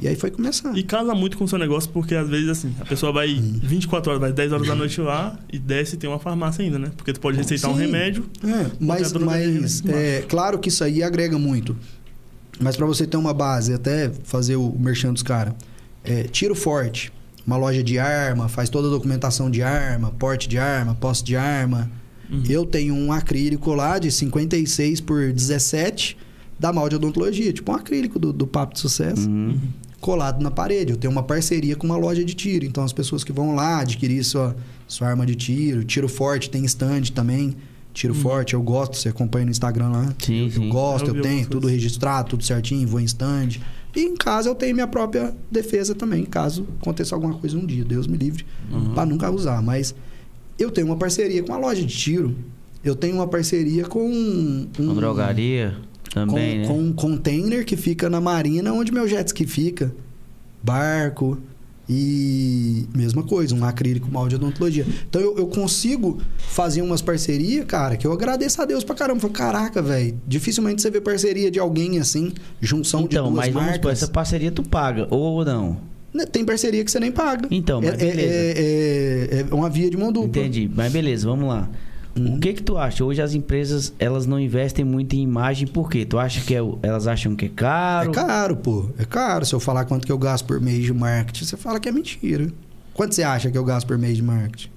E 0.00 0.06
aí 0.06 0.14
foi 0.14 0.30
começando. 0.30 0.76
E 0.76 0.82
casa 0.82 1.14
muito 1.14 1.36
com 1.36 1.44
o 1.44 1.48
seu 1.48 1.58
negócio, 1.58 1.90
porque 1.90 2.14
às 2.14 2.28
vezes, 2.28 2.48
assim, 2.48 2.72
a 2.80 2.84
pessoa 2.84 3.12
vai 3.12 3.30
Hum. 3.30 3.58
24 3.62 4.10
horas, 4.10 4.20
vai 4.20 4.32
10 4.32 4.52
horas 4.52 4.66
da 4.66 4.74
noite 4.74 5.00
lá 5.00 5.36
e 5.52 5.58
desce 5.58 5.96
e 5.96 5.98
tem 5.98 6.08
uma 6.08 6.18
farmácia 6.18 6.64
ainda, 6.64 6.78
né? 6.78 6.90
Porque 6.96 7.12
tu 7.12 7.20
pode 7.20 7.36
receitar 7.36 7.70
um 7.70 7.74
Sim. 7.74 7.80
remédio. 7.82 8.26
É, 8.44 8.70
mas, 8.78 9.12
mas 9.12 9.82
é, 9.86 10.24
claro 10.28 10.58
que 10.58 10.68
isso 10.68 10.84
aí 10.84 11.02
agrega 11.02 11.38
muito. 11.38 11.76
Mas 12.60 12.76
para 12.76 12.86
você 12.86 13.06
ter 13.06 13.16
uma 13.16 13.34
base, 13.34 13.72
até 13.72 14.10
fazer 14.24 14.56
o 14.56 14.74
merchan 14.78 15.12
dos 15.12 15.22
caras, 15.22 15.54
é, 16.04 16.24
tiro 16.24 16.54
forte, 16.54 17.12
uma 17.46 17.56
loja 17.56 17.82
de 17.82 17.98
arma, 17.98 18.48
faz 18.48 18.68
toda 18.68 18.88
a 18.88 18.90
documentação 18.90 19.50
de 19.50 19.62
arma, 19.62 20.10
porte 20.12 20.48
de 20.48 20.58
arma, 20.58 20.94
posse 20.94 21.24
de 21.24 21.34
arma. 21.36 21.90
Uhum. 22.30 22.42
Eu 22.48 22.66
tenho 22.66 22.94
um 22.94 23.10
acrílico 23.12 23.72
lá 23.74 23.98
de 23.98 24.10
56 24.10 25.00
por 25.00 25.32
17 25.32 26.16
da 26.58 26.72
mal 26.72 26.88
de 26.88 26.96
odontologia, 26.96 27.52
tipo 27.52 27.70
um 27.72 27.74
acrílico 27.74 28.18
do, 28.18 28.32
do 28.32 28.46
Papo 28.46 28.74
de 28.74 28.80
Sucesso 28.80 29.28
Uhum. 29.28 29.58
Colado 30.00 30.42
na 30.42 30.50
parede. 30.50 30.92
Eu 30.92 30.96
tenho 30.96 31.10
uma 31.10 31.22
parceria 31.22 31.74
com 31.76 31.86
uma 31.86 31.96
loja 31.96 32.24
de 32.24 32.34
tiro. 32.34 32.64
Então 32.64 32.84
as 32.84 32.92
pessoas 32.92 33.24
que 33.24 33.32
vão 33.32 33.54
lá 33.54 33.80
adquirir 33.80 34.22
sua, 34.24 34.56
sua 34.86 35.08
arma 35.08 35.26
de 35.26 35.34
tiro, 35.34 35.84
tiro 35.84 36.08
forte, 36.08 36.48
tem 36.50 36.64
stand 36.64 37.02
também. 37.14 37.56
Tiro 37.94 38.14
forte, 38.14 38.54
eu 38.54 38.62
gosto, 38.62 38.96
você 38.96 39.08
acompanha 39.08 39.44
no 39.46 39.50
Instagram 39.50 39.88
lá. 39.88 40.14
Sim, 40.20 40.44
eu, 40.44 40.50
sim. 40.52 40.64
eu 40.66 40.70
gosto, 40.72 41.08
Eu 41.08 41.16
eu, 41.16 41.22
tenho 41.22 41.46
tudo 41.48 41.66
registrado, 41.66 42.28
tudo 42.30 42.44
certinho, 42.44 42.86
vou 42.86 43.00
em 43.00 43.04
stand. 43.04 43.48
E 43.96 44.00
em 44.02 44.14
casa 44.14 44.48
eu 44.48 44.54
tenho 44.54 44.72
minha 44.74 44.86
própria 44.86 45.34
defesa 45.50 45.96
também, 45.96 46.24
caso 46.24 46.64
aconteça 46.80 47.16
alguma 47.16 47.34
coisa 47.34 47.58
um 47.58 47.66
dia, 47.66 47.84
Deus 47.84 48.06
me 48.06 48.16
livre, 48.16 48.46
Uhum. 48.70 48.94
pra 48.94 49.04
nunca 49.04 49.28
usar. 49.32 49.60
Mas 49.62 49.96
eu 50.56 50.70
tenho 50.70 50.86
uma 50.86 50.96
parceria 50.96 51.42
com 51.42 51.50
uma 51.50 51.58
loja 51.58 51.82
de 51.82 51.92
tiro. 51.96 52.36
Eu 52.84 52.94
tenho 52.94 53.16
uma 53.16 53.26
parceria 53.26 53.84
com 53.86 54.06
um, 54.08 54.68
Com 54.76 54.94
drogaria 54.94 55.74
também, 56.12 56.56
com, 56.56 56.58
né? 56.62 56.66
com 56.68 56.78
um 56.80 56.92
container 56.92 57.64
que 57.64 57.76
fica 57.76 58.08
na 58.08 58.20
marina 58.20 58.72
onde 58.72 58.92
meu 58.92 59.06
jet 59.08 59.26
ski 59.26 59.46
fica. 59.46 59.92
Barco 60.62 61.38
e 61.88 62.84
mesma 62.94 63.22
coisa, 63.22 63.54
um 63.54 63.64
acrílico 63.64 64.10
mal 64.10 64.28
de 64.28 64.34
odontologia. 64.34 64.84
Então 65.08 65.22
eu, 65.22 65.38
eu 65.38 65.46
consigo 65.46 66.18
fazer 66.36 66.82
umas 66.82 67.00
parcerias, 67.00 67.64
cara, 67.64 67.96
que 67.96 68.06
eu 68.06 68.12
agradeço 68.12 68.60
a 68.60 68.66
Deus 68.66 68.84
pra 68.84 68.94
caramba. 68.94 69.20
Falo, 69.20 69.32
Caraca, 69.32 69.80
velho, 69.80 70.18
dificilmente 70.26 70.82
você 70.82 70.90
vê 70.90 71.00
parceria 71.00 71.50
de 71.50 71.58
alguém 71.58 71.98
assim, 71.98 72.32
junção 72.60 73.02
Então, 73.02 73.24
de 73.26 73.30
duas 73.30 73.46
mas 73.46 73.54
marcas. 73.54 73.74
supor, 73.76 73.92
essa 73.92 74.08
parceria 74.08 74.50
tu 74.50 74.62
paga, 74.62 75.06
ou 75.10 75.44
não? 75.44 75.78
Né, 76.12 76.26
Tem 76.26 76.44
parceria 76.44 76.84
que 76.84 76.90
você 76.90 77.00
nem 77.00 77.12
paga. 77.12 77.48
Então, 77.50 77.80
mas 77.80 77.94
é, 77.94 77.96
beleza. 77.96 78.34
é, 78.34 79.28
é, 79.30 79.46
é 79.50 79.54
uma 79.54 79.70
via 79.70 79.88
de 79.90 79.96
mão 79.96 80.12
dupla. 80.12 80.28
Entendi. 80.42 80.70
Mas 80.74 80.92
beleza, 80.92 81.26
vamos 81.26 81.48
lá. 81.48 81.70
Uhum. 82.18 82.36
O 82.36 82.40
que 82.40 82.52
que 82.54 82.62
tu 82.62 82.76
acha? 82.76 83.04
Hoje 83.04 83.22
as 83.22 83.34
empresas, 83.34 83.92
elas 83.98 84.26
não 84.26 84.38
investem 84.38 84.84
muito 84.84 85.14
em 85.14 85.22
imagem, 85.22 85.66
por 85.66 85.88
quê? 85.90 86.04
Tu 86.04 86.18
acha 86.18 86.40
que 86.40 86.54
é, 86.54 86.60
elas 86.82 87.06
acham 87.06 87.36
que 87.36 87.46
é 87.46 87.48
caro? 87.48 88.10
É 88.10 88.14
caro, 88.14 88.56
pô. 88.56 88.90
É 88.98 89.04
caro. 89.04 89.44
Se 89.44 89.54
eu 89.54 89.60
falar 89.60 89.84
quanto 89.84 90.06
que 90.06 90.12
eu 90.12 90.18
gasto 90.18 90.44
por 90.44 90.60
mês 90.60 90.84
de 90.84 90.92
marketing, 90.92 91.44
você 91.44 91.56
fala 91.56 91.78
que 91.78 91.88
é 91.88 91.92
mentira. 91.92 92.48
Quanto 92.94 93.14
você 93.14 93.22
acha 93.22 93.50
que 93.50 93.56
eu 93.56 93.64
gasto 93.64 93.86
por 93.86 93.96
mês 93.96 94.16
de 94.16 94.22
marketing? 94.22 94.70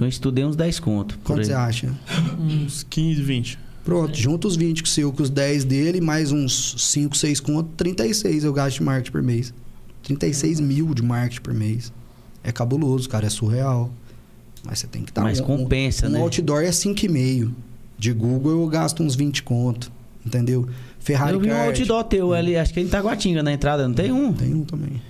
Eu 0.00 0.06
estudei 0.06 0.44
uns 0.44 0.54
10 0.54 0.78
conto. 0.78 1.18
Quanto 1.24 1.44
você 1.44 1.52
acha? 1.52 1.92
Uns 2.38 2.84
15, 2.84 3.20
20. 3.20 3.58
Pronto, 3.84 4.16
junta 4.16 4.46
os 4.46 4.54
20 4.54 4.82
com 4.82 4.86
o 4.86 4.90
seu, 4.90 5.12
com 5.12 5.22
os 5.22 5.30
10 5.30 5.64
dele, 5.64 6.00
mais 6.00 6.30
uns 6.30 6.74
5, 6.78 7.16
6 7.16 7.40
conto, 7.40 7.70
36 7.76 8.44
eu 8.44 8.52
gasto 8.52 8.76
de 8.76 8.82
marketing 8.82 9.10
por 9.10 9.22
mês. 9.22 9.52
36 10.02 10.60
mil 10.60 10.94
de 10.94 11.02
marketing 11.02 11.40
por 11.40 11.54
mês. 11.54 11.92
É 12.44 12.52
cabuloso, 12.52 13.08
cara, 13.08 13.26
é 13.26 13.30
surreal. 13.30 13.90
Mas 14.64 14.80
você 14.80 14.86
tem 14.86 15.02
que 15.02 15.10
estar... 15.10 15.22
Mas 15.22 15.40
compensa, 15.40 16.06
um, 16.06 16.10
né? 16.10 16.18
Um 16.18 16.22
outdoor 16.22 16.62
é 16.62 16.70
5,5. 16.70 17.50
De 17.98 18.12
Google 18.12 18.62
eu 18.62 18.66
gasto 18.68 19.02
uns 19.02 19.14
20 19.14 19.42
conto, 19.42 19.90
entendeu? 20.24 20.68
Ferrari 21.00 21.34
Eu 21.34 21.40
vi 21.40 21.50
um 21.50 21.60
outdoor 21.60 22.04
teu 22.04 22.32
ali, 22.32 22.56
acho 22.56 22.72
que 22.72 22.80
é 22.80 22.82
em 22.82 22.88
Taguatinga 22.88 23.42
na 23.42 23.52
entrada, 23.52 23.86
não 23.88 23.94
tem 23.94 24.12
um? 24.12 24.32
Tem 24.32 24.54
um 24.54 24.64
também. 24.64 25.02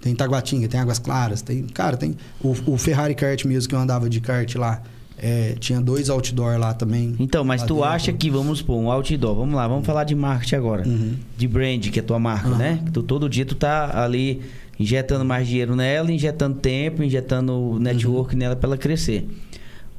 Tem 0.00 0.14
Taguatinga, 0.14 0.68
tem 0.68 0.80
Águas 0.80 0.98
Claras, 0.98 1.42
tem... 1.42 1.64
Cara, 1.64 1.96
tem... 1.96 2.16
O, 2.42 2.56
o 2.66 2.78
Ferrari 2.78 3.14
Kart 3.14 3.44
mesmo, 3.44 3.68
que 3.68 3.74
eu 3.74 3.78
andava 3.78 4.08
de 4.08 4.20
kart 4.20 4.52
lá, 4.56 4.82
é, 5.20 5.56
tinha 5.58 5.80
dois 5.80 6.08
outdoor 6.08 6.58
lá 6.58 6.72
também. 6.72 7.16
Então, 7.18 7.44
mas 7.44 7.62
tu 7.62 7.74
dentro. 7.74 7.84
acha 7.84 8.12
que, 8.12 8.30
vamos 8.30 8.58
supor, 8.58 8.78
um 8.78 8.90
outdoor, 8.90 9.34
vamos 9.34 9.54
lá, 9.54 9.66
vamos 9.66 9.84
falar 9.84 10.04
de 10.04 10.14
marketing 10.14 10.54
agora. 10.54 10.86
Uhum. 10.86 11.16
De 11.36 11.48
brand, 11.48 11.80
que 11.90 11.98
é 11.98 12.02
tua 12.02 12.18
marca, 12.18 12.48
Aham. 12.48 12.58
né? 12.58 12.80
Tu, 12.92 13.02
todo 13.02 13.28
dia 13.28 13.44
tu 13.44 13.54
tá 13.54 14.02
ali 14.02 14.42
injetando 14.78 15.24
mais 15.24 15.46
dinheiro 15.48 15.74
nela, 15.76 16.10
injetando 16.12 16.58
tempo, 16.58 17.02
injetando 17.02 17.78
network 17.80 18.32
Uhum. 18.34 18.38
nela 18.38 18.56
pra 18.56 18.68
ela 18.68 18.76
crescer. 18.78 19.26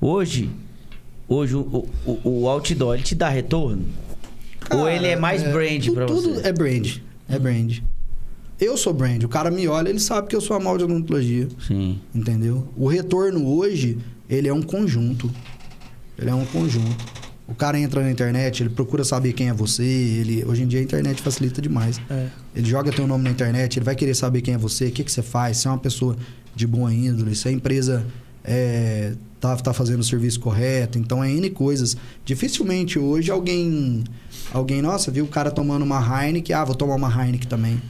Hoje, 0.01 0.49
hoje 1.27 1.55
o, 1.55 1.85
o, 2.05 2.19
o 2.23 2.47
outdoor, 2.49 2.93
ele 2.95 3.03
te 3.03 3.15
dá 3.15 3.29
retorno? 3.29 3.83
Ou 4.71 4.79
Cara, 4.83 4.93
ele 4.95 5.07
é 5.07 5.15
mais 5.15 5.41
brand 5.43 5.83
tu- 5.85 5.93
pra 5.93 6.05
tudo 6.05 6.35
você? 6.35 6.47
é 6.47 6.53
brand. 6.53 6.97
É 7.27 7.39
brand. 7.39 7.79
Eu 8.59 8.75
sou 8.77 8.93
brand. 8.93 9.23
O 9.23 9.29
cara 9.29 9.49
me 9.49 9.67
olha, 9.67 9.89
ele 9.89 9.99
sabe 9.99 10.27
que 10.27 10.35
eu 10.35 10.41
sou 10.41 10.55
a 10.55 10.59
mal 10.59 10.77
de 10.77 10.83
odontologia. 10.83 11.47
Sim. 11.65 11.99
Entendeu? 12.13 12.67
O 12.75 12.87
retorno 12.87 13.47
hoje, 13.47 13.97
ele 14.29 14.47
é 14.47 14.53
um 14.53 14.61
conjunto. 14.61 15.31
Ele 16.17 16.29
é 16.29 16.35
um 16.35 16.45
conjunto. 16.45 17.18
O 17.49 17.55
cara 17.55 17.79
entra 17.79 18.03
na 18.03 18.11
internet, 18.11 18.61
ele 18.61 18.69
procura 18.69 19.03
saber 19.03 19.33
quem 19.33 19.49
é 19.49 19.53
você. 19.53 19.83
Ele, 19.83 20.45
hoje 20.45 20.63
em 20.63 20.67
dia 20.67 20.79
a 20.79 20.83
internet 20.83 21.19
facilita 21.21 21.59
demais. 21.59 21.99
É. 22.09 22.27
Ele 22.55 22.69
joga 22.69 22.91
teu 22.91 23.07
nome 23.07 23.23
na 23.23 23.31
internet, 23.31 23.79
ele 23.79 23.85
vai 23.85 23.95
querer 23.95 24.13
saber 24.13 24.41
quem 24.41 24.53
é 24.53 24.57
você, 24.57 24.85
o 24.85 24.91
que, 24.91 25.03
que 25.03 25.11
você 25.11 25.23
faz, 25.23 25.57
se 25.57 25.67
é 25.67 25.71
uma 25.71 25.79
pessoa 25.79 26.15
de 26.55 26.67
boa 26.67 26.93
índole, 26.93 27.35
se 27.35 27.47
a 27.47 27.51
empresa 27.51 28.05
é, 28.43 29.13
tá, 29.39 29.55
tá 29.55 29.73
fazendo 29.73 30.01
o 30.01 30.03
serviço 30.03 30.39
correto. 30.39 30.99
Então 30.99 31.23
é 31.23 31.31
N 31.31 31.49
coisas. 31.49 31.97
Dificilmente 32.23 32.99
hoje 32.99 33.31
alguém. 33.31 34.03
Alguém, 34.51 34.81
nossa, 34.81 35.11
viu 35.11 35.25
o 35.25 35.27
cara 35.27 35.51
tomando 35.51 35.83
uma 35.83 35.99
Heineken, 35.99 36.55
ah, 36.55 36.65
vou 36.65 36.75
tomar 36.75 36.95
uma 36.95 37.09
Heineken 37.09 37.47
também. 37.47 37.81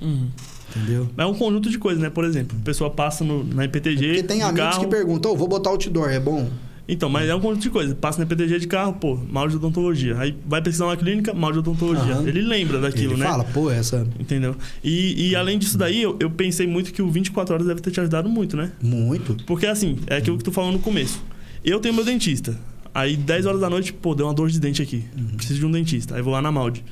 Uhum. 0.00 0.28
Entendeu? 0.74 1.08
É 1.16 1.24
um 1.24 1.34
conjunto 1.34 1.70
de 1.70 1.78
coisas, 1.78 2.02
né? 2.02 2.10
Por 2.10 2.24
exemplo, 2.24 2.56
a 2.60 2.64
pessoa 2.64 2.90
passa 2.90 3.24
no, 3.24 3.42
na 3.44 3.64
IPTG 3.64 4.06
Porque 4.06 4.22
tem 4.22 4.42
amigos 4.42 4.70
carro. 4.70 4.80
que 4.80 4.86
perguntam, 4.86 5.32
ô, 5.32 5.36
vou 5.36 5.48
botar 5.48 5.70
outdoor, 5.70 6.10
é 6.10 6.20
bom? 6.20 6.50
Então, 6.88 7.08
mas 7.08 7.28
é 7.28 7.34
um 7.34 7.40
conjunto 7.40 7.62
de 7.62 7.70
coisas. 7.70 7.94
Passa 7.94 8.18
na 8.18 8.24
IPTG 8.24 8.60
de 8.60 8.66
carro, 8.68 8.92
pô, 8.94 9.16
mal 9.28 9.48
de 9.48 9.56
odontologia. 9.56 10.16
Aí 10.18 10.36
vai 10.46 10.62
pesquisar 10.62 10.84
uma 10.86 10.96
clínica, 10.96 11.34
mal 11.34 11.50
de 11.52 11.58
odontologia. 11.58 12.14
Ele 12.24 12.40
lembra 12.42 12.80
daquilo, 12.80 13.14
ele 13.14 13.20
né? 13.20 13.26
fala, 13.26 13.42
pô, 13.44 13.70
essa. 13.70 14.06
Entendeu? 14.20 14.54
E, 14.84 15.30
e 15.30 15.34
além 15.36 15.58
disso 15.58 15.76
daí, 15.76 16.00
eu, 16.02 16.16
eu 16.20 16.30
pensei 16.30 16.66
muito 16.66 16.92
que 16.92 17.02
o 17.02 17.10
24 17.10 17.54
horas 17.54 17.66
deve 17.66 17.80
ter 17.80 17.90
te 17.90 17.98
ajudado 18.00 18.28
muito, 18.28 18.56
né? 18.56 18.70
Muito. 18.80 19.36
Porque 19.46 19.66
assim, 19.66 19.98
é 20.06 20.16
aquilo 20.18 20.38
que 20.38 20.44
tu 20.44 20.52
falou 20.52 20.70
no 20.70 20.78
começo. 20.78 21.20
Eu 21.64 21.80
tenho 21.80 21.92
meu 21.94 22.04
dentista. 22.04 22.56
Aí 22.94 23.16
10 23.16 23.46
horas 23.46 23.60
da 23.60 23.68
noite, 23.68 23.92
pô, 23.92 24.14
deu 24.14 24.26
uma 24.26 24.32
dor 24.32 24.48
de 24.48 24.60
dente 24.60 24.80
aqui. 24.80 25.04
Uhum. 25.18 25.36
Preciso 25.36 25.58
de 25.58 25.66
um 25.66 25.70
dentista. 25.72 26.14
Aí 26.14 26.22
vou 26.22 26.32
lá 26.32 26.40
na 26.40 26.52
Maldi. 26.52 26.84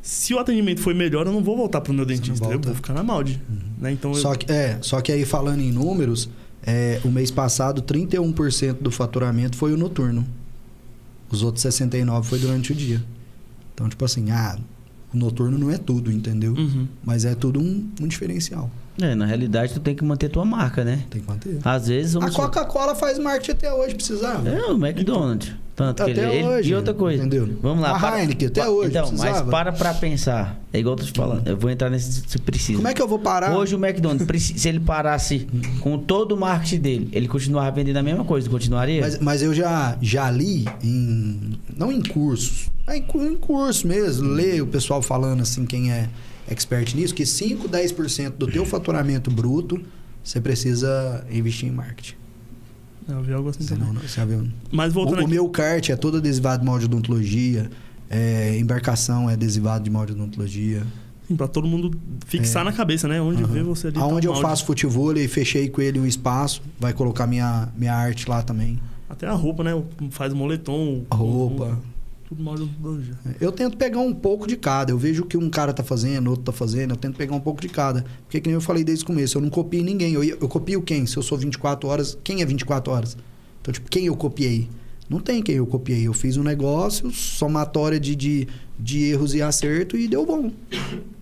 Se 0.00 0.34
o 0.34 0.38
atendimento 0.38 0.80
foi 0.80 0.92
melhor, 0.94 1.26
eu 1.26 1.32
não 1.32 1.42
vou 1.42 1.56
voltar 1.56 1.80
pro 1.80 1.92
meu 1.92 2.04
dentista. 2.04 2.46
Eu 2.48 2.58
vou 2.60 2.74
ficar 2.74 2.92
na 2.92 3.02
Maldi. 3.02 3.40
Né? 3.78 3.92
Então 3.92 4.10
eu- 4.12 4.16
Só 4.16 4.34
que, 4.34 4.50
é, 4.50 4.78
só 4.80 5.00
que 5.00 5.12
aí 5.12 5.24
falando 5.24 5.60
em 5.60 5.70
números, 5.72 6.28
é, 6.66 7.00
o 7.04 7.08
mês 7.08 7.30
passado, 7.30 7.82
31% 7.82 8.78
do 8.80 8.90
faturamento 8.90 9.56
foi 9.56 9.72
o 9.72 9.76
noturno. 9.76 10.26
Os 11.30 11.42
outros 11.42 11.64
69% 11.64 12.22
foi 12.22 12.38
durante 12.38 12.72
o 12.72 12.74
dia. 12.74 13.02
Então, 13.74 13.88
tipo 13.88 14.04
assim, 14.04 14.30
ah, 14.30 14.56
o 15.12 15.16
noturno 15.16 15.58
não 15.58 15.70
é 15.70 15.76
tudo, 15.76 16.10
entendeu? 16.10 16.54
Uhum. 16.54 16.88
Mas 17.04 17.24
é 17.24 17.34
tudo 17.34 17.60
um, 17.60 17.88
um 18.00 18.06
diferencial. 18.06 18.70
É, 19.00 19.14
na 19.14 19.26
realidade 19.26 19.74
tu 19.74 19.80
tem 19.80 19.94
que 19.94 20.04
manter 20.04 20.28
tua 20.28 20.44
marca, 20.44 20.84
né? 20.84 21.04
Tem 21.10 21.20
que 21.20 21.28
manter. 21.28 21.58
Às 21.64 21.88
vezes 21.88 22.16
A. 22.16 22.30
Coca-Cola 22.30 22.94
faz 22.94 23.18
marketing 23.18 23.50
até 23.50 23.72
hoje, 23.72 23.94
precisava. 23.94 24.48
É, 24.48 24.66
o 24.66 24.76
McDonald's. 24.76 25.52
Tanto 25.76 26.04
que 26.04 26.10
ele, 26.12 26.20
Até 26.20 26.36
ele- 26.36 26.46
hoje, 26.46 26.70
E 26.70 26.74
outra 26.76 26.94
coisa. 26.94 27.20
entendeu? 27.24 27.58
Vamos 27.60 27.82
lá. 27.82 27.96
A 27.96 28.20
Heineken, 28.20 28.46
até 28.46 28.68
hoje, 28.68 28.90
Então, 28.90 29.02
mas 29.10 29.20
precisava. 29.20 29.50
para 29.50 29.72
pra 29.72 29.92
pensar. 29.94 30.60
É 30.72 30.78
igual 30.78 30.92
eu 30.94 30.98
tô 30.98 31.04
te 31.04 31.12
falando. 31.12 31.46
Eu 31.48 31.56
vou 31.56 31.68
entrar 31.68 31.90
nesse 31.90 32.22
se 32.26 32.38
precisa. 32.38 32.76
Como 32.76 32.86
é 32.86 32.94
que 32.94 33.02
eu 33.02 33.08
vou 33.08 33.18
parar? 33.18 33.56
Hoje 33.56 33.74
o 33.74 33.84
McDonald's, 33.84 34.52
se 34.56 34.68
ele 34.68 34.78
parasse 34.78 35.48
com 35.80 35.98
todo 35.98 36.32
o 36.32 36.36
marketing 36.38 36.78
dele, 36.80 37.08
ele 37.12 37.26
continuava 37.26 37.70
vendendo 37.72 37.96
a 37.96 38.02
mesma 38.04 38.24
coisa, 38.24 38.48
continuaria? 38.48 39.00
Mas, 39.00 39.18
mas 39.18 39.42
eu 39.42 39.52
já, 39.52 39.98
já 40.00 40.30
li 40.30 40.64
em. 40.82 41.58
Não 41.76 41.90
em 41.90 42.00
cursos. 42.02 42.70
É 42.86 42.96
em, 42.96 43.04
em 43.14 43.36
curso 43.36 43.86
mesmo. 43.88 44.28
Lê 44.28 44.60
o 44.60 44.66
pessoal 44.68 45.02
falando 45.02 45.40
assim, 45.42 45.64
quem 45.66 45.90
é 45.90 46.08
expert 46.48 46.94
nisso, 46.94 47.12
que 47.14 47.26
5, 47.26 47.68
10% 47.68 48.30
do 48.38 48.46
teu 48.46 48.64
faturamento 48.64 49.28
bruto 49.30 49.80
você 50.22 50.40
precisa 50.40 51.24
investir 51.30 51.68
em 51.68 51.72
marketing. 51.72 52.14
Eu 53.08 53.22
vi 53.22 53.32
algo 53.32 53.48
assim 53.50 53.64
também. 53.66 53.92
não, 53.92 54.26
viu? 54.26 54.48
Mas 54.72 54.90
O, 54.92 54.94
voltando 54.94 55.18
o 55.18 55.20
aqui. 55.22 55.30
meu 55.30 55.48
kart 55.48 55.88
é 55.90 55.96
todo 55.96 56.16
adesivado 56.18 56.60
de 56.60 56.66
molde 56.66 56.86
de 56.88 56.94
odontologia. 56.94 57.70
É, 58.10 58.56
embarcação 58.58 59.28
é 59.28 59.32
adesivado 59.34 59.84
de 59.84 59.90
molde 59.90 60.14
de 60.14 60.20
odontologia. 60.20 60.82
Sim, 61.26 61.36
pra 61.36 61.48
todo 61.48 61.66
mundo 61.66 61.90
fixar 62.26 62.62
É. 62.62 62.64
na 62.66 62.72
cabeça, 62.72 63.08
né? 63.08 63.20
Onde 63.20 63.42
Aham. 63.42 63.52
vê 63.52 63.62
você 63.62 63.86
ali. 63.88 63.96
tá 63.96 64.02
Aonde 64.02 64.28
o 64.28 64.32
eu 64.34 64.40
faço 64.40 64.64
futebol 64.66 65.16
e 65.16 65.26
fechei 65.26 65.68
com 65.68 65.80
ele 65.80 65.98
um 65.98 66.06
espaço, 66.06 66.62
vai 66.78 66.92
colocar 66.92 67.26
minha, 67.26 67.68
minha 67.76 67.94
arte 67.94 68.28
lá 68.28 68.42
também. 68.42 68.78
Até 69.08 69.26
a 69.26 69.32
roupa, 69.32 69.62
né? 69.64 69.70
Faz 70.10 70.32
o 70.32 70.36
moletom. 70.36 71.04
A 71.10 71.14
roupa. 71.14 71.78
Tudo. 72.82 73.02
Eu 73.40 73.52
tento 73.52 73.76
pegar 73.76 74.00
um 74.00 74.12
pouco 74.14 74.46
de 74.46 74.56
cada. 74.56 74.90
Eu 74.92 74.98
vejo 74.98 75.22
o 75.22 75.26
que 75.26 75.36
um 75.36 75.48
cara 75.50 75.72
tá 75.72 75.82
fazendo, 75.82 76.28
outro 76.30 76.44
tá 76.44 76.52
fazendo. 76.52 76.90
Eu 76.92 76.96
tento 76.96 77.16
pegar 77.16 77.34
um 77.34 77.40
pouco 77.40 77.60
de 77.60 77.68
cada. 77.68 78.04
Porque, 78.24 78.40
que 78.40 78.48
nem 78.48 78.54
eu 78.54 78.60
falei 78.60 78.82
desde 78.84 79.04
o 79.04 79.06
começo, 79.06 79.38
eu 79.38 79.42
não 79.42 79.50
copio 79.50 79.82
ninguém. 79.82 80.14
Eu, 80.14 80.22
eu 80.24 80.48
copio 80.48 80.80
quem? 80.82 81.06
Se 81.06 81.16
eu 81.16 81.22
sou 81.22 81.36
24 81.38 81.88
horas, 81.88 82.18
quem 82.24 82.42
é 82.42 82.46
24 82.46 82.92
horas? 82.92 83.16
Então, 83.60 83.72
tipo, 83.72 83.88
quem 83.90 84.06
eu 84.06 84.16
copiei? 84.16 84.68
Não 85.08 85.20
tem 85.20 85.42
quem 85.42 85.56
eu 85.56 85.66
copiei. 85.66 86.06
Eu 86.06 86.12
fiz 86.14 86.36
um 86.36 86.42
negócio, 86.42 87.10
somatória 87.10 88.00
de, 88.00 88.14
de, 88.16 88.48
de 88.78 89.04
erros 89.04 89.34
e 89.34 89.42
acerto 89.42 89.96
e 89.96 90.08
deu 90.08 90.24
bom. 90.26 90.50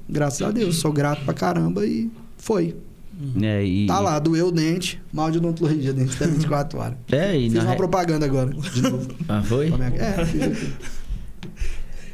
Graças 0.08 0.42
a 0.42 0.50
Deus. 0.50 0.76
Sou 0.76 0.92
grato 0.92 1.24
pra 1.24 1.34
caramba 1.34 1.86
e 1.86 2.10
foi. 2.36 2.74
É, 3.40 3.64
e, 3.64 3.86
Tá 3.86 4.00
lá, 4.00 4.18
doeu 4.18 4.48
o 4.48 4.52
dente, 4.52 5.00
mal 5.12 5.30
de 5.30 5.38
odontologia, 5.38 5.92
dente 5.92 6.16
até 6.16 6.26
24 6.26 6.78
horas. 6.78 6.96
É, 7.12 7.36
e 7.36 7.50
Fiz 7.50 7.62
uma 7.62 7.70
re- 7.70 7.76
propaganda 7.76 8.26
agora, 8.26 8.50
de 8.50 8.82
novo. 8.82 9.08
Ah, 9.28 9.42
foi? 9.42 9.68
É, 9.96 10.24
fiz 10.26 10.42
aqui. 10.42 10.72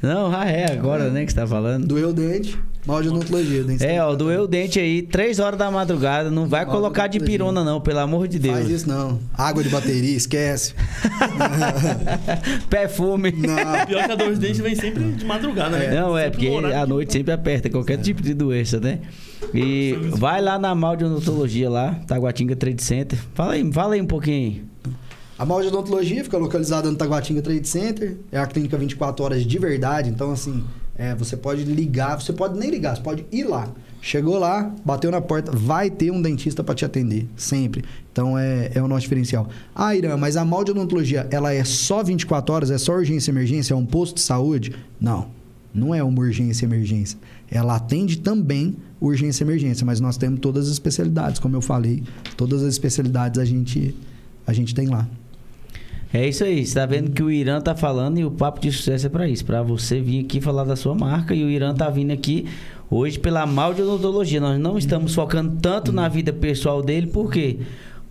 Não, 0.02 0.32
ah, 0.34 0.48
é 0.48 0.70
agora, 0.72 1.10
né, 1.10 1.24
que 1.24 1.32
você 1.32 1.40
tá 1.40 1.46
falando. 1.46 1.86
Doeu 1.86 2.10
o 2.10 2.12
dente, 2.12 2.58
mal 2.86 3.02
de 3.02 3.08
odontologia. 3.08 3.64
Dente 3.64 3.84
É, 3.84 4.02
ó, 4.02 4.14
doeu 4.14 4.42
o 4.42 4.46
dente 4.46 4.78
aí, 4.78 5.02
três 5.02 5.38
horas 5.38 5.58
da 5.58 5.70
madrugada. 5.70 6.30
Não 6.30 6.46
vai 6.46 6.64
Mal 6.64 6.74
colocar 6.74 7.06
de 7.06 7.18
pirona, 7.18 7.64
não, 7.64 7.80
pelo 7.80 7.98
amor 7.98 8.28
de 8.28 8.38
Deus. 8.38 8.56
Faz 8.58 8.70
isso 8.70 8.88
não. 8.88 9.18
Água 9.36 9.62
de 9.62 9.68
bateria, 9.68 10.16
esquece. 10.16 10.74
Perfume. 12.70 13.32
Não. 13.32 13.86
Pior 13.86 14.04
que 14.04 14.12
a 14.12 14.16
dor 14.16 14.32
de 14.34 14.40
dente 14.40 14.62
vem 14.62 14.74
sempre 14.74 15.02
de 15.12 15.24
madrugada, 15.24 15.76
né? 15.76 15.94
Não, 15.94 16.16
é, 16.16 16.30
porque 16.30 16.48
que- 16.48 16.86
noite 16.86 17.12
sempre 17.12 17.32
aperta 17.32 17.68
qualquer 17.68 17.98
tipo 17.98 18.22
de 18.22 18.34
doença, 18.34 18.80
né? 18.80 19.00
E 19.54 19.96
vai 20.12 20.40
lá 20.42 20.58
na 20.58 20.74
Mal 20.74 20.96
de 20.96 21.04
Odontologia 21.04 21.70
lá, 21.70 21.94
Taguatinga 22.06 22.56
Trade 22.56 22.82
Center. 22.82 23.18
Fala 23.34 23.54
aí, 23.54 23.72
fala 23.72 23.94
aí 23.94 24.00
um 24.00 24.06
pouquinho. 24.06 24.64
A 25.38 25.46
mal 25.46 25.62
de 25.62 25.68
odontologia 25.68 26.24
fica 26.24 26.36
localizada 26.36 26.90
no 26.90 26.96
Taguatinga 26.96 27.40
Trade 27.40 27.68
Center. 27.68 28.16
É 28.32 28.40
a 28.40 28.46
clínica 28.46 28.76
24 28.76 29.24
horas 29.24 29.46
de 29.46 29.58
verdade. 29.58 30.10
Então, 30.10 30.32
assim, 30.32 30.64
é, 30.96 31.14
você 31.14 31.36
pode 31.36 31.62
ligar, 31.62 32.20
você 32.20 32.32
pode 32.32 32.58
nem 32.58 32.68
ligar, 32.68 32.96
você 32.96 33.02
pode 33.02 33.24
ir 33.30 33.44
lá. 33.44 33.72
Chegou 34.02 34.36
lá, 34.36 34.74
bateu 34.84 35.12
na 35.12 35.20
porta, 35.20 35.52
vai 35.52 35.90
ter 35.90 36.10
um 36.10 36.20
dentista 36.20 36.64
para 36.64 36.74
te 36.74 36.84
atender, 36.84 37.28
sempre. 37.36 37.84
Então 38.10 38.36
é, 38.36 38.72
é 38.74 38.82
o 38.82 38.88
nosso 38.88 39.02
diferencial. 39.02 39.48
Ah, 39.74 39.94
Irã, 39.94 40.16
mas 40.16 40.36
a 40.36 40.44
mal 40.44 40.64
de 40.64 40.72
odontologia, 40.72 41.28
ela 41.30 41.52
é 41.52 41.62
só 41.62 42.02
24 42.02 42.54
horas, 42.54 42.70
é 42.70 42.78
só 42.78 42.94
urgência 42.94 43.30
emergência, 43.30 43.74
é 43.74 43.76
um 43.76 43.86
posto 43.86 44.16
de 44.16 44.22
saúde? 44.22 44.74
Não, 45.00 45.28
não 45.72 45.94
é 45.94 46.02
uma 46.02 46.18
urgência 46.20 46.64
emergência. 46.64 47.18
Ela 47.48 47.76
atende 47.76 48.18
também 48.18 48.76
urgência 49.00 49.44
emergência, 49.44 49.86
mas 49.86 50.00
nós 50.00 50.16
temos 50.16 50.40
todas 50.40 50.66
as 50.66 50.72
especialidades, 50.72 51.38
como 51.38 51.54
eu 51.54 51.62
falei, 51.62 52.02
todas 52.36 52.62
as 52.62 52.68
especialidades 52.68 53.38
a 53.38 53.44
gente, 53.44 53.94
a 54.44 54.52
gente 54.52 54.74
tem 54.74 54.88
lá. 54.88 55.08
É 56.12 56.26
isso 56.26 56.42
aí, 56.42 56.64
você 56.64 56.74
tá 56.74 56.86
vendo 56.86 57.10
que 57.10 57.22
o 57.22 57.30
Irã 57.30 57.60
tá 57.60 57.74
falando 57.74 58.18
e 58.18 58.24
o 58.24 58.30
papo 58.30 58.60
de 58.60 58.72
sucesso 58.72 59.06
é 59.06 59.10
pra 59.10 59.28
isso, 59.28 59.44
pra 59.44 59.62
você 59.62 60.00
vir 60.00 60.24
aqui 60.24 60.40
falar 60.40 60.64
da 60.64 60.74
sua 60.74 60.94
marca 60.94 61.34
e 61.34 61.44
o 61.44 61.50
Irã 61.50 61.74
tá 61.74 61.90
vindo 61.90 62.12
aqui 62.12 62.46
hoje 62.90 63.18
pela 63.18 63.44
mal 63.46 63.74
de 63.74 63.82
odontologia. 63.82 64.40
Nós 64.40 64.58
não 64.58 64.78
estamos 64.78 65.14
focando 65.14 65.58
tanto 65.60 65.92
na 65.92 66.08
vida 66.08 66.32
pessoal 66.32 66.82
dele, 66.82 67.08
por 67.08 67.30
quê? 67.30 67.58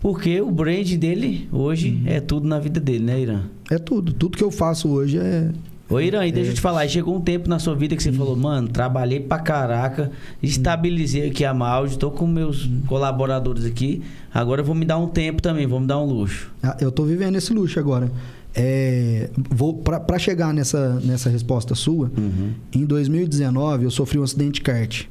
Porque 0.00 0.40
o 0.40 0.50
brand 0.50 0.88
dele 0.94 1.48
hoje 1.50 2.00
é 2.06 2.20
tudo 2.20 2.46
na 2.46 2.60
vida 2.60 2.78
dele, 2.78 3.04
né, 3.04 3.20
Irã? 3.20 3.42
É 3.68 3.78
tudo. 3.78 4.12
Tudo 4.12 4.38
que 4.38 4.44
eu 4.44 4.50
faço 4.50 4.88
hoje 4.88 5.18
é. 5.18 5.50
Ô 5.90 5.98
Irã, 6.00 6.26
e 6.26 6.30
deixa 6.32 6.50
eu 6.50 6.54
te 6.54 6.60
falar, 6.60 6.80
aí 6.80 6.88
chegou 6.88 7.16
um 7.16 7.20
tempo 7.20 7.48
na 7.48 7.58
sua 7.58 7.74
vida 7.74 7.96
que 7.96 8.02
você 8.02 8.12
falou, 8.12 8.36
mano, 8.36 8.68
trabalhei 8.68 9.20
pra 9.20 9.38
caraca, 9.38 10.10
estabilizei 10.42 11.28
aqui 11.28 11.44
a 11.46 11.54
Maldi, 11.54 11.98
tô 11.98 12.10
com 12.10 12.26
meus 12.26 12.68
colaboradores 12.86 13.64
aqui, 13.64 14.02
agora 14.32 14.60
eu 14.60 14.64
vou 14.66 14.74
me 14.74 14.84
dar 14.84 14.98
um 14.98 15.06
tempo 15.08 15.40
também, 15.40 15.66
vou 15.66 15.80
me 15.80 15.86
dar 15.86 15.98
um 15.98 16.04
luxo. 16.04 16.50
Ah, 16.62 16.76
Eu 16.78 16.92
tô 16.92 17.04
vivendo 17.04 17.36
esse 17.36 17.52
luxo 17.54 17.78
agora. 17.80 18.10
É, 18.54 19.30
vou 19.50 19.72
para 19.74 20.18
chegar 20.18 20.52
nessa, 20.52 21.00
nessa 21.00 21.30
resposta 21.30 21.74
sua, 21.74 22.10
Uhum. 22.16 22.50
em 22.74 22.84
2019 22.84 23.84
eu 23.84 23.90
sofri 23.90 24.18
um 24.18 24.22
acidente 24.22 24.54
de 24.54 24.60
kart. 24.62 25.04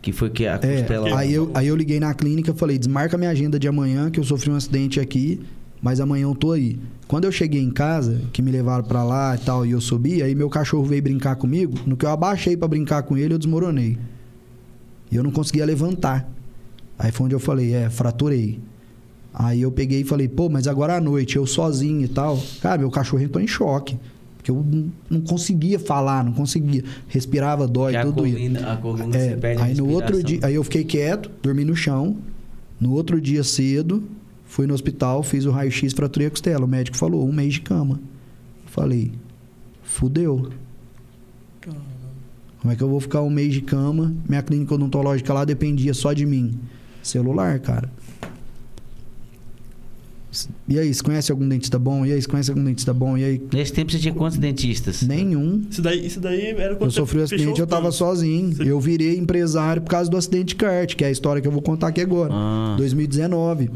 Que 0.00 0.12
foi 0.12 0.30
que 0.30 0.46
a 0.46 0.58
É, 0.62 0.86
aí, 1.16 1.32
eu, 1.32 1.50
aí 1.54 1.66
eu 1.68 1.76
liguei 1.76 1.98
na 2.00 2.12
clínica 2.12 2.52
falei, 2.54 2.76
desmarca 2.78 3.16
minha 3.16 3.30
agenda 3.30 3.58
de 3.58 3.66
amanhã 3.68 4.10
que 4.10 4.18
eu 4.20 4.24
sofri 4.24 4.50
um 4.50 4.56
acidente 4.56 4.98
aqui, 5.00 5.40
mas 5.82 5.98
amanhã 5.98 6.22
eu 6.22 6.34
tô 6.34 6.52
aí. 6.52 6.78
Quando 7.08 7.24
eu 7.24 7.32
cheguei 7.32 7.60
em 7.60 7.70
casa, 7.70 8.22
que 8.32 8.40
me 8.40 8.52
levaram 8.52 8.84
pra 8.84 9.02
lá 9.02 9.34
e 9.34 9.38
tal, 9.38 9.66
e 9.66 9.72
eu 9.72 9.80
subi, 9.80 10.22
aí 10.22 10.32
meu 10.32 10.48
cachorro 10.48 10.84
veio 10.84 11.02
brincar 11.02 11.34
comigo. 11.34 11.76
No 11.84 11.96
que 11.96 12.06
eu 12.06 12.10
abaixei 12.10 12.56
pra 12.56 12.68
brincar 12.68 13.02
com 13.02 13.16
ele, 13.16 13.34
eu 13.34 13.38
desmoronei. 13.38 13.98
E 15.10 15.16
eu 15.16 15.24
não 15.24 15.32
conseguia 15.32 15.66
levantar. 15.66 16.30
Aí 16.96 17.10
foi 17.10 17.26
onde 17.26 17.34
eu 17.34 17.40
falei, 17.40 17.74
é, 17.74 17.90
fraturei. 17.90 18.60
Aí 19.34 19.60
eu 19.60 19.72
peguei 19.72 20.02
e 20.02 20.04
falei, 20.04 20.28
pô, 20.28 20.48
mas 20.48 20.68
agora 20.68 20.96
à 20.96 21.00
noite, 21.00 21.36
eu 21.36 21.46
sozinho 21.46 22.02
e 22.04 22.08
tal. 22.08 22.40
Cara, 22.60 22.78
meu 22.78 22.90
cachorro 22.90 23.22
entrou 23.22 23.42
em 23.42 23.48
choque. 23.48 23.98
Porque 24.36 24.50
eu 24.50 24.64
não, 25.10 25.20
conseguia 25.20 25.78
falar, 25.78 26.24
não 26.24 26.32
conseguia. 26.32 26.84
Respirava, 27.08 27.66
dói, 27.66 27.92
que 27.92 28.02
tudo 28.02 28.22
coluna, 28.22 28.72
a 28.72 28.76
coluna 28.76 29.16
É, 29.16 29.30
se 29.30 29.36
perde 29.36 29.62
aí 29.62 29.74
no 29.74 29.88
outro 29.88 30.22
dia, 30.22 30.40
aí 30.42 30.54
eu 30.54 30.64
fiquei 30.64 30.84
quieto, 30.84 31.30
dormi 31.42 31.64
no 31.64 31.74
chão. 31.74 32.16
No 32.80 32.92
outro 32.92 33.20
dia 33.20 33.44
cedo, 33.44 34.02
fui 34.52 34.66
no 34.66 34.74
hospital, 34.74 35.22
fiz 35.22 35.46
o 35.46 35.50
raio-x, 35.50 35.94
fraturei 35.94 36.26
a 36.26 36.30
costela. 36.30 36.66
O 36.66 36.68
médico 36.68 36.94
falou, 36.94 37.26
um 37.26 37.32
mês 37.32 37.54
de 37.54 37.62
cama. 37.62 37.98
Falei, 38.66 39.10
fudeu. 39.82 40.50
Como 42.60 42.70
é 42.72 42.76
que 42.76 42.82
eu 42.82 42.88
vou 42.88 43.00
ficar 43.00 43.22
um 43.22 43.30
mês 43.30 43.54
de 43.54 43.62
cama? 43.62 44.14
Minha 44.28 44.42
clínica 44.42 44.74
odontológica 44.74 45.32
lá 45.32 45.46
dependia 45.46 45.94
só 45.94 46.12
de 46.12 46.26
mim. 46.26 46.52
Celular, 47.02 47.58
cara. 47.60 47.90
E 50.68 50.78
aí, 50.78 50.92
você 50.94 51.02
conhece 51.02 51.32
algum 51.32 51.46
dentista 51.48 51.78
bom? 51.78 52.04
E 52.06 52.12
aí, 52.12 52.20
você 52.22 52.28
conhece 52.28 52.50
algum 52.50 52.62
dentista 52.64 52.92
bom? 52.94 53.16
E 53.18 53.24
aí, 53.24 53.42
Nesse 53.52 53.72
tempo 53.72 53.90
você 53.90 53.98
tinha 53.98 54.14
quantos 54.14 54.38
dentistas? 54.38 55.02
nenhum. 55.02 55.62
Isso 55.70 55.82
daí, 55.82 56.06
isso 56.06 56.20
daí 56.20 56.46
era 56.46 56.74
quando 56.76 56.88
Eu 56.88 56.90
sofri 56.90 57.20
um 57.20 57.24
acidente, 57.24 57.60
eu 57.60 57.66
tava 57.66 57.90
sozinho. 57.90 58.54
Você- 58.54 58.70
Eu 58.70 58.78
virei 58.80 59.16
empresário 59.18 59.80
por 59.82 59.88
causa 59.90 60.10
do 60.10 60.16
acidente 60.16 60.46
de 60.48 60.56
kart, 60.56 60.94
que 60.94 61.04
é 61.04 61.08
a 61.08 61.10
história 61.10 61.40
que 61.42 61.48
eu 61.48 61.52
vou 61.52 61.60
contar 61.62 61.88
aqui 61.88 62.00
agora. 62.02 62.30
Ah. 62.32 62.74
2019. 62.78 63.70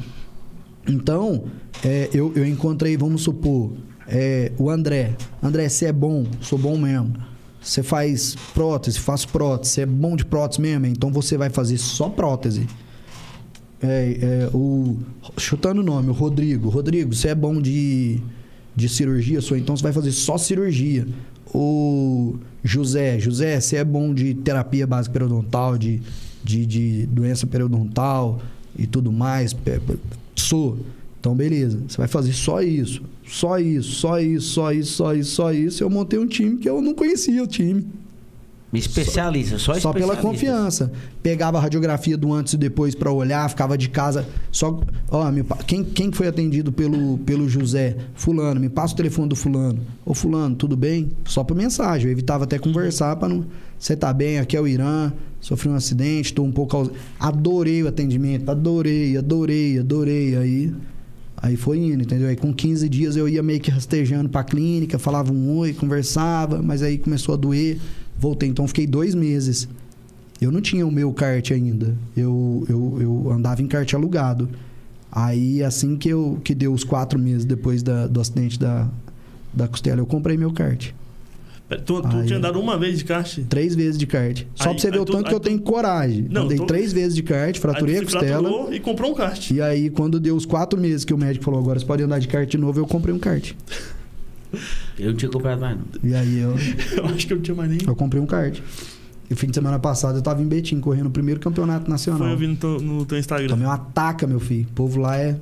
Então, 0.88 1.44
é, 1.84 2.08
eu, 2.14 2.32
eu 2.36 2.46
encontrei, 2.46 2.96
vamos 2.96 3.22
supor, 3.22 3.72
é, 4.06 4.52
o 4.58 4.70
André. 4.70 5.16
André, 5.42 5.68
você 5.68 5.86
é 5.86 5.92
bom, 5.92 6.24
sou 6.40 6.58
bom 6.58 6.78
mesmo. 6.78 7.14
Você 7.60 7.82
faz 7.82 8.36
prótese, 8.54 9.00
faço 9.00 9.28
prótese, 9.28 9.72
você 9.72 9.80
é 9.80 9.86
bom 9.86 10.14
de 10.14 10.24
prótese 10.24 10.60
mesmo, 10.60 10.86
então 10.86 11.10
você 11.10 11.36
vai 11.36 11.50
fazer 11.50 11.78
só 11.78 12.08
prótese. 12.08 12.66
É, 13.82 14.48
é, 14.48 14.50
o, 14.54 14.96
chutando 15.36 15.80
o 15.80 15.84
nome, 15.84 16.08
o 16.08 16.12
Rodrigo. 16.12 16.68
Rodrigo, 16.68 17.12
você 17.12 17.28
é 17.28 17.34
bom 17.34 17.60
de, 17.60 18.20
de 18.74 18.88
cirurgia, 18.88 19.40
sou, 19.40 19.56
então 19.56 19.76
você 19.76 19.82
vai 19.82 19.92
fazer 19.92 20.12
só 20.12 20.38
cirurgia. 20.38 21.06
O 21.52 22.36
José, 22.62 23.18
José, 23.18 23.58
você 23.60 23.76
é 23.76 23.84
bom 23.84 24.14
de 24.14 24.34
terapia 24.34 24.86
básica 24.86 25.12
periodontal, 25.12 25.76
de, 25.76 26.00
de, 26.44 26.66
de 26.66 27.06
doença 27.06 27.46
periodontal 27.46 28.40
e 28.78 28.86
tudo 28.86 29.10
mais. 29.10 29.54
Sou. 30.36 30.78
Então, 31.18 31.34
beleza. 31.34 31.80
Você 31.88 31.96
vai 31.96 32.06
fazer 32.06 32.32
só 32.32 32.62
isso. 32.62 33.02
Só 33.26 33.58
isso, 33.58 33.90
só 33.92 34.20
isso, 34.20 34.46
só 34.52 34.72
isso, 34.72 34.92
só 34.92 35.14
isso, 35.14 35.30
só 35.32 35.52
isso. 35.52 35.82
Eu 35.82 35.90
montei 35.90 36.18
um 36.18 36.26
time 36.26 36.56
que 36.58 36.68
eu 36.68 36.80
não 36.80 36.94
conhecia 36.94 37.42
o 37.42 37.46
time. 37.46 37.84
Especialista, 38.72 39.58
só, 39.58 39.74
Só 39.74 39.92
pela 39.92 40.12
especialista. 40.14 40.22
confiança. 40.22 40.92
Pegava 41.22 41.56
a 41.56 41.60
radiografia 41.60 42.16
do 42.16 42.32
antes 42.34 42.52
e 42.52 42.56
depois 42.56 42.94
pra 42.94 43.10
olhar, 43.10 43.48
ficava 43.48 43.78
de 43.78 43.88
casa. 43.88 44.26
Só. 44.52 44.80
Ó, 45.10 45.30
me 45.32 45.42
pa- 45.42 45.56
quem, 45.66 45.82
quem 45.82 46.12
foi 46.12 46.26
atendido 46.26 46.70
pelo, 46.70 47.16
pelo 47.18 47.48
José? 47.48 47.96
Fulano, 48.14 48.60
me 48.60 48.68
passa 48.68 48.92
o 48.92 48.96
telefone 48.96 49.28
do 49.30 49.36
Fulano. 49.36 49.80
Ô, 50.04 50.12
Fulano, 50.12 50.54
tudo 50.56 50.76
bem? 50.76 51.12
Só 51.24 51.42
por 51.42 51.56
mensagem. 51.56 52.06
Eu 52.06 52.12
evitava 52.12 52.44
até 52.44 52.58
conversar 52.58 53.16
pra 53.16 53.28
não. 53.28 53.46
Você 53.78 53.96
tá 53.96 54.12
bem? 54.12 54.38
Aqui 54.40 54.56
é 54.56 54.60
o 54.60 54.66
Irã. 54.68 55.12
Sofri 55.46 55.68
um 55.68 55.76
acidente, 55.76 56.34
tô 56.34 56.42
um 56.42 56.50
pouco. 56.50 56.90
Adorei 57.20 57.80
o 57.80 57.86
atendimento, 57.86 58.50
adorei, 58.50 59.16
adorei, 59.16 59.78
adorei. 59.78 60.36
Aí. 60.36 60.74
Aí 61.36 61.54
foi 61.56 61.78
indo, 61.78 62.02
entendeu? 62.02 62.26
Aí 62.26 62.34
com 62.34 62.52
15 62.52 62.88
dias 62.88 63.14
eu 63.14 63.28
ia 63.28 63.44
meio 63.44 63.60
que 63.60 63.70
rastejando 63.70 64.28
pra 64.28 64.42
clínica, 64.42 64.98
falava 64.98 65.32
um 65.32 65.56
oi, 65.58 65.72
conversava, 65.72 66.60
mas 66.60 66.82
aí 66.82 66.98
começou 66.98 67.32
a 67.32 67.36
doer, 67.36 67.78
voltei. 68.18 68.48
Então 68.48 68.66
fiquei 68.66 68.88
dois 68.88 69.14
meses. 69.14 69.68
Eu 70.40 70.50
não 70.50 70.60
tinha 70.60 70.84
o 70.84 70.90
meu 70.90 71.12
kart 71.12 71.48
ainda. 71.52 71.94
Eu, 72.16 72.66
eu, 72.68 72.98
eu 73.00 73.30
andava 73.30 73.62
em 73.62 73.68
kart 73.68 73.94
alugado. 73.94 74.48
Aí 75.12 75.62
assim 75.62 75.96
que, 75.96 76.08
eu, 76.08 76.40
que 76.42 76.56
deu 76.56 76.72
os 76.72 76.82
quatro 76.82 77.20
meses 77.20 77.44
depois 77.44 77.84
da- 77.84 78.08
do 78.08 78.20
acidente 78.20 78.58
da, 78.58 78.90
da 79.54 79.68
costela, 79.68 80.00
eu 80.00 80.06
comprei 80.06 80.36
meu 80.36 80.52
kart. 80.52 80.90
Tu, 81.68 82.00
tu 82.00 82.06
Aí- 82.06 82.26
tinha 82.26 82.38
andado 82.38 82.60
uma 82.60 82.78
vez 82.78 82.96
de 82.98 83.04
kart? 83.04 83.38
Três 83.48 83.74
vezes 83.74 83.98
de 83.98 84.06
kart. 84.06 84.44
Só 84.54 84.68
Aí- 84.68 84.74
pra 84.76 84.80
você 84.82 84.90
ver 84.90 85.00
o 85.00 85.04
tu- 85.04 85.12
tanto 85.12 85.28
que 85.28 85.34
eu 85.34 85.40
tu- 85.40 85.44
tenho 85.48 85.58
coragem. 85.60 86.26
Não, 86.30 86.42
Andei 86.44 86.58
tô- 86.58 86.66
três 86.66 86.92
vezes 86.92 87.14
de 87.16 87.22
kart, 87.24 87.58
fraturei 87.58 87.98
a 87.98 88.02
costela. 88.04 88.72
e 88.74 88.78
comprou 88.78 89.10
um 89.10 89.14
kart. 89.14 89.50
E 89.50 89.60
aí, 89.60 89.90
quando 89.90 90.20
deu 90.20 90.36
os 90.36 90.46
quatro 90.46 90.80
meses 90.80 91.04
que 91.04 91.12
o 91.12 91.18
médico 91.18 91.44
falou, 91.44 91.58
agora 91.58 91.78
você 91.80 91.84
pode 91.84 92.02
andar 92.04 92.20
de 92.20 92.28
kart 92.28 92.48
de 92.48 92.56
novo, 92.56 92.78
eu 92.78 92.86
comprei 92.86 93.12
um 93.12 93.18
kart. 93.18 93.52
Eu 94.98 95.10
não 95.10 95.16
tinha 95.16 95.30
comprado 95.30 95.60
mais, 95.60 95.76
não. 95.76 95.84
E 96.10 96.14
aí 96.14 96.38
eu, 96.38 96.54
Eu 96.96 97.04
acho 97.06 97.26
que 97.26 97.32
eu 97.32 97.36
não 97.36 97.42
tinha 97.42 97.54
mais 97.54 97.68
nem. 97.68 97.78
eu 97.86 97.94
comprei 97.96 98.22
um 98.22 98.26
kart. 98.26 98.58
E 99.28 99.34
fim 99.34 99.48
de 99.48 99.54
semana 99.54 99.78
passado 99.78 100.16
eu 100.16 100.22
tava 100.22 100.40
em 100.40 100.46
Betim, 100.46 100.78
correndo 100.80 101.06
o 101.06 101.10
primeiro 101.10 101.40
campeonato 101.40 101.82
Foi 101.84 101.90
nacional. 101.90 102.28
eu 102.28 102.36
vi 102.38 102.46
no 102.46 102.56
teu, 102.56 102.80
no 102.80 103.04
teu 103.04 103.18
Instagram. 103.18 103.48
Tomei 103.48 103.66
uma 103.66 103.76
taca, 103.76 104.24
meu 104.26 104.38
filho. 104.40 104.66
O 104.70 104.72
povo 104.72 105.00
lá 105.00 105.18
é 105.18 105.36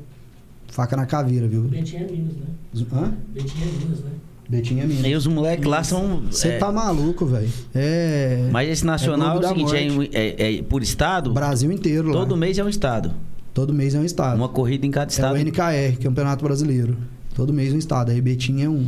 faca 0.68 0.96
na 0.96 1.04
caveira, 1.06 1.46
viu? 1.46 1.60
Betinho 1.64 2.02
é 2.02 2.10
Minas, 2.10 2.32
né? 2.34 2.86
Hã? 2.92 3.12
Betinho 3.32 3.62
é 3.68 3.84
Minas, 3.84 4.00
né? 4.00 4.10
Betim 4.48 4.80
é 4.80 4.84
minha. 4.86 5.08
E 5.08 5.14
os 5.14 5.26
moleques 5.26 5.66
lá 5.66 5.82
são. 5.82 6.22
Você 6.30 6.48
é, 6.48 6.58
tá 6.58 6.70
maluco, 6.70 7.24
velho. 7.26 7.48
É. 7.74 8.48
Mas 8.52 8.68
esse 8.68 8.84
nacional 8.84 9.38
é, 9.38 9.40
Clube 9.40 9.64
o 9.64 9.68
seguinte, 9.68 10.10
é, 10.12 10.36
é- 10.42 10.56
é 10.58 10.62
por 10.62 10.82
estado? 10.82 11.32
Brasil 11.32 11.72
inteiro 11.72 12.08
lá. 12.08 12.12
Todo 12.14 12.36
mês 12.36 12.58
é 12.58 12.64
um 12.64 12.68
estado. 12.68 13.12
Todo 13.54 13.72
mês 13.72 13.94
é 13.94 13.98
um 14.00 14.04
estado. 14.04 14.36
Uma 14.36 14.48
corrida 14.48 14.84
em 14.86 14.90
cada 14.90 15.06
É 15.10 15.12
estado. 15.14 15.34
o 15.34 15.38
NKR, 15.38 15.96
Campeonato 16.02 16.44
Brasileiro. 16.44 16.96
Todo 17.34 17.52
mês 17.52 17.72
um 17.72 17.78
estado. 17.78 18.10
Aí 18.10 18.20
Betim 18.20 18.60
é 18.62 18.68
um. 18.68 18.86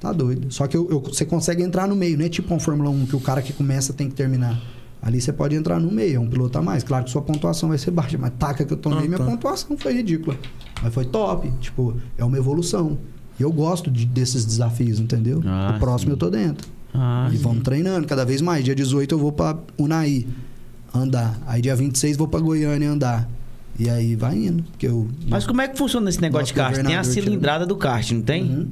Tá 0.00 0.12
doido. 0.12 0.52
Só 0.52 0.66
que 0.66 0.76
eu- 0.76 0.88
eu- 0.90 1.00
você 1.00 1.24
consegue 1.24 1.62
entrar 1.62 1.86
no 1.88 1.94
meio, 1.96 2.18
não 2.18 2.24
é 2.24 2.28
tipo 2.28 2.52
uma 2.52 2.58
Fórmula 2.60 2.90
1 2.90 3.06
que 3.06 3.14
o 3.16 3.20
cara 3.20 3.40
que 3.40 3.52
começa 3.52 3.92
tem 3.92 4.08
que 4.08 4.14
terminar. 4.14 4.60
Ali 5.00 5.20
você 5.20 5.32
pode 5.32 5.54
entrar 5.56 5.80
no 5.80 5.90
meio, 5.90 6.16
é 6.16 6.20
um 6.20 6.28
piloto 6.28 6.58
a 6.58 6.62
mais. 6.62 6.82
Claro 6.84 7.04
que 7.04 7.10
sua 7.10 7.22
pontuação 7.22 7.68
vai 7.70 7.78
ser 7.78 7.90
baixa, 7.92 8.18
mas 8.18 8.32
taca 8.38 8.64
que 8.64 8.72
eu 8.72 8.76
tomei, 8.76 8.98
Ah, 9.04 9.08
minha 9.08 9.18
tá. 9.18 9.24
pontuação 9.24 9.76
foi 9.76 9.94
ridícula. 9.94 10.36
Mas 10.82 10.92
foi 10.92 11.04
top. 11.04 11.50
Tipo, 11.60 11.96
é 12.18 12.24
uma 12.24 12.36
evolução. 12.36 12.98
E 13.38 13.42
eu 13.42 13.50
gosto 13.52 13.90
de- 13.90 14.06
desses 14.06 14.44
desafios, 14.44 14.98
entendeu? 15.00 15.42
Ah, 15.46 15.74
o 15.76 15.80
próximo 15.80 16.10
sim. 16.10 16.14
eu 16.14 16.16
tô 16.16 16.30
dentro. 16.30 16.68
Ah, 16.94 17.28
e 17.32 17.36
sim. 17.36 17.42
vamos 17.42 17.62
treinando 17.62 18.06
cada 18.06 18.24
vez 18.24 18.40
mais. 18.42 18.64
Dia 18.64 18.74
18 18.74 19.14
eu 19.14 19.18
vou 19.18 19.32
pra 19.32 19.56
Unai 19.78 20.26
andar. 20.94 21.38
Aí 21.46 21.62
dia 21.62 21.74
26 21.74 22.16
vou 22.16 22.28
pra 22.28 22.40
Goiânia 22.40 22.90
andar. 22.90 23.28
E 23.78 23.88
aí 23.88 24.14
vai 24.14 24.36
indo. 24.36 24.62
Porque 24.64 24.86
eu. 24.86 25.08
Mas 25.28 25.46
como 25.46 25.60
é 25.62 25.68
que 25.68 25.78
funciona 25.78 26.08
esse 26.10 26.20
negócio 26.20 26.46
de 26.48 26.52
kart? 26.54 26.76
Tem 26.84 26.94
a 26.96 27.02
cilindrada 27.04 27.64
do 27.66 27.76
kart, 27.76 28.10
não 28.12 28.20
tem? 28.22 28.42
Uhum. 28.44 28.68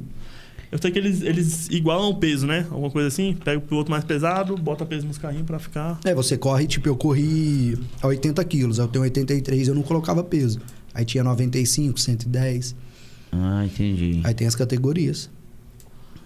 Eu 0.71 0.77
sei 0.81 0.89
que 0.91 0.99
eles, 0.99 1.21
eles 1.21 1.67
igualam 1.69 2.09
o 2.11 2.15
peso, 2.15 2.47
né? 2.47 2.65
Alguma 2.71 2.89
coisa 2.89 3.07
assim. 3.09 3.35
Pega 3.43 3.57
o 3.57 3.61
piloto 3.61 3.91
mais 3.91 4.03
pesado, 4.05 4.55
bota 4.55 4.85
peso 4.85 5.05
nos 5.05 5.17
carrinhos 5.17 5.45
pra 5.45 5.59
ficar. 5.59 5.99
É, 6.05 6.13
você 6.15 6.37
corre, 6.37 6.65
tipo, 6.65 6.87
eu 6.87 6.95
corri 6.95 7.77
a 8.01 8.07
80 8.07 8.41
quilos, 8.45 8.77
eu 8.77 8.87
tenho 8.87 9.03
83, 9.03 9.67
eu 9.67 9.75
não 9.75 9.81
colocava 9.81 10.23
peso. 10.23 10.59
Aí 10.93 11.03
tinha 11.03 11.23
95, 11.25 11.99
110. 11.99 12.73
Ah, 13.31 13.65
entendi. 13.65 14.19
Aí 14.23 14.33
tem 14.33 14.47
as 14.47 14.55
categorias. 14.55 15.29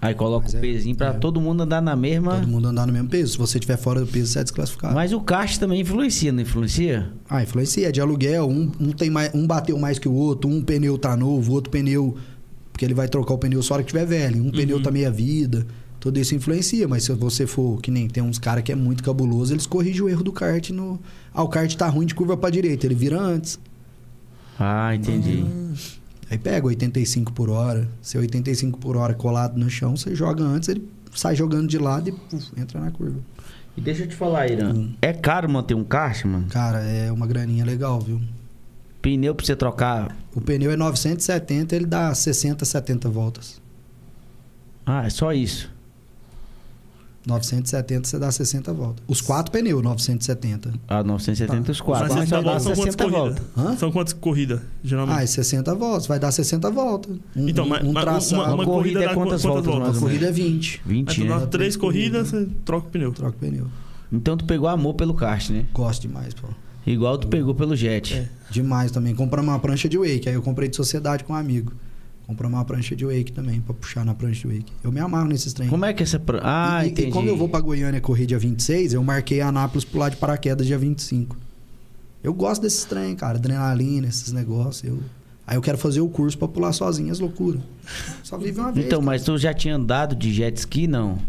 Aí 0.01 0.13
coloca 0.13 0.45
Mas 0.45 0.53
o 0.53 0.57
é- 0.57 0.61
pezinho 0.61 0.95
pra 0.95 1.07
é. 1.07 1.13
todo 1.13 1.39
mundo 1.41 1.63
andar 1.63 1.81
na 1.81 1.95
mesma. 1.95 2.35
Todo 2.35 2.47
mundo 2.47 2.67
andar 2.67 2.85
no 2.85 2.93
mesmo 2.93 3.07
peso. 3.09 3.33
Se 3.33 3.37
você 3.37 3.57
estiver 3.57 3.77
fora 3.77 4.01
do 4.01 4.07
peso, 4.07 4.31
você 4.33 4.39
é 4.39 4.43
desclassificado. 4.43 4.93
Mas 4.93 5.13
o 5.13 5.21
kart 5.21 5.57
também 5.57 5.81
influencia, 5.81 6.31
não 6.31 6.41
influencia? 6.41 7.11
Ah, 7.29 7.41
influencia. 7.41 7.87
É 7.87 7.91
de 7.91 8.01
aluguel, 8.01 8.47
um, 8.47 8.71
um, 8.79 8.91
tem 8.91 9.09
mais, 9.09 9.33
um 9.33 9.47
bateu 9.47 9.77
mais 9.79 9.97
que 9.97 10.07
o 10.07 10.13
outro, 10.13 10.49
um 10.49 10.61
pneu 10.61 10.97
tá 10.97 11.15
novo, 11.15 11.51
o 11.51 11.55
outro 11.55 11.71
pneu. 11.71 12.15
Porque 12.71 12.83
ele 12.85 12.93
vai 12.93 13.07
trocar 13.07 13.33
o 13.33 13.37
pneu 13.37 13.63
só 13.63 13.75
hora 13.75 13.83
que 13.83 13.87
tiver 13.89 14.05
velho. 14.05 14.43
Um 14.43 14.51
pneu 14.51 14.81
tá 14.81 14.91
meia 14.91 15.09
vida. 15.09 15.65
Tudo 15.99 16.19
isso 16.19 16.35
influencia, 16.35 16.87
mas 16.87 17.03
se 17.03 17.11
você 17.13 17.47
for, 17.47 17.81
que 17.81 17.89
nem 17.89 18.07
tem 18.07 18.21
uns 18.21 18.37
caras 18.37 18.63
que 18.63 18.71
é 18.71 18.75
muito 18.75 19.01
cabuloso, 19.01 19.53
eles 19.53 19.65
corrigem 19.65 20.03
o 20.03 20.09
erro 20.09 20.23
do 20.23 20.31
kart 20.31 20.69
no. 20.69 20.99
Ah, 21.33 21.41
o 21.41 21.47
kart 21.47 21.73
tá 21.73 21.87
ruim 21.87 22.05
de 22.05 22.13
curva 22.13 22.37
pra 22.37 22.49
direita, 22.51 22.85
ele 22.85 22.93
vira 22.93 23.19
antes. 23.19 23.57
Ah, 24.59 24.93
entendi. 24.93 25.43
Aí 26.29 26.37
pega 26.37 26.65
85 26.65 27.33
por 27.33 27.49
hora. 27.49 27.87
Se 28.01 28.17
é 28.17 28.19
85 28.19 28.79
por 28.79 28.97
hora 28.97 29.13
colado 29.13 29.57
no 29.57 29.69
chão, 29.69 29.95
você 29.95 30.15
joga 30.15 30.43
antes, 30.43 30.69
ele 30.69 30.87
sai 31.13 31.35
jogando 31.35 31.67
de 31.67 31.77
lado 31.77 32.09
e 32.09 32.11
puf, 32.11 32.51
entra 32.59 32.79
na 32.79 32.91
curva. 32.91 33.19
E 33.77 33.81
deixa 33.81 34.03
eu 34.03 34.07
te 34.07 34.15
falar, 34.15 34.49
Irã. 34.49 34.73
Hum. 34.73 34.93
É 35.01 35.11
caro 35.13 35.49
manter 35.49 35.73
um 35.73 35.83
kart, 35.83 36.23
mano? 36.25 36.47
Cara, 36.49 36.79
é 36.79 37.11
uma 37.11 37.27
graninha 37.27 37.65
legal, 37.65 37.99
viu? 37.99 38.21
Pneu 39.01 39.35
pra 39.35 39.45
você 39.45 39.55
trocar. 39.55 40.15
O 40.33 40.41
pneu 40.41 40.71
é 40.71 40.77
970, 40.77 41.75
ele 41.75 41.85
dá 41.85 42.13
60, 42.13 42.63
70 42.65 43.09
voltas. 43.09 43.61
Ah, 44.85 45.05
é 45.05 45.09
só 45.09 45.33
isso. 45.33 45.74
970 47.27 48.07
você 48.07 48.19
dá 48.19 48.31
60 48.31 48.73
voltas. 48.73 49.03
Os 49.07 49.21
quatro 49.21 49.51
pneus, 49.51 49.81
970. 49.81 50.73
Ah, 50.87 51.03
970 51.03 51.71
os 51.71 51.81
quatro. 51.81 52.05
Mas 52.07 52.15
Mas 52.15 52.29
são 52.29 52.37
só 52.39 52.43
dá 52.43 52.51
quantas 52.51 52.77
60 52.77 53.03
corridas? 53.03 53.19
voltas. 53.19 53.43
Hã? 53.57 53.77
São 53.77 53.91
quantas 53.91 54.13
corridas, 54.13 54.61
geralmente? 54.83 55.17
Ah, 55.19 55.23
é 55.23 55.25
60 55.25 55.75
voltas. 55.75 56.07
Vai 56.07 56.19
dar 56.19 56.31
60 56.31 56.69
voltas. 56.71 57.15
Um, 57.35 57.49
Então, 57.49 57.65
um, 57.65 57.69
mas- 57.69 57.83
um 57.83 57.91
mas 57.93 58.03
traçado. 58.03 58.41
uma- 58.43 58.53
Uma 58.53 58.65
corrida 58.65 59.03
é 59.03 59.07
dá 59.07 59.13
quantas 59.13 59.41
qu- 59.41 59.47
voltas, 59.47 59.73
mais 59.75 59.83
A 59.83 59.91
ou 59.93 59.99
corrida 60.01 60.25
é 60.27 60.31
20. 60.31 60.81
20, 60.85 61.09
Aí 61.09 61.15
tu 61.15 61.23
né? 61.33 61.39
dá 61.39 61.47
três 61.47 61.75
corridas, 61.75 62.27
você 62.29 62.47
troca 62.63 62.87
o 62.87 62.91
pneu. 62.91 63.11
Troca 63.11 63.35
o 63.35 63.39
pneu. 63.39 63.67
Então 64.11 64.37
tu 64.37 64.45
pegou 64.45 64.67
amor 64.67 64.93
pelo 64.93 65.13
kart, 65.13 65.49
né? 65.49 65.65
Gosto 65.73 66.03
demais, 66.03 66.33
pô. 66.33 66.47
Igual 66.85 67.17
tu 67.17 67.27
pegou 67.27 67.55
pelo 67.55 67.75
jet. 67.75 68.13
É. 68.13 68.29
Demais 68.51 68.91
também. 68.91 69.15
Compramos 69.15 69.51
uma 69.51 69.59
prancha 69.59 69.89
de 69.89 69.97
wake. 69.97 70.29
Aí 70.29 70.35
eu 70.35 70.41
comprei 70.43 70.69
de 70.69 70.75
sociedade 70.75 71.23
com 71.23 71.33
um 71.33 71.35
amigo. 71.35 71.73
Compramos 72.27 72.57
uma 72.57 72.65
prancha 72.65 72.95
de 72.95 73.05
wake 73.05 73.31
também, 73.31 73.61
pra 73.61 73.73
puxar 73.75 74.03
na 74.03 74.15
prancha 74.15 74.47
de 74.47 74.55
wake. 74.57 74.73
Eu 74.83 74.91
me 74.91 74.99
amarro 74.99 75.27
nesses 75.27 75.53
trem. 75.53 75.69
Como 75.69 75.85
é 75.85 75.93
que 75.93 76.01
essa... 76.01 76.19
pro- 76.19 76.39
Ah, 76.41 76.83
e- 76.83 76.89
entendi. 76.89 77.09
e 77.09 77.11
como 77.11 77.29
eu 77.29 77.37
vou 77.37 77.47
pra 77.47 77.59
Goiânia 77.59 78.01
correr 78.01 78.25
dia 78.25 78.39
26, 78.39 78.93
eu 78.93 79.03
marquei 79.03 79.41
Anápolis 79.41 79.85
pular 79.85 80.09
de 80.09 80.17
paraquedas 80.17 80.65
dia 80.65 80.77
25. 80.77 81.37
Eu 82.23 82.33
gosto 82.33 82.63
desses 82.63 82.83
trem, 82.85 83.15
cara. 83.15 83.37
Adrenalina, 83.37 84.07
esses 84.07 84.31
negócios. 84.31 84.83
Eu... 84.83 84.99
Aí 85.45 85.55
eu 85.55 85.61
quero 85.61 85.77
fazer 85.77 86.01
o 86.01 86.09
curso 86.09 86.35
pra 86.35 86.47
pular 86.47 86.73
sozinho, 86.73 87.11
as 87.11 87.19
loucuras. 87.19 87.61
Só 88.23 88.35
vive 88.39 88.59
uma 88.59 88.71
vez. 88.73 88.87
Então, 88.87 88.99
cara. 88.99 89.05
mas 89.11 89.23
tu 89.23 89.37
já 89.37 89.53
tinha 89.53 89.75
andado 89.75 90.15
de 90.15 90.33
jet 90.33 90.57
ski, 90.57 90.87
não? 90.87 91.19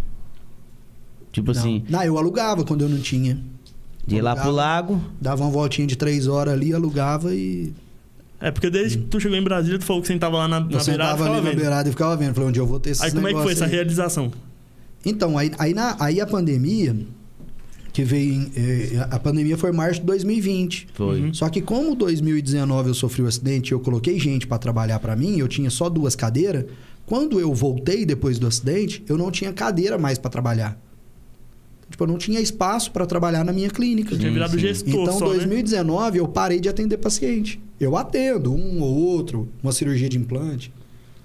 Tipo 1.30 1.53
Não. 1.53 1.61
assim, 1.61 1.84
Não, 1.90 2.03
eu 2.03 2.16
alugava 2.16 2.64
quando 2.64 2.80
eu 2.82 2.88
não 2.88 2.99
tinha. 2.99 3.38
de 4.07 4.16
ir 4.16 4.22
lá 4.22 4.34
pro 4.34 4.51
lago... 4.51 4.99
Dava 5.20 5.44
uma 5.44 5.51
voltinha 5.51 5.86
de 5.86 5.97
três 5.97 6.26
horas 6.26 6.55
ali, 6.55 6.72
alugava 6.72 7.34
e. 7.34 7.74
É, 8.41 8.51
porque 8.51 8.68
desde 8.68 8.99
que 8.99 9.05
tu 9.05 9.18
chegou 9.18 9.37
em 9.37 9.43
Brasília, 9.43 9.78
tu 9.78 9.84
falou 9.84 10.03
que 10.03 10.09
sentava 10.09 10.37
lá 10.37 10.47
na, 10.49 10.61
na 10.61 10.66
Eu 10.66 10.68
beirada 10.68 10.82
e 10.82 10.84
sentava 10.84 11.16
ficava 11.16 11.34
ali 11.37 11.43
na 11.45 11.51
vendo. 11.51 11.59
beirada 11.61 11.89
e 11.89 11.93
ficava 11.93 12.16
vendo. 12.16 12.34
Falei, 12.34 12.49
onde 12.51 12.59
eu 12.61 12.66
vou 12.66 12.78
ter 12.78 12.91
esses 12.91 13.03
Aí 13.03 13.11
como 13.12 13.26
é 13.26 13.30
que 13.30 13.32
foi 13.34 13.41
negócios 13.41 13.62
essa 13.62 13.70
aí? 13.70 13.74
realização? 13.74 14.32
Então, 15.05 15.39
aí, 15.39 15.51
aí, 15.59 15.72
na- 15.72 15.97
aí 16.01 16.20
a 16.20 16.26
pandemia, 16.26 16.97
que 17.93 18.05
veio. 18.05 18.34
em- 18.34 18.53
eh, 18.57 19.07
a 19.11 19.18
pandemia 19.18 19.57
foi 19.57 19.70
em 19.70 19.74
março 19.74 20.01
de 20.01 20.07
2020. 20.07 20.89
Foi. 20.93 21.20
Uhum. 21.22 21.34
Só 21.34 21.49
que 21.49 21.62
como 21.62 21.95
2019 21.95 22.89
eu 22.91 22.95
sofri 22.95 23.22
o 23.22 23.26
acidente 23.26 23.70
e 23.70 23.72
eu 23.74 23.80
coloquei 23.80 24.18
gente 24.18 24.47
pra 24.47 24.59
trabalhar 24.59 24.99
pra 24.99 25.16
mim, 25.16 25.39
eu 25.39 25.49
tinha 25.49 25.70
só 25.70 25.89
duas 25.89 26.14
cadeiras. 26.14 26.66
Quando 27.07 27.41
eu 27.41 27.55
voltei 27.55 28.05
depois 28.05 28.39
do 28.39 28.47
acidente, 28.47 29.03
eu 29.09 29.16
não 29.16 29.30
tinha 29.30 29.53
cadeira 29.53 29.97
mais 29.97 30.18
pra 30.18 30.28
trabalhar. 30.30 30.76
Tipo, 31.91 32.03
eu 32.05 32.09
não 32.09 32.18
tinha 32.18 32.41
espaço 32.41 32.91
pra 32.91 33.07
trabalhar 33.07 33.45
na 33.45 33.53
minha 33.53 33.70
clínica. 33.70 34.11
Tu 34.11 34.18
tinha 34.18 34.28
Sim, 34.28 34.34
virado 34.34 34.53
sim. 34.53 34.59
gestor 34.59 34.89
Então, 35.03 35.14
né? 35.20 35.26
2019 35.26 36.18
eu 36.18 36.26
parei 36.28 36.59
de 36.61 36.68
atender 36.68 36.97
paciente. 36.97 37.61
Eu 37.80 37.97
atendo 37.97 38.53
um 38.53 38.80
ou 38.82 38.95
outro, 38.95 39.49
uma 39.62 39.70
cirurgia 39.72 40.09
de 40.09 40.18
implante, 40.18 40.72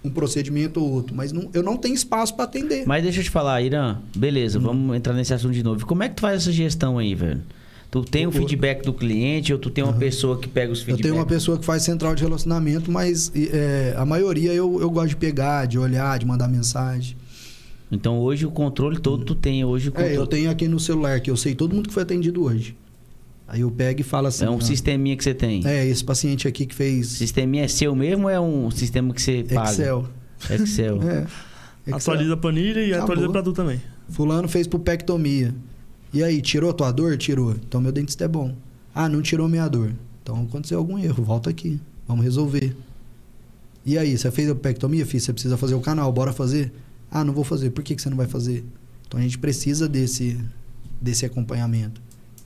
um 0.04 0.10
procedimento 0.10 0.80
ou 0.80 0.92
outro, 0.92 1.16
mas 1.16 1.32
não- 1.32 1.50
eu 1.54 1.64
não 1.64 1.78
tenho 1.78 1.96
espaço 1.96 2.36
pra 2.36 2.46
atender. 2.46 2.84
Mas 2.86 3.04
deixa 3.04 3.20
eu 3.20 3.24
te 3.24 3.30
falar, 3.30 3.62
Irã. 3.62 3.98
Beleza, 4.16 4.60
Hum. 4.60 4.64
vamos 4.64 4.96
entrar 4.98 5.14
nesse 5.14 5.34
assunto 5.34 5.54
de 5.54 5.64
novo. 5.64 5.86
Como 5.86 6.04
é 6.04 6.10
que 6.10 6.16
tu 6.16 6.22
faz 6.22 6.42
essa 6.44 6.52
gestão 6.52 6.98
aí, 7.00 7.16
velho? 7.16 7.42
Tu 7.90 8.04
tem 8.06 8.26
o 8.26 8.30
O- 8.30 8.32
feedback 8.32 8.84
do 8.86 8.94
cliente 8.94 9.52
ou 9.52 9.60
tu 9.60 9.70
tem 9.70 9.84
uma 9.84 9.92
pessoa 9.94 10.38
que 10.40 10.48
pega 10.48 10.72
os 10.72 10.80
Eu 10.80 10.86
feedbacks? 10.86 11.04
tenho 11.04 11.16
uma 11.16 11.26
pessoa 11.26 11.58
que 11.58 11.66
faz 11.66 11.84
central 11.84 12.16
de 12.16 12.24
relacionamento, 12.24 12.90
mas 12.90 13.32
é, 13.36 13.94
a 13.98 14.06
maioria 14.06 14.54
eu, 14.54 14.80
eu 14.80 14.90
gosto 14.90 15.10
de 15.10 15.18
pegar, 15.18 15.66
de 15.66 15.78
olhar, 15.78 16.18
de 16.18 16.26
mandar 16.26 16.48
mensagem. 16.48 17.18
Então 17.92 18.20
hoje 18.20 18.46
o 18.46 18.52
controle 18.52 19.00
todo 19.00 19.26
tu 19.26 19.36
tem. 19.36 19.66
Hoje 19.66 19.90
o 19.90 19.92
controle... 19.92 20.16
É, 20.16 20.18
eu 20.18 20.26
tenho 20.26 20.50
aqui 20.50 20.68
no 20.68 20.80
celular 20.80 21.20
que 21.20 21.30
eu 21.30 21.36
sei 21.36 21.54
todo 21.54 21.76
mundo 21.76 21.90
que 21.90 21.94
foi 21.94 22.04
atendido 22.04 22.44
hoje. 22.44 22.76
Aí 23.48 23.62
eu 23.62 23.70
pego 23.70 24.00
e 24.00 24.04
falo 24.04 24.28
assim. 24.28 24.46
É 24.46 24.50
um 24.50 24.56
ó, 24.56 24.60
sisteminha 24.62 25.18
que 25.18 25.24
você 25.24 25.34
tem. 25.34 25.68
É, 25.68 25.86
esse 25.86 26.04
paciente 26.04 26.48
aqui 26.48 26.66
que 26.66 26.74
fez 26.74 27.08
Sisteminha 27.08 27.66
é 27.66 27.68
seu 27.68 27.94
mesmo 27.94 28.24
ou 28.24 28.30
é 28.30 28.40
um 28.40 28.72
sistema 28.72 29.14
que 29.14 29.22
você 29.22 29.44
paga? 29.44 29.70
Excel. 29.70 30.08
Excel. 30.50 31.00
É. 31.84 31.96
Excel. 31.96 32.14
Atualiza 32.14 32.34
a 32.36 32.38
planilha 32.38 32.80
e 32.80 32.94
Acabou. 32.94 33.04
atualiza 33.04 33.30
pra 33.32 33.44
tu 33.44 33.54
também. 33.54 33.82
Fulano 34.08 34.48
fez 34.48 34.68
pulpectomia. 34.68 35.54
E 36.14 36.24
aí, 36.24 36.42
tirou 36.42 36.72
tua 36.72 36.92
dor? 36.92 37.18
Tirou. 37.18 37.52
Então 37.52 37.82
meu 37.82 37.92
dentista 37.92 38.24
é 38.24 38.28
bom. 38.28 38.54
Ah, 38.94 39.10
não 39.10 39.22
tirou 39.22 39.50
minha 39.50 39.68
dor. 39.68 39.92
Então 40.22 40.44
aconteceu 40.44 40.78
algum 40.78 41.00
erro, 41.00 41.24
volta 41.24 41.50
aqui. 41.50 41.80
Vamos 42.08 42.24
resolver. 42.24 42.76
E 43.86 43.98
aí, 43.98 44.18
você 44.18 44.30
fez 44.30 44.50
a 44.50 44.54
pulpectomia? 44.54 45.06
Fiz, 45.06 45.24
você 45.24 45.34
precisa 45.34 45.58
fazer 45.58 45.74
o 45.74 45.82
canal, 45.82 46.12
bora 46.14 46.32
fazer? 46.32 46.72
Ah, 47.12 47.24
não 47.26 47.34
vou 47.34 47.44
fazer. 47.44 47.70
Por 47.72 47.84
que, 47.84 47.94
que 47.96 48.02
você 48.02 48.10
não 48.10 48.18
vai 48.18 48.28
fazer? 48.28 48.64
Então 49.08 49.20
a 49.20 49.24
gente 49.24 49.38
precisa 49.38 49.88
desse, 49.90 50.40
desse 51.02 51.26
acompanhamento. 51.26 52.02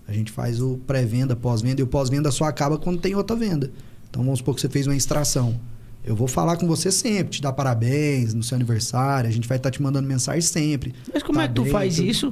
A 0.07 0.11
gente 0.13 0.32
faz 0.32 0.59
o 0.59 0.78
pré-venda, 0.88 1.36
pós-venda, 1.36 1.82
e 1.82 1.84
o 1.84 1.88
pós-venda 1.88 2.32
só 2.32 2.45
acaba 2.45 2.78
quando 2.78 2.99
tem 2.99 3.13
outra 3.16 3.36
venda. 3.36 3.72
Então 4.09 4.24
vamos 4.24 4.39
supor 4.39 4.55
que 4.55 4.61
você 4.61 4.70
fez 4.70 4.88
uma 4.88 4.95
extração. 4.95 5.59
Eu 6.03 6.16
vou 6.16 6.28
falar 6.28 6.57
com 6.57 6.68
você 6.68 6.91
sempre, 6.91 7.32
te 7.38 7.41
dar 7.41 7.51
parabéns 7.53 8.34
no 8.34 8.43
seu 8.43 8.55
aniversário, 8.55 9.28
a 9.28 9.34
gente 9.34 9.47
vai 9.47 9.57
estar 9.57 9.72
te 9.72 9.82
mandando 9.82 10.07
mensagem 10.07 10.41
sempre. 10.41 10.93
Mas 11.11 11.24
como 11.24 11.38
Tá 11.39 11.45
é 11.45 11.47
que 11.47 11.53
tu 11.55 11.63
bem, 11.63 11.72
faz 11.72 11.97
isso 11.97 12.32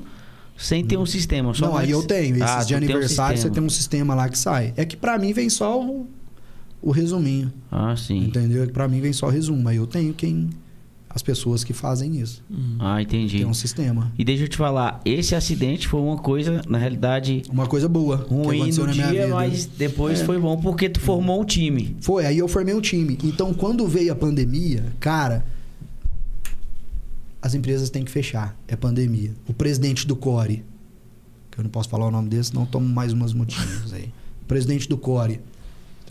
sem 0.56 0.86
ter 0.86 0.98
um 0.98 1.06
sistema? 1.08 1.54
Só 1.56 1.66
não, 1.66 1.74
mais- 1.74 1.86
aí 1.88 1.92
eu 1.92 2.04
tenho. 2.04 2.36
Esses 2.36 2.48
Ah, 2.48 2.60
de 2.60 2.66
tu 2.66 2.68
tem 2.68 2.76
um 2.76 2.78
aniversário, 2.92 3.38
você 3.40 3.50
tem 3.50 3.64
um 3.64 3.70
sistema 3.70 4.14
lá 4.14 4.30
que 4.30 4.38
sai. 4.38 4.74
É 4.78 4.86
que 4.86 4.96
pra 4.96 5.18
mim 5.18 5.34
vem 5.34 5.50
só 5.50 5.82
o, 5.84 6.08
o 6.80 6.92
resuminho. 6.92 7.52
Ah, 7.72 7.96
sim. 7.96 8.20
Entendeu? 8.26 8.62
É 8.64 8.68
que 8.68 8.74
pra 8.74 8.88
mim 8.88 9.02
vem 9.02 9.12
só 9.12 9.26
o 9.26 9.30
resumo. 9.32 9.68
Aí 9.68 9.78
eu 9.78 9.88
tenho 9.88 10.14
quem. 10.14 10.52
As 11.16 11.22
pessoas 11.22 11.64
que 11.64 11.74
fazem 11.74 12.20
isso. 12.20 12.44
Ah, 12.80 13.00
entendi. 13.00 13.38
Tem 13.38 13.46
um 13.46 13.54
sistema. 13.54 14.12
E 14.18 14.26
deixa 14.26 14.46
eu 14.46 14.48
te 14.48 14.58
falar, 14.58 15.00
esse 15.06 15.36
acidente 15.36 15.88
foi 15.88 16.02
uma 16.02 16.18
coisa, 16.18 16.64
na 16.68 16.80
realidade, 16.80 17.44
Uma 17.52 17.68
coisa 17.68 17.88
boa. 17.88 18.16
ruim 18.16 18.72
no 18.72 18.86
na 18.88 18.94
minha 18.94 19.08
dia, 19.12 19.22
vida. 19.26 19.36
mas 19.36 19.68
depois 19.68 20.22
É. 20.22 20.26
foi 20.26 20.40
bom 20.40 20.60
porque 20.60 20.90
tu 20.90 21.00
formou 21.00 21.40
um 21.40 21.46
time. 21.46 21.96
Foi, 22.02 22.26
aí 22.26 22.40
eu 22.40 22.48
formei 22.48 22.74
um 22.74 22.82
time. 22.82 23.18
Então, 23.24 23.54
quando 23.54 23.88
veio 23.88 24.12
a 24.12 24.16
pandemia, 24.16 24.86
cara, 25.00 25.46
as 27.42 27.54
empresas 27.54 27.90
têm 27.90 28.04
que 28.04 28.12
fechar. 28.12 28.58
É 28.68 28.76
pandemia. 28.76 29.32
O 29.48 29.54
presidente 29.54 30.08
do 30.08 30.16
Core, 30.16 30.64
que 31.52 31.60
eu 31.60 31.64
não 31.64 31.70
posso 31.70 31.90
falar 31.90 32.08
o 32.08 32.12
nome 32.12 32.30
desse, 32.30 32.54
não 32.56 32.66
tomo 32.66 32.88
mais 32.88 33.14
umas 33.14 33.34
motinhas 33.34 33.94
aí. 33.94 34.10
O 34.42 34.46
presidente 34.46 34.88
do 34.90 34.98
Core. 34.98 35.40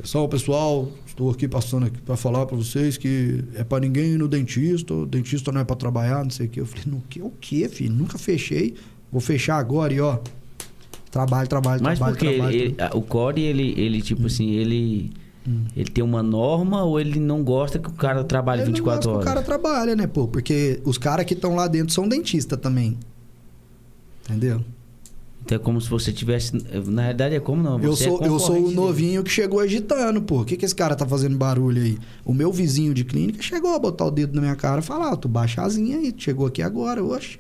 Pessoal, 0.01 0.29
pessoal, 0.29 0.89
estou 1.13 1.31
aqui 1.31 1.47
passando 1.47 1.87
aqui 1.87 2.01
para 2.01 2.17
falar 2.17 2.47
para 2.47 2.57
vocês 2.57 2.97
que 2.97 3.45
é 3.55 3.63
para 3.63 3.81
ninguém 3.81 4.13
ir 4.15 4.19
no 4.19 4.27
dentista, 4.27 4.93
o 4.95 5.07
dentista 5.07 5.53
não 5.53 5.61
é 5.61 5.65
para 5.65 5.77
trabalhar, 5.77 6.25
não 6.25 6.31
sei 6.31 6.47
o 6.47 6.49
quê. 6.49 6.61
Eu 6.61 6.67
falei, 6.67 6.85
no 6.87 7.03
que? 7.09 7.21
O 7.23 7.31
quê, 7.41 7.69
filho? 7.69 7.95
Nunca 7.95 8.19
fechei. 8.19 8.75
Vou 9.11 9.21
fechar 9.21 9.57
agora 9.59 9.93
e 9.93 10.01
ó, 10.01 10.19
trabalho, 11.11 11.47
trabalho, 11.49 11.83
Mas 11.83 11.99
trabalho, 11.99 12.17
porque 12.19 12.35
trabalho. 12.37 12.57
ele- 12.57 12.75
a- 12.79 12.97
o 12.97 13.03
Core, 13.03 13.43
ele, 13.43 13.75
ele 13.79 14.01
tipo 14.01 14.27
assim, 14.27 14.51
ele, 14.53 15.11
Hum. 15.47 15.65
ele 15.77 15.91
tem 15.91 16.03
uma 16.03 16.23
norma 16.23 16.83
ou 16.83 16.99
ele 16.99 17.21
não 17.21 17.43
gosta 17.45 17.79
que 17.79 17.89
o 17.89 17.93
cara 17.93 18.25
trabalhe 18.25 18.63
Ele 18.63 18.69
não 18.71 18.75
24 18.77 18.97
gosta 18.97 19.09
que 19.11 19.15
horas? 19.17 19.23
O 19.25 19.27
cara 19.27 19.43
trabalha, 19.43 19.95
né, 19.95 20.07
pô? 20.07 20.27
Porque 20.27 20.81
os 20.85 20.97
caras 20.97 21.27
que 21.27 21.35
estão 21.35 21.55
lá 21.55 21.69
dentro 21.69 21.93
são 21.93 22.09
dentistas 22.09 22.59
também. 22.59 22.97
Entendeu? 24.31 24.65
Então 25.45 25.57
é 25.57 25.59
como 25.59 25.81
se 25.81 25.89
você 25.89 26.13
tivesse. 26.13 26.55
Na 26.87 27.03
realidade 27.03 27.35
é 27.35 27.41
como 27.41 27.63
não. 27.63 27.81
Eu 27.81 27.93
é 27.93 27.97
sou, 27.97 28.21
eu 28.23 28.39
sou 28.39 28.51
o 28.51 28.55
concorrente 28.55 28.65
dele. 28.65 28.77
novinho 28.77 29.25
que 29.25 29.31
chegou 29.31 29.61
agitando, 29.61 30.23
pô. 30.23 30.41
O 30.41 30.45
que, 30.45 30.57
que 30.57 30.65
esse 30.65 30.75
cara 30.75 30.95
tá 30.95 31.07
fazendo 31.07 31.37
barulho 31.37 31.83
aí? 31.83 31.99
O 32.25 32.33
meu 32.33 32.53
vizinho 32.53 32.95
de 32.95 33.05
clínica 33.05 33.43
chegou 33.43 33.75
a 33.75 33.79
botar 33.79 34.07
o 34.07 34.11
dedo 34.11 34.35
na 34.35 34.41
minha 34.41 34.57
cara 34.57 34.81
e 34.81 34.85
falar: 34.85 35.13
ah, 35.13 35.17
tu 35.17 35.29
baixa 35.29 35.63
asinha 35.63 35.99
aí, 35.99 36.13
tu 36.13 36.23
chegou 36.23 36.47
aqui 36.47 36.63
agora, 36.63 37.05
oxe. 37.05 37.39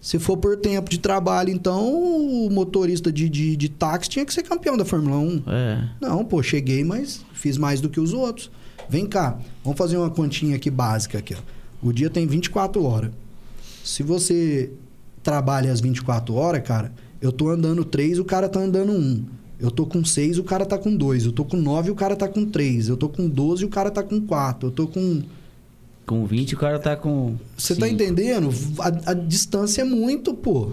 Se 0.00 0.18
for 0.18 0.36
por 0.36 0.56
tempo 0.56 0.88
de 0.88 0.98
trabalho, 0.98 1.50
então 1.50 1.92
o 1.92 2.48
motorista 2.50 3.12
de, 3.12 3.28
de, 3.28 3.56
de 3.56 3.68
táxi 3.68 4.08
tinha 4.08 4.24
que 4.24 4.32
ser 4.32 4.42
campeão 4.42 4.76
da 4.76 4.84
Fórmula 4.84 5.18
1. 5.18 5.42
É. 5.46 5.88
Não, 6.00 6.24
pô, 6.24 6.42
cheguei, 6.42 6.84
mas 6.84 7.24
fiz 7.32 7.58
mais 7.58 7.80
do 7.80 7.90
que 7.90 8.00
os 8.00 8.12
outros. 8.12 8.50
Vem 8.88 9.06
cá, 9.06 9.38
vamos 9.62 9.76
fazer 9.76 9.96
uma 9.96 10.08
continha 10.08 10.56
aqui 10.56 10.70
básica 10.70 11.18
aqui, 11.18 11.34
ó. 11.34 11.38
O 11.82 11.92
dia 11.92 12.08
tem 12.08 12.26
24 12.26 12.82
horas. 12.82 13.10
Se 13.84 14.02
você 14.02 14.70
trabalha 15.28 15.70
as 15.70 15.78
24 15.78 16.34
horas, 16.34 16.62
cara, 16.62 16.90
eu 17.20 17.30
tô 17.30 17.50
andando 17.50 17.84
3, 17.84 18.18
o 18.18 18.24
cara 18.24 18.48
tá 18.48 18.60
andando 18.60 18.92
1. 18.92 19.26
Eu 19.60 19.70
tô 19.70 19.84
com 19.84 20.02
6, 20.02 20.38
o 20.38 20.42
cara 20.42 20.64
tá 20.64 20.78
com 20.78 20.96
2. 20.96 21.26
Eu 21.26 21.32
tô 21.32 21.44
com 21.44 21.58
9, 21.58 21.90
o 21.90 21.94
cara 21.94 22.16
tá 22.16 22.26
com 22.26 22.46
3. 22.46 22.88
Eu 22.88 22.96
tô 22.96 23.10
com 23.10 23.28
12, 23.28 23.62
o 23.62 23.68
cara 23.68 23.90
tá 23.90 24.02
com 24.02 24.22
4. 24.22 24.68
Eu 24.68 24.72
tô 24.72 24.86
com 24.86 25.22
Com 26.06 26.24
20 26.24 26.54
o 26.54 26.58
cara 26.58 26.78
tá 26.78 26.96
com. 26.96 27.36
Você 27.58 27.76
tá 27.76 27.86
entendendo? 27.86 28.48
A, 28.78 29.10
a 29.10 29.14
distância 29.14 29.82
é 29.82 29.84
muito, 29.84 30.32
pô. 30.32 30.70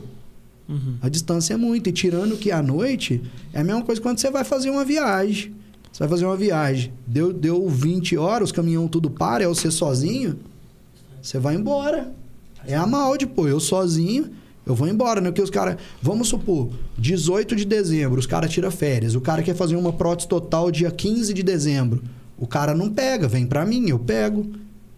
Uhum. 0.70 0.96
A 1.02 1.10
distância 1.10 1.56
é 1.56 1.58
muito. 1.58 1.90
E 1.90 1.92
tirando 1.92 2.38
que 2.38 2.50
à 2.50 2.64
noite, 2.64 3.22
é 3.52 3.60
a 3.60 3.64
mesma 3.64 3.84
coisa 3.84 4.00
quando 4.00 4.20
você 4.20 4.32
vai 4.32 4.46
fazer 4.46 4.70
uma 4.70 4.86
viagem. 4.86 5.54
Você 5.92 6.00
vai 6.00 6.08
fazer 6.08 6.26
uma 6.26 6.38
viagem. 6.38 6.94
Deu, 7.06 7.34
deu 7.34 7.68
20 7.68 8.16
horas, 8.16 8.50
os 8.50 8.52
caminhão 8.54 8.88
tudo 8.88 9.10
para, 9.10 9.44
é 9.44 9.48
você 9.48 9.70
sozinho. 9.70 10.40
Você 11.22 11.40
vai 11.40 11.56
embora. 11.56 12.14
É 12.66 12.76
a 12.76 12.88
malde, 12.88 13.28
pô. 13.28 13.48
Eu 13.48 13.60
sozinho, 13.60 14.32
eu 14.66 14.74
vou 14.76 14.88
embora, 14.88 15.22
né? 15.22 15.30
Porque 15.30 15.42
os 15.42 15.50
caras. 15.50 15.78
Vamos 16.02 16.28
supor, 16.28 16.70
18 16.98 17.56
de 17.56 17.66
dezembro, 17.66 18.20
os 18.20 18.26
caras 18.26 18.52
tiram 18.52 18.72
férias. 18.72 19.16
O 19.16 19.22
cara 19.22 19.44
quer 19.44 19.56
fazer 19.56 19.76
uma 19.76 19.94
prótese 19.94 20.28
total 20.28 20.72
dia 20.72 20.90
15 20.92 21.34
de 21.34 21.44
dezembro. 21.44 22.02
O 22.38 22.48
cara 22.48 22.74
não 22.74 22.90
pega, 22.90 23.28
vem 23.28 23.46
pra 23.46 23.66
mim, 23.66 23.90
eu 23.90 24.00
pego. 24.00 24.46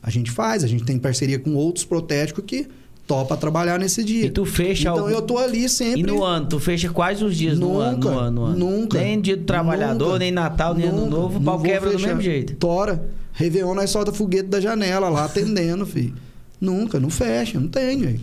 A 0.01 0.09
gente 0.09 0.32
faz, 0.32 0.63
a 0.63 0.68
gente 0.68 0.84
tem 0.86 0.97
parceria 0.97 1.38
com 1.38 1.53
outros 1.55 1.84
protéticos 1.86 2.43
que 2.47 2.68
topa 3.05 3.38
trabalhar 3.38 3.80
nesse 3.80 4.03
dia. 4.03 4.26
E 4.26 4.30
tu 4.30 4.45
fecha 4.45 4.89
Então 4.89 4.99
algum- 5.05 5.09
eu 5.09 5.22
tô 5.22 5.38
ali 5.38 5.68
sempre. 5.70 6.01
E 6.01 6.03
no 6.03 6.24
ano, 6.24 6.45
tu 6.47 6.59
fecha 6.59 6.89
quais 6.89 7.22
os 7.22 7.36
dias 7.38 7.57
no 7.59 7.78
ano? 7.78 7.97
Nunca, 7.97 8.09
No 8.11 8.20
ano, 8.20 8.32
no 8.41 8.45
ano? 8.47 8.57
nunca. 8.57 8.99
Nem 8.99 9.20
dia 9.22 9.38
do 9.38 9.43
trabalhador, 9.43 10.05
Nunca. 10.07 10.20
nem 10.20 10.32
Natal, 10.32 10.74
nem 10.74 10.88
Ano 10.88 10.97
Nunca. 11.05 11.09
Novo, 11.15 11.39
o 11.39 11.41
pau 11.43 11.59
quebra 11.61 11.89
do 11.91 11.95
fechar. 11.97 12.07
mesmo 12.09 12.22
jeito. 12.22 12.55
Tora. 12.55 13.07
Réveillon, 13.34 13.76
nós 13.76 13.89
solta 13.91 14.11
foguete 14.11 14.49
da 14.49 14.59
janela 14.59 15.09
lá, 15.09 15.26
atendendo, 15.26 15.86
filho. 15.88 16.13
Nunca, 16.59 16.99
não 16.99 17.09
fecha, 17.09 17.59
não 17.59 17.68
tem, 17.68 17.97
velho. 17.99 18.20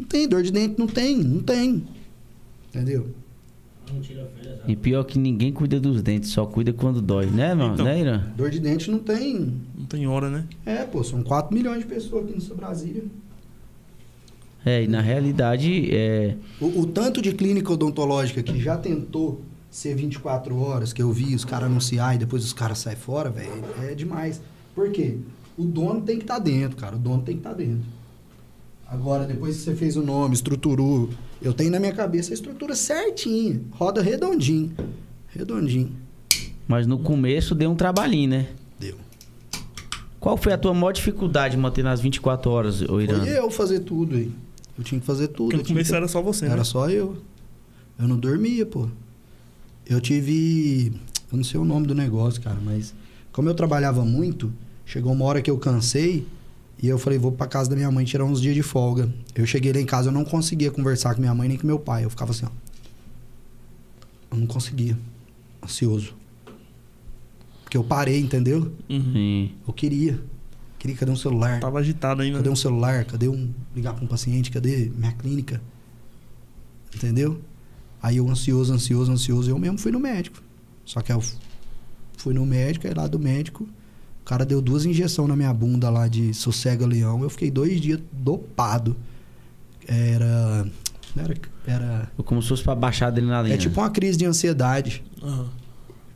Não 0.00 0.06
tem, 0.06 0.26
dor 0.26 0.42
de 0.42 0.50
dente 0.50 0.78
não 0.78 0.86
tem, 0.86 1.18
não 1.18 1.42
tem. 1.42 1.84
Entendeu? 2.68 3.10
E 4.66 4.74
pior 4.74 5.04
que 5.04 5.18
ninguém 5.18 5.52
cuida 5.52 5.78
dos 5.78 6.00
dentes, 6.00 6.30
só 6.30 6.46
cuida 6.46 6.72
quando 6.72 7.02
dói, 7.02 7.26
né, 7.26 7.54
mano? 7.54 7.74
Então. 7.74 7.84
né, 7.84 8.00
Irã? 8.00 8.22
Dor 8.34 8.48
de 8.48 8.60
dente 8.60 8.90
não 8.90 8.98
tem. 8.98 9.52
Não 9.76 9.84
tem 9.84 10.06
hora, 10.06 10.30
né? 10.30 10.46
É, 10.64 10.84
pô, 10.84 11.04
são 11.04 11.22
4 11.22 11.52
milhões 11.54 11.80
de 11.80 11.86
pessoas 11.86 12.24
aqui 12.24 12.34
nessa 12.34 12.54
Brasília. 12.54 13.02
É, 14.64 14.84
e 14.84 14.88
na 14.88 15.00
realidade, 15.02 15.94
é. 15.94 16.36
O, 16.60 16.80
o 16.80 16.86
tanto 16.86 17.20
de 17.20 17.32
clínica 17.32 17.72
odontológica 17.72 18.42
que 18.42 18.58
já 18.58 18.76
tentou 18.76 19.42
ser 19.70 19.94
24 19.94 20.56
horas, 20.56 20.92
que 20.92 21.02
eu 21.02 21.12
vi 21.12 21.34
os 21.34 21.44
caras 21.44 21.66
anunciar 21.66 22.14
e 22.14 22.18
depois 22.18 22.44
os 22.44 22.52
caras 22.52 22.78
saem 22.78 22.96
fora, 22.96 23.28
velho, 23.28 23.50
é 23.82 23.94
demais. 23.94 24.40
Por 24.74 24.90
quê? 24.90 25.18
O 25.58 25.64
dono 25.64 26.00
tem 26.00 26.16
que 26.16 26.24
estar 26.24 26.38
dentro, 26.38 26.76
cara. 26.76 26.96
O 26.96 26.98
dono 26.98 27.22
tem 27.22 27.34
que 27.34 27.40
estar 27.40 27.52
dentro. 27.54 27.99
Agora, 28.90 29.24
depois 29.24 29.56
que 29.56 29.62
você 29.62 29.74
fez 29.76 29.96
o 29.96 30.02
nome, 30.02 30.34
estruturou, 30.34 31.08
eu 31.40 31.52
tenho 31.54 31.70
na 31.70 31.78
minha 31.78 31.92
cabeça 31.92 32.32
a 32.32 32.34
estrutura 32.34 32.74
certinha. 32.74 33.60
Roda 33.70 34.02
redondinho. 34.02 34.72
Redondinho. 35.28 35.92
Mas 36.66 36.86
no 36.88 36.98
começo 36.98 37.54
deu 37.54 37.70
um 37.70 37.76
trabalhinho, 37.76 38.30
né? 38.30 38.48
Deu. 38.80 38.96
Qual 40.18 40.36
foi 40.36 40.52
a 40.52 40.58
tua 40.58 40.74
maior 40.74 40.92
dificuldade 40.92 41.54
de 41.54 41.60
manter 41.60 41.84
nas 41.84 42.00
24 42.00 42.50
horas, 42.50 42.82
ô 42.82 43.00
Irã? 43.00 43.20
Foi 43.20 43.38
eu 43.38 43.50
fazer 43.50 43.80
tudo 43.80 44.16
aí. 44.16 44.30
Eu 44.76 44.82
tinha 44.82 45.00
que 45.00 45.06
fazer 45.06 45.28
tudo. 45.28 45.50
Porque 45.50 45.62
no 45.62 45.68
começo 45.68 45.90
que- 45.90 45.96
era 45.96 46.08
só 46.08 46.20
você, 46.20 46.46
Era 46.46 46.56
né? 46.56 46.64
só 46.64 46.90
eu. 46.90 47.16
Eu 47.98 48.08
não 48.08 48.18
dormia, 48.18 48.66
pô. 48.66 48.88
Eu 49.88 50.00
tive. 50.00 50.92
Eu 51.30 51.36
não 51.36 51.44
sei 51.44 51.60
o 51.60 51.64
nome 51.64 51.86
do 51.86 51.94
negócio, 51.94 52.40
cara, 52.42 52.58
mas 52.64 52.92
como 53.32 53.48
eu 53.48 53.54
trabalhava 53.54 54.04
muito, 54.04 54.52
chegou 54.84 55.12
uma 55.12 55.24
hora 55.26 55.40
que 55.40 55.50
eu 55.50 55.58
cansei 55.58 56.26
e 56.82 56.88
eu 56.88 56.98
falei, 56.98 57.18
vou 57.18 57.30
pra 57.30 57.46
casa 57.46 57.68
da 57.68 57.76
minha 57.76 57.90
mãe 57.90 58.04
tirar 58.04 58.24
uns 58.24 58.40
dias 58.40 58.54
de 58.54 58.62
folga. 58.62 59.12
Eu 59.34 59.44
cheguei 59.44 59.72
lá 59.72 59.80
em 59.80 59.86
casa, 59.86 60.08
eu 60.08 60.12
não 60.12 60.24
conseguia 60.24 60.70
conversar 60.70 61.14
com 61.14 61.20
minha 61.20 61.34
mãe 61.34 61.48
nem 61.48 61.58
com 61.58 61.66
meu 61.66 61.78
pai. 61.78 62.04
Eu 62.04 62.10
ficava 62.10 62.30
assim, 62.30 62.46
ó. 62.46 62.50
Eu 64.30 64.38
não 64.38 64.46
conseguia. 64.46 64.98
Ansioso. 65.62 66.14
Porque 67.62 67.76
eu 67.76 67.84
parei, 67.84 68.18
entendeu? 68.18 68.72
Uhum. 68.88 69.12
Sim. 69.12 69.52
Eu 69.66 69.74
queria. 69.74 70.20
Queria, 70.78 70.96
cadê 70.96 71.12
um 71.12 71.16
celular? 71.16 71.60
Tava 71.60 71.78
agitado 71.78 72.22
ainda. 72.22 72.38
Cadê 72.38 72.48
um 72.48 72.56
celular? 72.56 73.04
Cadê 73.04 73.28
um. 73.28 73.52
ligar 73.76 73.92
pra 73.92 74.02
um 74.02 74.08
paciente? 74.08 74.50
Cadê 74.50 74.90
minha 74.96 75.12
clínica? 75.12 75.60
Entendeu? 76.94 77.40
Aí 78.02 78.16
eu 78.16 78.28
ansioso, 78.28 78.72
ansioso, 78.72 79.12
ansioso. 79.12 79.50
Eu 79.50 79.58
mesmo 79.58 79.76
fui 79.76 79.92
no 79.92 80.00
médico. 80.00 80.42
Só 80.86 81.02
que 81.02 81.12
eu 81.12 81.22
fui 82.16 82.32
no 82.32 82.46
médico, 82.46 82.86
aí 82.86 82.94
lá 82.94 83.06
do 83.06 83.18
médico, 83.18 83.68
cara 84.30 84.44
deu 84.46 84.62
duas 84.62 84.84
injeções 84.84 85.28
na 85.28 85.34
minha 85.36 85.52
bunda 85.52 85.90
lá 85.90 86.06
de 86.08 86.32
sossega 86.32 86.86
leão. 86.86 87.22
Eu 87.22 87.28
fiquei 87.30 87.50
dois 87.50 87.80
dias 87.80 88.00
dopado. 88.12 88.96
Era. 89.86 90.66
não 91.16 91.24
Era. 91.24 91.34
era 91.66 92.12
Como 92.24 92.40
se 92.42 92.48
fosse 92.48 92.62
pra 92.62 92.74
baixar 92.74 93.06
a 93.06 93.08
adrenalina. 93.08 93.54
é 93.54 93.58
tipo 93.58 93.80
uma 93.80 93.90
crise 93.90 94.16
de 94.18 94.24
ansiedade. 94.24 95.02
Aham. 95.22 95.48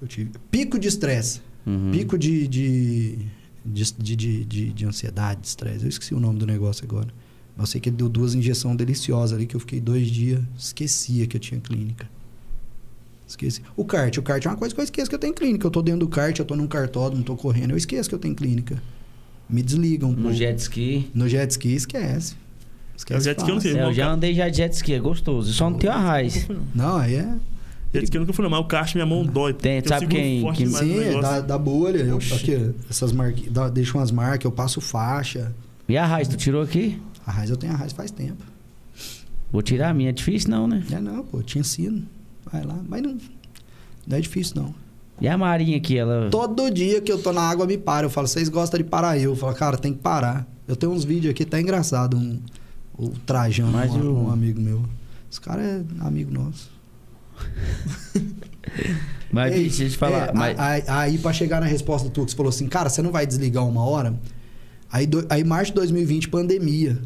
Eu 0.00 0.06
tive. 0.08 0.30
Pico 0.50 0.78
de 0.78 0.88
estresse. 0.88 1.40
Uhum. 1.66 1.90
Pico 1.90 2.18
de, 2.18 2.46
de, 2.46 3.18
de, 3.64 3.84
de, 3.98 4.16
de, 4.16 4.44
de- 4.44 4.72
de 4.72 4.84
ansiedade, 4.86 5.40
de 5.40 5.46
estresse. 5.48 5.82
Eu 5.84 5.88
esqueci 5.88 6.14
o 6.14 6.20
nome 6.20 6.38
do 6.38 6.46
negócio 6.46 6.84
agora. 6.84 7.08
Mas 7.56 7.68
eu 7.68 7.72
sei 7.72 7.80
que 7.80 7.88
ele 7.88 7.96
deu 7.96 8.08
duas 8.08 8.34
injeções 8.34 8.76
deliciosas 8.76 9.36
ali, 9.36 9.46
que 9.46 9.56
eu 9.56 9.60
fiquei 9.60 9.80
dois 9.80 10.08
dias, 10.08 10.40
esquecia 10.58 11.26
que 11.26 11.36
eu 11.36 11.40
tinha 11.40 11.60
clínica. 11.60 12.08
Esqueci. 13.34 13.62
O 13.76 13.84
kart, 13.84 14.16
o 14.16 14.22
kart 14.22 14.44
é 14.46 14.48
uma 14.48 14.56
coisa 14.56 14.72
que 14.72 14.80
eu 14.80 14.84
esqueço 14.84 15.08
que 15.08 15.14
eu 15.14 15.18
tenho 15.18 15.34
clínica. 15.34 15.66
Eu 15.66 15.70
tô 15.70 15.82
dentro 15.82 16.00
do 16.00 16.08
kart, 16.08 16.38
eu 16.38 16.44
tô 16.44 16.54
num 16.54 16.68
cartódromo, 16.68 17.24
tô 17.24 17.34
correndo, 17.36 17.72
eu 17.72 17.76
esqueço 17.76 18.08
que 18.08 18.14
eu 18.14 18.18
tenho 18.18 18.34
clínica. 18.34 18.80
Me 19.50 19.60
desligam. 19.62 20.10
um 20.10 20.12
No 20.12 20.22
pouco. 20.22 20.36
jet 20.36 20.58
ski. 20.60 21.10
No 21.12 21.28
jet 21.28 21.50
ski, 21.50 21.74
esquece. 21.74 22.34
É 22.34 22.36
o 22.36 22.96
Esquece 22.96 23.24
jet 23.24 23.38
ski 23.40 23.50
eu 23.50 23.54
não 23.56 23.60
sei. 23.60 23.76
É, 23.76 23.82
eu 23.84 23.92
já 23.92 24.08
andei 24.10 24.32
já 24.34 24.48
de 24.48 24.56
jet 24.56 24.72
ski, 24.72 24.94
é 24.94 25.00
gostoso. 25.00 25.52
Só 25.52 25.68
não 25.68 25.76
tem 25.78 25.90
a 25.90 25.96
raiz. 25.98 26.46
Não. 26.74 26.96
Aí 26.96 27.16
é. 27.16 27.34
Jet 27.92 28.04
ski 28.04 28.16
eu 28.16 28.20
nunca 28.20 28.32
fui, 28.32 28.42
não. 28.44 28.50
Mas 28.50 28.60
o 28.60 28.64
kart, 28.64 28.94
minha 28.94 29.04
mão 29.06 29.24
dói. 29.26 29.52
Tem, 29.52 29.78
eu 29.80 29.88
sabe 29.88 30.06
quem- 30.06 30.52
quem- 30.52 30.66
Sim, 30.68 30.94
é 30.94 30.98
negócio. 31.08 31.22
da, 31.22 31.40
da 31.40 31.58
bolha. 31.58 31.98
Eu, 31.98 32.18
aqui, 32.18 32.70
essas 32.88 33.10
marquinhas, 33.12 33.52
dá- 33.52 33.68
deixo 33.68 33.98
umas 33.98 34.10
marcas, 34.12 34.44
eu 34.44 34.52
passo 34.52 34.80
faixa. 34.80 35.52
E 35.88 35.96
a 35.96 36.06
raiz, 36.06 36.28
tu 36.28 36.36
tirou 36.36 36.62
aqui? 36.62 37.00
A 37.26 37.32
raiz 37.32 37.50
eu 37.50 37.56
tenho 37.56 37.72
a 37.72 37.76
raiz 37.76 37.92
faz 37.92 38.10
tempo. 38.10 38.42
Vou 39.52 39.62
tirar 39.62 39.90
a 39.90 39.94
minha, 39.94 40.08
é 40.10 40.12
difícil 40.12 40.50
não, 40.50 40.66
né? 40.66 40.82
É 40.90 40.98
não, 41.00 41.22
pô, 41.24 41.42
tinha 41.42 41.62
sino. 41.62 42.02
Vai 42.52 42.62
lá. 42.64 42.78
Mas 42.88 43.02
não, 43.02 43.16
não 44.06 44.16
é 44.16 44.20
difícil, 44.20 44.54
não. 44.56 44.74
E 45.20 45.28
a 45.28 45.38
Marinha 45.38 45.76
aqui, 45.76 45.96
ela. 45.96 46.28
Todo 46.30 46.70
dia 46.70 47.00
que 47.00 47.10
eu 47.10 47.22
tô 47.22 47.32
na 47.32 47.42
água 47.42 47.66
me 47.66 47.78
para. 47.78 48.06
Eu 48.06 48.10
falo, 48.10 48.26
vocês 48.26 48.48
gostam 48.48 48.78
de 48.78 48.84
parar 48.84 49.16
eu? 49.18 49.30
Eu 49.32 49.36
falo, 49.36 49.54
cara, 49.54 49.76
tem 49.76 49.92
que 49.92 50.00
parar. 50.00 50.46
Eu 50.66 50.74
tenho 50.76 50.92
uns 50.92 51.04
vídeos 51.04 51.30
aqui, 51.30 51.44
tá 51.44 51.60
engraçado. 51.60 52.16
Um, 52.16 52.40
o 52.98 53.10
Trajano, 53.10 53.72
Mas 53.72 53.92
um, 53.94 54.00
o- 54.10 54.24
um 54.26 54.30
amigo 54.30 54.60
meu. 54.60 54.82
Esse 55.30 55.40
cara 55.40 55.62
é 55.62 55.82
amigo 56.00 56.32
nosso. 56.32 56.70
Mas, 59.32 59.52
Ei, 59.54 59.62
deixa 59.62 59.84
eu 59.84 59.90
te 59.90 59.96
falar. 59.96 60.28
é, 60.28 60.32
mas... 60.32 60.58
a- 60.58 60.64
a- 60.94 61.00
Aí, 61.00 61.18
pra 61.18 61.32
chegar 61.32 61.60
na 61.60 61.66
resposta 61.66 62.08
que 62.08 62.20
você 62.20 62.36
falou 62.36 62.50
assim, 62.50 62.66
cara, 62.68 62.88
você 62.88 63.02
não 63.02 63.10
vai 63.10 63.26
desligar 63.26 63.66
uma 63.66 63.84
hora? 63.84 64.14
Aí, 64.90 65.06
do, 65.06 65.26
aí 65.28 65.42
março 65.42 65.72
de 65.72 65.76
2020, 65.76 66.28
pandemia. 66.28 66.98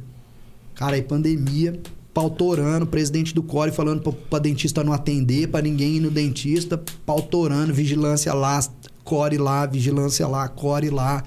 Cara, 0.75 0.97
aí 0.97 1.03
pandemia, 1.03 1.81
pautorando, 2.19 2.85
presidente 2.85 3.33
do 3.33 3.45
Core 3.45 3.71
falando 3.71 4.03
pra, 4.03 4.11
pra 4.11 4.39
dentista 4.41 4.83
não 4.83 4.93
atender, 4.93 5.47
pra 5.47 5.63
ninguém 5.63 5.99
ir 5.99 6.01
no 6.01 6.11
dentista, 6.11 6.77
pautorando, 7.07 7.73
vigilância 7.73 8.35
lá, 8.35 8.59
Core 9.05 9.39
lá, 9.39 9.65
vigilância 9.67 10.27
lá, 10.27 10.49
Core 10.49 10.91
lá. 10.91 11.23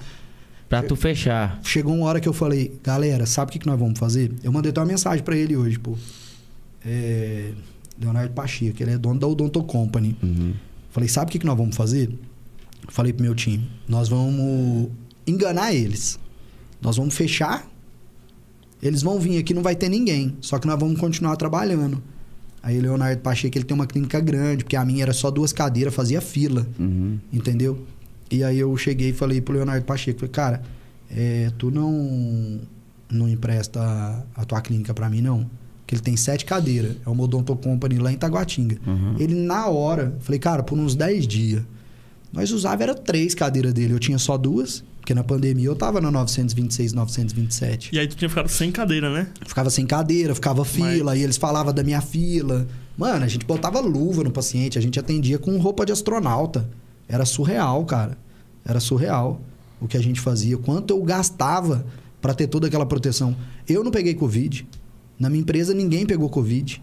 Pra 0.68 0.82
tu 0.82 0.94
fechar. 0.94 1.58
Chegou 1.64 1.94
uma 1.94 2.06
hora 2.06 2.20
que 2.20 2.28
eu 2.28 2.32
falei, 2.34 2.78
galera, 2.84 3.24
sabe 3.24 3.48
o 3.48 3.52
que, 3.52 3.58
que 3.58 3.66
nós 3.66 3.78
vamos 3.78 3.98
fazer? 3.98 4.32
Eu 4.44 4.52
mandei 4.52 4.68
até 4.68 4.80
uma 4.80 4.86
mensagem 4.86 5.24
pra 5.24 5.34
ele 5.34 5.56
hoje, 5.56 5.78
pô. 5.78 5.96
É, 6.84 7.52
Leonardo 7.98 8.34
Pacheco, 8.34 8.82
ele 8.82 8.90
é 8.90 8.98
dono 8.98 9.18
da 9.18 9.26
Odonto 9.26 9.62
Company. 9.62 10.14
Uhum. 10.22 10.52
Falei, 10.90 11.08
sabe 11.08 11.30
o 11.30 11.32
que, 11.32 11.38
que 11.38 11.46
nós 11.46 11.56
vamos 11.56 11.74
fazer? 11.74 12.10
Falei 12.88 13.14
pro 13.14 13.24
meu 13.24 13.34
time, 13.34 13.66
nós 13.88 14.10
vamos 14.10 14.90
enganar 15.26 15.72
eles. 15.72 16.18
Nós 16.82 16.98
vamos 16.98 17.14
fechar. 17.14 17.66
Eles 18.82 19.02
vão 19.02 19.20
vir 19.20 19.38
aqui, 19.38 19.54
não 19.54 19.62
vai 19.62 19.76
ter 19.76 19.88
ninguém. 19.88 20.36
Só 20.40 20.58
que 20.58 20.66
nós 20.66 20.78
vamos 20.78 20.98
continuar 20.98 21.36
trabalhando. 21.36 22.02
Aí 22.62 22.78
o 22.78 22.82
Leonardo 22.82 23.20
Pacheco, 23.22 23.56
ele 23.56 23.64
tem 23.64 23.74
uma 23.74 23.86
clínica 23.86 24.20
grande, 24.20 24.64
porque 24.64 24.76
a 24.76 24.84
minha 24.84 25.02
era 25.02 25.12
só 25.12 25.30
duas 25.30 25.52
cadeiras, 25.52 25.94
fazia 25.94 26.20
fila. 26.20 26.66
Uhum. 26.78 27.18
Entendeu? 27.32 27.86
E 28.30 28.42
aí 28.42 28.58
eu 28.58 28.76
cheguei 28.76 29.10
e 29.10 29.12
falei 29.12 29.40
pro 29.40 29.54
Leonardo 29.54 29.84
Pacheco, 29.84 30.20
falei, 30.20 30.32
cara, 30.32 30.62
é, 31.10 31.50
tu 31.58 31.70
não 31.70 32.60
não 33.10 33.28
empresta 33.28 33.80
a, 33.80 34.42
a 34.42 34.44
tua 34.44 34.60
clínica 34.62 34.94
pra 34.94 35.08
mim, 35.08 35.20
não? 35.20 35.48
Porque 35.80 35.94
ele 35.94 36.02
tem 36.02 36.16
sete 36.16 36.44
cadeiras. 36.44 36.96
É 37.04 37.10
uma 37.10 37.24
Odonto 37.24 37.54
Company 37.54 37.98
lá 37.98 38.10
em 38.10 38.16
Taguatinga. 38.16 38.78
Uhum. 38.86 39.16
Ele, 39.18 39.34
na 39.34 39.66
hora, 39.66 40.16
falei, 40.20 40.38
cara, 40.38 40.62
por 40.62 40.78
uns 40.78 40.94
10 40.94 41.26
dias. 41.26 41.62
Nós 42.32 42.50
usava 42.50 42.82
era 42.82 42.94
três 42.94 43.34
cadeiras 43.34 43.74
dele. 43.74 43.92
Eu 43.92 43.98
tinha 43.98 44.18
só 44.18 44.38
duas, 44.38 44.82
porque 45.02 45.14
na 45.14 45.24
pandemia 45.24 45.66
eu 45.66 45.74
tava 45.74 46.00
na 46.00 46.12
926, 46.12 46.92
927. 46.92 47.90
E 47.92 47.98
aí 47.98 48.06
tu 48.06 48.14
tinha 48.14 48.28
ficado 48.28 48.48
sem 48.48 48.70
cadeira, 48.70 49.12
né? 49.12 49.26
Ficava 49.44 49.68
sem 49.68 49.84
cadeira, 49.84 50.32
ficava 50.32 50.64
fila, 50.64 51.16
e 51.16 51.24
eles 51.24 51.36
falavam 51.36 51.74
da 51.74 51.82
minha 51.82 52.00
fila. 52.00 52.68
Mano, 52.96 53.24
a 53.24 53.28
gente 53.28 53.44
botava 53.44 53.80
luva 53.80 54.22
no 54.22 54.30
paciente, 54.30 54.78
a 54.78 54.80
gente 54.80 55.00
atendia 55.00 55.40
com 55.40 55.58
roupa 55.58 55.84
de 55.84 55.90
astronauta. 55.90 56.70
Era 57.08 57.24
surreal, 57.24 57.84
cara. 57.84 58.16
Era 58.64 58.78
surreal 58.78 59.42
o 59.80 59.88
que 59.88 59.96
a 59.96 60.00
gente 60.00 60.20
fazia. 60.20 60.56
Quanto 60.56 60.94
eu 60.94 61.02
gastava 61.02 61.84
pra 62.20 62.32
ter 62.32 62.46
toda 62.46 62.68
aquela 62.68 62.86
proteção. 62.86 63.36
Eu 63.68 63.82
não 63.82 63.90
peguei 63.90 64.14
Covid. 64.14 64.64
Na 65.18 65.28
minha 65.28 65.40
empresa 65.40 65.74
ninguém 65.74 66.06
pegou 66.06 66.30
Covid. 66.30 66.80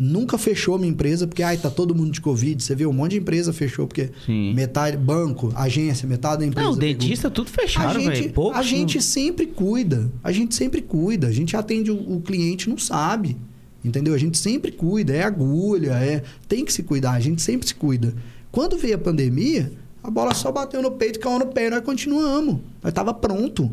Nunca 0.00 0.38
fechou 0.38 0.76
a 0.76 0.78
minha 0.78 0.92
empresa 0.92 1.26
porque, 1.26 1.42
ai, 1.42 1.56
tá 1.56 1.68
todo 1.68 1.92
mundo 1.92 2.12
de 2.12 2.20
Covid. 2.20 2.62
Você 2.62 2.72
vê, 2.72 2.86
um 2.86 2.92
monte 2.92 3.12
de 3.12 3.18
empresa 3.18 3.52
fechou 3.52 3.84
porque 3.84 4.10
Sim. 4.24 4.54
metade, 4.54 4.96
banco, 4.96 5.52
agência, 5.56 6.06
metade 6.06 6.38
da 6.38 6.46
empresa. 6.46 6.68
Não, 6.68 6.76
o 6.76 6.78
pegou. 6.78 7.00
dentista 7.00 7.28
tudo 7.28 7.50
gente, 7.98 8.06
velho. 8.06 8.32
A 8.54 8.62
gente 8.62 9.02
sempre 9.02 9.46
cuida. 9.46 10.08
A 10.22 10.30
gente 10.30 10.54
sempre 10.54 10.82
cuida. 10.82 11.26
A 11.26 11.32
gente 11.32 11.56
atende 11.56 11.90
o, 11.90 11.96
o 11.96 12.20
cliente, 12.20 12.70
não 12.70 12.78
sabe. 12.78 13.36
Entendeu? 13.84 14.14
A 14.14 14.18
gente 14.18 14.38
sempre 14.38 14.70
cuida. 14.70 15.12
É 15.12 15.24
agulha, 15.24 15.94
é. 15.94 16.22
Tem 16.46 16.64
que 16.64 16.72
se 16.72 16.84
cuidar. 16.84 17.14
A 17.14 17.20
gente 17.20 17.42
sempre 17.42 17.66
se 17.66 17.74
cuida. 17.74 18.14
Quando 18.52 18.78
veio 18.78 18.94
a 18.94 18.98
pandemia, 18.98 19.72
a 20.00 20.10
bola 20.10 20.32
só 20.32 20.52
bateu 20.52 20.80
no 20.80 20.92
peito, 20.92 21.18
caiu 21.18 21.40
no 21.40 21.46
pé 21.46 21.68
nós 21.70 21.82
continuamos. 21.82 22.60
Nós 22.82 22.92
tava 22.92 23.12
pronto. 23.12 23.68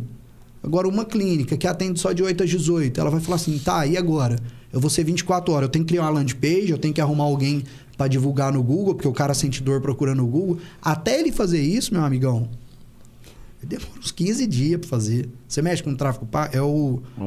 Agora, 0.64 0.88
uma 0.88 1.06
clínica 1.06 1.56
que 1.56 1.68
atende 1.68 2.00
só 2.00 2.12
de 2.12 2.24
8 2.24 2.44
às 2.44 2.50
18, 2.50 3.00
ela 3.00 3.12
vai 3.12 3.20
falar 3.20 3.36
assim: 3.36 3.60
tá, 3.60 3.86
e 3.86 3.96
agora? 3.96 4.38
Eu 4.76 4.82
vou 4.82 4.90
ser 4.90 5.06
24 5.06 5.54
horas, 5.54 5.68
eu 5.68 5.72
tenho 5.72 5.86
que 5.86 5.94
criar 5.94 6.02
uma 6.04 6.10
landing 6.10 6.36
page, 6.36 6.70
eu 6.70 6.78
tenho 6.78 6.94
que 6.94 7.00
arrumar 7.00 7.24
alguém 7.24 7.64
para 7.96 8.10
divulgar 8.10 8.52
no 8.52 8.62
Google, 8.62 8.94
porque 8.94 9.08
o 9.08 9.14
cara 9.14 9.34
sente 9.34 9.64
dor 9.64 9.80
procurando 9.80 10.18
no 10.18 10.28
Google. 10.28 10.58
Até 10.82 11.18
ele 11.18 11.32
fazer 11.32 11.62
isso, 11.62 11.94
meu 11.94 12.04
amigão, 12.04 12.50
demora 13.64 13.90
uns 13.98 14.12
15 14.12 14.46
dias 14.46 14.82
pra 14.82 14.90
fazer. 14.90 15.30
Você 15.48 15.62
mexe 15.62 15.82
com 15.82 15.96
tráfego 15.96 16.26
pago? 16.26 16.54
É 16.54 16.62
o 16.62 17.02
O 17.18 17.24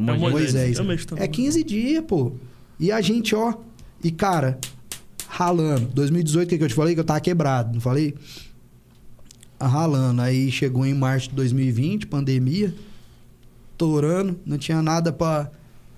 É 0.76 0.78
o 0.78 0.84
Moisés. 0.84 1.06
Também. 1.06 1.24
É 1.24 1.26
15 1.26 1.64
dias, 1.64 2.04
pô. 2.06 2.32
E 2.78 2.92
a 2.92 3.00
gente, 3.00 3.34
ó. 3.34 3.54
E, 4.04 4.10
cara, 4.10 4.58
ralando. 5.26 5.86
2018, 5.94 6.46
o 6.46 6.50
que, 6.50 6.58
que 6.58 6.64
eu 6.64 6.68
te 6.68 6.74
falei? 6.74 6.92
Que 6.92 7.00
eu 7.00 7.04
tava 7.04 7.20
quebrado, 7.20 7.72
não 7.72 7.80
falei? 7.80 8.14
Ralando. 9.58 10.20
Aí 10.20 10.50
chegou 10.52 10.84
em 10.84 10.92
março 10.92 11.30
de 11.30 11.34
2020, 11.36 12.06
pandemia. 12.08 12.74
Torando. 13.78 14.38
Não 14.44 14.58
tinha 14.58 14.82
nada 14.82 15.10
pra, 15.14 15.50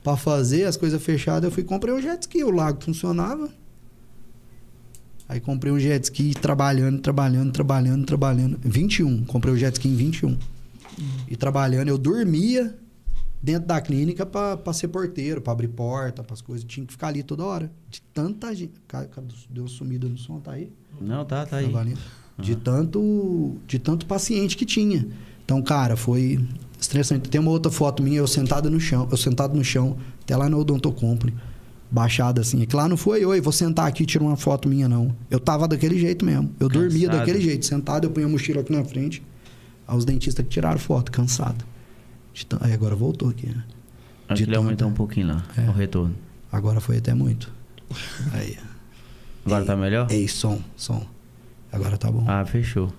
pra 0.02 0.16
fazer, 0.16 0.64
as 0.64 0.76
coisas 0.76 1.02
fechadas, 1.02 1.44
eu 1.44 1.50
fui 1.50 1.62
comprei 1.62 1.92
um 1.94 2.00
jet 2.00 2.22
ski, 2.22 2.42
o 2.42 2.50
lago 2.50 2.82
funcionava. 2.82 3.48
Aí 5.28 5.38
comprei 5.40 5.72
um 5.72 5.78
jet 5.78 6.02
ski 6.04 6.34
trabalhando, 6.34 7.00
trabalhando, 7.00 7.52
trabalhando, 7.52 8.04
trabalhando. 8.04 8.58
21, 8.62 9.24
comprei 9.24 9.54
o 9.54 9.56
jet 9.56 9.74
ski 9.74 9.88
em 9.88 9.94
21. 9.94 10.36
E 11.28 11.36
trabalhando, 11.36 11.88
eu 11.88 11.96
dormia 11.96 12.76
dentro 13.42 13.68
da 13.68 13.80
clínica 13.80 14.26
pra, 14.26 14.56
pra 14.56 14.72
ser 14.72 14.88
porteiro, 14.88 15.40
pra 15.40 15.52
abrir 15.52 15.68
porta, 15.68 16.22
pras 16.22 16.42
coisas. 16.42 16.64
Tinha 16.64 16.84
que 16.84 16.92
ficar 16.92 17.08
ali 17.08 17.22
toda 17.22 17.44
hora. 17.44 17.70
De 17.88 18.02
tanta 18.12 18.54
gente. 18.54 18.72
Deu 19.48 19.68
sumida 19.68 20.08
no 20.08 20.18
som, 20.18 20.40
tá 20.40 20.52
aí? 20.52 20.72
Não, 21.00 21.24
tá, 21.24 21.46
tá 21.46 21.58
aí. 21.58 21.66
De 22.38 22.56
tanto, 22.56 23.56
de 23.66 23.78
tanto 23.78 24.06
paciente 24.06 24.56
que 24.56 24.66
tinha. 24.66 25.06
Então, 25.44 25.62
cara, 25.62 25.96
foi 25.96 26.44
estressante. 26.80 27.28
Tem 27.28 27.40
uma 27.40 27.50
outra 27.50 27.70
foto 27.70 28.02
minha, 28.02 28.18
eu 28.18 28.26
sentado 28.26 28.70
no 28.70 28.80
chão, 28.80 29.06
eu 29.10 29.16
sentado 29.16 29.54
no 29.56 29.62
chão, 29.64 29.96
até 30.22 30.36
lá 30.36 30.48
no 30.48 30.58
Odonto 30.58 30.90
Company, 30.92 31.34
baixado 31.90 32.40
assim. 32.40 32.62
É 32.62 32.66
que 32.66 32.74
lá 32.76 32.88
não 32.88 32.96
foi, 32.96 33.24
oi, 33.24 33.40
vou 33.40 33.52
sentar 33.52 33.86
aqui 33.86 34.02
e 34.02 34.06
tirar 34.06 34.24
uma 34.24 34.36
foto 34.36 34.68
minha, 34.68 34.88
não. 34.88 35.14
Eu 35.30 35.38
tava 35.40 35.66
daquele 35.68 35.98
jeito 35.98 36.24
mesmo. 36.24 36.50
Eu 36.58 36.68
dormia 36.68 37.06
Cansado. 37.08 37.18
daquele 37.18 37.40
jeito, 37.40 37.66
sentado, 37.66 38.04
eu 38.06 38.10
punha 38.10 38.26
a 38.26 38.28
mochila 38.28 38.60
aqui 38.60 38.72
na 38.72 38.84
frente. 38.84 39.22
Aí 39.86 39.96
os 39.96 40.04
dentistas 40.04 40.44
que 40.44 40.50
tiraram 40.50 40.78
foto, 40.78 41.10
cansado. 41.10 41.64
Aí 42.60 42.72
agora 42.72 42.94
voltou 42.94 43.28
aqui, 43.28 43.46
né? 43.48 43.64
Acho 44.28 44.44
que 44.44 44.48
ele 44.48 44.56
aumentou 44.56 44.88
um 44.88 44.92
pouquinho 44.92 45.26
lá, 45.28 45.44
É. 45.56 45.68
o 45.68 45.72
retorno. 45.72 46.14
Agora 46.52 46.80
foi 46.80 46.98
até 46.98 47.12
muito. 47.12 47.52
Aí. 48.32 48.56
Agora 49.44 49.62
Ei, 49.62 49.66
tá 49.66 49.76
melhor? 49.76 50.06
Ei, 50.10 50.28
som, 50.28 50.60
som. 50.76 51.04
Agora 51.72 51.96
tá 51.98 52.10
bom. 52.10 52.24
Ah, 52.28 52.44
fechou. 52.46 52.92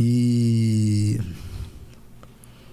E. 0.00 1.20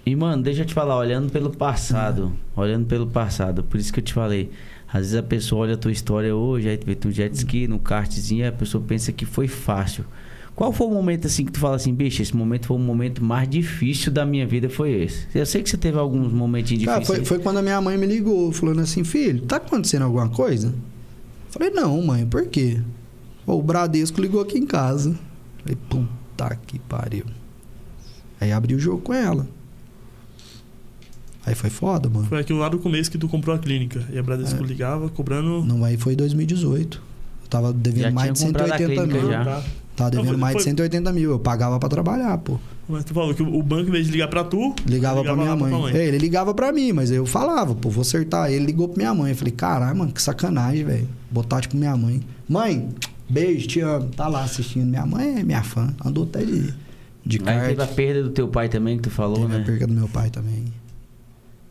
E, 0.06 0.14
mano, 0.14 0.42
deixa 0.42 0.62
eu 0.62 0.66
te 0.66 0.74
falar, 0.74 0.96
olhando 0.96 1.32
pelo 1.32 1.50
passado, 1.50 2.32
olhando 2.54 2.86
pelo 2.86 3.06
passado, 3.06 3.64
por 3.64 3.80
isso 3.80 3.92
que 3.92 4.00
eu 4.00 4.04
te 4.04 4.12
falei. 4.12 4.50
Às 4.86 5.00
vezes 5.00 5.14
a 5.16 5.22
pessoa 5.22 5.62
olha 5.62 5.74
a 5.74 5.78
tua 5.78 5.90
história 5.90 6.34
hoje, 6.36 6.68
aí 6.68 6.76
tu 6.76 6.86
vê 6.86 6.94
tu 6.94 7.10
jet 7.10 7.34
ski, 7.34 7.66
no 7.66 7.78
kartzinho, 7.78 8.46
a 8.46 8.52
pessoa 8.52 8.84
pensa 8.86 9.10
que 9.12 9.24
foi 9.24 9.48
fácil. 9.48 10.04
Qual 10.54 10.72
foi 10.72 10.86
o 10.86 10.90
momento 10.90 11.26
assim 11.26 11.44
que 11.44 11.50
tu 11.50 11.58
fala 11.58 11.74
assim, 11.74 11.92
bicho, 11.92 12.22
esse 12.22 12.36
momento 12.36 12.66
foi 12.66 12.76
o 12.76 12.80
momento 12.80 13.24
mais 13.24 13.48
difícil 13.48 14.12
da 14.12 14.24
minha 14.24 14.46
vida, 14.46 14.68
foi 14.68 14.92
esse? 14.92 15.26
Eu 15.34 15.44
sei 15.46 15.62
que 15.62 15.70
você 15.70 15.76
teve 15.76 15.98
alguns 15.98 16.32
momentinhos 16.32 16.84
Cara, 16.84 17.00
difíceis. 17.00 17.26
foi, 17.26 17.38
foi 17.38 17.42
quando 17.42 17.56
a 17.56 17.62
minha 17.62 17.80
mãe 17.80 17.98
me 17.98 18.06
ligou, 18.06 18.52
falando 18.52 18.80
assim, 18.80 19.02
filho, 19.02 19.40
tá 19.46 19.56
acontecendo 19.56 20.02
alguma 20.02 20.28
coisa? 20.28 20.72
Falei, 21.48 21.70
não, 21.70 22.00
mãe, 22.02 22.24
por 22.24 22.46
quê? 22.46 22.80
O 23.46 23.60
Bradesco 23.62 24.20
ligou 24.20 24.40
aqui 24.40 24.58
em 24.58 24.66
casa. 24.66 25.18
Falei, 25.58 25.76
puta 25.88 26.56
que 26.66 26.78
pariu. 26.78 27.24
Aí 28.40 28.52
abri 28.52 28.74
o 28.74 28.78
jogo 28.78 29.02
com 29.02 29.12
ela. 29.14 29.46
Aí 31.46 31.54
foi 31.54 31.68
foda, 31.70 32.08
mano. 32.08 32.26
Foi 32.26 32.40
aquilo 32.40 32.58
lá 32.58 32.68
do 32.68 32.78
começo 32.78 33.10
que 33.10 33.18
tu 33.18 33.28
comprou 33.28 33.54
a 33.54 33.58
clínica. 33.58 34.02
E 34.12 34.18
a 34.18 34.22
Bradesco 34.22 34.62
É. 34.62 34.66
ligava, 34.66 35.08
cobrando. 35.10 35.62
Não, 35.64 35.84
aí 35.84 35.96
foi 35.96 36.16
2018. 36.16 37.02
Eu 37.42 37.48
tava 37.48 37.72
devendo 37.72 38.02
Já 38.04 38.10
mais 38.10 38.32
de 38.32 38.38
tinha 38.38 38.48
comprado 38.48 38.72
a 38.72 38.78
180 38.78 39.02
clínica 39.02 39.22
mil. 39.22 39.30
já. 39.32 39.44
Tá. 39.44 39.62
Tava 39.96 40.10
devendo 40.10 40.24
Não, 40.26 40.32
foi- 40.32 40.40
mais 40.40 40.56
de 40.56 40.62
foi- 40.62 40.70
180 40.70 41.12
mil. 41.12 41.30
Eu 41.30 41.38
pagava 41.38 41.78
pra 41.78 41.88
trabalhar, 41.88 42.36
pô. 42.38 42.58
Mas 42.88 43.04
tu 43.04 43.14
falou 43.14 43.32
que 43.34 43.42
o 43.42 43.62
banco, 43.62 43.88
em 43.88 43.92
vez 43.92 44.06
de 44.06 44.12
ligar 44.12 44.28
pra 44.28 44.42
tu, 44.44 44.74
Ligava, 44.86 45.22
pra 45.22 45.36
minha 45.36 45.54
mãe. 45.56 45.70
tua 45.70 45.90
É, 45.92 46.06
ele 46.08 46.18
ligava 46.18 46.52
pra 46.52 46.72
mim, 46.72 46.92
mas 46.92 47.10
eu 47.10 47.24
falava, 47.24 47.74
pô, 47.74 47.88
vou 47.90 48.02
acertar. 48.02 48.50
Ele 48.50 48.64
ligou 48.64 48.88
pra 48.88 48.96
minha 48.98 49.14
mãe. 49.14 49.30
Eu 49.30 49.36
falei, 49.36 49.52
caralho, 49.52 49.96
mano, 49.96 50.12
que 50.12 50.20
sacanagem, 50.20 50.84
velho. 50.84 51.08
Botar 51.30 51.60
tipo 51.60 51.76
minha 51.76 51.96
mãe. 51.96 52.20
Mãe, 52.48 52.88
beijo, 53.28 53.68
te 53.68 53.80
amo. 53.80 54.08
Tá 54.08 54.26
lá 54.28 54.42
assistindo. 54.44 54.86
Minha 54.86 55.06
mãe 55.06 55.38
é 55.40 55.42
minha 55.42 55.62
fã. 55.62 55.94
Andou 56.04 56.24
até 56.24 56.42
de, 56.44 56.74
de 57.24 57.38
Aí 57.38 57.44
kart. 57.44 57.68
teve 57.68 57.82
a 57.82 57.86
perda 57.86 58.22
do 58.24 58.30
teu 58.30 58.48
pai 58.48 58.68
também, 58.68 58.96
que 58.96 59.04
tu 59.04 59.10
falou, 59.10 59.36
Teve 59.40 59.48
né? 59.54 59.60
a 59.60 59.64
perca 59.64 59.86
do 59.86 59.94
meu 59.94 60.08
pai 60.08 60.28
também. 60.30 60.64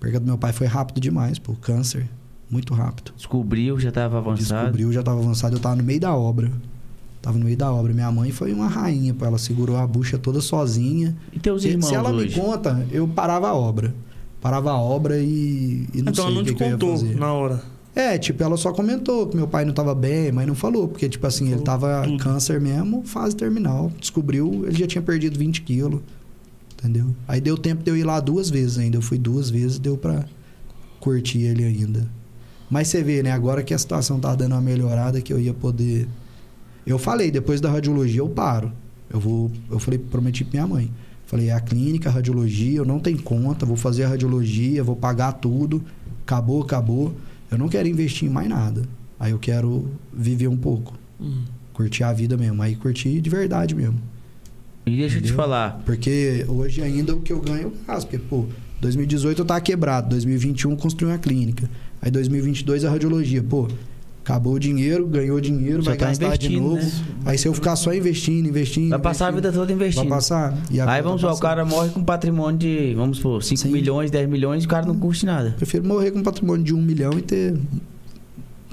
A 0.03 0.05
perca 0.05 0.19
do 0.19 0.25
meu 0.25 0.37
pai 0.37 0.51
foi 0.51 0.67
rápido 0.67 0.99
demais, 0.99 1.39
pô. 1.39 1.53
Câncer. 1.53 2.09
Muito 2.49 2.73
rápido. 2.73 3.13
Descobriu, 3.15 3.79
já 3.79 3.89
tava 3.89 4.17
avançado. 4.17 4.63
Descobriu, 4.63 4.91
já 4.91 5.01
tava 5.01 5.21
avançado. 5.21 5.55
Eu 5.55 5.61
tava 5.61 5.77
no 5.77 5.83
meio 5.83 6.01
da 6.01 6.13
obra. 6.13 6.51
Tava 7.21 7.37
no 7.37 7.45
meio 7.45 7.55
da 7.55 7.71
obra. 7.71 7.93
Minha 7.93 8.11
mãe 8.11 8.29
foi 8.29 8.51
uma 8.51 8.67
rainha, 8.67 9.13
pô. 9.13 9.23
Ela 9.23 9.37
segurou 9.37 9.77
a 9.77 9.87
bucha 9.87 10.17
toda 10.17 10.41
sozinha. 10.41 11.15
E 11.31 11.39
teus 11.39 11.61
Se, 11.61 11.69
irmãos 11.69 11.87
se 11.87 11.95
ela 11.95 12.11
hoje? 12.11 12.35
me 12.35 12.41
conta, 12.41 12.85
eu 12.91 13.07
parava 13.07 13.47
a 13.47 13.53
obra. 13.55 13.95
Parava 14.41 14.71
a 14.71 14.77
obra 14.77 15.17
e, 15.19 15.87
e 15.93 16.01
não 16.01 16.11
então 16.11 16.15
sei 16.15 16.23
ela 16.25 16.33
não 16.33 16.41
o 16.41 16.43
que, 16.43 16.51
te 16.51 16.57
que 16.57 16.63
eu 16.63 16.67
ia 16.67 16.73
contou 16.73 17.03
na 17.15 17.31
hora. 17.31 17.63
É, 17.95 18.17
tipo, 18.17 18.43
ela 18.43 18.57
só 18.57 18.73
comentou 18.73 19.27
que 19.27 19.37
meu 19.37 19.47
pai 19.47 19.63
não 19.63 19.73
tava 19.73 19.95
bem, 19.95 20.33
mas 20.33 20.45
não 20.45 20.53
falou. 20.53 20.89
Porque, 20.89 21.07
tipo 21.07 21.25
assim, 21.25 21.49
ele 21.53 21.61
tava 21.61 22.01
tudo. 22.03 22.17
câncer 22.21 22.59
mesmo, 22.59 23.03
fase 23.05 23.37
terminal. 23.37 23.89
Descobriu, 23.97 24.65
ele 24.65 24.77
já 24.77 24.85
tinha 24.85 25.01
perdido 25.01 25.39
20 25.39 25.61
quilos. 25.61 26.01
Entendeu? 26.83 27.15
Aí 27.25 27.39
deu 27.39 27.57
tempo 27.57 27.81
de 27.81 27.89
eu 27.89 27.95
ir 27.95 28.03
lá 28.03 28.19
duas 28.19 28.49
vezes 28.49 28.77
ainda. 28.77 28.97
Eu 28.97 29.01
fui 29.01 29.17
duas 29.17 29.49
vezes, 29.49 29.79
deu 29.79 29.95
pra 29.95 30.25
curtir 30.99 31.39
ele 31.43 31.63
ainda. 31.63 32.05
Mas 32.69 32.89
você 32.89 33.01
vê, 33.01 33.23
né? 33.23 33.31
Agora 33.31 33.63
que 33.63 33.73
a 33.73 33.77
situação 33.77 34.19
tá 34.19 34.35
dando 34.35 34.51
uma 34.51 34.61
melhorada, 34.61 35.21
que 35.21 35.31
eu 35.31 35.39
ia 35.39 35.53
poder. 35.53 36.07
Eu 36.85 36.99
falei, 36.99 37.31
depois 37.31 37.61
da 37.61 37.71
radiologia 37.71 38.19
eu 38.19 38.27
paro. 38.27 38.69
Eu 39.09 39.17
vou. 39.17 39.49
Eu 39.71 39.79
falei, 39.79 39.97
prometi 39.97 40.43
pra 40.43 40.51
minha 40.51 40.67
mãe. 40.67 40.91
Falei, 41.25 41.47
é 41.47 41.53
a 41.53 41.61
clínica, 41.61 42.09
a 42.09 42.11
radiologia, 42.11 42.79
eu 42.79 42.85
não 42.85 42.99
tenho 42.99 43.21
conta, 43.21 43.65
vou 43.65 43.77
fazer 43.77 44.03
a 44.03 44.09
radiologia, 44.09 44.83
vou 44.83 44.95
pagar 44.95 45.31
tudo. 45.33 45.81
Acabou, 46.23 46.61
acabou. 46.61 47.15
Eu 47.49 47.57
não 47.57 47.69
quero 47.69 47.87
investir 47.87 48.27
em 48.27 48.31
mais 48.31 48.49
nada. 48.49 48.83
Aí 49.17 49.31
eu 49.31 49.39
quero 49.39 49.87
viver 50.13 50.49
um 50.49 50.57
pouco. 50.57 50.93
Hum. 51.19 51.43
Curtir 51.71 52.03
a 52.03 52.11
vida 52.11 52.35
mesmo. 52.35 52.61
Aí 52.61 52.75
curtir 52.75 53.21
de 53.21 53.29
verdade 53.29 53.73
mesmo. 53.73 53.99
E 54.85 54.97
deixa 54.97 55.17
eu 55.17 55.21
te 55.21 55.31
falar. 55.31 55.81
Porque 55.85 56.45
hoje 56.47 56.81
ainda 56.81 57.15
o 57.15 57.21
que 57.21 57.31
eu 57.31 57.39
ganho 57.39 57.63
eu 57.63 57.73
gasto. 57.87 58.07
Porque, 58.07 58.17
pô, 58.19 58.45
2018 58.81 59.39
eu 59.41 59.45
tava 59.45 59.61
quebrado. 59.61 60.09
2021 60.09 60.71
eu 60.71 60.77
construí 60.77 61.09
uma 61.11 61.17
clínica. 61.17 61.69
Aí 62.01 62.11
2022 62.11 62.83
a 62.83 62.89
radiologia. 62.89 63.41
Pô, 63.41 63.67
acabou 64.21 64.53
o 64.55 64.59
dinheiro, 64.59 65.05
ganhou 65.07 65.39
dinheiro, 65.39 65.81
vai 65.83 65.95
tá 65.97 66.07
gastar 66.07 66.37
de 66.37 66.49
novo. 66.57 66.75
né? 66.77 66.91
Aí 67.25 67.37
se 67.37 67.47
eu 67.47 67.53
ficar 67.53 67.75
só 67.77 67.93
investindo, 67.93 68.47
investindo. 68.49 68.89
Vai 68.89 68.99
passar 68.99 69.27
a 69.27 69.29
investindo, 69.29 69.51
vida 69.51 69.57
toda 69.59 69.71
investindo. 69.73 70.01
Vai 70.09 70.17
passar. 70.17 70.57
E 70.69 70.79
a 70.81 70.89
Aí 70.91 71.01
vamos 71.01 71.21
lá, 71.23 71.33
o 71.33 71.39
cara 71.39 71.63
morre 71.63 71.89
com 71.91 72.03
patrimônio 72.03 72.57
de, 72.59 72.93
vamos 72.95 73.17
supor, 73.17 73.41
5 73.43 73.61
Sim. 73.61 73.71
milhões, 73.71 74.11
10 74.11 74.29
milhões 74.29 74.63
e 74.63 74.65
o 74.65 74.69
cara 74.69 74.85
não 74.85 74.95
curte 74.97 75.25
nada. 75.25 75.51
Prefiro 75.57 75.85
morrer 75.85 76.11
com 76.11 76.19
um 76.19 76.23
patrimônio 76.23 76.63
de 76.63 76.73
um 76.73 76.81
milhão 76.81 77.11
e 77.17 77.21
ter 77.21 77.55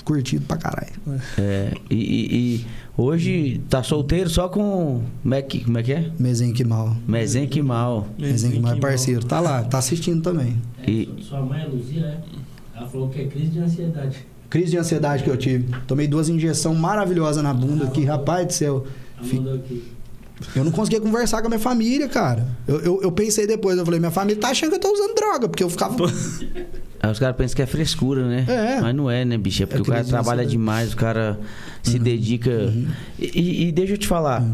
curtido 0.05 0.45
pra 0.47 0.57
caralho. 0.57 0.93
É, 1.39 1.73
e, 1.91 1.95
e- 1.95 2.37
e 2.57 2.66
hoje 3.02 3.60
tá 3.68 3.82
solteiro 3.82 4.28
só 4.31 4.48
com. 4.48 5.02
Como 5.22 5.35
é 5.35 5.43
que, 5.43 5.64
como 5.64 5.78
é, 5.78 5.82
que 5.82 5.93
é? 5.93 6.10
Mesenho 6.18 6.52
que 6.55 6.64
mal. 6.64 6.97
Mezen 7.06 7.47
que 7.47 7.62
mal. 7.62 8.06
Mesenho 8.18 8.55
que 8.55 8.60
mal 8.60 8.72
é 8.74 8.77
parceiro. 8.81 9.24
Tá 9.24 9.40
lá, 9.40 9.62
tá 9.62 9.78
assistindo 9.78 10.22
também. 10.22 10.56
E- 10.86 11.09
Sua 11.20 11.40
mãe 11.40 11.62
é 11.62 11.66
Luzia, 11.66 12.01
é? 12.06 12.20
Ela 12.77 12.86
falou 12.89 13.09
que 13.09 13.20
é 13.20 13.24
crise 13.27 13.48
de 13.48 13.59
ansiedade. 13.59 14.16
Crise 14.48 14.70
de 14.72 14.78
ansiedade 14.78 15.22
que 15.22 15.31
eu 15.31 15.36
tive. 15.36 15.72
Tomei 15.86 16.09
duas 16.09 16.28
injeções 16.28 16.77
maravilhosas 16.78 17.43
na 17.43 17.55
bunda 17.55 17.85
aqui, 17.85 18.05
rapaz 18.05 18.47
do 18.47 18.52
céu. 18.52 18.86
Ela 19.18 19.35
mandou 19.35 19.55
aqui. 19.55 19.82
Eu 20.55 20.65
não 20.65 20.73
conseguia 20.73 21.01
conversar 21.01 21.41
com 21.41 21.47
a 21.47 21.51
minha 21.51 21.61
família, 21.61 22.09
cara. 22.09 22.47
Eu, 22.67 22.81
eu, 22.81 23.03
eu 23.03 23.12
pensei 23.12 23.47
depois, 23.47 23.79
eu 23.79 23.85
falei, 23.85 24.01
minha 24.01 24.11
família 24.11 24.41
tá 24.41 24.49
achando 24.49 24.71
que 24.71 24.77
eu 24.77 24.81
tô 24.81 24.93
usando 24.93 25.15
droga, 25.15 25.49
porque 25.49 25.62
eu 25.62 25.71
ficava. 25.71 25.97
Aí 27.03 27.11
os 27.11 27.19
caras 27.19 27.37
pensam 27.37 27.57
que 27.57 27.62
é 27.62 27.67
frescura, 27.67 28.27
né? 28.27 28.45
É. 28.49 28.81
Mas 28.81 28.95
não 28.95 29.11
é, 29.11 29.25
né, 29.25 29.39
bicho? 29.39 29.62
É 29.62 29.67
porque 29.67 29.79
É 29.81 29.83
o 29.83 29.85
cara 29.87 30.05
trabalha 30.05 30.43
ansiedade. 30.43 30.51
demais, 30.51 30.93
o 30.93 30.97
cara 30.97 31.39
se 31.83 31.97
Uhum. 31.97 32.03
dedica. 32.03 32.51
Uhum. 32.51 32.87
E, 33.19 33.69
e 33.69 33.73
deixa 33.73 33.95
eu 33.95 33.99
te 33.99 34.07
falar, 34.07 34.45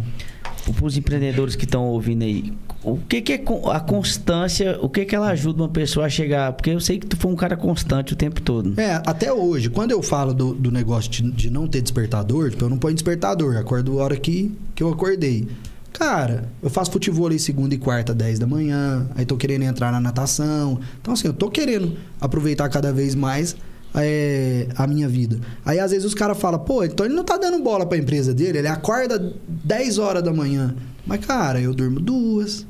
para 0.74 0.84
os 0.86 0.96
empreendedores 0.96 1.56
que 1.56 1.64
estão 1.64 1.84
ouvindo 1.86 2.22
aí, 2.24 2.52
o 2.84 2.96
que, 2.98 3.20
que 3.20 3.32
é 3.32 3.44
a 3.72 3.80
constância, 3.80 4.78
o 4.80 4.88
que, 4.88 5.04
que 5.04 5.14
ela 5.16 5.28
ajuda 5.30 5.62
uma 5.62 5.68
pessoa 5.68 6.06
a 6.06 6.08
chegar? 6.08 6.52
Porque 6.52 6.70
eu 6.70 6.78
sei 6.80 6.98
que 7.00 7.06
tu 7.06 7.16
foi 7.16 7.32
um 7.32 7.36
cara 7.36 7.56
constante 7.56 8.12
o 8.12 8.16
tempo 8.16 8.40
todo. 8.40 8.78
É, 8.80 9.02
até 9.04 9.32
hoje, 9.32 9.68
quando 9.68 9.90
eu 9.90 10.00
falo 10.02 10.32
do, 10.32 10.54
do 10.54 10.70
negócio 10.70 11.10
de, 11.10 11.22
de 11.32 11.50
não 11.50 11.66
ter 11.66 11.80
despertador, 11.80 12.50
tipo, 12.50 12.64
eu 12.64 12.68
não 12.68 12.78
ponho 12.78 12.94
despertador, 12.94 13.56
acordo 13.56 13.98
a 13.98 14.04
hora 14.04 14.16
que, 14.16 14.52
que 14.74 14.82
eu 14.84 14.88
acordei. 14.88 15.48
Cara, 15.98 16.44
eu 16.62 16.68
faço 16.68 16.92
futebol 16.92 17.28
aí 17.28 17.38
segunda 17.38 17.74
e 17.74 17.78
quarta, 17.78 18.14
10 18.14 18.38
da 18.38 18.46
manhã, 18.46 19.08
aí 19.14 19.24
tô 19.24 19.34
querendo 19.34 19.62
entrar 19.62 19.90
na 19.90 19.98
natação. 19.98 20.78
Então, 21.00 21.14
assim, 21.14 21.26
eu 21.26 21.32
tô 21.32 21.50
querendo 21.50 21.96
aproveitar 22.20 22.68
cada 22.68 22.92
vez 22.92 23.14
mais 23.14 23.56
é, 23.94 24.66
a 24.76 24.86
minha 24.86 25.08
vida. 25.08 25.40
Aí, 25.64 25.80
às 25.80 25.92
vezes, 25.92 26.04
os 26.04 26.12
caras 26.12 26.36
falam, 26.36 26.58
pô, 26.58 26.84
então 26.84 27.06
ele 27.06 27.14
não 27.14 27.24
tá 27.24 27.38
dando 27.38 27.62
bola 27.62 27.86
pra 27.86 27.96
empresa 27.96 28.34
dele, 28.34 28.58
ele 28.58 28.68
acorda 28.68 29.34
10 29.48 29.96
horas 29.96 30.22
da 30.22 30.34
manhã. 30.34 30.76
Mas, 31.06 31.24
cara, 31.24 31.62
eu 31.62 31.72
durmo 31.72 31.98
duas. 31.98 32.66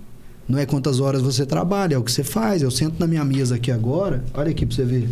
Não 0.48 0.60
é 0.60 0.64
quantas 0.64 1.00
horas 1.00 1.20
você 1.20 1.44
trabalha, 1.44 1.96
é 1.96 1.98
o 1.98 2.04
que 2.04 2.12
você 2.12 2.22
faz. 2.22 2.62
Eu 2.62 2.70
sento 2.70 3.00
na 3.00 3.08
minha 3.08 3.24
mesa 3.24 3.56
aqui 3.56 3.72
agora, 3.72 4.22
olha 4.34 4.52
aqui 4.52 4.64
pra 4.64 4.76
você 4.76 4.84
ver 4.84 5.08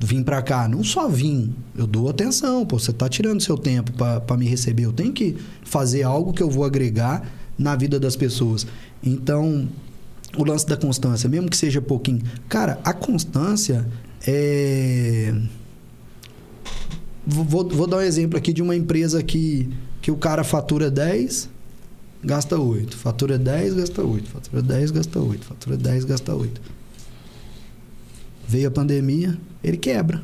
vim 0.00 0.22
pra 0.22 0.40
cá, 0.42 0.68
não 0.68 0.84
só 0.84 1.08
vim, 1.08 1.52
eu 1.76 1.86
dou 1.86 2.08
atenção, 2.08 2.64
pô, 2.64 2.78
você 2.78 2.92
tá 2.92 3.08
tirando 3.08 3.40
seu 3.40 3.56
tempo 3.58 3.92
pra 3.92 4.36
me 4.36 4.46
receber, 4.46 4.84
eu 4.84 4.92
tenho 4.92 5.12
que 5.12 5.36
fazer 5.64 6.02
algo 6.04 6.32
que 6.32 6.42
eu 6.42 6.48
vou 6.48 6.64
agregar 6.64 7.28
na 7.58 7.74
vida 7.74 7.98
das 7.98 8.14
pessoas. 8.14 8.66
Então, 9.02 9.68
o 10.36 10.44
lance 10.44 10.66
da 10.66 10.76
constância, 10.76 11.28
mesmo 11.28 11.48
que 11.50 11.56
seja 11.56 11.80
pouquinho, 11.82 12.20
cara, 12.48 12.78
a 12.84 12.92
constância 12.92 13.86
é 14.26 15.34
Vou, 17.26 17.44
vou- 17.44 17.68
vou 17.68 17.86
dar 17.86 17.98
um 17.98 18.00
exemplo 18.00 18.38
aqui 18.38 18.52
de 18.54 18.62
uma 18.62 18.74
empresa 18.74 19.22
que, 19.22 19.68
que 20.00 20.10
o 20.10 20.16
cara 20.16 20.42
fatura 20.42 20.90
10, 20.90 21.48
gasta 22.24 22.58
8. 22.58 22.96
Fatura 22.96 23.38
10, 23.38 23.74
gasta 23.74 24.02
8. 24.02 24.28
Fatura 24.30 24.62
10, 24.62 24.90
gasta 24.90 25.20
8. 25.20 25.44
Fatura 25.44 25.76
10, 25.76 26.04
gasta 26.06 26.34
8. 26.34 26.60
Veio 28.48 28.68
a 28.68 28.70
pandemia, 28.70 29.38
ele 29.62 29.76
quebra. 29.76 30.22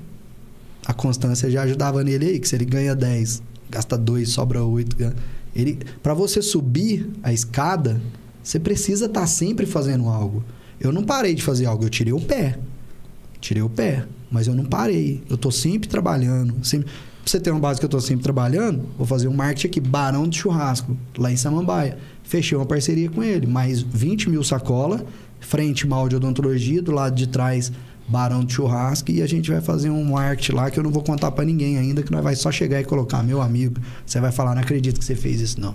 A 0.87 0.95
constância 0.95 1.51
já 1.51 1.63
ajudava 1.63 2.03
nele 2.03 2.27
aí, 2.27 2.41
que 2.41 2.49
se 2.49 2.55
ele 2.55 2.65
ganha 2.65 2.95
10, 2.95 3.43
gasta 3.71 3.99
2, 3.99 4.27
sobra 4.31 4.65
8. 4.65 4.97
Ele, 5.55 5.79
para 6.03 6.15
você 6.15 6.41
subir 6.41 7.11
a 7.23 7.35
escada, 7.35 8.01
você 8.43 8.59
precisa 8.59 9.05
estar 9.05 9.27
sempre 9.27 9.67
fazendo 9.67 10.09
algo. 10.09 10.43
Eu 10.81 10.91
não 10.91 11.05
parei 11.05 11.35
de 11.35 11.43
fazer 11.43 11.67
algo, 11.67 11.85
eu 11.85 11.91
tirei 11.91 12.15
o 12.15 12.21
pé. 12.21 12.59
Tirei 13.43 13.63
o 13.63 13.69
pé, 13.69 14.07
mas 14.31 14.47
eu 14.47 14.55
não 14.55 14.65
parei. 14.65 15.23
Eu 15.29 15.37
tô 15.37 15.51
sempre 15.51 15.87
trabalhando, 15.87 16.65
sempre 16.65 16.89
Pra 17.25 17.31
você 17.31 17.41
ter 17.41 17.51
uma 17.51 17.61
base 17.61 17.81
que 17.81 17.87
eu 17.87 17.91
tô 17.91 18.03
sempre 18.03 18.23
trabalhando, 18.23 18.87
vou 18.99 19.07
fazer 19.07 19.29
um 19.29 19.33
marketing 19.33 19.67
aqui, 19.69 19.81
Barão 19.81 20.29
de 20.29 20.37
Churrasco, 20.37 20.95
lá 21.17 21.33
em 21.33 21.37
Samambaia. 21.39 21.97
Fechei 22.23 22.57
uma 22.57 22.67
parceria 22.67 23.09
com 23.09 23.23
ele, 23.23 23.47
mais 23.47 23.81
20 23.81 24.29
mil 24.29 24.45
sacola, 24.45 25.03
frente 25.41 25.87
mal 25.87 26.07
de 26.07 26.17
odontologia, 26.17 26.83
do 26.83 26.93
lado 26.93 27.17
de 27.17 27.27
trás 27.27 27.73
Barão 28.07 28.45
de 28.45 28.53
Churrasco, 28.53 29.11
e 29.11 29.23
a 29.23 29.27
gente 29.27 29.51
vai 29.51 29.61
fazer 29.61 29.89
um 29.91 30.05
marketing 30.05 30.53
lá 30.53 30.71
que 30.71 30.79
eu 30.79 30.85
não 30.85 30.91
vou 30.91 31.03
contar 31.03 31.31
para 31.31 31.45
ninguém 31.45 31.79
ainda, 31.79 32.03
que 32.03 32.13
nós 32.13 32.23
vai 32.23 32.37
só 32.37 32.53
chegar 32.53 32.81
e 32.81 32.85
colocar, 32.85 33.23
meu 33.23 33.41
amigo, 33.41 33.81
você 34.05 34.21
vai 34.21 34.31
falar, 34.31 34.55
não 34.55 34.63
acredito 34.63 34.99
que 34.99 35.05
você 35.05 35.15
fez 35.17 35.41
isso, 35.41 35.61
não. 35.61 35.75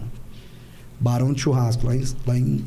Barão 0.99 1.33
de 1.33 1.41
Churrasco, 1.41 1.85
lá 1.87 1.95
em, 1.95 2.03
lá 2.27 2.37
em, 2.37 2.63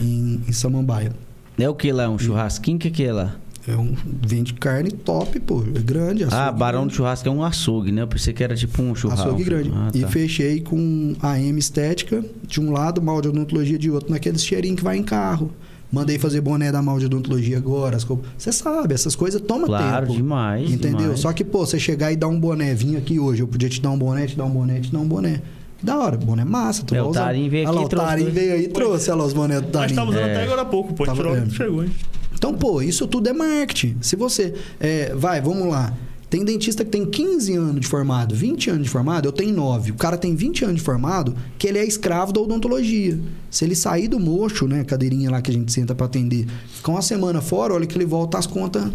em, 0.00 0.40
em 0.48 0.52
Samambaia. 0.52 1.12
É 1.58 1.68
o 1.68 1.74
que 1.74 1.92
lá? 1.92 2.08
Um 2.08 2.18
churrasquinho? 2.18 2.76
O 2.76 2.80
que, 2.80 2.90
que 2.90 3.04
é 3.04 3.12
lá? 3.12 3.36
É 3.66 3.76
um 3.76 3.94
vende 4.24 4.54
carne 4.54 4.90
top, 4.90 5.38
pô. 5.40 5.62
É 5.74 5.80
grande. 5.80 6.24
Ah, 6.30 6.50
Barão 6.50 6.80
grande. 6.80 6.92
de 6.92 6.96
Churrasco 6.96 7.28
é 7.28 7.32
um 7.32 7.42
açougue, 7.42 7.92
né? 7.92 8.00
Eu 8.02 8.06
pensei 8.08 8.32
que 8.32 8.42
era 8.42 8.54
tipo 8.56 8.80
um 8.80 8.94
churrasco. 8.94 9.26
Açougue 9.26 9.44
grande. 9.44 9.70
Ah, 9.74 9.90
E 9.92 10.00
tá. 10.02 10.08
fechei 10.08 10.60
com 10.60 11.14
a 11.20 11.38
M 11.38 11.58
Estética 11.58 12.24
de 12.46 12.60
um 12.60 12.70
lado, 12.70 13.02
mal 13.02 13.20
de 13.20 13.28
odontologia 13.28 13.78
de 13.78 13.90
outro, 13.90 14.10
naqueles 14.10 14.42
cheirinhos 14.42 14.78
que 14.78 14.84
vai 14.84 14.96
em 14.96 15.02
carro. 15.02 15.50
Mandei 15.90 16.18
fazer 16.18 16.40
boné 16.42 16.70
da 16.70 16.82
mal 16.82 16.98
de 16.98 17.06
odontologia 17.06 17.56
agora. 17.56 17.96
Você 18.36 18.52
sabe, 18.52 18.92
essas 18.94 19.16
coisas 19.16 19.40
tomam 19.40 19.66
Claro, 19.66 20.06
tempo. 20.06 20.16
demais. 20.18 20.70
Entendeu? 20.70 20.98
demais. 20.98 21.20
Só 21.20 21.32
que, 21.32 21.42
pô, 21.42 21.64
você 21.64 21.78
chegar 21.78 22.12
e 22.12 22.16
dar 22.16 22.28
um 22.28 22.38
boné, 22.38 22.74
vim 22.74 22.96
aqui 22.96 23.18
hoje, 23.18 23.42
eu 23.42 23.48
podia 23.48 23.68
te 23.68 23.80
dar 23.80 23.90
um 23.90 23.98
boné, 23.98 24.26
te 24.26 24.36
dar 24.36 24.44
um 24.44 24.50
boné, 24.50 24.80
te 24.80 24.92
dar 24.92 24.98
um 24.98 25.06
boné. 25.08 25.40
Da 25.82 25.96
hora, 25.96 26.16
boné 26.16 26.44
massa. 26.44 26.82
Tu 26.84 26.94
É, 26.94 27.02
o. 27.02 27.10
Tarim 27.12 27.48
veio 27.48 27.68
Olha 27.68 27.80
lá, 27.80 27.84
aqui 27.86 27.94
e 27.94 27.96
o 27.96 28.00
Tarim 28.00 28.22
dois. 28.24 28.34
veio 28.34 28.52
aí 28.54 28.64
e 28.64 28.68
trouxe 28.68 29.10
olha 29.10 29.20
lá, 29.20 29.26
os 29.26 29.32
bonés 29.32 29.60
do 29.60 29.64
Nós 29.66 29.72
Tarim. 29.72 29.86
estávamos 29.90 30.14
usando 30.16 30.28
É. 30.28 30.32
até 30.34 30.42
agora 30.44 30.62
há 30.62 30.64
pouco, 30.64 30.92
pô. 30.92 31.04
A 31.04 31.06
gente 31.06 31.16
Tava 31.16 31.34
tirou, 31.40 31.50
chegou, 31.50 31.84
hein? 31.84 31.90
Então, 32.34 32.52
pô, 32.54 32.82
isso 32.82 33.06
tudo 33.06 33.28
é 33.28 33.32
marketing. 33.32 33.96
Se 34.00 34.14
você. 34.16 34.54
é, 34.80 35.14
vai, 35.14 35.40
vamos 35.40 35.66
lá. 35.68 35.92
Tem 36.30 36.44
dentista 36.44 36.84
que 36.84 36.90
tem 36.90 37.06
15 37.06 37.54
anos 37.54 37.80
de 37.80 37.86
formado, 37.86 38.34
20 38.34 38.70
anos 38.70 38.82
de 38.82 38.90
formado, 38.90 39.26
eu 39.26 39.32
tenho 39.32 39.54
9. 39.54 39.92
O 39.92 39.94
cara 39.94 40.18
tem 40.18 40.34
20 40.34 40.64
anos 40.64 40.76
de 40.76 40.82
formado, 40.82 41.34
que 41.56 41.66
ele 41.66 41.78
é 41.78 41.86
escravo 41.86 42.32
da 42.32 42.40
odontologia. 42.40 43.18
Se 43.50 43.64
ele 43.64 43.74
sair 43.74 44.08
do 44.08 44.20
mocho, 44.20 44.68
né, 44.68 44.84
cadeirinha 44.84 45.30
lá 45.30 45.40
que 45.40 45.50
a 45.50 45.54
gente 45.54 45.72
senta 45.72 45.94
pra 45.94 46.04
atender, 46.04 46.46
ficar 46.68 46.92
uma 46.92 47.02
semana 47.02 47.40
fora, 47.40 47.72
olha 47.72 47.86
que 47.86 47.96
ele 47.96 48.04
volta, 48.04 48.36
as 48.36 48.46
contas 48.46 48.92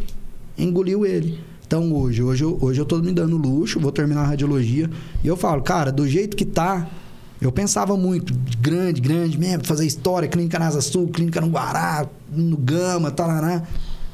engoliu 0.56 1.06
ele. 1.06 1.40
Então 1.66 1.92
hoje, 1.92 2.22
hoje, 2.22 2.46
hoje 2.46 2.80
eu 2.80 2.86
tô 2.86 3.00
me 3.00 3.12
dando 3.12 3.36
luxo, 3.36 3.80
vou 3.80 3.92
terminar 3.92 4.22
a 4.22 4.28
radiologia. 4.28 4.88
E 5.24 5.28
eu 5.28 5.36
falo, 5.36 5.64
cara, 5.64 5.92
do 5.92 6.08
jeito 6.08 6.38
que 6.38 6.46
tá, 6.46 6.88
eu 7.42 7.52
pensava 7.52 7.98
muito, 7.98 8.32
grande, 8.62 9.02
grande 9.02 9.40
mesmo, 9.40 9.66
fazer 9.66 9.88
história, 9.88 10.28
clínica 10.28 10.60
na 10.60 10.68
Asa 10.68 10.82
Sul, 10.82 11.08
clínica 11.08 11.42
no 11.42 11.48
Guará, 11.48 12.08
no 12.32 12.58
Gama, 12.58 13.10
talará. 13.10 13.64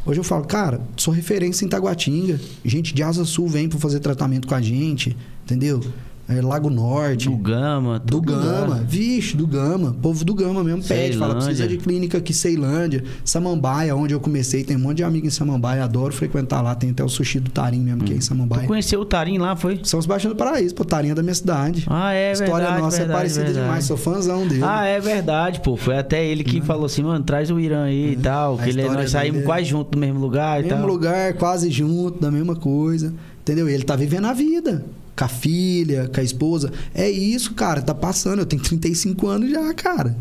Hoje 0.05 0.19
eu 0.19 0.23
falo, 0.23 0.45
cara, 0.45 0.81
sou 0.95 1.13
referência 1.13 1.65
em 1.65 1.67
Taguatinga. 1.67 2.39
Gente 2.63 2.93
de 2.93 3.03
Asa 3.03 3.26
Sul 3.26 3.47
vem 3.47 3.67
para 3.67 3.80
fazer 3.80 3.99
tratamento 3.99 4.47
com 4.47 4.55
a 4.55 4.61
gente, 4.61 5.15
entendeu? 5.43 5.81
É, 6.30 6.41
Lago 6.43 6.69
Norte. 6.69 7.27
Do 7.27 7.35
Gama. 7.38 7.97
Do 7.99 8.06
tudo 8.22 8.31
lá. 8.34 8.39
Gama, 8.61 8.76
vixe, 8.88 9.35
do 9.35 9.47
Gama. 9.47 9.95
Povo 10.01 10.23
do 10.23 10.35
Gama 10.35 10.64
mesmo 10.64 10.84
pede, 10.84 11.18
fala, 11.18 11.31
Ceilândia. 11.41 11.45
precisa 11.47 11.68
de 11.68 11.77
clínica 11.77 12.18
aqui, 12.19 12.31
Ceilândia, 12.34 13.03
Samambaia, 13.26 13.95
onde 13.95 14.14
eu 14.14 14.19
comecei, 14.19 14.64
tem 14.64 14.77
um 14.77 14.80
monte 14.81 14.97
de 14.97 15.03
amigo 15.03 15.26
em 15.26 15.30
Samambaia, 15.31 15.84
adoro 15.84 16.14
frequentar 16.14 16.61
lá, 16.61 16.76
tem 16.76 16.91
até 16.91 17.03
o 17.03 17.10
sushi 17.10 17.39
do 17.39 17.49
Tarim 17.49 17.80
mesmo, 17.80 18.03
que 18.03 18.14
é 18.14 18.15
em 18.15 18.19
Tu 18.19 18.26
Samambaia. 18.26 18.68
conheceu 18.68 18.99
o 19.01 19.06
Tarim 19.06 19.39
lá, 19.39 19.56
foi? 19.56 19.80
São 19.84 19.99
Sebastião 20.01 20.31
do 20.31 20.38
Paraíso, 20.38 20.76
pô, 20.76 20.85
Tarim 20.85 21.10
é 21.10 21.15
da 21.15 21.23
minha 21.23 21.34
cidade. 21.34 21.85
Ah, 21.89 22.14
é 22.14 22.31
História 22.31 22.53
verdade, 22.57 22.81
nossa 22.81 22.97
verdade, 22.97 23.11
é 23.11 23.18
parecida 23.19 23.45
verdade. 23.45 23.65
demais, 23.65 23.84
sou 23.85 23.97
fãzão 23.97 24.47
dele. 24.47 24.61
Ah, 24.64 24.85
é 24.85 24.99
verdade, 24.99 25.61
pô. 25.61 25.76
Foi 25.76 25.97
até 25.97 26.23
ele 26.26 26.43
que 26.43 26.61
falou 26.61 26.85
assim, 26.85 27.01
mano, 27.01 27.23
traz 27.26 27.49
o 27.49 27.60
Irã 27.60 27.85
aí 27.85 28.14
e 28.14 28.18
tal. 28.18 28.57
Que 28.57 28.69
ele, 28.69 28.88
nós 28.88 29.10
saímos 29.10 29.41
é- 29.41 29.45
quase 29.45 29.65
junto 29.65 29.91
do 29.91 29.97
mesmo 29.97 30.19
lugar 30.19 30.60
e 30.60 30.64
mesmo 30.64 30.77
tal. 30.77 30.88
lugar, 30.88 31.34
quase 31.34 31.72
junto, 31.72 32.19
da 32.22 32.30
mesma 32.30 32.56
coisa. 32.56 33.14
Entendeu? 33.41 33.68
Ele 33.68 33.84
tá 33.84 33.95
vivendo 33.95 34.26
a 34.26 34.34
vida. 34.34 34.85
Com 35.20 35.26
a 35.26 35.28
filha, 35.28 36.10
com 36.14 36.22
a 36.22 36.24
esposa. 36.24 36.72
É 36.96 37.10
isso, 37.10 37.54
cara. 37.54 37.82
Tá 37.82 37.94
passando. 37.94 38.40
Eu 38.40 38.46
tenho 38.46 38.62
35 38.62 39.28
anos 39.28 39.52
já, 39.52 39.74
cara. 39.74 40.16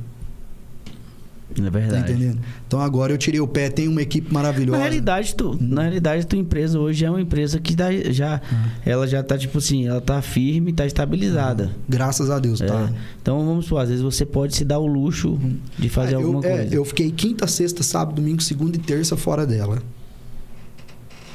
É 1.50 1.62
Tá 1.62 1.70
verdade. 1.70 2.12
entendendo? 2.12 2.38
Então 2.68 2.80
agora 2.80 3.12
eu 3.12 3.18
tirei 3.18 3.40
o 3.40 3.46
pé, 3.48 3.68
tem 3.70 3.88
uma 3.88 4.02
equipe 4.02 4.32
maravilhosa. 4.32 4.76
Na 4.78 4.84
realidade, 4.84 5.34
tu, 5.34 5.52
Hum. 5.52 5.58
na 5.60 5.82
realidade, 5.82 6.26
tua 6.26 6.38
empresa 6.38 6.78
hoje 6.78 7.04
é 7.04 7.10
uma 7.10 7.20
empresa 7.20 7.58
que 7.58 7.74
dá, 7.74 7.90
já, 8.12 8.40
Hum. 8.52 8.56
ela 8.84 9.06
já 9.08 9.22
tá 9.22 9.36
tipo 9.36 9.58
assim, 9.58 9.86
ela 9.88 10.00
tá 10.00 10.20
firme, 10.22 10.72
tá 10.72 10.84
estabilizada. 10.86 11.70
Graças 11.88 12.30
a 12.30 12.38
Deus, 12.38 12.60
É. 12.60 12.66
tá. 12.66 12.92
Então 13.22 13.44
vamos 13.44 13.64
supor, 13.64 13.80
às 13.82 13.88
vezes 13.88 14.02
você 14.04 14.24
pode 14.26 14.54
se 14.54 14.64
dar 14.64 14.78
o 14.78 14.86
luxo 14.86 15.38
de 15.78 15.88
fazer 15.88 16.16
Ah, 16.16 16.20
eu, 16.20 16.26
alguma 16.26 16.46
é, 16.46 16.58
coisa. 16.58 16.74
eu 16.74 16.84
fiquei 16.84 17.10
quinta, 17.10 17.46
sexta, 17.46 17.82
sábado, 17.82 18.16
domingo, 18.16 18.42
segunda 18.42 18.76
e 18.76 18.80
terça 18.80 19.16
fora 19.16 19.46
dela. 19.46 19.82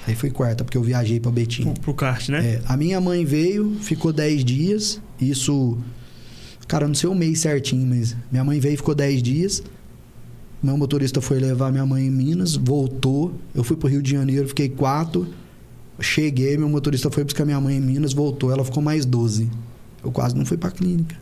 Aí 0.06 0.16
foi 0.16 0.30
quarta, 0.30 0.64
porque 0.64 0.78
eu 0.78 0.84
viajei 0.84 1.20
pra 1.20 1.32
Betim. 1.32 1.64
Pro, 1.64 1.74
pro 1.82 1.94
kart, 1.94 2.28
né? 2.30 2.46
É, 2.46 2.62
a 2.66 2.76
minha 2.76 3.00
mãe 3.00 3.24
veio, 3.24 3.76
ficou 3.82 4.12
10 4.12 4.44
dias. 4.44 5.02
Isso. 5.20 5.78
Cara, 6.68 6.88
não 6.88 6.96
sei 6.96 7.10
o 7.10 7.16
mês 7.16 7.40
certinho, 7.40 7.86
mas 7.88 8.16
minha 8.32 8.44
mãe 8.44 8.60
veio 8.60 8.74
e 8.74 8.78
ficou 8.78 8.94
10 8.96 9.22
dias. 9.24 9.64
Meu 10.62 10.78
motorista 10.78 11.20
foi 11.22 11.40
levar 11.40 11.72
minha 11.72 11.86
mãe 11.86 12.06
em 12.08 12.10
Minas, 12.10 12.56
voltou. 12.56 13.34
Eu 13.54 13.64
fui 13.64 13.76
pro 13.78 13.88
Rio 13.90 14.02
de 14.02 14.12
Janeiro, 14.12 14.48
fiquei 14.48 14.70
quatro. 14.70 15.28
Cheguei, 16.00 16.58
meu 16.58 16.68
motorista 16.70 17.10
foi 17.12 17.24
buscar 17.24 17.46
minha 17.46 17.60
mãe 17.62 17.78
em 17.78 17.82
Minas, 17.82 18.14
voltou. 18.14 18.52
Ela 18.52 18.64
ficou 18.66 18.82
mais 18.82 19.06
12. 19.06 19.50
Eu 20.04 20.12
quase 20.12 20.36
não 20.36 20.46
fui 20.46 20.58
pra 20.58 20.72
clínica. 20.72 21.16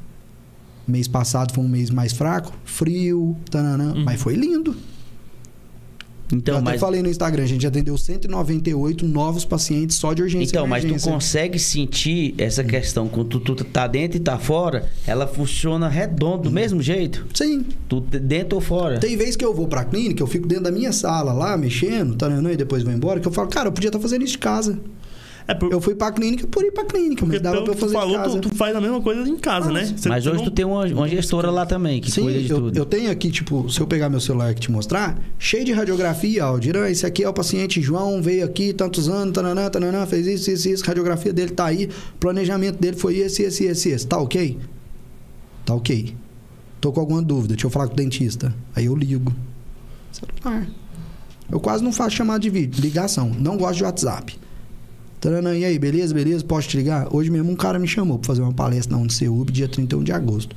Mês 0.88 1.08
passado 1.08 1.53
foi 1.53 1.64
um 1.64 1.68
mês 1.68 1.90
mais 1.91 2.12
fraco, 2.14 2.52
frio, 2.66 3.36
tananã, 3.49 3.94
Uhum. 3.94 4.03
mas 4.03 4.20
foi 4.22 4.36
lindo. 4.36 4.76
Então, 6.32 6.58
eu 6.58 6.62
mas, 6.62 6.80
falei 6.80 7.02
no 7.02 7.10
Instagram, 7.10 7.44
a 7.44 7.48
gente 7.48 7.66
atendeu 7.66 7.98
198 7.98 9.06
novos 9.06 9.45
pacientes 9.45 9.98
só 9.98 10.14
de 10.14 10.22
urgência. 10.22 10.52
então, 10.52 10.68
mas 10.68 10.84
tu 10.84 10.88
emergência. 10.88 11.12
consegue 11.12 11.60
sentir 11.60 12.34
essa 12.38 12.64
questão 12.64 13.08
quando 13.08 13.40
tu, 13.40 13.56
tu 13.56 13.64
tá 13.64 13.88
dentro 13.88 14.18
e 14.18 14.20
tá 14.20 14.38
fora, 14.38 14.90
ela 15.06 15.28
funciona 15.28 15.88
redondo 15.88 16.44
do 16.44 16.52
mesmo 16.52 16.82
jeito? 16.82 17.26
Sim, 17.34 17.66
Tu 17.88 17.99
dentro 17.99 18.56
ou 18.56 18.62
fora? 18.62 18.99
Tem 18.99 19.18
vez 19.18 19.36
que 19.36 19.44
eu 19.44 19.53
vou 19.53 19.68
pra 19.68 19.84
clínica, 19.84 20.22
eu 20.24 20.28
fico 20.28 20.48
dentro 20.48 20.66
da 20.66 20.72
minha 20.72 20.91
sala 20.94 21.34
lá, 21.34 21.58
mexendo, 21.58 22.16
taranã, 22.16 22.52
e 22.52 22.58
depois 22.58 22.84
vou 22.84 22.94
embora, 22.94 23.20
que 23.20 23.28
eu 23.28 23.32
falo, 23.32 23.49
cara, 23.49 23.68
eu 23.68 23.72
podia 23.72 23.90
estar 23.90 23.99
fazendo 23.99 24.24
isso 24.24 24.34
de 24.34 24.40
casa. 24.40 24.80
É 25.52 25.53
por, 25.53 25.72
Eu 25.72 25.82
fui 25.82 25.94
pra 25.95 26.11
clínica 26.11 26.48
por 26.48 26.64
ir 26.64 26.72
pra 26.72 26.86
clínica, 26.86 27.26
porque 27.26 27.34
mas 27.36 27.41
dava 27.41 27.56
pelo 27.57 27.65
pra 27.65 27.72
eu 27.72 27.76
que 27.76 27.80
tu 27.80 27.86
fazer 27.86 27.94
falou, 27.94 28.18
de 28.18 28.23
casa. 28.23 28.40
tu, 28.40 28.49
tu 28.49 28.56
faz 28.56 28.76
a 28.76 28.80
mesma 28.82 29.02
coisa 29.02 29.28
em 29.30 29.36
casa, 29.38 29.69
Ah, 29.69 29.73
né? 29.73 29.94
Você- 29.98 30.07
mas 30.10 30.26
hoje 30.26 30.38
não- 30.38 30.44
tu 30.45 30.52
tem 30.52 30.64
uma, 30.65 30.86
uma 30.86 31.07
gestora 31.10 31.52
lá 31.52 31.65
também, 31.65 31.99
que 31.99 32.10
Sim, 32.10 32.22
cuida 32.23 32.40
de 32.40 32.49
eu, 32.49 32.57
tudo. 32.61 32.78
eu 32.78 32.86
tenho 32.86 33.11
aqui, 33.11 33.30
tipo, 33.30 33.69
se 33.69 33.80
eu 33.82 33.86
pegar 33.88 34.10
meu 34.10 34.19
celular 34.22 34.52
e 34.52 34.56
te 34.56 34.72
mostrar, 34.72 35.19
cheio 35.38 35.65
de 35.65 35.72
radiografia, 35.73 36.44
áudio. 36.44 36.69
Irã, 36.69 36.88
esse 36.90 37.06
aqui 37.06 37.23
é 37.23 37.30
o 37.30 37.34
paciente 37.34 37.82
João, 37.82 38.22
veio 38.22 38.45
aqui 38.45 38.72
tantos 38.73 39.10
anos, 39.10 39.34
tananã, 39.34 39.69
tananã, 39.69 40.06
fez 40.06 40.26
isso, 40.28 40.49
isso, 40.52 40.69
isso, 40.69 40.84
radiografia 40.86 41.34
dele 41.34 41.52
tá 41.52 41.65
aí, 41.65 41.90
planejamento 42.19 42.80
dele 42.80 42.95
foi 42.98 43.18
esse, 43.18 43.44
esse, 43.44 43.65
esse, 43.65 43.90
esse. 43.90 44.07
Tá 44.07 44.18
ok? 44.18 44.57
Tá 45.65 45.73
ok. 45.76 46.15
Tô 46.80 46.91
com 46.91 46.99
alguma 46.99 47.22
dúvida, 47.22 47.49
deixa 47.56 47.68
eu 47.68 47.72
falar 47.72 47.88
com 47.88 47.94
o 47.94 47.95
dentista. 47.98 48.53
Aí 48.76 48.86
eu 48.86 48.95
ligo. 48.95 49.32
Celular. 50.11 50.68
Eu 51.52 51.60
quase 51.60 51.84
não 51.84 51.91
faço 51.91 52.15
chamada 52.15 52.40
de 52.40 52.49
vídeo, 52.49 52.82
ligação. 52.82 53.30
Não 53.38 53.57
gosto 53.57 53.78
de 53.78 53.84
WhatsApp. 53.84 54.40
Taranã, 55.22 55.56
e 55.56 55.64
aí, 55.64 55.77
beleza, 55.77 56.14
beleza? 56.14 56.43
Posso 56.43 56.68
te 56.68 56.76
ligar? 56.77 57.07
Hoje 57.15 57.30
mesmo 57.30 57.52
um 57.52 57.56
cara 57.56 57.77
me 57.77 57.88
chamou 57.88 58.18
pra 58.18 58.27
fazer 58.27 58.41
uma 58.41 58.52
palestra 58.52 58.95
na 58.98 59.02
Uniceub, 59.02 59.52
dia 59.52 59.68
31 59.68 60.03
de 60.03 60.11
agosto. 60.11 60.56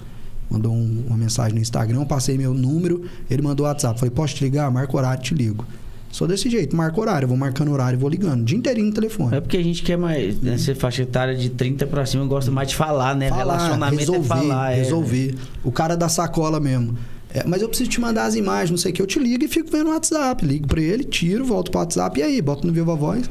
Mandou 0.51 0.73
um- 0.73 1.05
uma 1.07 1.17
mensagem 1.19 1.55
no 1.55 1.61
Instagram, 1.61 1.99
eu 2.01 2.07
passei 2.07 2.39
meu 2.39 2.55
número, 2.55 3.05
ele 3.31 3.43
mandou 3.43 3.67
WhatsApp. 3.67 3.99
Falei, 4.01 4.11
posso 4.11 4.35
te 4.37 4.43
ligar? 4.45 4.71
Marca 4.71 4.97
horário, 4.97 5.23
te 5.23 5.35
ligo. 5.35 5.67
Sou 6.11 6.27
desse 6.27 6.49
jeito, 6.49 6.75
marco 6.77 6.99
horário, 7.01 7.25
eu 7.25 7.29
vou 7.29 7.37
marcando 7.37 7.73
horário, 7.73 7.97
e 7.99 8.01
vou 8.01 8.09
ligando. 8.09 8.41
O 8.41 8.45
dia 8.45 8.57
inteirinho 8.57 8.87
no 8.87 8.93
telefone. 8.95 9.37
É 9.37 9.41
porque 9.41 9.57
a 9.57 9.63
gente 9.63 9.83
quer 9.83 9.99
mais, 9.99 10.41
né? 10.41 10.57
Ser 10.57 10.77
faixa 10.77 11.03
etária 11.03 11.35
de 11.35 11.51
30 11.51 11.87
pra 11.87 12.07
cima, 12.07 12.25
gosta 12.25 12.51
mais 12.53 12.69
de 12.69 12.77
falar, 12.77 13.15
né? 13.17 13.29
Falar, 13.29 13.57
Relacionamento 13.59 13.99
resolver, 13.99 14.25
é 14.25 14.29
falar. 14.29 14.73
é. 14.73 14.77
resolver. 14.77 15.35
O 15.65 15.73
cara 15.73 15.97
da 15.97 16.09
sacola 16.09 16.59
mesmo. 16.61 16.97
É, 17.31 17.43
mas 17.45 17.61
eu 17.63 17.69
preciso 17.69 17.91
te 17.91 18.01
mandar 18.01 18.27
as 18.27 18.37
imagens, 18.37 18.71
não 18.71 18.79
sei 18.79 18.93
o 18.93 18.95
que. 18.95 19.03
Eu 19.03 19.07
te 19.09 19.19
ligo 19.19 19.45
e 19.45 19.49
fico 19.49 19.69
vendo 19.71 19.89
o 19.89 19.91
WhatsApp. 19.91 20.47
Ligo 20.47 20.69
pra 20.69 20.81
ele, 20.81 21.03
tiro, 21.03 21.45
volto 21.45 21.71
pro 21.73 21.81
WhatsApp 21.81 22.21
e 22.21 22.23
aí, 22.23 22.41
boto 22.41 22.65
no 22.65 22.73
Viva 22.73 22.95
Voz 22.95 23.29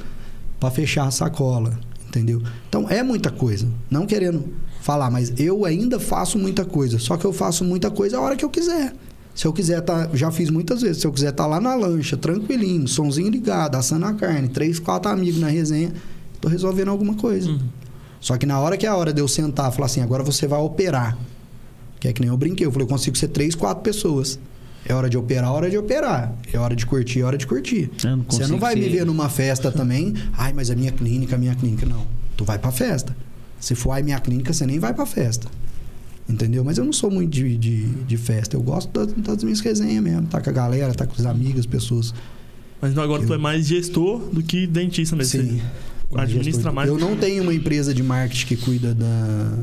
pra 0.64 0.72
fechar 0.72 1.08
a 1.08 1.12
sacola. 1.12 1.78
Entendeu? 2.08 2.42
Então 2.70 2.90
é 2.90 3.04
muita 3.04 3.30
coisa. 3.30 3.68
Não 3.90 4.06
querendo 4.06 4.46
falar, 4.82 5.10
mas 5.10 5.34
eu 5.38 5.66
ainda 5.66 6.00
faço 6.00 6.38
muita 6.38 6.64
coisa. 6.64 7.00
Só 7.00 7.18
que 7.18 7.26
eu 7.26 7.34
faço 7.34 7.66
muita 7.66 7.92
coisa 7.92 8.18
a 8.18 8.22
hora 8.22 8.36
que 8.36 8.46
eu 8.46 8.50
quiser. 8.50 8.94
Se 9.36 9.46
eu 9.46 9.52
quiser 9.52 9.82
tá, 9.82 10.10
já 10.14 10.32
fiz 10.32 10.50
muitas 10.50 10.82
vezes. 10.82 11.02
Se 11.02 11.08
eu 11.08 11.12
quiser 11.12 11.32
estar 11.32 11.44
tá 11.44 11.50
lá 11.50 11.60
na 11.60 11.76
lancha, 11.76 12.16
tranquilinho, 12.16 12.88
somzinho 12.88 13.30
ligado, 13.30 13.76
assando 13.76 14.06
a 14.06 14.14
carne, 14.14 14.48
três, 14.48 14.80
quatro 14.80 15.12
amigos 15.12 15.40
na 15.40 15.48
resenha, 15.48 15.92
tô 16.40 16.48
resolvendo 16.48 16.90
alguma 16.90 17.16
coisa. 17.16 17.50
Uhum. 17.50 17.60
Só 18.22 18.38
que 18.38 18.46
na 18.46 18.60
hora 18.60 18.78
que 18.78 18.86
é 18.86 18.90
a 18.90 18.96
hora 18.96 19.12
de 19.12 19.20
eu 19.20 19.28
sentar 19.28 19.72
falar 19.72 19.88
assim, 19.88 20.02
agora 20.02 20.24
você 20.24 20.48
vai 20.48 20.60
operar. 20.60 21.18
Que 22.00 22.08
é 22.08 22.14
que 22.14 22.22
nem 22.22 22.30
eu 22.30 22.38
brinquei, 22.38 22.66
eu 22.66 22.72
falei, 22.72 22.86
eu 22.86 22.90
consigo 22.90 23.18
ser 23.18 23.30
três, 23.30 23.56
quatro 23.56 23.84
pessoas. 23.84 24.40
É 24.86 24.94
hora 24.94 25.10
de 25.10 25.18
operar, 25.18 25.52
hora 25.52 25.70
de 25.70 25.78
operar. 25.78 26.34
É 26.52 26.58
hora 26.58 26.76
de 26.76 26.86
curtir, 26.86 27.22
é 27.22 27.24
hora 27.24 27.38
de 27.38 27.48
curtir. 27.48 27.90
Não 28.04 28.24
Você 28.30 28.48
não 28.48 28.60
vai 28.60 28.76
me 28.76 28.90
ver 28.90 29.06
numa 29.06 29.30
festa 29.30 29.72
também. 29.74 30.14
Ai, 30.38 30.52
mas 30.54 30.70
a 30.70 30.76
minha 30.76 30.92
clínica, 30.92 31.36
a 31.36 31.40
minha 31.40 31.56
clínica. 31.56 31.86
Não. 31.86 32.06
Tu 32.36 32.44
vai 32.44 32.58
pra 32.60 32.72
festa. 32.72 33.16
Se 33.60 33.76
for 33.76 33.92
a 33.92 34.02
minha 34.04 34.20
clínica, 34.20 34.52
você 34.52 34.66
nem 34.66 34.80
vai 34.80 34.94
pra 34.94 35.06
festa. 35.06 35.48
Entendeu? 36.28 36.64
Mas 36.64 36.78
eu 36.78 36.86
não 36.86 36.94
sou 36.94 37.10
muito 37.12 37.32
de, 37.32 37.58
de, 37.58 37.86
de 37.86 38.18
festa. 38.18 38.56
Eu 38.56 38.62
gosto 38.62 38.90
das, 38.92 39.14
das 39.14 39.44
minhas 39.44 39.60
resenhas 39.62 40.04
mesmo. 40.04 40.28
Tá 40.28 40.42
com 40.42 40.50
a 40.50 40.54
galera, 40.54 40.94
tá 40.94 41.06
com 41.06 41.14
os 41.18 41.26
amigos, 41.26 41.66
pessoas. 41.66 42.14
Mas 42.82 42.98
agora 42.98 43.22
Eu- 43.24 43.28
tu 43.28 43.34
é 43.34 43.38
mais 43.38 43.66
gestor 43.68 44.20
do 44.32 44.44
que 44.44 44.68
dentista 44.68 45.16
mesmo. 45.16 45.42
Sim. 45.42 45.62
Você 46.10 46.20
administra 46.22 46.72
mais. 46.72 46.90
Eu 46.90 46.98
não 46.98 47.16
tenho 47.16 47.42
uma 47.44 47.54
empresa 47.54 47.94
de 47.94 48.04
marketing 48.04 48.46
que 48.48 48.58
cuida 48.58 48.94
da. 48.94 49.60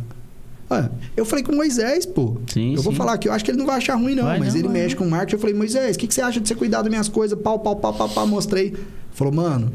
Eu 1.16 1.24
falei 1.24 1.44
com 1.44 1.52
o 1.52 1.56
Moisés, 1.56 2.06
pô. 2.06 2.36
Sim, 2.46 2.74
eu 2.74 2.82
vou 2.82 2.92
sim. 2.92 2.98
falar 2.98 3.18
que 3.18 3.28
eu 3.28 3.32
acho 3.32 3.44
que 3.44 3.50
ele 3.50 3.58
não 3.58 3.66
vai 3.66 3.76
achar 3.78 3.96
ruim, 3.96 4.14
não. 4.14 4.24
Vai 4.24 4.38
mas 4.38 4.54
não, 4.54 4.60
ele 4.60 4.68
mexe 4.68 4.94
com 4.94 5.04
marketing. 5.04 5.34
Eu 5.34 5.40
falei, 5.40 5.54
Moisés, 5.54 5.96
o 5.96 5.98
que, 5.98 6.06
que 6.06 6.14
você 6.14 6.22
acha 6.22 6.40
de 6.40 6.46
você 6.46 6.54
cuidar 6.54 6.82
das 6.82 6.90
minhas 6.90 7.08
coisas? 7.08 7.38
Pau, 7.38 7.58
pau, 7.58 7.76
pau, 7.76 7.92
pau, 7.92 8.08
pau, 8.08 8.26
mostrei. 8.26 8.74
Falou, 9.12 9.32
mano, 9.32 9.72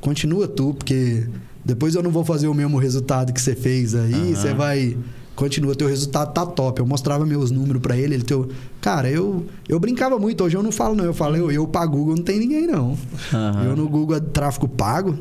continua 0.00 0.48
tu, 0.48 0.74
porque 0.74 1.26
depois 1.64 1.94
eu 1.94 2.02
não 2.02 2.10
vou 2.10 2.24
fazer 2.24 2.48
o 2.48 2.54
mesmo 2.54 2.78
resultado 2.78 3.32
que 3.32 3.40
você 3.40 3.54
fez 3.54 3.94
aí. 3.94 4.12
Aham. 4.12 4.34
Você 4.34 4.54
vai. 4.54 4.96
Continua, 5.34 5.74
teu 5.74 5.88
resultado 5.88 6.32
tá 6.32 6.46
top. 6.46 6.80
Eu 6.80 6.86
mostrava 6.86 7.26
meus 7.26 7.50
números 7.50 7.82
pra 7.82 7.96
ele. 7.96 8.14
Ele 8.14 8.22
teu. 8.22 8.48
Cara, 8.80 9.10
eu, 9.10 9.46
eu 9.68 9.80
brincava 9.80 10.18
muito. 10.18 10.44
Hoje 10.44 10.56
eu 10.56 10.62
não 10.62 10.70
falo, 10.70 10.94
não. 10.94 11.04
Eu 11.04 11.14
falo, 11.14 11.36
eu, 11.36 11.50
eu 11.50 11.66
pra 11.66 11.84
Google 11.86 12.16
não 12.16 12.22
tem 12.22 12.38
ninguém, 12.38 12.66
não. 12.66 12.96
Aham. 13.32 13.64
Eu 13.64 13.76
no 13.76 13.88
Google 13.88 14.20
tráfego 14.20 14.68
pago, 14.68 15.18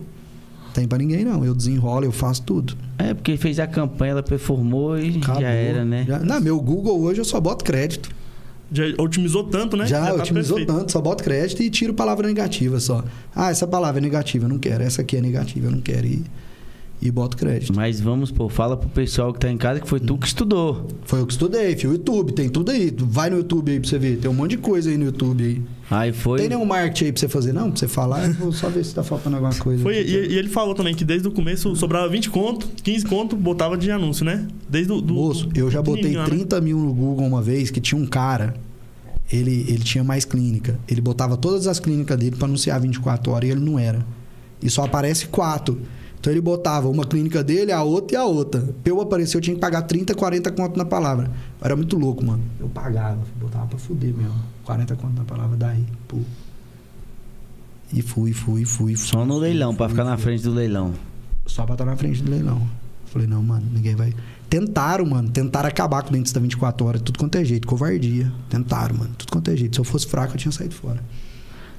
tem 0.74 0.88
pra 0.88 0.98
ninguém 0.98 1.24
não. 1.24 1.46
Eu 1.46 1.54
desenrolo, 1.54 2.06
eu 2.06 2.12
faço 2.12 2.42
tudo. 2.44 2.76
É, 2.98 3.14
porque 3.14 3.38
fez 3.38 3.60
a 3.60 3.68
campanha, 3.68 4.12
ela 4.12 4.24
performou 4.24 4.98
e 4.98 5.18
Acabou. 5.18 5.42
já 5.42 5.50
era, 5.50 5.86
né? 5.86 6.06
Já- 6.08 6.20
não, 6.20 6.42
meu 6.42 6.60
Google 6.60 7.00
hoje 7.02 7.22
eu 7.22 7.26
só 7.26 7.40
boto 7.40 7.64
crédito. 7.64 8.10
Já 8.72 8.86
otimizou 8.98 9.44
tanto, 9.44 9.78
né? 9.78 9.86
Já, 9.86 10.08
tá 10.08 10.16
otimizou 10.16 10.58
perfeito. 10.58 10.80
tanto, 10.80 10.92
só 10.92 11.00
boto 11.00 11.24
crédito 11.24 11.62
e 11.62 11.70
tiro 11.70 11.94
palavra 11.94 12.28
negativa 12.28 12.80
só. 12.80 13.04
Ah, 13.36 13.52
essa 13.52 13.68
palavra 13.68 14.00
é 14.00 14.02
negativa, 14.02 14.46
eu 14.46 14.50
não 14.50 14.58
quero. 14.58 14.84
Essa 14.84 15.02
aqui 15.04 15.16
é 15.18 15.22
negativa, 15.22 15.68
eu 15.68 15.72
não 15.72 15.80
quero. 15.82 16.08
E, 16.08 16.24
e 17.04 17.12
boto 17.12 17.36
crédito. 17.36 17.76
Mas 17.76 18.00
vamos, 18.00 18.32
pô, 18.32 18.48
fala 18.48 18.78
pro 18.78 18.88
pessoal 18.88 19.34
que 19.34 19.40
tá 19.40 19.52
em 19.52 19.58
casa 19.58 19.82
que 19.82 19.88
foi 19.90 20.00
tu 20.00 20.18
que 20.18 20.26
estudou. 20.26 20.88
Foi 21.04 21.20
eu 21.20 21.28
que 21.28 21.34
estudei, 21.34 21.76
filho. 21.76 21.92
YouTube, 21.92 22.32
tem 22.32 22.48
tudo 22.48 22.72
aí. 22.72 22.96
Vai 22.98 23.30
no 23.30 23.38
YouTube 23.38 23.74
aí 23.74 23.80
pra 23.80 23.90
você 23.90 24.00
ver. 24.00 24.20
Tem 24.20 24.32
um 24.32 24.34
monte 24.34 24.52
de 24.52 24.58
coisa 24.58 24.90
aí 24.90 24.98
no 24.98 25.04
YouTube 25.04 25.44
aí. 25.44 25.62
Aí 25.92 26.14
foi. 26.14 26.40
Tem 26.40 26.48
nenhum 26.48 26.64
marketing 26.64 27.06
aí 27.06 27.12
pra 27.12 27.20
você 27.20 27.28
fazer? 27.28 27.52
Não, 27.52 27.70
pra 27.70 27.78
você 27.78 27.90
falar. 27.90 28.26
Eu 28.26 28.34
vou 28.36 28.54
só 28.54 28.70
ver 28.70 28.86
se 28.86 28.96
tá 28.96 29.04
faltando 29.04 29.36
alguma 29.36 29.54
coisa. 29.54 29.84
Foi, 29.84 29.96
e, 29.96 30.32
e 30.32 30.38
ele 30.38 30.48
falou 30.48 30.74
também 30.74 30.96
que 30.96 31.04
desde 31.04 31.28
o 31.28 31.32
começo 31.32 31.76
sobrava 31.76 32.08
20 32.08 32.30
conto, 32.30 32.70
15 32.82 33.06
conto, 33.06 33.36
botava 33.36 33.78
de 33.78 33.92
anúncio, 33.92 34.24
né? 34.24 34.48
Desde 34.70 34.94
o 34.94 35.02
do, 35.02 35.14
Moço, 35.14 35.50
eu 35.54 35.70
já 35.70 35.82
botei 35.82 36.04
pequenininho, 36.04 36.24
né? 36.24 36.38
30 36.38 36.62
mil 36.62 36.80
no 36.80 36.94
Google 36.94 37.28
uma 37.28 37.42
vez 37.42 37.70
que 37.70 37.82
tinha 37.82 38.00
um 38.00 38.06
cara. 38.06 38.54
Ele, 39.30 39.66
ele 39.68 39.84
tinha 39.84 40.06
mais 40.06 40.24
clínica. 40.24 40.80
Ele 40.88 41.02
botava 41.02 41.36
todas 41.36 41.68
as 41.68 41.82
clínicas 41.82 42.18
dele 42.18 42.38
pra 42.38 42.48
anunciar 42.48 42.80
24 42.80 43.30
horas 43.30 43.50
e 43.50 43.52
ele 43.52 43.62
não 43.62 43.78
era. 43.78 44.06
E 44.62 44.70
só 44.70 44.86
aparece 44.86 45.28
quatro. 45.28 45.82
Então 46.24 46.32
ele 46.32 46.40
botava 46.40 46.88
uma 46.88 47.04
clínica 47.04 47.44
dele, 47.44 47.74
a 47.74 47.84
outra 47.84 48.16
e 48.16 48.18
a 48.18 48.24
outra. 48.24 48.62
Pra 48.62 48.94
eu 48.94 49.02
aparecer, 49.02 49.36
eu 49.36 49.42
tinha 49.42 49.56
que 49.56 49.60
pagar 49.60 49.82
30, 49.82 50.16
40 50.16 50.54
conto 50.54 50.78
na 50.78 50.86
palavra. 50.86 51.26
Eu 51.60 51.66
era 51.66 51.76
muito 51.76 51.98
louco, 51.98 52.26
mano. 52.26 52.42
Eu 52.62 52.70
pagava, 52.70 53.20
botava 53.42 53.68
pra 53.68 53.78
fuder 53.78 54.14
mesmo. 54.14 54.34
40 54.64 54.96
conto 54.96 55.18
na 55.18 55.26
palavra 55.26 55.58
daí. 55.58 55.84
Pô. 56.08 56.20
E 57.92 58.02
fui, 58.02 58.32
fui, 58.32 58.64
fui. 58.64 58.96
fui 58.96 58.96
Só 58.96 59.26
no 59.26 59.34
fui, 59.34 59.42
leilão, 59.42 59.76
pra 59.76 59.90
fui, 59.90 59.98
ficar 59.98 60.06
na 60.06 60.16
fui. 60.16 60.24
frente 60.24 60.44
do 60.44 60.54
leilão. 60.54 60.94
Só 61.46 61.66
pra 61.66 61.74
estar 61.74 61.84
na 61.84 61.98
frente 61.98 62.24
do 62.24 62.32
leilão. 62.32 62.66
Falei, 63.08 63.28
não, 63.28 63.44
mano, 63.44 63.66
ninguém 63.70 63.94
vai. 63.94 64.14
Tentaram, 64.50 65.06
mano. 65.06 65.28
Tentaram 65.28 65.68
acabar 65.68 66.04
com 66.04 66.10
o 66.10 66.14
dentista 66.14 66.40
24 66.40 66.88
horas. 66.88 67.02
Tudo 67.02 67.20
quanto 67.20 67.38
é 67.38 67.44
jeito. 67.44 67.68
Covardia. 67.68 68.32
Tentaram, 68.50 68.96
mano. 68.96 69.14
Tudo 69.18 69.30
quanto 69.30 69.52
é 69.52 69.58
jeito. 69.58 69.76
Se 69.76 69.82
eu 69.82 69.84
fosse 69.84 70.08
fraco, 70.08 70.36
eu 70.36 70.38
tinha 70.38 70.54
saído 70.54 70.74
fora. 70.74 71.04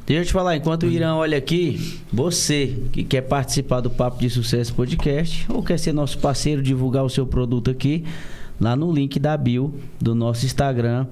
Deixa 0.07 0.21
eu 0.21 0.27
te 0.27 0.33
falar, 0.35 0.55
enquanto 0.55 0.83
o 0.83 0.91
Irã 0.91 1.15
olha 1.15 1.39
aqui, 1.39 1.99
você 2.13 2.77
que 2.93 3.03
quer 3.03 3.23
participar 3.23 3.81
do 3.81 3.89
Papo 3.89 4.21
de 4.21 4.29
Sucesso 4.29 4.75
Podcast 4.75 5.47
ou 5.51 5.63
quer 5.63 5.79
ser 5.79 5.95
nosso 5.95 6.19
parceiro, 6.19 6.63
divulgar 6.63 7.03
o 7.03 7.09
seu 7.09 7.27
produto 7.27 7.71
aqui, 7.71 8.05
lá 8.61 8.77
no 8.77 8.93
link 8.93 9.19
da 9.19 9.35
bio 9.35 9.73
do 9.99 10.15
nosso 10.15 10.45
Instagram. 10.45 11.07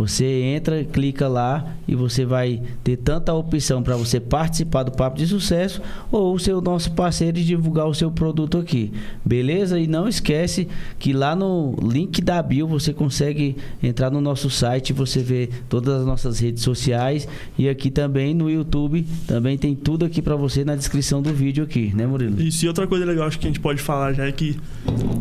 Você 0.00 0.24
entra, 0.24 0.82
clica 0.82 1.28
lá 1.28 1.76
e 1.86 1.94
você 1.94 2.24
vai 2.24 2.62
ter 2.82 2.96
tanta 2.96 3.34
opção 3.34 3.82
para 3.82 3.96
você 3.96 4.18
participar 4.18 4.82
do 4.82 4.92
Papo 4.92 5.18
de 5.18 5.26
Sucesso 5.26 5.82
ou 6.10 6.34
o 6.34 6.60
nosso 6.62 6.92
parceiro 6.92 7.38
e 7.38 7.44
divulgar 7.44 7.86
o 7.86 7.92
seu 7.92 8.10
produto 8.10 8.56
aqui. 8.56 8.90
Beleza? 9.22 9.78
E 9.78 9.86
não 9.86 10.08
esquece 10.08 10.66
que 10.98 11.12
lá 11.12 11.36
no 11.36 11.76
link 11.82 12.22
da 12.22 12.42
bio 12.42 12.66
você 12.66 12.94
consegue 12.94 13.58
entrar 13.82 14.10
no 14.10 14.22
nosso 14.22 14.48
site, 14.48 14.94
você 14.94 15.20
vê 15.20 15.50
todas 15.68 16.00
as 16.00 16.06
nossas 16.06 16.40
redes 16.40 16.62
sociais 16.62 17.28
e 17.58 17.68
aqui 17.68 17.90
também 17.90 18.32
no 18.32 18.48
YouTube 18.48 19.06
também 19.26 19.58
tem 19.58 19.74
tudo 19.74 20.06
aqui 20.06 20.22
para 20.22 20.34
você 20.34 20.64
na 20.64 20.74
descrição 20.76 21.20
do 21.20 21.34
vídeo 21.34 21.62
aqui, 21.62 21.92
né, 21.94 22.06
Murilo? 22.06 22.40
Isso, 22.40 22.64
e 22.64 22.68
outra 22.68 22.86
coisa 22.86 23.04
legal 23.04 23.26
acho 23.26 23.38
que 23.38 23.46
a 23.46 23.50
gente 23.50 23.60
pode 23.60 23.82
falar 23.82 24.14
já 24.14 24.24
é 24.24 24.32
que 24.32 24.56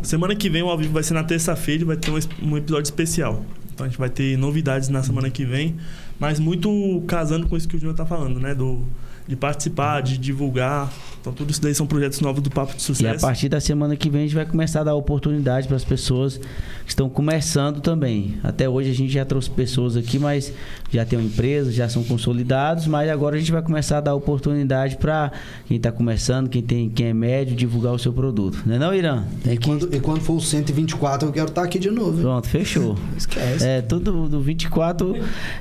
semana 0.03 0.33
que 0.35 0.49
vem 0.49 0.63
o 0.63 0.69
ao 0.69 0.77
vivo 0.77 0.93
vai 0.93 1.03
ser 1.03 1.15
na 1.15 1.23
terça-feira 1.23 1.83
e 1.83 1.85
vai 1.85 1.97
ter 1.97 2.11
um 2.41 2.57
episódio 2.57 2.83
especial. 2.83 3.43
Então 3.79 3.85
a 3.85 3.89
gente 3.89 3.97
vai 3.97 4.09
ter 4.09 4.37
novidades 4.37 4.89
na 4.89 5.01
semana 5.01 5.29
que 5.29 5.45
vem, 5.45 5.77
mas 6.19 6.37
muito 6.37 7.01
casando 7.07 7.47
com 7.47 7.55
isso 7.55 7.65
que 7.65 7.77
o 7.77 7.79
Júnior 7.79 7.95
tá 7.95 8.05
falando, 8.05 8.37
né? 8.37 8.53
Do, 8.53 8.85
de 9.29 9.35
participar, 9.35 10.01
de 10.01 10.17
divulgar. 10.17 10.91
Então 11.21 11.31
tudo 11.31 11.51
isso 11.51 11.61
daí 11.61 11.75
são 11.75 11.85
projetos 11.85 12.19
novos 12.21 12.41
do 12.41 12.49
Papo 12.49 12.71
de 12.71 12.77
E 12.77 12.81
a 12.81 12.85
Sucesso. 12.85 13.19
partir 13.21 13.47
da 13.49 13.59
semana 13.59 13.95
que 13.95 14.09
vem 14.09 14.21
a 14.21 14.23
gente 14.25 14.33
vai 14.35 14.45
começar 14.45 14.81
a 14.81 14.83
dar 14.85 14.95
oportunidade 14.95 15.67
para 15.67 15.75
as 15.75 15.83
pessoas 15.83 16.37
que 16.37 16.87
estão 16.87 17.07
começando 17.09 17.81
também. 17.81 18.37
Até 18.41 18.67
hoje 18.67 18.89
a 18.89 18.93
gente 18.93 19.11
já 19.13 19.23
trouxe 19.25 19.49
pessoas 19.49 19.95
aqui, 19.95 20.17
mas 20.17 20.51
já 20.89 21.05
tem 21.05 21.19
uma 21.19 21.27
empresa, 21.27 21.71
já 21.71 21.87
são 21.87 22.03
consolidados, 22.03 22.87
mas 22.87 23.07
agora 23.09 23.35
a 23.35 23.39
gente 23.39 23.51
vai 23.51 23.61
começar 23.61 23.99
a 23.99 24.01
dar 24.01 24.15
oportunidade 24.15 24.97
para 24.97 25.31
quem 25.67 25.77
está 25.77 25.91
começando, 25.91 26.49
quem 26.49 26.63
tem, 26.63 26.89
quem 26.89 27.07
é 27.07 27.13
médio, 27.13 27.55
divulgar 27.55 27.93
o 27.93 27.99
seu 27.99 28.11
produto. 28.13 28.63
Não 28.65 28.75
é 28.75 28.79
não, 28.79 28.95
Irã? 28.95 29.23
Tem 29.43 29.53
E 29.53 29.57
que... 29.57 29.67
quando, 29.67 29.93
e 29.95 29.99
quando 29.99 30.21
for 30.21 30.33
o 30.37 30.41
124, 30.41 31.27
eu 31.27 31.31
quero 31.33 31.49
estar 31.49 31.63
aqui 31.63 31.77
de 31.77 31.91
novo. 31.91 32.15
hein? 32.15 32.21
Pronto, 32.23 32.47
fechou. 32.47 32.97
Esquece. 33.15 33.63
É, 33.67 33.81
tudo 33.81 34.27
do 34.29 34.41
24. 34.41 35.15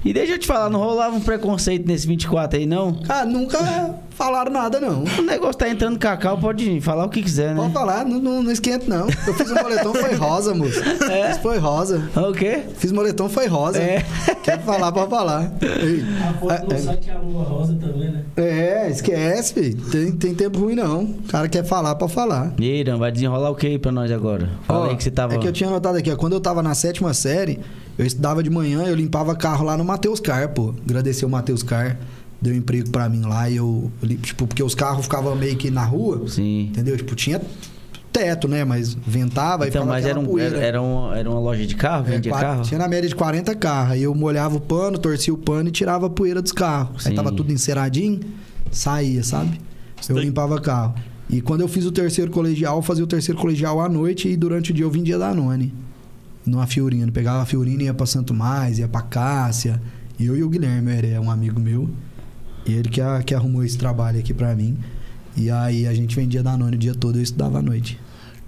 E 0.05 0.13
deixa 0.15 0.35
eu 0.35 0.39
te 0.39 0.47
falar, 0.47 0.71
não 0.71 0.81
rolava 0.81 1.15
um 1.17 1.21
preconceito 1.21 1.87
nesse 1.87 2.07
24 2.07 2.61
aí, 2.61 2.65
não? 2.65 2.95
Cara, 3.03 3.27
nunca 3.27 3.58
falaram 4.11 4.51
nada, 4.53 4.81
não. 4.81 5.05
O 5.19 5.23
negócio 5.23 5.55
tá 5.57 5.69
entrando 5.69 5.99
cacau, 5.99 6.39
pode 6.39 6.81
falar 6.81 7.05
o 7.05 7.09
que 7.09 7.23
quiser, 7.23 7.55
Pode 7.55 7.69
né? 7.69 7.75
falar, 7.75 8.05
não, 8.05 8.19
não, 8.19 8.43
não 8.43 8.51
esquenta, 8.51 8.87
não. 8.89 9.07
Eu 9.27 9.35
fiz 9.35 9.51
o 9.51 9.55
moletom, 9.55 9.95
foi 9.95 10.15
rosa, 10.15 10.55
moço. 10.55 10.81
É? 11.11 11.31
Isso 11.31 11.41
foi 11.41 11.59
rosa. 11.59 12.09
O 12.17 12.33
quê? 12.33 12.63
Fiz 12.77 12.91
moletom, 12.93 13.29
foi 13.29 13.47
rosa. 13.47 13.79
É. 13.79 14.05
Quer 14.43 14.61
falar, 14.63 14.91
pode 14.93 15.11
falar. 15.11 15.53
Ei, 15.63 16.05
A 16.29 16.35
foto 16.35 16.67
do 16.67 16.75
é, 16.75 16.79
site 16.79 17.11
é 17.11 17.13
a 17.13 17.19
lua 17.19 17.45
rosa 17.45 17.75
também, 17.75 18.11
né? 18.11 18.25
é, 18.37 18.91
esquece, 18.91 19.55
filho. 19.55 19.81
Tem, 19.91 20.13
tem 20.13 20.35
tempo 20.35 20.59
ruim, 20.59 20.75
não. 20.75 21.03
O 21.03 21.23
cara 21.29 21.49
quer 21.49 21.65
falar, 21.65 21.95
pode 21.95 22.13
falar. 22.13 22.53
E 22.59 22.65
aí, 22.65 22.81
Irã, 22.81 22.97
vai 22.97 23.13
desenrolar 23.13 23.51
o 23.51 23.55
que 23.55 23.67
aí 23.67 23.79
pra 23.79 23.93
nós 23.93 24.11
agora? 24.11 24.49
Fala 24.67 24.87
Ó, 24.87 24.91
aí 24.91 24.97
que 24.97 25.05
você 25.05 25.11
tava. 25.11 25.35
É 25.35 25.39
que 25.39 25.47
eu 25.47 25.53
tinha 25.53 25.69
anotado 25.69 25.99
aqui, 25.99 26.11
ó, 26.11 26.17
quando 26.17 26.33
eu 26.33 26.41
tava 26.41 26.63
na 26.63 26.75
sétima 26.75 27.13
série, 27.15 27.61
eu 27.99 28.05
estudava 28.07 28.43
de 28.43 28.51
manhã, 28.51 28.85
eu 28.85 28.95
limpava 28.95 29.35
carro 29.37 29.65
lá 29.65 29.77
no 29.77 29.85
Matheus 29.85 30.21
Car, 30.21 30.49
pô. 30.51 30.75
Agradecer 30.87 31.25
o 31.27 31.29
Matheus 31.29 31.63
Car, 31.63 31.97
deu 32.41 32.55
emprego 32.55 32.91
pra 32.91 33.09
mim 33.09 33.23
lá 33.23 33.49
e 33.51 33.57
eu, 33.57 33.91
tipo, 34.23 34.47
porque 34.47 34.63
os 34.63 34.75
carros 34.75 35.05
ficavam 35.05 35.35
meio 35.35 35.57
que 35.57 35.71
na 35.71 35.85
rua, 35.85 36.27
Sim. 36.29 36.69
entendeu? 36.71 36.97
Tipo, 36.97 37.15
tinha 37.17 37.41
teto, 38.13 38.47
né? 38.49 38.65
Mas 38.65 38.95
ventava 38.95 39.65
e 39.67 39.69
Então, 39.69 39.83
ficava 39.83 39.99
mas 40.01 40.07
era, 40.07 40.19
um, 40.21 40.25
poeira. 40.25 40.57
era, 40.57 40.67
era 40.67 40.83
uma, 40.83 41.17
era 41.19 41.31
uma 41.31 41.41
loja 41.41 41.67
de 41.67 41.75
carro? 41.75 42.07
É, 42.09 42.13
Vendia 42.13 42.33
qua- 42.33 42.41
carro? 42.41 42.63
Tinha 42.63 42.79
na 42.79 42.89
média 42.89 43.09
de 43.09 43.15
40 43.15 43.55
carros. 43.55 43.93
Aí 43.93 44.03
eu 44.03 44.15
molhava 44.15 44.57
o 44.57 44.61
pano, 44.61 44.99
torcia 44.99 45.33
o 45.35 45.37
pano 45.39 45.69
e 45.69 45.73
tirava 45.73 46.07
a 46.07 46.11
poeira 46.11 46.41
dos 46.41 46.53
carros. 46.53 47.03
Sim. 47.03 47.11
Aí 47.11 47.15
tava 47.17 47.31
tudo 47.33 47.53
enceradinho, 47.53 48.21
saía, 48.71 49.23
sabe? 49.23 49.61
Eu 50.09 50.19
limpava 50.19 50.61
carro. 50.61 50.95
E 51.29 51.41
quando 51.43 51.61
eu 51.61 51.69
fiz 51.69 51.85
o 51.85 51.93
terceiro 51.93 52.31
colegial, 52.31 52.77
eu 52.77 52.83
fazia 52.83 53.05
o 53.05 53.07
terceiro 53.07 53.39
colegial 53.39 53.81
à 53.81 53.89
noite 53.89 54.29
e 54.29 54.37
durante 54.37 54.71
o 54.71 54.75
dia 54.75 54.85
eu 54.85 54.91
vendia 54.91 55.19
Danone. 55.19 55.75
Numa 56.47 56.67
Fiorino. 56.67 57.13
Pegava 57.13 57.43
a 57.43 57.45
Fiorino 57.45 57.83
e 57.83 57.85
ia 57.87 57.93
pra 57.95 58.07
Santo 58.07 58.33
Mais, 58.33 58.79
ia 58.79 58.89
pra 58.89 59.03
Cássia. 59.03 59.83
Eu 60.19 60.37
e 60.37 60.43
o 60.43 60.49
Guilherme, 60.49 60.93
é 61.13 61.21
um 61.21 61.31
amigo 61.31 61.61
meu. 61.61 61.91
E 62.69 62.73
ele 62.75 62.89
que, 62.89 63.01
que 63.27 63.35
arrumou 63.35 63.65
esse 63.65 63.77
trabalho 63.79 64.19
aqui 64.21 64.33
pra 64.35 64.55
mim. 64.55 64.77
E 65.37 65.51
aí 65.51 65.87
a 65.87 65.95
gente 65.95 66.15
vendia 66.15 66.43
Danone 66.43 66.77
o 66.77 66.79
dia 66.79 66.95
todo 66.95 67.17
e 67.17 67.21
eu 67.21 67.23
estudava 67.23 67.59
à 67.59 67.63
noite. 67.63 67.99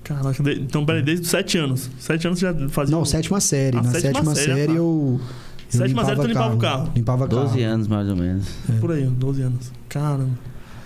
Caraca, 0.04 0.42
então 0.52 0.84
peraí, 0.84 1.02
desde 1.02 1.24
os 1.24 1.30
7 1.30 1.58
anos. 1.58 1.90
7 1.98 2.26
anos 2.26 2.38
já 2.40 2.54
fazia. 2.68 2.94
Não, 2.94 3.02
o- 3.02 3.06
sétima 3.06 3.40
série. 3.40 3.76
Ah, 3.78 3.82
Na 3.82 3.90
sétima 3.90 4.12
sétima, 4.12 4.34
série, 4.34 4.54
série, 4.60 4.72
eu. 4.72 4.76
eu 4.76 5.20
Sétima 5.68 6.04
série 6.04 6.20
tu 6.20 6.26
limpava 6.26 6.54
o 6.54 6.58
carro? 6.58 6.92
Limpava 6.94 7.28
carro. 7.28 7.42
12 7.44 7.62
anos, 7.62 7.86
mais 7.88 8.08
ou 8.08 8.16
menos. 8.16 8.46
Por 8.80 8.92
aí, 8.92 9.04
12 9.04 9.42
anos. 9.42 9.72
Caramba. 9.88 10.30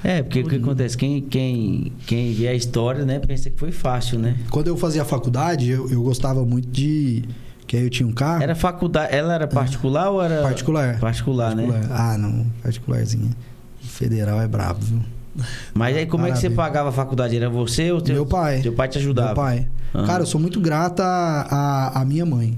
É, 0.02 0.22
porque 0.22 0.40
o 0.40 0.46
que 0.46 0.56
acontece? 0.56 0.96
Quem, 0.98 1.22
quem, 1.22 1.90
quem 2.06 2.34
vê 2.34 2.48
a 2.48 2.54
história, 2.54 3.06
né, 3.06 3.18
pensa 3.18 3.48
que 3.48 3.58
foi 3.58 3.72
fácil, 3.72 4.18
né? 4.18 4.36
Quando 4.50 4.68
eu 4.68 4.76
fazia 4.76 5.02
faculdade, 5.02 5.70
eu, 5.70 5.88
eu 5.90 6.02
gostava 6.02 6.44
muito 6.44 6.68
de. 6.68 7.24
Que 7.66 7.76
aí 7.78 7.84
eu 7.84 7.90
tinha 7.90 8.06
um 8.06 8.12
carro. 8.12 8.42
Era 8.42 8.54
faculdade. 8.54 9.14
Ela 9.14 9.34
era 9.34 9.46
particular 9.46 10.10
ou 10.10 10.22
era. 10.22 10.42
particular. 10.42 10.98
Particular, 10.98 11.54
né? 11.56 11.66
Particular. 11.66 12.00
Ah, 12.00 12.18
não. 12.18 12.46
Particularzinha. 12.62 13.30
Federal 13.80 14.40
é 14.40 14.46
brabo, 14.48 14.80
viu? 14.80 15.00
Mas 15.72 15.96
aí 15.96 16.06
como 16.06 16.26
é 16.26 16.30
que 16.32 16.38
você 16.38 16.48
pagava 16.50 16.90
a 16.90 16.92
faculdade? 16.92 17.36
Era 17.36 17.48
você 17.50 17.90
ou 17.90 18.00
teu, 18.00 18.14
Meu 18.14 18.26
pai. 18.26 18.60
Teu 18.60 18.72
pai 18.72 18.88
te 18.88 18.98
ajudava? 18.98 19.28
Meu 19.28 19.36
pai. 19.36 19.68
Ah. 19.92 20.02
Cara, 20.04 20.22
eu 20.22 20.26
sou 20.26 20.40
muito 20.40 20.60
grata 20.60 21.02
à, 21.02 21.88
à- 21.96 22.00
à 22.00 22.04
minha 22.04 22.24
mãe. 22.26 22.56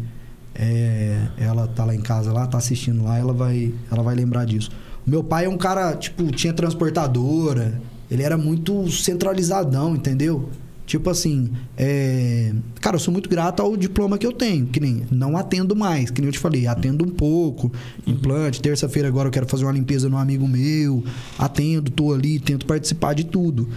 É, 0.55 1.19
ela 1.39 1.67
tá 1.69 1.85
lá 1.85 1.95
em 1.95 2.01
casa, 2.01 2.33
lá, 2.33 2.47
tá 2.47 2.59
assistindo 2.59 3.05
lá, 3.05 3.19
ela 3.19 3.33
vai, 3.33 3.73
ela 3.93 4.03
vai 4.03 4.15
lembrar 4.15 4.45
disso. 4.47 4.71
O 5.07 5.11
meu 5.11 5.23
pai 5.23 5.45
é 5.45 5.49
um 5.49 5.57
cara, 5.59 5.95
tipo, 5.97 6.25
tinha 6.33 6.53
transportadora, 6.53 7.79
ele 8.11 8.23
era 8.23 8.37
muito 8.39 8.91
centralizadão, 8.91 9.95
entendeu? 9.95 10.49
Tipo 10.87 11.11
assim, 11.11 11.51
é... 11.77 12.53
cara, 12.81 12.95
eu 12.95 13.01
sou 13.01 13.13
muito 13.13 13.29
grato 13.29 13.61
ao 13.61 13.77
diploma 13.77 14.17
que 14.17 14.27
eu 14.27 14.31
tenho, 14.31 14.67
que 14.67 14.79
nem 14.79 15.03
não 15.11 15.37
atendo 15.37 15.75
mais, 15.75 16.11
que 16.11 16.21
nem 16.21 16.29
eu 16.29 16.33
te 16.33 16.39
falei, 16.39 16.69
atendo 16.69 17.05
um 17.05 17.11
pouco, 17.11 17.73
implante, 18.07 18.63
terça-feira 18.63 19.09
agora 19.09 19.27
eu 19.27 19.33
quero 19.33 19.49
fazer 19.49 19.65
uma 19.65 19.73
limpeza 19.73 20.09
no 20.09 20.17
amigo 20.17 20.47
meu, 20.47 21.03
atendo, 21.37 21.91
tô 21.91 22.13
ali, 22.13 22.39
tento 22.39 22.65
participar 22.67 23.15
de 23.15 23.25
tudo. 23.25 23.69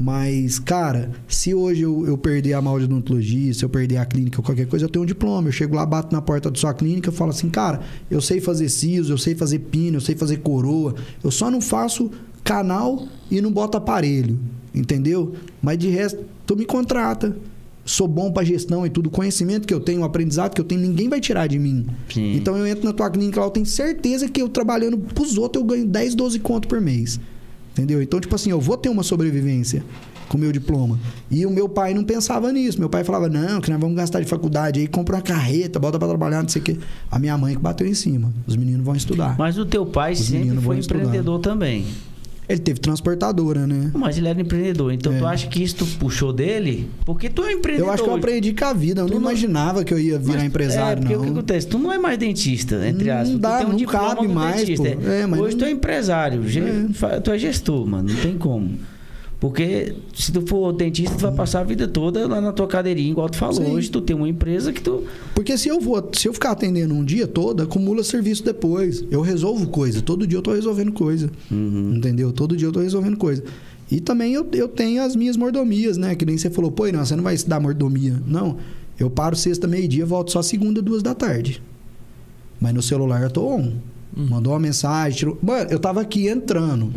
Mas, 0.00 0.60
cara, 0.60 1.10
se 1.26 1.52
hoje 1.52 1.82
eu, 1.82 2.06
eu 2.06 2.16
perder 2.16 2.52
a 2.52 2.62
mal 2.62 2.78
de 2.78 2.84
odontologia, 2.84 3.52
se 3.52 3.64
eu 3.64 3.68
perder 3.68 3.96
a 3.96 4.06
clínica 4.06 4.38
ou 4.38 4.44
qualquer 4.44 4.66
coisa, 4.66 4.84
eu 4.84 4.88
tenho 4.88 5.02
um 5.02 5.06
diploma. 5.06 5.48
Eu 5.48 5.52
chego 5.52 5.74
lá, 5.74 5.84
bato 5.84 6.14
na 6.14 6.22
porta 6.22 6.48
da 6.48 6.56
sua 6.56 6.72
clínica, 6.72 7.10
falo 7.10 7.30
assim, 7.30 7.48
cara, 7.48 7.80
eu 8.08 8.20
sei 8.20 8.40
fazer 8.40 8.68
siso, 8.68 9.12
eu 9.12 9.18
sei 9.18 9.34
fazer 9.34 9.58
pino, 9.58 9.96
eu 9.96 10.00
sei 10.00 10.14
fazer 10.14 10.36
coroa. 10.36 10.94
Eu 11.22 11.32
só 11.32 11.50
não 11.50 11.60
faço 11.60 12.12
canal 12.44 13.06
e 13.30 13.40
não 13.40 13.52
boto 13.52 13.76
aparelho, 13.76 14.38
entendeu? 14.74 15.34
Mas 15.62 15.78
de 15.78 15.88
resto, 15.88 16.24
tu 16.46 16.56
me 16.56 16.64
contrata. 16.64 17.36
Sou 17.84 18.06
bom 18.06 18.30
pra 18.30 18.44
gestão 18.44 18.84
e 18.84 18.90
tudo. 18.90 19.06
O 19.06 19.10
conhecimento 19.10 19.66
que 19.66 19.72
eu 19.72 19.80
tenho, 19.80 20.02
o 20.02 20.04
aprendizado 20.04 20.52
que 20.52 20.60
eu 20.60 20.64
tenho, 20.64 20.80
ninguém 20.80 21.08
vai 21.08 21.20
tirar 21.20 21.46
de 21.46 21.58
mim. 21.58 21.86
Sim. 22.12 22.34
Então 22.36 22.54
eu 22.56 22.66
entro 22.66 22.84
na 22.84 22.92
tua 22.92 23.08
clínica 23.08 23.40
lá, 23.40 23.46
eu 23.46 23.50
tenho 23.50 23.64
certeza 23.64 24.28
que 24.28 24.42
eu 24.42 24.48
trabalhando 24.48 24.98
pros 24.98 25.38
outros, 25.38 25.62
eu 25.62 25.66
ganho 25.66 25.86
10, 25.86 26.14
12 26.14 26.38
conto 26.40 26.68
por 26.68 26.82
mês. 26.82 27.18
Entendeu? 27.72 28.02
Então, 28.02 28.20
tipo 28.20 28.34
assim, 28.34 28.50
eu 28.50 28.60
vou 28.60 28.76
ter 28.76 28.90
uma 28.90 29.02
sobrevivência 29.02 29.82
com 30.28 30.36
o 30.36 30.40
meu 30.40 30.52
diploma. 30.52 30.98
E 31.30 31.46
o 31.46 31.50
meu 31.50 31.68
pai 31.68 31.94
não 31.94 32.04
pensava 32.04 32.52
nisso. 32.52 32.78
Meu 32.78 32.90
pai 32.90 33.04
falava, 33.04 33.28
não, 33.28 33.60
que 33.60 33.70
nós 33.70 33.80
vamos 33.80 33.96
gastar 33.96 34.20
de 34.20 34.26
faculdade 34.26 34.80
aí, 34.80 34.86
compra 34.86 35.16
uma 35.16 35.22
carreta, 35.22 35.78
bota 35.78 35.98
pra 35.98 36.08
trabalhar, 36.08 36.42
não 36.42 36.48
sei 36.48 36.60
o 36.60 36.64
quê. 36.64 36.76
A 37.10 37.18
minha 37.18 37.38
mãe 37.38 37.54
que 37.54 37.62
bateu 37.62 37.86
em 37.86 37.94
cima. 37.94 38.30
Os 38.46 38.56
meninos 38.56 38.84
vão 38.84 38.94
estudar. 38.94 39.36
Mas 39.38 39.56
o 39.56 39.64
teu 39.64 39.86
pai 39.86 40.12
Os 40.12 40.18
sempre 40.18 40.48
foi 40.50 40.60
vão 40.60 40.78
estudar. 40.78 40.98
empreendedor 41.04 41.38
também. 41.40 41.86
Ele 42.48 42.58
teve 42.60 42.80
transportadora, 42.80 43.66
né? 43.66 43.90
Mas 43.94 44.16
ele 44.16 44.26
era 44.26 44.40
empreendedor. 44.40 44.90
Então 44.92 45.12
É. 45.12 45.18
tu 45.18 45.26
acha 45.26 45.46
que 45.48 45.62
isso 45.62 45.76
tu 45.76 45.86
puxou 45.98 46.32
dele? 46.32 46.88
Porque 47.04 47.28
tu 47.28 47.42
é 47.44 47.52
empreendedor. 47.52 47.88
Eu 47.88 47.92
acho 47.92 48.02
que 48.02 48.08
eu 48.08 48.14
aprendi 48.14 48.54
com 48.54 48.64
a 48.64 48.72
vida. 48.72 49.02
Eu 49.02 49.04
não, 49.06 49.14
não- 49.16 49.20
imaginava 49.20 49.84
que 49.84 49.92
eu 49.92 49.98
ia 49.98 50.18
virar 50.18 50.36
Mas- 50.38 50.44
empresário, 50.46 51.00
é, 51.00 51.02
porque 51.02 51.14
não. 51.14 51.20
o 51.20 51.24
que 51.26 51.30
acontece? 51.32 51.66
Tu 51.66 51.78
não 51.78 51.92
é 51.92 51.98
mais 51.98 52.16
dentista, 52.16 52.88
entre 52.88 53.08
Não 53.10 53.16
aspas. 53.16 53.30
Tu 53.32 53.38
dá, 53.38 53.60
um 53.66 53.72
não 53.72 53.78
cabe 53.84 54.28
mais, 54.28 54.60
dentista. 54.60 54.96
pô. 54.96 55.08
É, 55.10 55.26
mas 55.26 55.40
Hoje 55.40 55.52
não- 55.56 55.58
tu 55.58 55.64
é 55.66 55.70
empresário, 55.70 56.42
É. 57.12 57.20
tu 57.20 57.30
é 57.30 57.38
gestor, 57.38 57.86
mano. 57.86 58.08
Não 58.10 58.16
tem 58.20 58.38
como. 58.38 58.70
Porque 59.40 59.94
se 60.14 60.32
tu 60.32 60.44
for 60.46 60.72
dentista, 60.72 61.16
tu 61.16 61.22
vai 61.22 61.32
passar 61.32 61.60
a 61.60 61.64
vida 61.64 61.86
toda 61.86 62.26
lá 62.26 62.40
na 62.40 62.52
tua 62.52 62.66
cadeirinha, 62.66 63.10
igual 63.10 63.28
tu 63.28 63.36
falou. 63.36 63.54
Sim. 63.54 63.72
Hoje 63.72 63.88
tu 63.88 64.00
tem 64.00 64.16
uma 64.16 64.28
empresa 64.28 64.72
que 64.72 64.82
tu. 64.82 65.04
Porque 65.32 65.56
se 65.56 65.68
eu 65.68 65.80
vou, 65.80 66.10
se 66.12 66.26
eu 66.26 66.32
ficar 66.32 66.50
atendendo 66.50 66.92
um 66.92 67.04
dia 67.04 67.26
todo, 67.26 67.62
acumula 67.62 68.02
serviço 68.02 68.44
depois. 68.44 69.04
Eu 69.10 69.20
resolvo 69.20 69.68
coisa. 69.68 70.02
Todo 70.02 70.26
dia 70.26 70.38
eu 70.38 70.42
tô 70.42 70.52
resolvendo 70.52 70.90
coisa. 70.90 71.30
Uhum. 71.50 71.94
Entendeu? 71.94 72.32
Todo 72.32 72.56
dia 72.56 72.66
eu 72.66 72.72
tô 72.72 72.80
resolvendo 72.80 73.16
coisa. 73.16 73.44
E 73.90 74.00
também 74.00 74.34
eu, 74.34 74.46
eu 74.52 74.66
tenho 74.66 75.02
as 75.02 75.14
minhas 75.14 75.36
mordomias, 75.36 75.96
né? 75.96 76.16
Que 76.16 76.26
nem 76.26 76.36
você 76.36 76.50
falou, 76.50 76.72
pô, 76.72 76.86
não, 76.88 77.04
você 77.04 77.14
não 77.14 77.22
vai 77.22 77.34
estudar 77.34 77.60
mordomia. 77.60 78.20
Não. 78.26 78.56
Eu 78.98 79.08
paro 79.08 79.36
sexta, 79.36 79.68
meio-dia, 79.68 80.04
volto 80.04 80.32
só 80.32 80.42
segunda, 80.42 80.82
duas 80.82 81.00
da 81.00 81.14
tarde. 81.14 81.62
Mas 82.60 82.74
no 82.74 82.82
celular 82.82 83.22
eu 83.22 83.30
tô 83.30 83.46
on. 83.46 83.74
Mandou 84.18 84.52
uma 84.52 84.58
mensagem, 84.58 85.18
tirou. 85.18 85.38
Mano, 85.40 85.70
eu 85.70 85.78
tava 85.78 86.00
aqui 86.00 86.26
entrando. 86.26 86.92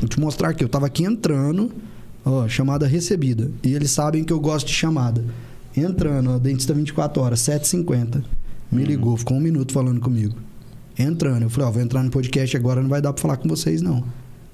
Vou 0.00 0.08
te 0.08 0.18
mostrar 0.18 0.48
aqui. 0.48 0.64
Eu 0.64 0.68
tava 0.68 0.86
aqui 0.86 1.04
entrando, 1.04 1.70
ó, 2.24 2.48
chamada 2.48 2.86
recebida. 2.86 3.50
E 3.62 3.72
eles 3.72 3.92
sabem 3.92 4.24
que 4.24 4.32
eu 4.32 4.40
gosto 4.40 4.66
de 4.66 4.72
chamada. 4.72 5.24
Entrando, 5.76 6.30
ó, 6.30 6.38
dentista 6.38 6.74
24 6.74 7.22
horas, 7.22 7.40
7h50. 7.40 8.24
Me 8.70 8.84
ligou, 8.84 9.16
ficou 9.16 9.36
um 9.36 9.40
minuto 9.40 9.72
falando 9.72 10.00
comigo. 10.00 10.34
Entrando. 10.98 11.42
Eu 11.42 11.50
falei, 11.50 11.68
ó, 11.68 11.70
vou 11.70 11.82
entrar 11.82 12.02
no 12.02 12.10
podcast 12.10 12.56
agora, 12.56 12.82
não 12.82 12.88
vai 12.88 13.00
dar 13.00 13.12
pra 13.12 13.22
falar 13.22 13.36
com 13.36 13.48
vocês, 13.48 13.80
não. 13.80 14.02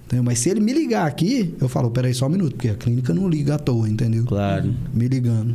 Entendeu? 0.07 0.25
Mas 0.25 0.39
se 0.41 0.51
ele 0.51 0.61
me 0.61 0.73
ligar 0.73 1.07
aqui, 1.07 1.55
eu 1.61 1.69
falo, 1.69 1.91
peraí 1.91 2.15
só 2.15 2.27
um 2.27 2.31
minuto, 2.31 2.53
porque 2.53 2.69
a 2.69 2.75
clínica 2.75 3.15
não 3.15 3.29
liga 3.29 3.55
à 3.55 3.59
toa, 3.59 3.89
entendeu? 3.89 4.25
Claro. 4.25 4.75
Me 4.93 5.09
ligando. 5.09 5.55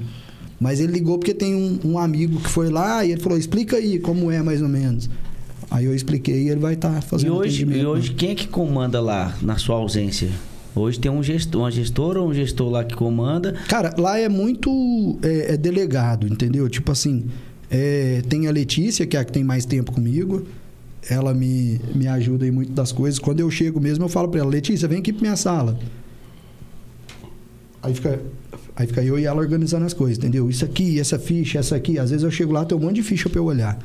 Mas 0.59 0.79
ele 0.79 0.93
ligou 0.93 1.17
porque 1.17 1.33
tem 1.33 1.55
um, 1.55 1.79
um 1.83 1.97
amigo 1.97 2.39
que 2.39 2.49
foi 2.49 2.69
lá 2.69 3.03
e 3.03 3.11
ele 3.11 3.21
falou, 3.21 3.37
explica 3.37 3.77
aí 3.77 3.99
como 3.99 4.31
é 4.31 4.41
mais 4.41 4.61
ou 4.61 4.69
menos. 4.69 5.09
Aí 5.73 5.85
eu 5.85 5.95
expliquei 5.95 6.43
e 6.43 6.49
ele 6.49 6.59
vai 6.59 6.75
estar 6.75 6.99
E 6.99 7.01
fazendo 7.01 7.33
hoje, 7.35 7.63
atendimento, 7.63 7.81
e 7.81 7.85
hoje 7.87 8.09
né? 8.11 8.15
quem 8.15 8.29
é 8.29 8.35
que 8.35 8.47
comanda 8.47 9.01
lá, 9.01 9.35
na 9.41 9.57
sua 9.57 9.77
ausência? 9.77 10.29
Hoje 10.75 10.99
tem 10.99 11.09
um 11.11 11.23
gestor, 11.23 11.61
uma 11.61 11.71
gestora 11.71 12.21
ou 12.21 12.29
um 12.29 12.33
gestor 12.33 12.69
lá 12.69 12.83
que 12.83 12.93
comanda. 12.93 13.53
Cara, 13.67 13.91
lá 13.97 14.19
é 14.19 14.29
muito 14.29 15.17
é, 15.23 15.53
é 15.53 15.57
delegado, 15.57 16.27
entendeu? 16.27 16.69
Tipo 16.69 16.91
assim, 16.91 17.25
é, 17.71 18.21
tem 18.29 18.45
a 18.47 18.51
Letícia, 18.51 19.07
que 19.07 19.17
é 19.17 19.19
a 19.19 19.25
que 19.25 19.31
tem 19.31 19.43
mais 19.43 19.65
tempo 19.65 19.91
comigo. 19.91 20.45
Ela 21.09 21.33
me, 21.33 21.81
me 21.95 22.07
ajuda 22.07 22.45
em 22.45 22.51
muito 22.51 22.71
das 22.71 22.91
coisas. 22.91 23.17
Quando 23.17 23.39
eu 23.39 23.49
chego 23.49 23.79
mesmo, 23.79 24.05
eu 24.05 24.09
falo 24.09 24.27
pra 24.27 24.41
ela, 24.41 24.51
Letícia, 24.51 24.87
vem 24.87 24.99
aqui 24.99 25.11
pra 25.11 25.21
minha 25.23 25.35
sala. 25.35 25.79
Aí 27.81 27.95
fica, 27.95 28.21
aí 28.75 28.85
fica 28.85 29.03
eu 29.03 29.17
e 29.17 29.25
ela 29.25 29.41
organizando 29.41 29.85
as 29.85 29.93
coisas, 29.93 30.19
entendeu? 30.19 30.47
Isso 30.51 30.63
aqui, 30.63 30.99
essa 30.99 31.17
ficha, 31.17 31.57
essa 31.57 31.75
aqui. 31.75 31.97
Às 31.97 32.11
vezes 32.11 32.23
eu 32.23 32.29
chego 32.29 32.53
lá, 32.53 32.63
tem 32.63 32.77
um 32.77 32.81
monte 32.81 32.95
de 32.95 33.03
ficha 33.03 33.27
pra 33.27 33.39
eu 33.39 33.45
olhar. 33.45 33.79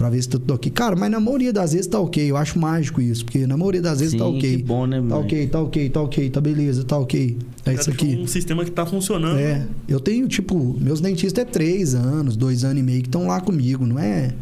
Pra 0.00 0.08
ver 0.08 0.22
se 0.22 0.30
tá 0.30 0.38
tudo 0.38 0.54
ok. 0.54 0.72
Cara, 0.72 0.96
mas 0.96 1.10
na 1.10 1.20
maioria 1.20 1.52
das 1.52 1.72
vezes 1.72 1.86
tá 1.86 2.00
ok. 2.00 2.30
Eu 2.30 2.34
acho 2.38 2.58
mágico 2.58 3.02
isso. 3.02 3.22
Porque 3.22 3.46
na 3.46 3.54
maioria 3.54 3.82
das 3.82 4.00
vezes 4.00 4.18
tá 4.18 4.24
Sim, 4.24 4.38
ok. 4.38 4.56
que 4.56 4.62
bom, 4.62 4.86
né, 4.86 4.98
Tá 5.06 5.18
ok, 5.18 5.46
tá 5.46 5.60
ok, 5.60 5.90
tá 5.90 6.00
ok, 6.00 6.30
tá 6.30 6.40
beleza, 6.40 6.84
tá 6.84 6.96
ok. 6.96 7.36
É 7.66 7.74
isso 7.74 7.90
deixou 7.90 7.92
aqui. 8.08 8.16
Um 8.16 8.26
sistema 8.26 8.64
que 8.64 8.70
tá 8.70 8.86
funcionando. 8.86 9.38
É, 9.38 9.66
eu 9.86 10.00
tenho, 10.00 10.26
tipo, 10.26 10.74
meus 10.80 11.02
dentistas 11.02 11.42
é 11.42 11.44
três 11.44 11.94
anos, 11.94 12.34
dois 12.34 12.64
anos 12.64 12.78
e 12.80 12.82
meio 12.82 13.02
que 13.02 13.08
estão 13.08 13.26
lá 13.26 13.42
comigo, 13.42 13.84
não 13.84 13.98
é? 13.98 14.32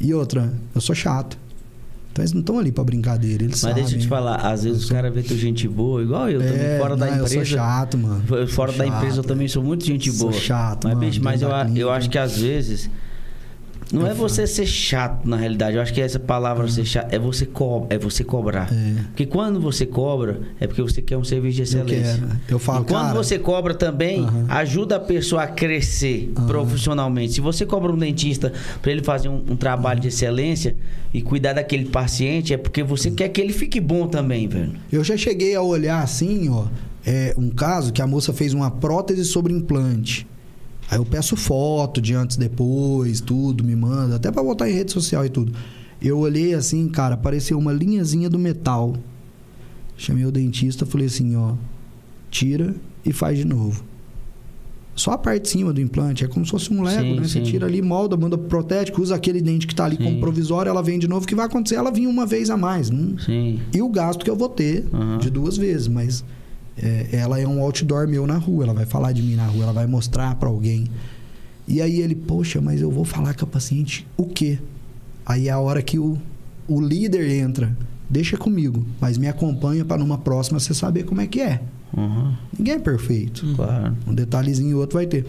E 0.00 0.12
outra, 0.12 0.52
eu 0.74 0.80
sou 0.80 0.96
chato. 0.96 1.38
Então 2.10 2.24
eles 2.24 2.32
não 2.32 2.40
estão 2.40 2.58
ali 2.58 2.72
pra 2.72 2.82
brincadeira, 2.82 3.44
eles 3.44 3.52
Mas 3.52 3.60
sabem. 3.60 3.76
deixa 3.84 3.94
eu 3.96 4.00
te 4.00 4.08
falar, 4.08 4.34
às 4.38 4.64
vezes 4.64 4.82
os 4.82 4.90
caras 4.90 5.14
vê 5.14 5.22
tu 5.22 5.36
gente 5.36 5.68
boa, 5.68 6.02
igual 6.02 6.28
eu, 6.28 6.40
também, 6.40 6.56
É, 6.60 6.78
fora 6.80 6.96
da 6.96 7.06
não, 7.06 7.12
eu 7.12 7.18
empresa. 7.24 7.34
sou 7.36 7.44
chato, 7.44 7.96
mano. 7.96 8.24
Fora 8.48 8.72
Sou 8.72 8.78
da 8.78 8.86
empresa 8.88 9.06
eu 9.06 9.14
chato. 9.22 9.26
também 9.28 9.46
sou 9.46 9.62
muito 9.62 9.84
gente 9.84 10.10
Sou 10.10 10.28
boa. 10.30 10.40
chato, 10.40 10.88
mas, 10.88 10.94
mano, 10.94 11.06
bicho, 11.06 11.22
mas 11.22 11.40
eu, 11.40 11.48
da 11.48 11.70
eu 11.72 11.88
acho 11.88 12.10
que 12.10 12.18
às 12.18 12.36
vezes. 12.36 12.90
Não 13.92 14.06
é 14.06 14.12
você 14.12 14.46
ser 14.46 14.66
chato, 14.66 15.26
na 15.26 15.36
realidade. 15.36 15.76
Eu 15.76 15.82
acho 15.82 15.92
que 15.94 16.00
essa 16.00 16.18
palavra 16.18 16.68
ser 16.68 16.84
chato 16.84 17.12
é 17.12 17.18
você, 17.18 17.46
co 17.46 17.86
é 17.88 17.98
você 17.98 18.22
cobrar. 18.22 18.72
É. 18.72 19.02
Porque 19.08 19.26
quando 19.26 19.60
você 19.60 19.86
cobra, 19.86 20.40
é 20.60 20.66
porque 20.66 20.82
você 20.82 21.00
quer 21.00 21.16
um 21.16 21.24
serviço 21.24 21.56
de 21.56 21.62
Eu 21.62 21.64
excelência. 21.64 22.14
quero. 22.14 22.40
Eu 22.48 22.58
falo, 22.58 22.84
e 22.84 22.86
quando 22.86 23.06
cara, 23.06 23.14
você 23.14 23.38
cobra 23.38 23.74
também, 23.74 24.26
ajuda 24.48 24.96
a 24.96 25.00
pessoa 25.00 25.44
a 25.44 25.46
crescer 25.46 26.32
profissionalmente. 26.46 27.34
Se 27.34 27.40
você 27.40 27.64
cobra 27.64 27.92
um 27.92 27.96
dentista 27.96 28.52
para 28.82 28.92
ele 28.92 29.02
fazer 29.02 29.28
um, 29.28 29.42
um 29.48 29.56
trabalho 29.56 30.00
de 30.00 30.08
excelência 30.08 30.76
e 31.12 31.22
cuidar 31.22 31.54
daquele 31.54 31.86
paciente, 31.86 32.52
é 32.52 32.56
porque 32.56 32.82
você 32.82 33.10
quer 33.10 33.28
que 33.28 33.40
ele 33.40 33.52
fique 33.52 33.80
bom 33.80 34.06
também, 34.06 34.46
velho. 34.46 34.72
Eu 34.92 35.02
já 35.02 35.16
cheguei 35.16 35.54
a 35.54 35.62
olhar 35.62 36.02
assim, 36.02 36.48
ó, 36.50 36.66
é, 37.06 37.34
um 37.38 37.48
caso 37.48 37.92
que 37.92 38.02
a 38.02 38.06
moça 38.06 38.32
fez 38.32 38.52
uma 38.52 38.70
prótese 38.70 39.24
sobre 39.24 39.52
implante. 39.52 40.26
Aí 40.90 40.98
eu 40.98 41.04
peço 41.04 41.36
foto 41.36 42.00
de 42.00 42.14
antes, 42.14 42.36
depois, 42.36 43.20
tudo, 43.20 43.62
me 43.62 43.76
manda, 43.76 44.16
até 44.16 44.30
pra 44.30 44.42
botar 44.42 44.68
em 44.70 44.72
rede 44.72 44.92
social 44.92 45.24
e 45.24 45.28
tudo. 45.28 45.52
Eu 46.00 46.18
olhei 46.18 46.54
assim, 46.54 46.88
cara, 46.88 47.14
apareceu 47.14 47.58
uma 47.58 47.72
linhazinha 47.72 48.30
do 48.30 48.38
metal. 48.38 48.94
Chamei 49.96 50.24
o 50.24 50.30
dentista, 50.30 50.86
falei 50.86 51.08
assim, 51.08 51.36
ó, 51.36 51.54
tira 52.30 52.74
e 53.04 53.12
faz 53.12 53.36
de 53.36 53.44
novo. 53.44 53.84
Só 54.94 55.12
a 55.12 55.18
parte 55.18 55.42
de 55.42 55.48
cima 55.50 55.72
do 55.72 55.80
implante, 55.80 56.24
é 56.24 56.26
como 56.26 56.44
se 56.44 56.50
fosse 56.50 56.72
um 56.72 56.82
Lego, 56.82 57.02
Sim, 57.02 57.14
né? 57.14 57.22
Você 57.22 57.38
sim. 57.38 57.42
tira 57.44 57.66
ali, 57.66 57.80
molda, 57.80 58.16
manda 58.16 58.36
pro 58.36 58.48
protético, 58.48 59.00
usa 59.00 59.14
aquele 59.14 59.40
dente 59.40 59.64
que 59.66 59.74
tá 59.74 59.84
ali 59.84 59.96
como 59.96 60.10
Sim. 60.10 60.20
provisório, 60.20 60.70
ela 60.70 60.82
vem 60.82 60.98
de 60.98 61.06
novo, 61.06 61.24
o 61.24 61.28
que 61.28 61.36
vai 61.36 61.46
acontecer? 61.46 61.76
Ela 61.76 61.92
vinha 61.92 62.08
uma 62.08 62.26
vez 62.26 62.50
a 62.50 62.56
mais. 62.56 62.90
Não, 62.90 63.16
Sim. 63.18 63.60
e 63.72 63.80
o 63.80 63.88
gasto 63.88 64.24
que 64.24 64.30
eu 64.30 64.34
vou 64.34 64.48
ter 64.48 64.86
Aham. 64.92 65.18
de 65.18 65.30
duas 65.30 65.56
vezes, 65.56 65.86
mas 65.86 66.24
é, 66.82 67.16
ela 67.16 67.40
é 67.40 67.46
um 67.46 67.60
outdoor 67.60 68.06
meu 68.08 68.26
na 68.26 68.36
rua, 68.36 68.64
ela 68.64 68.74
vai 68.74 68.86
falar 68.86 69.12
de 69.12 69.22
mim 69.22 69.34
na 69.34 69.46
rua, 69.46 69.64
ela 69.64 69.72
vai 69.72 69.86
mostrar 69.86 70.34
pra 70.36 70.48
alguém. 70.48 70.88
E 71.66 71.82
aí 71.82 72.00
ele, 72.00 72.14
poxa, 72.14 72.60
mas 72.60 72.80
eu 72.80 72.90
vou 72.90 73.04
falar 73.04 73.34
com 73.34 73.44
a 73.44 73.48
paciente 73.48 74.06
o 74.16 74.24
quê? 74.24 74.58
Aí 75.26 75.48
é 75.48 75.50
a 75.50 75.58
hora 75.58 75.82
que 75.82 75.98
o, 75.98 76.16
o 76.66 76.80
líder 76.80 77.30
entra, 77.30 77.76
deixa 78.08 78.36
comigo, 78.36 78.86
mas 79.00 79.18
me 79.18 79.28
acompanha 79.28 79.84
pra 79.84 79.98
numa 79.98 80.16
próxima 80.16 80.58
você 80.58 80.72
saber 80.72 81.04
como 81.04 81.20
é 81.20 81.26
que 81.26 81.40
é. 81.40 81.60
Uhum. 81.96 82.34
Ninguém 82.58 82.74
é 82.74 82.78
perfeito. 82.78 83.46
Claro. 83.54 83.96
Um 84.06 84.14
detalhezinho 84.14 84.76
ou 84.76 84.80
outro 84.80 84.96
vai 84.96 85.06
ter. 85.06 85.26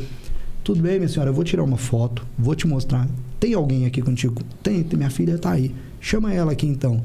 Tudo 0.63 0.81
bem, 0.81 0.97
minha 0.97 1.09
senhora, 1.09 1.29
eu 1.29 1.33
vou 1.33 1.43
tirar 1.43 1.63
uma 1.63 1.77
foto, 1.77 2.25
vou 2.37 2.55
te 2.55 2.67
mostrar. 2.67 3.07
Tem 3.39 3.53
alguém 3.53 3.85
aqui 3.85 4.01
contigo? 4.01 4.41
Tem, 4.61 4.83
tem 4.83 4.97
minha 4.97 5.09
filha 5.09 5.37
tá 5.37 5.51
aí. 5.51 5.73
Chama 5.99 6.33
ela 6.33 6.51
aqui 6.51 6.67
então. 6.67 7.01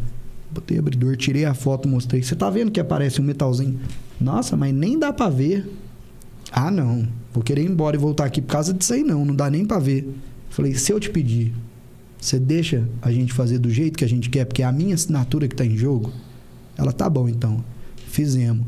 Botei 0.50 0.78
abridor, 0.78 1.16
tirei 1.16 1.44
a 1.44 1.54
foto, 1.54 1.88
mostrei. 1.88 2.22
Você 2.22 2.36
tá 2.36 2.48
vendo 2.50 2.70
que 2.70 2.78
aparece 2.78 3.20
um 3.20 3.24
metalzinho? 3.24 3.80
Nossa, 4.20 4.56
mas 4.56 4.74
nem 4.74 4.98
dá 4.98 5.12
pra 5.12 5.28
ver. 5.28 5.70
Ah, 6.50 6.70
não. 6.70 7.06
Vou 7.32 7.42
querer 7.42 7.62
ir 7.62 7.70
embora 7.70 7.96
e 7.96 7.98
voltar 7.98 8.24
aqui 8.24 8.40
por 8.40 8.52
causa 8.52 8.72
disso 8.72 8.94
aí, 8.94 9.02
não. 9.02 9.24
Não 9.24 9.34
dá 9.34 9.50
nem 9.50 9.64
pra 9.64 9.78
ver. 9.78 10.08
Falei, 10.50 10.74
se 10.74 10.92
eu 10.92 11.00
te 11.00 11.10
pedir, 11.10 11.52
você 12.20 12.38
deixa 12.38 12.88
a 13.02 13.10
gente 13.10 13.32
fazer 13.32 13.58
do 13.58 13.68
jeito 13.68 13.98
que 13.98 14.04
a 14.04 14.08
gente 14.08 14.30
quer, 14.30 14.44
porque 14.44 14.62
é 14.62 14.66
a 14.66 14.72
minha 14.72 14.94
assinatura 14.94 15.48
que 15.48 15.54
tá 15.54 15.64
em 15.64 15.76
jogo? 15.76 16.12
Ela, 16.76 16.92
tá 16.92 17.10
bom 17.10 17.28
então. 17.28 17.62
Fizemos. 18.08 18.66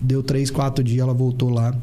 Deu 0.00 0.22
três, 0.22 0.50
quatro 0.50 0.82
dias, 0.82 1.00
ela 1.00 1.14
voltou 1.14 1.50
lá. 1.50 1.74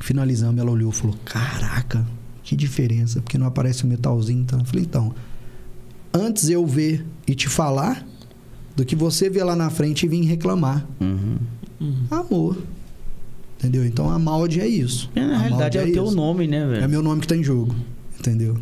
Finalizamos, 0.00 0.60
ela 0.60 0.70
olhou 0.70 0.90
e 0.90 0.94
falou: 0.94 1.16
Caraca, 1.24 2.06
Que 2.42 2.54
diferença, 2.54 3.20
porque 3.20 3.38
não 3.38 3.46
aparece 3.46 3.84
o 3.84 3.86
metalzinho. 3.86 4.42
Então, 4.42 4.58
eu 4.58 4.64
falei, 4.64 4.84
então, 4.84 5.14
antes 6.12 6.48
eu 6.48 6.66
ver 6.66 7.04
e 7.26 7.34
te 7.34 7.48
falar, 7.48 8.06
do 8.76 8.84
que 8.84 8.94
você 8.94 9.30
ver 9.30 9.44
lá 9.44 9.56
na 9.56 9.70
frente 9.70 10.04
e 10.04 10.08
vir 10.08 10.22
reclamar. 10.24 10.86
Uhum. 11.00 11.36
Amor. 12.10 12.58
Entendeu? 13.58 13.84
Então 13.86 14.10
a 14.10 14.18
Maldi 14.18 14.60
é 14.60 14.66
isso. 14.66 15.10
É, 15.14 15.20
na 15.20 15.34
A 15.34 15.38
realidade 15.38 15.76
Maldi 15.76 15.78
é 15.78 15.82
o 15.84 15.92
teu 15.94 16.04
isso. 16.04 16.16
nome, 16.16 16.46
né, 16.46 16.58
É 16.62 16.66
velho? 16.66 16.88
meu 16.88 17.02
nome 17.02 17.20
que 17.20 17.26
tá 17.28 17.36
em 17.36 17.42
jogo. 17.44 17.74
Entendeu? 18.18 18.56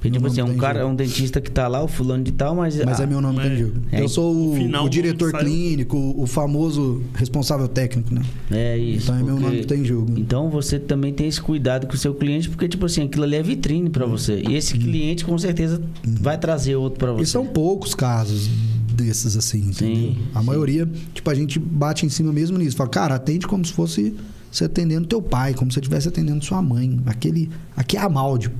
Porque, 0.00 0.12
tipo 0.12 0.26
assim, 0.28 0.40
é 0.40 0.44
um 0.44 0.48
tá 0.48 0.54
em 0.54 0.58
cara, 0.58 0.78
é 0.78 0.82
jogo. 0.82 0.92
um 0.92 0.96
dentista 0.96 1.40
que 1.40 1.50
tá 1.50 1.66
lá, 1.66 1.82
o 1.82 1.88
fulano 1.88 2.22
de 2.22 2.30
tal, 2.30 2.54
mas. 2.54 2.76
Mas 2.84 3.00
ah, 3.00 3.02
é 3.02 3.06
meu 3.06 3.20
nome 3.20 3.40
que 3.40 3.42
tá 3.42 3.48
em 3.48 3.52
é. 3.52 3.56
jogo. 3.58 3.72
É, 3.90 4.00
Eu 4.02 4.08
sou 4.08 4.32
o, 4.32 4.84
o 4.84 4.88
diretor 4.88 5.32
clínico, 5.32 6.14
o 6.16 6.24
famoso 6.24 7.02
responsável 7.14 7.66
técnico, 7.66 8.14
né? 8.14 8.22
É 8.50 8.78
isso. 8.78 9.06
Então 9.06 9.16
é 9.18 9.22
meu 9.24 9.40
nome 9.40 9.58
que 9.58 9.66
tá 9.66 9.74
em 9.74 9.84
jogo. 9.84 10.14
Então 10.16 10.50
você 10.50 10.78
também 10.78 11.12
tem 11.12 11.26
esse 11.26 11.40
cuidado 11.40 11.88
com 11.88 11.94
o 11.94 11.98
seu 11.98 12.14
cliente, 12.14 12.48
porque, 12.48 12.68
tipo 12.68 12.86
assim, 12.86 13.02
aquilo 13.02 13.24
ali 13.24 13.34
é 13.34 13.42
vitrine 13.42 13.90
pra 13.90 14.06
você. 14.06 14.40
E 14.48 14.54
esse 14.54 14.78
cliente, 14.78 15.24
com 15.24 15.36
certeza, 15.36 15.82
vai 16.04 16.38
trazer 16.38 16.76
outro 16.76 17.00
pra 17.00 17.12
você. 17.12 17.24
E 17.24 17.26
são 17.26 17.44
poucos 17.44 17.92
casos 17.92 18.48
desses, 18.98 19.36
assim, 19.36 19.58
entendeu? 19.60 20.12
Sim, 20.12 20.18
a 20.34 20.40
sim. 20.40 20.46
maioria, 20.46 20.88
tipo, 21.14 21.30
a 21.30 21.34
gente 21.34 21.58
bate 21.58 22.04
em 22.04 22.08
cima 22.08 22.32
mesmo 22.32 22.58
nisso. 22.58 22.76
Fala, 22.76 22.90
cara, 22.90 23.14
atende 23.14 23.46
como 23.46 23.64
se 23.64 23.72
fosse 23.72 24.14
você 24.50 24.64
atendendo 24.64 25.06
teu 25.06 25.22
pai, 25.22 25.54
como 25.54 25.70
se 25.70 25.74
você 25.74 25.80
estivesse 25.80 26.08
atendendo 26.08 26.44
sua 26.44 26.60
mãe. 26.60 27.00
Aquele. 27.06 27.48
Aqui 27.76 27.96
é 27.96 28.00
a 28.00 28.08
Malde. 28.08 28.50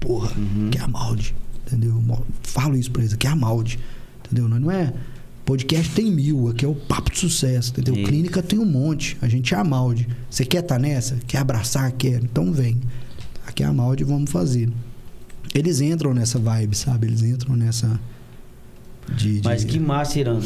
Porra, 0.00 0.30
Uhum. 0.36 0.68
aqui 0.68 0.78
é 0.78 0.82
a 0.82 0.88
Malde. 0.88 1.34
Entendeu? 1.66 2.02
Falo 2.42 2.76
isso 2.76 2.90
pra 2.90 3.02
eles, 3.02 3.12
aqui 3.14 3.26
é 3.26 3.30
a 3.30 3.36
Malde. 3.36 3.78
Entendeu? 4.24 4.48
Não 4.48 4.70
é. 4.70 4.92
Podcast 5.44 5.94
tem 5.94 6.10
mil, 6.12 6.48
aqui 6.48 6.64
é 6.64 6.68
o 6.68 6.74
papo 6.74 7.10
de 7.10 7.18
sucesso, 7.18 7.70
entendeu? 7.72 7.94
Isso. 7.94 8.04
Clínica 8.04 8.42
tem 8.42 8.58
um 8.58 8.66
monte, 8.66 9.16
a 9.22 9.28
gente 9.28 9.54
é 9.54 9.56
a 9.56 9.64
Malde. 9.64 10.06
Você 10.30 10.44
quer 10.44 10.62
estar 10.62 10.78
nessa? 10.78 11.16
Quer 11.26 11.38
abraçar? 11.38 11.90
Quer? 11.92 12.22
Então 12.22 12.52
vem. 12.52 12.76
Aqui 13.46 13.62
é 13.62 13.66
a 13.66 13.72
Malde, 13.72 14.04
vamos 14.04 14.30
fazer. 14.30 14.68
Eles 15.54 15.80
entram 15.80 16.12
nessa 16.12 16.38
vibe, 16.38 16.76
sabe? 16.76 17.06
Eles 17.06 17.22
entram 17.22 17.56
nessa. 17.56 17.98
De, 19.16 19.40
de- 19.40 19.44
Mas 19.44 19.64
que 19.64 19.78
massa, 19.78 20.18
Irã. 20.20 20.38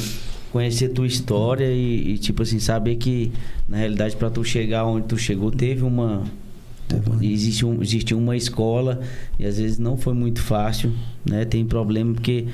Conhecer 0.53 0.89
tua 0.91 1.07
história 1.07 1.65
e, 1.73 2.13
e, 2.13 2.19
tipo 2.19 2.43
assim, 2.43 2.59
saber 2.59 2.97
que, 2.97 3.33
na 3.67 3.79
realidade, 3.79 4.15
pra 4.17 4.29
tu 4.29 4.45
chegar 4.45 4.85
onde 4.85 5.07
tu 5.07 5.17
chegou, 5.17 5.51
teve 5.51 5.83
uma. 5.83 6.25
Teve 6.87 7.09
uma- 7.09 7.25
Existe, 7.25 7.65
um, 7.65 7.81
existe 7.83 8.15
uma 8.15 8.37
escola 8.37 9.01
e 9.39 9.47
às 9.47 9.57
vezes 9.57 9.79
não 9.79 9.97
foi 9.97 10.13
muito 10.13 10.43
fácil, 10.43 10.93
né? 11.25 11.47
Tem 11.47 11.65
problema 11.65 12.13
porque, 12.13 12.49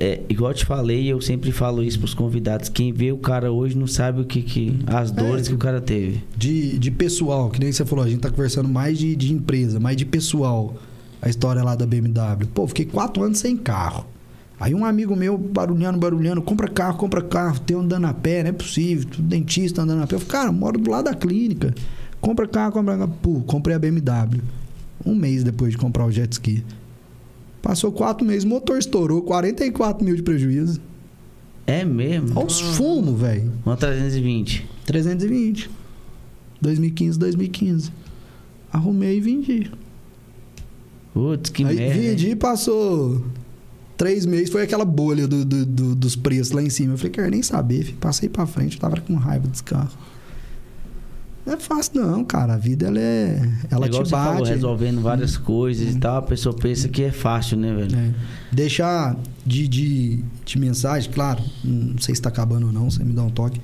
é, 0.00 0.22
igual 0.28 0.50
eu 0.50 0.56
te 0.56 0.64
falei, 0.66 1.06
eu 1.06 1.20
sempre 1.20 1.52
falo 1.52 1.84
isso 1.84 2.00
pros 2.00 2.14
convidados: 2.14 2.68
quem 2.68 2.92
vê 2.92 3.12
o 3.12 3.16
cara 3.18 3.52
hoje 3.52 3.78
não 3.78 3.86
sabe 3.86 4.20
o 4.22 4.24
que. 4.24 4.42
que 4.42 4.76
as 4.84 5.12
dores 5.12 5.46
É. 5.46 5.50
que 5.50 5.54
o 5.54 5.58
cara 5.58 5.80
teve. 5.80 6.24
de, 6.36 6.76
de 6.80 6.90
pessoal, 6.90 7.48
que 7.48 7.60
nem 7.60 7.70
você 7.70 7.84
falou, 7.84 8.04
a 8.04 8.08
gente 8.08 8.20
tá 8.20 8.30
conversando 8.30 8.68
mais 8.68 8.98
de, 8.98 9.14
de 9.14 9.32
empresa, 9.32 9.78
mais 9.78 9.96
de 9.96 10.04
pessoal. 10.04 10.74
A 11.22 11.28
história 11.28 11.62
lá 11.62 11.76
da 11.76 11.86
BMW. 11.86 12.46
Pô, 12.52 12.66
fiquei 12.66 12.84
quatro 12.86 13.22
anos 13.22 13.38
sem 13.38 13.56
carro. 13.56 14.04
Aí 14.58 14.74
um 14.74 14.84
amigo 14.84 15.14
meu, 15.14 15.36
barulhando, 15.36 15.98
barulhando, 15.98 16.40
compra 16.40 16.66
carro, 16.68 16.96
compra 16.96 17.20
carro, 17.20 17.58
tem 17.60 17.76
andando 17.76 18.06
a 18.06 18.14
pé, 18.14 18.42
não 18.42 18.50
é 18.50 18.52
possível, 18.52 19.06
dentista 19.18 19.82
andando 19.82 20.02
a 20.02 20.06
pé. 20.06 20.14
Eu 20.16 20.20
falei, 20.20 20.32
cara, 20.32 20.52
moro 20.52 20.78
do 20.78 20.90
lado 20.90 21.04
da 21.04 21.14
clínica. 21.14 21.74
Compra 22.20 22.48
carro, 22.48 22.72
compra 22.72 22.96
carro. 22.96 23.14
Pô, 23.22 23.40
comprei 23.40 23.76
a 23.76 23.78
BMW. 23.78 24.40
Um 25.04 25.14
mês 25.14 25.44
depois 25.44 25.72
de 25.72 25.78
comprar 25.78 26.06
o 26.06 26.10
jet 26.10 26.32
ski. 26.32 26.64
Passou 27.60 27.92
quatro 27.92 28.26
meses, 28.26 28.44
o 28.44 28.48
motor 28.48 28.78
estourou, 28.78 29.22
44 29.22 30.04
mil 30.04 30.16
de 30.16 30.22
prejuízo. 30.22 30.80
É 31.66 31.84
mesmo? 31.84 32.30
Olha 32.36 32.46
os 32.46 32.60
fumos, 32.60 33.20
velho. 33.20 33.52
Uma 33.64 33.76
320. 33.76 34.66
320. 34.86 35.68
2015, 36.60 37.18
2015. 37.18 37.92
Arrumei 38.72 39.18
e 39.18 39.20
vendi. 39.20 39.70
Putz, 41.12 41.50
que 41.50 41.64
Aí 41.64 41.76
merda. 41.76 42.00
vendi 42.00 42.30
e 42.30 42.36
passou 42.36 43.22
três 43.96 44.26
meses. 44.26 44.50
Foi 44.50 44.62
aquela 44.62 44.84
bolha 44.84 45.26
do- 45.26 45.44
do- 45.44 45.66
do- 45.66 45.94
dos 45.94 46.14
preços 46.16 46.52
lá 46.52 46.62
em 46.62 46.70
cima. 46.70 46.94
Eu 46.94 46.98
falei, 46.98 47.12
quero 47.12 47.30
nem 47.30 47.42
saber. 47.42 47.84
filho. 47.84 47.96
Passei 47.98 48.28
pra 48.28 48.46
frente, 48.46 48.74
eu 48.76 48.80
tava 48.80 49.00
com 49.00 49.14
raiva 49.14 49.46
desse 49.48 49.62
carro. 49.62 49.90
Não 51.44 51.52
é 51.54 51.56
fácil 51.58 51.92
não, 52.02 52.24
cara. 52.24 52.54
A 52.54 52.56
vida, 52.56 52.86
ela 52.88 52.98
é... 52.98 53.48
Ela 53.70 53.86
Igual 53.86 54.02
te 54.02 54.08
você 54.08 54.10
falou, 54.10 54.38
bate. 54.40 54.50
resolvendo 54.50 55.00
várias 55.00 55.36
coisas 55.36 55.94
e 55.94 55.98
tal, 55.98 56.16
a 56.16 56.22
pessoa 56.22 56.52
pensa 56.52 56.88
que 56.88 57.04
é 57.04 57.12
fácil, 57.12 57.56
né, 57.56 57.72
velho? 57.72 57.96
É. 57.96 58.10
Deixar 58.50 59.16
de, 59.46 59.68
de, 59.68 60.24
de 60.44 60.58
mensagem, 60.58 61.08
claro, 61.12 61.40
não 61.62 61.98
sei 61.98 62.16
se 62.16 62.20
tá 62.20 62.30
acabando 62.30 62.66
ou 62.66 62.72
não, 62.72 62.90
você 62.90 63.04
me 63.04 63.12
dá 63.12 63.22
um 63.22 63.30
toque. 63.30 63.60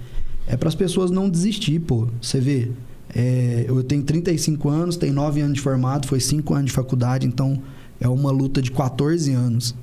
É 0.46 0.56
para 0.56 0.68
as 0.68 0.76
pessoas 0.76 1.10
não 1.10 1.28
desistir, 1.28 1.80
pô. 1.80 2.06
Você 2.20 2.38
vê, 2.40 2.70
é, 3.12 3.64
eu 3.66 3.82
tenho 3.82 4.04
35 4.04 4.68
anos, 4.68 4.96
tenho 4.96 5.12
9 5.12 5.40
anos 5.40 5.54
de 5.54 5.60
formado, 5.60 6.06
foi 6.06 6.20
5 6.20 6.54
anos 6.54 6.66
de 6.66 6.72
faculdade, 6.72 7.26
então 7.26 7.60
é 8.00 8.08
uma 8.08 8.30
luta 8.30 8.62
de 8.62 8.70
14 8.70 9.32
anos. 9.32 9.74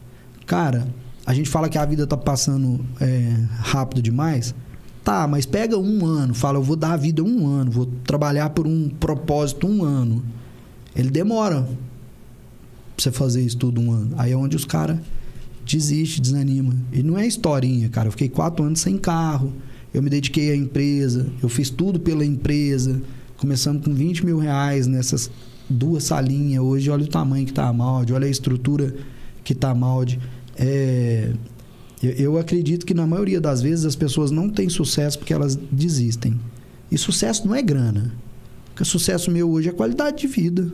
Cara, 0.50 0.88
a 1.28 1.34
gente 1.36 1.48
fala 1.48 1.70
que 1.70 1.78
a 1.78 1.86
vida 1.86 2.08
tá 2.08 2.18
passando 2.18 2.84
é, 3.00 3.36
rápido 3.60 4.02
demais. 4.02 4.56
Tá, 5.04 5.28
mas 5.28 5.46
pega 5.46 5.78
um 5.78 6.04
ano, 6.04 6.34
fala, 6.34 6.58
eu 6.58 6.64
vou 6.64 6.76
dar 6.76 6.94
a 6.94 6.98
vida 6.98 7.24
um 7.24 7.46
ano, 7.46 7.70
vou 7.70 7.86
trabalhar 8.04 8.50
por 8.50 8.66
um 8.66 8.90
propósito 8.90 9.68
um 9.68 9.84
ano. 9.84 10.24
Ele 10.96 11.12
demora 11.12 11.62
pra 11.62 11.70
você 12.98 13.12
fazer 13.12 13.44
isso 13.44 13.58
tudo 13.58 13.80
um 13.80 13.92
ano. 13.92 14.16
Aí 14.18 14.32
é 14.32 14.36
onde 14.36 14.56
os 14.56 14.66
caras 14.66 14.98
desistem, 15.64 16.20
desanimam. 16.20 16.74
E 16.92 17.04
não 17.04 17.16
é 17.16 17.28
historinha, 17.28 17.88
cara. 17.88 18.08
Eu 18.08 18.12
fiquei 18.12 18.28
quatro 18.28 18.66
anos 18.66 18.80
sem 18.80 18.98
carro. 18.98 19.54
Eu 19.94 20.02
me 20.02 20.10
dediquei 20.10 20.50
à 20.50 20.56
empresa. 20.56 21.28
Eu 21.44 21.48
fiz 21.48 21.70
tudo 21.70 22.00
pela 22.00 22.26
empresa. 22.26 23.00
Começamos 23.38 23.86
com 23.86 23.94
20 23.94 24.26
mil 24.26 24.40
reais 24.40 24.88
nessas 24.88 25.30
duas 25.70 26.06
salinhas. 26.06 26.64
Hoje, 26.64 26.90
olha 26.90 27.04
o 27.04 27.08
tamanho 27.08 27.46
que 27.46 27.54
tá 27.54 27.68
a. 27.68 27.72
Olha 27.72 28.26
a 28.26 28.30
estrutura 28.30 28.96
que 29.44 29.54
tá 29.54 29.72
a. 29.72 30.20
É... 30.60 31.32
Eu, 32.04 32.12
eu 32.12 32.38
acredito 32.38 32.86
que 32.86 32.94
na 32.94 33.08
maioria 33.08 33.42
das 33.42 33.62
vezes 33.62 33.86
as 33.86 33.96
pessoas 33.96 34.30
não 34.30 34.50
têm 34.50 34.70
sucesso 34.70 35.18
porque 35.18 35.34
elas 35.34 35.56
desistem. 35.56 36.40
E 36.92 36.98
sucesso 36.98 37.48
não 37.48 37.56
é 37.56 37.62
grana. 37.62 38.14
Porque 38.68 38.86
sucesso 38.86 39.32
meu 39.32 39.50
hoje 39.50 39.70
é 39.70 39.72
qualidade 39.72 40.20
de 40.20 40.28
vida 40.28 40.72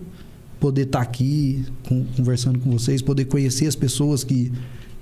poder 0.59 0.83
estar 0.83 1.01
aqui 1.01 1.65
com- 1.87 2.05
conversando 2.15 2.59
com 2.59 2.71
vocês, 2.71 3.01
poder 3.01 3.25
conhecer 3.25 3.67
as 3.67 3.75
pessoas 3.75 4.23
que, 4.23 4.51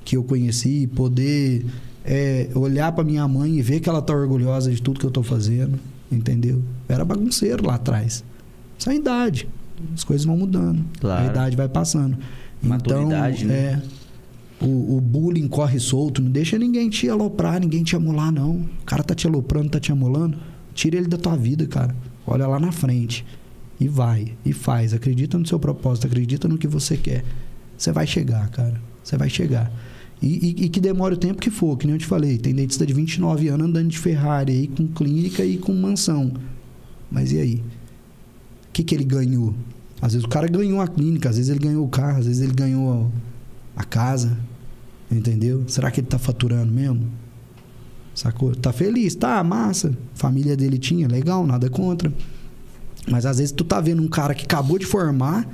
que 0.03 0.17
eu 0.17 0.23
conheci, 0.23 0.87
poder 0.87 1.65
é, 2.03 2.49
olhar 2.55 2.91
para 2.91 3.03
minha 3.03 3.27
mãe 3.27 3.57
e 3.57 3.61
ver 3.61 3.79
que 3.79 3.87
ela 3.87 4.01
tá 4.01 4.13
orgulhosa 4.13 4.71
de 4.71 4.81
tudo 4.81 4.99
que 4.99 5.05
eu 5.05 5.11
tô 5.11 5.23
fazendo, 5.23 5.79
entendeu? 6.11 6.61
Eu 6.89 6.95
era 6.95 7.05
bagunceiro 7.05 7.65
lá 7.65 7.75
atrás. 7.75 8.23
Isso 8.77 8.89
é 8.89 8.93
a 8.93 8.95
idade. 8.95 9.47
As 9.93 10.03
coisas 10.03 10.25
vão 10.25 10.37
mudando. 10.37 10.83
Claro. 10.99 11.23
A 11.23 11.27
idade 11.27 11.55
vai 11.55 11.69
passando. 11.69 12.17
Maturidade, 12.61 13.43
então, 13.43 13.55
né? 13.55 13.55
é, 13.55 13.81
o, 14.63 14.97
o 14.97 15.01
bullying 15.01 15.47
corre 15.47 15.79
solto, 15.79 16.21
não 16.21 16.31
deixa 16.31 16.57
ninguém 16.57 16.89
te 16.89 17.09
aloprar, 17.09 17.59
ninguém 17.59 17.83
te 17.83 17.95
amolar, 17.95 18.31
não. 18.31 18.55
O 18.57 18.69
cara 18.85 19.03
tá 19.03 19.13
te 19.13 19.27
aloprando, 19.27 19.69
tá 19.69 19.79
te 19.79 19.91
amolando, 19.91 20.37
tira 20.73 20.97
ele 20.97 21.07
da 21.07 21.17
tua 21.17 21.35
vida, 21.35 21.65
cara. 21.67 21.95
Olha 22.25 22.47
lá 22.47 22.59
na 22.59 22.71
frente. 22.71 23.25
E 23.79 23.87
vai, 23.87 24.33
e 24.45 24.53
faz. 24.53 24.93
Acredita 24.93 25.37
no 25.37 25.45
seu 25.45 25.59
propósito, 25.59 26.07
acredita 26.07 26.47
no 26.47 26.57
que 26.57 26.67
você 26.67 26.95
quer. 26.95 27.23
Você 27.77 27.91
vai 27.91 28.07
chegar, 28.07 28.49
cara. 28.49 28.79
Você 29.03 29.17
vai 29.17 29.29
chegar. 29.29 29.71
E, 30.21 30.27
e- 30.27 30.65
e 30.65 30.69
que 30.69 30.79
demore 30.79 31.15
o 31.15 31.17
tempo 31.17 31.41
que 31.41 31.49
for, 31.49 31.77
que 31.77 31.85
nem 31.85 31.95
eu 31.95 31.99
te 31.99 32.05
falei. 32.05 32.37
Tem 32.37 32.55
dentista 32.55 32.85
de 32.85 32.93
29 32.93 33.49
anos 33.49 33.67
andando 33.67 33.89
de 33.89 33.97
Ferrari 33.99 34.53
aí, 34.53 34.67
com 34.67 34.87
clínica 34.87 35.43
e 35.43 35.57
com 35.57 35.73
mansão. 35.73 36.31
Mas 37.11 37.33
e 37.33 37.39
aí? 37.39 37.55
O 38.69 38.71
que, 38.71 38.83
que 38.83 38.95
ele 38.95 39.03
ganhou? 39.03 39.53
Às 40.01 40.13
vezes 40.13 40.25
o 40.25 40.29
cara 40.29 40.47
ganhou 40.47 40.79
a 40.79 40.87
clínica, 40.87 41.29
às 41.29 41.35
vezes 41.35 41.49
ele 41.49 41.59
ganhou 41.59 41.85
o 41.85 41.89
carro, 41.89 42.19
às 42.19 42.25
vezes 42.25 42.41
ele 42.41 42.53
ganhou 42.53 43.11
a 43.75 43.83
casa. 43.83 44.37
Entendeu? 45.13 45.63
Será 45.67 45.91
que 45.91 45.99
ele 45.99 46.07
tá 46.07 46.17
faturando 46.17 46.71
mesmo? 46.71 47.07
Sacou? 48.15 48.55
Tá 48.55 48.73
feliz, 48.73 49.15
tá, 49.15 49.43
massa. 49.43 49.95
Família 50.13 50.57
dele 50.57 50.77
tinha, 50.77 51.07
legal, 51.07 51.45
nada 51.45 51.69
contra. 51.69 52.11
Mas 53.07 53.25
às 53.25 53.37
vezes 53.37 53.51
tu 53.51 53.63
tá 53.63 53.79
vendo 53.79 54.01
um 54.01 54.07
cara 54.07 54.33
que 54.33 54.45
acabou 54.45 54.77
de 54.79 54.85
formar, 54.85 55.47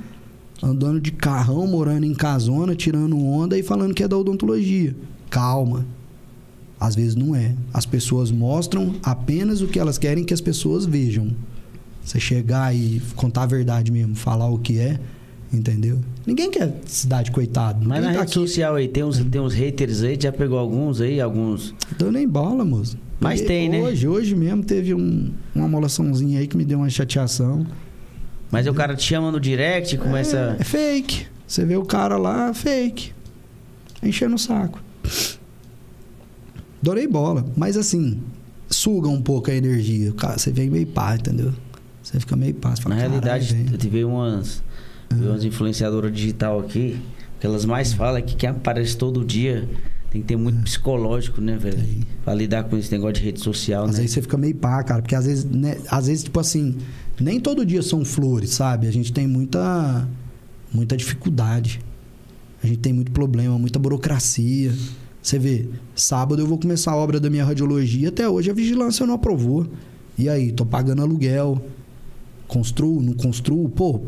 andando 0.62 1.00
de 1.00 1.10
carrão, 1.10 1.66
morando 1.66 2.04
em 2.04 2.14
casona, 2.14 2.74
tirando 2.74 3.18
onda 3.18 3.58
e 3.58 3.62
falando 3.62 3.94
que 3.94 4.02
é 4.02 4.08
da 4.08 4.16
odontologia. 4.16 4.94
Calma. 5.28 5.86
Às 6.78 6.94
vezes 6.94 7.14
não 7.14 7.34
é. 7.34 7.54
As 7.72 7.84
pessoas 7.84 8.30
mostram 8.30 8.94
apenas 9.02 9.60
o 9.60 9.66
que 9.66 9.78
elas 9.78 9.98
querem 9.98 10.24
que 10.24 10.32
as 10.32 10.40
pessoas 10.40 10.86
vejam. 10.86 11.34
Você 12.02 12.18
chegar 12.18 12.74
e 12.74 13.00
contar 13.14 13.42
a 13.42 13.46
verdade 13.46 13.92
mesmo, 13.92 14.14
falar 14.14 14.48
o 14.48 14.58
que 14.58 14.78
é, 14.78 14.98
entendeu? 15.52 15.98
Ninguém 16.26 16.50
quer 16.50 16.72
cidade 16.86 17.30
coitado. 17.30 17.86
Mas 17.86 18.02
na 18.02 18.12
tá 18.12 18.20
rede 18.20 18.32
social 18.32 18.74
aí, 18.74 18.88
tem 18.88 19.02
uns, 19.04 19.18
tem 19.18 19.40
uns 19.40 19.54
haters 19.54 20.02
aí, 20.02 20.18
já 20.20 20.32
pegou 20.32 20.58
alguns 20.58 21.00
aí, 21.00 21.20
alguns. 21.20 21.74
Deu 21.98 22.10
nem 22.12 22.28
bola, 22.28 22.64
moço. 22.64 22.96
Mas 23.18 23.42
tem, 23.42 23.68
né? 23.68 23.82
Hoje, 23.82 24.08
hoje 24.08 24.34
mesmo 24.34 24.64
teve 24.64 24.94
um, 24.94 25.30
uma 25.54 25.66
amolaçãozinha 25.66 26.40
aí 26.40 26.46
que 26.46 26.56
me 26.56 26.64
deu 26.64 26.78
uma 26.78 26.88
chateação. 26.88 27.66
Mas 28.50 28.66
aí 28.66 28.72
o 28.72 28.74
cara 28.74 28.96
te 28.96 29.02
chama 29.02 29.30
no 29.30 29.38
direct 29.38 29.94
e 29.94 29.98
começa. 29.98 30.56
É, 30.58 30.62
é 30.62 30.64
fake. 30.64 31.26
Você 31.46 31.64
vê 31.64 31.76
o 31.76 31.84
cara 31.84 32.16
lá, 32.16 32.54
fake. 32.54 33.12
Enchendo 34.02 34.36
o 34.36 34.38
saco. 34.38 34.80
Adorei 36.80 37.06
bola. 37.06 37.44
Mas 37.56 37.76
assim, 37.76 38.20
suga 38.68 39.08
um 39.08 39.20
pouco 39.20 39.50
a 39.50 39.54
energia. 39.54 40.12
Cara, 40.12 40.38
você 40.38 40.50
vem 40.50 40.70
meio 40.70 40.86
pá, 40.86 41.14
entendeu? 41.14 41.52
Você 42.02 42.18
fica 42.18 42.34
meio 42.34 42.54
pá. 42.54 42.74
Você 42.74 42.82
fala, 42.82 42.94
Na 42.94 43.00
realidade, 43.02 43.48
"Caralho, 43.48 43.66
velho." 43.66 43.78
tive 43.78 44.04
umas. 44.04 44.62
Vi 45.14 45.26
umas 45.26 45.44
influenciadoras 45.44 46.12
digital 46.12 46.60
aqui, 46.60 47.00
o 47.36 47.40
que 47.40 47.46
elas 47.46 47.64
mais 47.64 47.92
falam 47.92 48.18
é 48.18 48.22
que 48.22 48.36
quem 48.36 48.48
aparece 48.48 48.96
todo 48.96 49.24
dia 49.24 49.68
tem 50.10 50.20
que 50.20 50.26
ter 50.26 50.36
muito 50.36 50.62
psicológico, 50.62 51.40
né, 51.40 51.56
velho? 51.56 51.76
Tem. 51.76 52.00
Pra 52.24 52.34
lidar 52.34 52.64
com 52.64 52.76
esse 52.76 52.90
negócio 52.90 53.14
de 53.14 53.22
rede 53.22 53.40
social, 53.40 53.84
Às 53.84 53.92
né? 53.92 53.96
vezes 53.98 54.12
você 54.12 54.22
fica 54.22 54.36
meio 54.36 54.54
pá, 54.54 54.82
cara, 54.82 55.02
porque 55.02 55.14
às 55.14 55.26
vezes, 55.26 55.44
né, 55.44 55.78
às 55.88 56.06
vezes, 56.06 56.24
tipo 56.24 56.38
assim, 56.38 56.76
nem 57.20 57.40
todo 57.40 57.64
dia 57.64 57.82
são 57.82 58.04
flores, 58.04 58.50
sabe? 58.50 58.86
A 58.86 58.92
gente 58.92 59.12
tem 59.12 59.26
muita, 59.26 60.08
muita 60.72 60.96
dificuldade. 60.96 61.80
A 62.62 62.66
gente 62.66 62.78
tem 62.78 62.92
muito 62.92 63.10
problema, 63.12 63.58
muita 63.58 63.78
burocracia. 63.78 64.72
Você 65.22 65.38
vê, 65.38 65.68
sábado 65.94 66.42
eu 66.42 66.46
vou 66.46 66.58
começar 66.58 66.92
a 66.92 66.96
obra 66.96 67.20
da 67.20 67.30
minha 67.30 67.44
radiologia, 67.44 68.08
até 68.08 68.28
hoje 68.28 68.50
a 68.50 68.54
vigilância 68.54 69.06
não 69.06 69.14
aprovou. 69.14 69.66
E 70.18 70.28
aí, 70.28 70.52
tô 70.52 70.66
pagando 70.66 71.02
aluguel, 71.02 71.62
construo, 72.48 73.00
não 73.00 73.14
construo, 73.14 73.68
pô, 73.68 74.02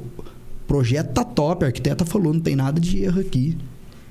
projeto 0.72 1.12
tá 1.12 1.22
top, 1.22 1.64
a 1.64 1.68
arquiteta 1.68 2.02
falou, 2.06 2.32
não 2.32 2.40
tem 2.40 2.56
nada 2.56 2.80
de 2.80 3.04
erro 3.04 3.20
aqui. 3.20 3.58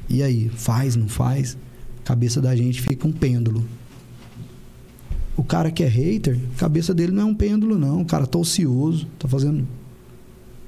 E 0.08 0.22
aí, 0.22 0.48
faz, 0.50 0.96
não 0.96 1.08
faz? 1.08 1.58
Cabeça 2.04 2.40
da 2.40 2.56
gente 2.56 2.80
fica 2.84 3.08
um 3.08 3.12
pêndulo. 3.12 3.66
O 5.36 5.44
cara 5.44 5.72
que 5.72 5.82
é 5.84 5.88
hater, 5.88 6.38
a 6.56 6.60
cabeça 6.60 6.94
dele 6.94 7.12
não 7.12 7.24
é 7.24 7.26
um 7.26 7.34
pêndulo, 7.34 7.80
não. 7.80 8.02
O 8.02 8.06
cara 8.06 8.28
tá 8.28 8.38
ocioso, 8.38 9.08
tá 9.18 9.28
fazendo 9.28 9.68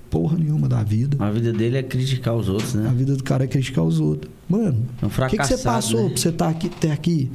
porra 0.09 0.35
nenhuma 0.35 0.67
da 0.67 0.81
vida. 0.81 1.15
A 1.23 1.29
vida 1.29 1.53
dele 1.53 1.77
é 1.77 1.83
criticar 1.83 2.33
os 2.33 2.49
outros, 2.49 2.75
A 2.75 2.79
né? 2.79 2.93
vida 2.95 3.15
do 3.15 3.23
cara 3.23 3.43
é 3.43 3.47
criticar 3.47 3.83
os 3.83 3.99
outros. 3.99 4.31
Mano, 4.49 4.83
É 4.99 5.05
um 5.05 5.09
o 5.09 5.29
que, 5.29 5.37
que 5.37 5.45
você 5.45 5.59
passou 5.59 6.05
né? 6.05 6.09
pra 6.09 6.17
você 6.17 6.29
estar 6.29 6.49
aqui, 6.49 6.69
ter 6.69 6.89
aqui? 6.89 7.29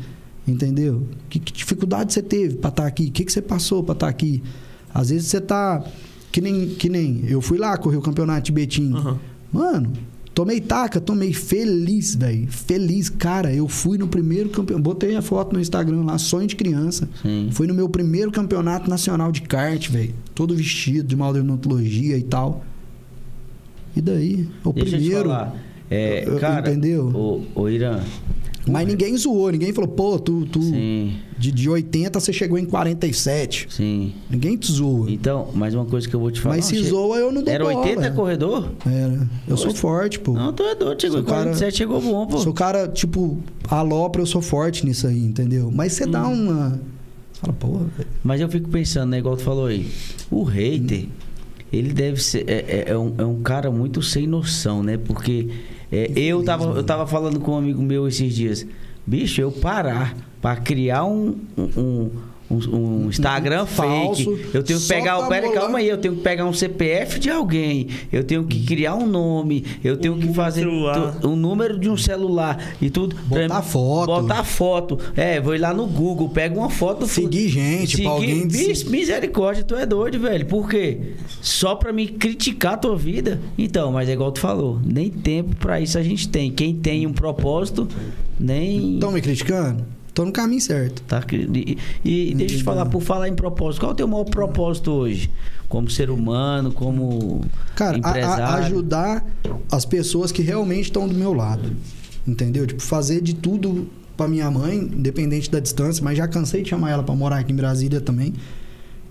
Entendeu? 0.49 1.07
Que, 1.31 1.39
que 1.39 1.53
dificuldade 1.53 2.13
você 2.13 2.23
teve 2.23 2.57
pra 2.57 2.71
estar 2.71 2.87
aqui? 2.87 3.05
O 3.07 3.13
que, 3.13 3.25
que 3.25 3.31
você 3.31 3.41
passou 3.41 3.85
pra 3.85 3.93
estar 3.93 4.09
aqui? 4.09 4.43
Às 4.93 5.11
vezes 5.11 5.29
você 5.29 5.41
tá. 5.41 5.85
Que 6.33 6.41
nem, 6.41 6.69
que 6.69 6.89
nem. 6.89 7.25
Eu 7.29 7.41
fui 7.41 7.59
lá 7.59 7.77
correr 7.77 7.97
o 7.97 8.03
campeonato 8.03 8.43
de 8.47 8.53
Betim. 8.53 8.93
Aham. 8.95 9.19
Mano, 9.53 9.93
tomei 10.35 10.61
taca, 10.61 11.01
tomei 11.01 11.33
feliz, 11.33 12.15
velho. 12.15 12.47
Feliz, 12.51 13.09
cara. 13.09 13.53
Eu 13.53 13.67
fui 13.67 13.97
no 13.97 14.07
primeiro 14.07 14.51
campeonato. 14.51 14.83
Botei 14.85 15.17
a 15.17 15.23
foto 15.23 15.55
no 15.55 15.61
Instagram 15.61 16.05
lá, 16.05 16.19
sonho 16.19 16.47
de 16.47 16.55
criança. 16.55 17.09
Sim. 17.23 17.49
Fui 17.51 17.67
no 17.67 17.73
meu 17.75 17.89
primeiro 17.89 18.31
campeonato 18.31 18.89
nacional 18.91 19.33
de 19.33 19.43
kart, 19.43 19.89
velho. 19.91 20.15
Todo 20.35 20.55
vestido 20.55 21.09
de 21.09 21.17
maldermatologia 21.17 22.17
e 22.19 22.23
tal. 22.23 22.65
E 23.97 24.01
daí? 24.01 24.47
O 24.65 24.73
Deixa 24.73 24.97
eu 24.97 25.01
te 25.01 25.05
primeiro. 25.05 25.29
falar. 25.31 25.57
É, 25.91 26.29
Eu- 26.29 26.39
cara, 26.39 26.71
entendeu? 26.71 27.07
O, 27.07 27.47
o 27.63 27.69
Irã. 27.69 28.01
Mas 28.71 28.87
ninguém 28.87 29.17
zoou, 29.17 29.51
ninguém 29.51 29.73
falou, 29.73 29.89
pô, 29.89 30.19
tu, 30.19 30.45
tu 30.47 30.61
Sim, 30.63 31.15
de, 31.39 31.51
de 31.53 31.69
80 31.69 32.19
você 32.21 32.33
chegou 32.33 32.59
em 32.59 32.65
47. 32.65 33.67
sim. 33.71 34.13
Ninguém 34.31 34.57
te 34.57 34.71
zoa. 34.73 35.11
Então, 35.11 35.49
mais 35.55 35.75
uma 35.75 35.85
coisa 35.85 36.09
que 36.09 36.15
eu 36.15 36.21
vou 36.21 36.31
te 36.31 36.41
falar. 36.41 36.57
Mas 36.57 36.65
Não, 36.71 36.77
se 36.79 36.85
che- 36.85 36.91
zoa, 36.91 37.17
eu 37.17 37.33
não 37.33 37.43
dou 37.43 37.53
Era 37.53 37.65
bola. 37.65 37.79
80 37.81 38.11
corredor? 38.13 38.71
Era. 38.87 39.29
Eu 39.47 39.57
sou 39.57 39.75
forte, 39.75 40.19
pô. 40.21 40.33
Não, 40.33 40.53
tu 40.53 40.63
é 40.63 40.75
doido. 40.75 41.01
Chegou 41.01 41.21
em 41.21 41.25
47, 41.25 41.59
cara- 41.61 41.71
chegou 41.73 42.01
bom, 42.01 42.27
pô. 42.27 42.39
Sou 42.39 42.53
cara, 42.53 42.89
tipo, 42.89 43.39
alopra, 43.69 44.23
eu 44.23 44.27
sou 44.27 44.41
forte 44.43 44.85
nisso 44.85 45.07
aí, 45.07 45.19
entendeu? 45.25 45.71
Mas 45.75 45.93
você 45.95 46.05
Hum. 46.05 46.11
dá 46.11 46.27
uma. 46.27 46.81
Você 47.33 47.41
fala, 47.41 47.53
pô. 47.55 47.81
Mas 48.25 48.41
eu 48.41 48.49
fico 48.49 48.69
pensando, 48.69 49.11
né? 49.11 49.19
Igual 49.19 49.37
tu 49.37 49.43
falou 49.43 49.67
aí. 49.67 49.87
O 50.31 50.43
hater, 50.43 51.07
ele 51.73 51.93
deve 51.93 52.23
ser. 52.23 52.45
É, 52.49 52.65
é- 52.69 52.85
é 52.93 52.99
um, 52.99 53.15
é 53.19 53.25
um 53.25 53.41
cara 53.43 53.71
muito 53.71 54.03
sem 54.03 54.27
noção, 54.27 54.83
né? 54.83 54.97
Porque 54.99 55.49
é, 55.91 56.11
eu, 56.15 56.43
tava, 56.43 56.65
eu 56.65 56.85
tava 56.85 57.07
falando 57.07 57.41
com 57.41 57.53
um 57.53 57.59
amigo 57.59 57.83
meu 57.83 58.07
esses 58.07 58.35
dias. 58.35 58.67
Bicho, 59.07 59.41
eu 59.41 59.51
parar 59.51 60.15
pra 60.41 60.57
criar 60.57 61.05
um. 61.05 61.37
um, 61.57 62.11
um- 62.51 62.77
um 63.05 63.09
Instagram 63.09 63.67
Falso, 63.67 64.25
fake. 64.37 64.51
Eu 64.55 64.63
tenho 64.63 64.81
que 64.81 64.87
pegar. 64.89 65.19
pra 65.19 65.29
Pera, 65.29 65.47
bolar. 65.49 65.61
calma 65.63 65.79
aí. 65.79 65.89
Eu 65.89 65.99
tenho 65.99 66.17
que 66.17 66.23
pegar 66.23 66.45
um 66.47 66.53
CPF 66.53 67.19
de 67.21 67.31
alguém. 67.31 67.89
Eu 68.13 68.25
tenho 68.25 68.45
que 68.45 68.65
criar 68.65 68.95
um 68.95 69.07
nome. 69.07 69.65
Eu 69.85 69.97
tenho 69.97 70.15
Um 70.15 70.19
que 70.19 70.33
fazer 70.33 70.67
um 70.67 71.37
número 71.37 71.79
de 71.79 71.89
um 71.91 71.97
celular 71.97 72.75
e 72.81 72.89
tudo. 72.91 73.17
Botar 73.27 73.63
foto. 73.63 74.07
Botar 74.07 74.45
foto. 74.45 74.99
É, 75.17 75.41
vou 75.41 75.55
ir 75.55 75.59
lá 75.59 75.75
no 75.75 75.87
Google, 75.87 76.29
pego 76.31 76.59
uma 76.61 76.71
foto 76.71 77.01
do 77.01 77.07
Seguir 77.09 77.49
gente, 77.49 78.03
pra 78.03 78.11
alguém 78.13 78.47
Bicho, 78.49 78.89
misericórdia, 78.91 79.63
tu 79.65 79.75
é 79.75 79.85
doido, 79.85 80.19
velho. 80.19 80.47
Por 80.47 80.69
quê? 80.69 81.15
Só 81.43 81.75
pra 81.75 81.93
me 81.93 82.07
criticar 82.09 82.75
a 82.75 82.77
tua 82.77 82.97
vida? 82.97 83.41
Então, 83.59 83.93
mas 83.93 84.09
é 84.09 84.13
igual 84.13 84.33
tu 84.33 84.41
falou, 84.41 84.79
nem 84.85 85.11
tempo 85.11 85.55
pra 85.57 85.81
isso 85.81 85.99
a 85.99 86.03
gente 86.03 86.29
tem. 86.29 86.51
Quem 86.51 86.75
tem 86.75 87.07
um 87.07 87.13
propósito, 87.13 87.87
nem. 88.39 88.95
Estão 88.95 89.13
me 89.13 89.21
criticando? 89.21 89.85
Tô 90.19 90.25
no 90.25 90.33
caminho 90.33 90.61
certo. 90.61 91.01
Tá, 91.03 91.23
e, 91.31 91.79
e 92.05 92.35
deixa 92.35 92.57
eu 92.57 92.59
te 92.59 92.65
falar, 92.65 92.87
por 92.87 93.01
falar 93.01 93.29
em 93.29 93.37
propósito, 93.37 93.83
qual 93.83 93.91
é 93.91 93.95
o 93.95 93.97
teu 93.97 94.09
maior 94.09 94.25
propósito 94.25 94.91
hoje? 94.91 95.31
Como 95.69 95.89
ser 95.89 96.11
humano, 96.11 96.73
como 96.73 97.43
Cara, 97.77 97.95
a- 97.95 97.99
empresário? 98.01 98.45
a- 98.45 98.55
ajudar 98.57 99.25
as 99.71 99.85
pessoas 99.85 100.33
que 100.33 100.43
realmente 100.43 100.87
estão 100.87 101.07
do 101.07 101.15
meu 101.15 101.33
lado. 101.33 101.71
Entendeu? 102.27 102.67
Tipo, 102.67 102.83
fazer 102.83 103.21
de 103.23 103.33
tudo 103.33 103.89
pra 104.17 104.27
minha 104.27 104.51
mãe, 104.51 104.79
independente 104.79 105.49
da 105.49 105.61
distância, 105.61 106.03
mas 106.03 106.19
já 106.19 106.27
cansei 106.27 106.65
de 106.65 106.71
chamar 106.71 106.91
ela 106.91 107.05
pra 107.05 107.15
morar 107.15 107.39
aqui 107.39 107.53
em 107.53 107.57
Brasília 107.57 108.01
também. 108.01 108.35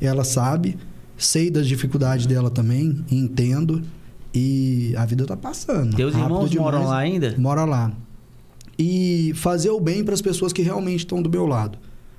Ela 0.01 0.25
sabe, 0.25 0.75
sei 1.17 1.49
das 1.49 1.69
dificuldades 1.69 2.25
dela 2.25 2.49
também, 2.49 2.97
entendo. 3.09 3.81
E 4.33 4.93
a 4.97 5.05
vida 5.05 5.25
tá 5.25 5.37
passando. 5.37 5.95
Teus 5.95 6.13
irmãos 6.13 6.53
moram 6.53 6.79
demais. 6.79 6.85
lá 6.89 6.97
ainda? 6.97 7.33
Mora 7.37 7.63
lá. 7.63 7.93
E 8.77 9.31
fazer 9.35 9.69
o 9.71 9.79
bem 9.79 10.03
para 10.03 10.13
as 10.13 10.21
pessoas 10.21 10.53
que 10.53 10.61
realmente 10.61 10.99
estão 10.99 11.21
do 11.21 11.29
meu 11.29 11.45
lado. 11.45 11.77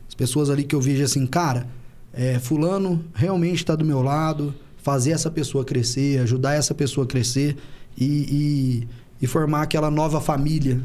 As 0.09 0.15
pessoas 0.15 0.51
ali 0.51 0.65
que 0.65 0.75
eu 0.75 0.81
vejo 0.81 1.03
assim, 1.05 1.27
cara, 1.27 1.69
é, 2.13 2.39
fulano 2.39 3.05
realmente 3.15 3.57
está 3.57 3.77
do 3.77 3.85
meu 3.85 4.03
lado. 4.03 4.55
Fazer 4.79 5.11
essa 5.13 5.31
pessoa 5.31 5.65
crescer, 5.65 6.19
ajudar 6.21 6.55
essa 6.55 6.75
pessoa 6.75 7.05
a 7.05 7.09
crescer 7.09 7.57
e, 7.97 8.05
e, 8.05 8.89
e 9.23 9.27
formar 9.27 9.63
aquela 9.63 9.91
nova 9.91 10.21
família 10.21 10.81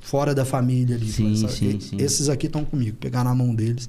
fora 0.00 0.34
da 0.34 0.44
família 0.44 0.96
ali. 0.96 1.08
Sim, 1.08 1.36
Sabe? 1.36 1.52
sim, 1.52 1.76
E- 1.76 1.80
sim. 1.80 1.96
Esses 1.98 2.28
aqui 2.28 2.46
estão 2.46 2.64
comigo. 2.64 2.96
Pegar 2.98 3.22
na 3.24 3.34
mão 3.34 3.54
deles 3.54 3.88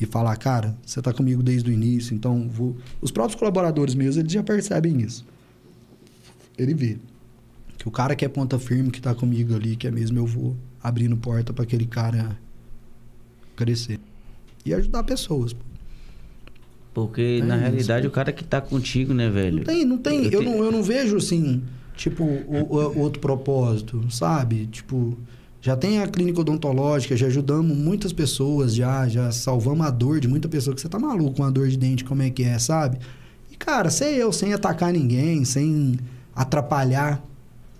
e 0.00 0.06
falar, 0.06 0.34
cara, 0.36 0.76
você 0.84 1.00
tá 1.02 1.12
comigo 1.12 1.42
desde 1.42 1.70
o 1.70 1.72
início, 1.72 2.14
então 2.14 2.48
vou. 2.48 2.76
Os 3.00 3.10
próprios 3.10 3.38
colaboradores 3.38 3.94
meus, 3.94 4.16
eles 4.16 4.32
já 4.32 4.42
percebem 4.42 5.00
isso. 5.02 5.24
Ele 6.56 6.74
vê. 6.74 6.98
Que 7.78 7.86
o 7.88 7.90
cara 7.90 8.14
que 8.16 8.24
é 8.24 8.28
ponta 8.28 8.58
firme, 8.58 8.90
que 8.90 9.00
tá 9.00 9.14
comigo 9.14 9.54
ali, 9.54 9.76
que 9.76 9.86
é 9.86 9.90
mesmo, 9.90 10.18
eu 10.18 10.26
vou 10.26 10.56
abrindo 10.82 11.16
porta 11.16 11.52
para 11.52 11.62
aquele 11.64 11.86
cara 11.86 12.36
crescer. 13.56 13.98
E 14.64 14.74
ajudar 14.74 15.02
pessoas. 15.04 15.52
pô. 15.52 15.60
Porque, 16.94 17.38
É 17.40 17.44
na 17.44 17.54
isso. 17.56 17.64
realidade, 17.64 18.06
o 18.06 18.10
cara 18.10 18.32
que 18.32 18.42
tá 18.42 18.60
contigo, 18.60 19.14
né, 19.14 19.30
velho? 19.30 19.58
Não 19.58 19.64
tem, 19.64 19.84
não 19.84 19.98
tem. 19.98 20.24
Eu 20.24 20.30
Eu, 20.32 20.40
te- 20.40 20.44
não, 20.46 20.64
eu 20.64 20.72
não 20.72 20.82
vejo 20.82 21.16
assim, 21.16 21.62
tipo, 21.96 22.24
o, 22.24 22.66
o- 22.74 22.98
outro 22.98 23.20
propósito, 23.20 24.04
sabe? 24.10 24.66
Tipo, 24.66 25.16
já 25.60 25.76
tem 25.76 26.00
a 26.00 26.08
clínica 26.08 26.40
odontológica, 26.40 27.16
já 27.16 27.26
ajudamos 27.28 27.76
muitas 27.76 28.12
pessoas, 28.12 28.74
já, 28.74 29.06
já 29.08 29.30
salvamos 29.30 29.86
a 29.86 29.90
dor 29.90 30.18
de 30.18 30.26
muita 30.26 30.48
pessoa, 30.48 30.74
que 30.74 30.80
você 30.80 30.88
tá 30.88 30.98
maluco 30.98 31.36
com 31.36 31.44
a 31.44 31.50
dor 31.50 31.68
de 31.68 31.76
dente, 31.76 32.02
como 32.04 32.22
é 32.22 32.30
que 32.30 32.42
é, 32.42 32.58
sabe? 32.58 32.98
E, 33.52 33.56
cara, 33.56 33.90
sei 33.90 34.16
eu, 34.20 34.32
sem 34.32 34.52
atacar 34.52 34.92
ninguém, 34.92 35.44
sem 35.44 35.96
atrapalhar. 36.34 37.24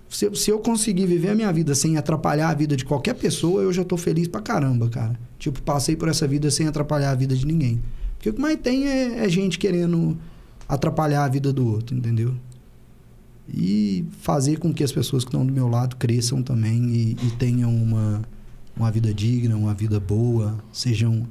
Se, 0.09 0.25
eu- 0.25 0.35
se 0.35 0.49
eu 0.49 0.59
conseguir 0.59 1.05
viver 1.05 1.29
a 1.29 1.35
minha 1.35 1.51
vida 1.53 1.75
sem 1.75 1.95
atrapalhar 1.97 2.49
a 2.49 2.53
vida 2.53 2.75
de 2.75 2.83
qualquer 2.83 3.13
pessoa, 3.13 3.61
eu 3.61 3.71
já 3.71 3.83
tô 3.83 3.95
feliz 3.95 4.27
pra 4.27 4.41
caramba, 4.41 4.89
cara. 4.89 5.17
Tipo, 5.37 5.61
passei 5.61 5.95
por 5.95 6.07
essa 6.09 6.27
vida 6.27 6.49
sem 6.49 6.67
atrapalhar 6.67 7.11
a 7.11 7.15
vida 7.15 7.35
de 7.35 7.45
ninguém. 7.45 7.79
Porque 8.17 8.29
o 8.29 8.33
que 8.33 8.41
mais 8.41 8.57
tem 8.59 8.87
é, 8.87 9.23
é 9.23 9.29
gente 9.29 9.57
querendo 9.59 10.17
atrapalhar 10.67 11.23
a 11.23 11.27
vida 11.29 11.53
do 11.53 11.65
outro, 11.65 11.95
entendeu? 11.95 12.33
E 13.51 14.05
fazer 14.21 14.59
com 14.59 14.73
que 14.73 14.83
as 14.83 14.91
pessoas 14.91 15.23
que 15.23 15.29
estão 15.29 15.45
do 15.45 15.51
meu 15.53 15.67
lado 15.67 15.95
cresçam 15.95 16.41
também 16.43 16.85
e, 16.89 17.11
e 17.25 17.31
tenham 17.37 17.73
uma, 17.73 18.21
uma 18.75 18.91
vida 18.91 19.13
digna, 19.13 19.55
uma 19.55 19.73
vida 19.73 19.99
boa, 19.99 20.57
sejam, 20.71 21.25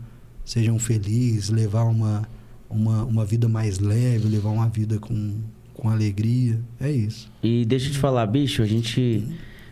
sejam 0.44 0.78
felizes, 0.78 1.48
levar 1.48 1.84
uma, 1.84 2.28
uma, 2.68 3.04
uma 3.04 3.24
vida 3.24 3.48
mais 3.48 3.78
leve, 3.78 4.28
levar 4.28 4.50
uma 4.50 4.68
vida 4.68 4.98
com, 4.98 5.34
com 5.78 5.88
alegria. 5.88 6.58
É 6.80 6.90
isso. 6.90 7.30
E 7.42 7.64
deixa 7.64 7.88
eu 7.88 7.92
te 7.92 7.98
falar, 7.98 8.26
bicho, 8.26 8.62
a 8.62 8.66
gente 8.66 9.24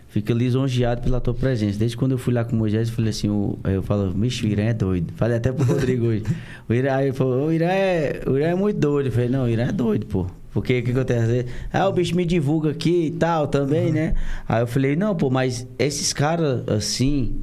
fica 0.08 0.32
lisonjeado 0.32 1.02
pela 1.02 1.20
tua 1.20 1.34
presença. 1.34 1.78
Desde 1.78 1.96
quando 1.96 2.12
eu 2.12 2.18
fui 2.18 2.32
lá 2.32 2.44
com 2.44 2.54
o 2.54 2.58
Moisés, 2.58 2.88
eu 2.88 2.94
falei 2.94 3.10
assim, 3.10 3.28
o, 3.28 3.58
eu 3.64 3.82
falo, 3.82 4.12
bicho, 4.12 4.46
o 4.46 4.48
Irã 4.48 4.62
é 4.62 4.72
doido. 4.72 5.12
Falei 5.16 5.36
até 5.36 5.52
pro 5.52 5.64
Rodrigo 5.66 6.06
hoje. 6.06 6.22
O 6.68 6.72
Irã, 6.72 6.94
aí 6.94 7.08
ele 7.08 7.12
falou, 7.12 7.48
o 7.48 7.52
Irã 7.52 7.66
é, 7.66 8.22
o 8.26 8.36
Irã 8.36 8.46
é 8.46 8.54
muito 8.54 8.78
doido. 8.78 9.06
Eu 9.06 9.12
falei, 9.12 9.28
não, 9.28 9.44
o 9.44 9.48
Irã 9.48 9.64
é 9.64 9.72
doido, 9.72 10.06
pô. 10.06 10.26
Porque 10.52 10.78
o 10.78 10.82
que 10.82 10.90
acontece? 10.92 11.46
Ah, 11.70 11.88
o 11.88 11.92
bicho 11.92 12.16
me 12.16 12.24
divulga 12.24 12.70
aqui 12.70 13.08
e 13.08 13.10
tal 13.10 13.46
também, 13.48 13.92
né? 13.92 14.14
Aí 14.48 14.62
eu 14.62 14.66
falei, 14.66 14.96
não, 14.96 15.14
pô, 15.14 15.28
mas 15.28 15.66
esses 15.78 16.14
caras 16.14 16.66
assim, 16.68 17.42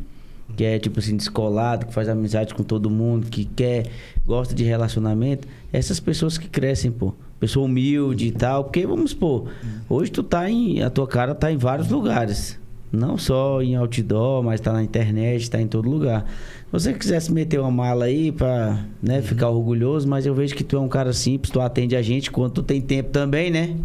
que 0.56 0.64
é 0.64 0.80
tipo 0.80 1.00
assim, 1.00 1.16
descolado, 1.16 1.86
que 1.86 1.94
faz 1.94 2.10
amizade 2.10 2.56
com 2.56 2.64
todo 2.64 2.90
mundo, 2.90 3.28
que 3.28 3.46
quer, 3.46 3.88
gosta 4.26 4.56
de 4.56 4.64
relacionamento, 4.64 5.48
essas 5.72 6.00
pessoas 6.00 6.40
que 6.40 6.48
crescem, 6.48 6.92
pô. 6.92 7.14
Pessoa 7.44 7.66
humilde 7.66 8.28
e 8.28 8.32
tal, 8.32 8.64
porque 8.64 8.88
vamos 8.88 9.12
supor, 9.12 9.50
hoje 9.90 10.10
tu 10.10 10.24
tá 10.24 10.50
em. 10.50 10.82
A 10.82 10.90
tua 10.90 11.06
cara 11.06 11.36
tá 11.36 11.52
em 11.52 11.58
vários 11.58 11.90
lugares. 11.90 12.58
Não 12.90 13.18
só 13.18 13.62
em 13.62 13.76
outdoor, 13.76 14.42
mas 14.42 14.62
tá 14.62 14.72
na 14.72 14.82
internet, 14.82 15.52
tá 15.52 15.60
em 15.60 15.68
todo 15.68 15.90
lugar. 15.90 16.24
Se 16.24 16.72
você 16.72 16.94
quisesse 16.94 17.34
meter 17.34 17.60
uma 17.60 17.70
mala 17.70 18.06
aí 18.06 18.32
pra 18.32 18.86
né, 19.02 19.22
ficar 19.22 19.50
orgulhoso, 19.50 20.08
mas 20.08 20.26
eu 20.26 20.34
vejo 20.34 20.56
que 20.56 20.64
tu 20.64 20.78
é 20.78 20.80
um 20.80 20.88
cara 20.88 21.12
simples, 21.12 21.52
tu 21.52 21.60
atende 21.60 21.98
a 21.98 22.02
gente 22.02 22.32
quando 22.32 22.54
tu 22.54 22.64
tem 22.64 22.80
tempo 22.80 23.10
também, 23.10 23.52
né? 23.52 23.76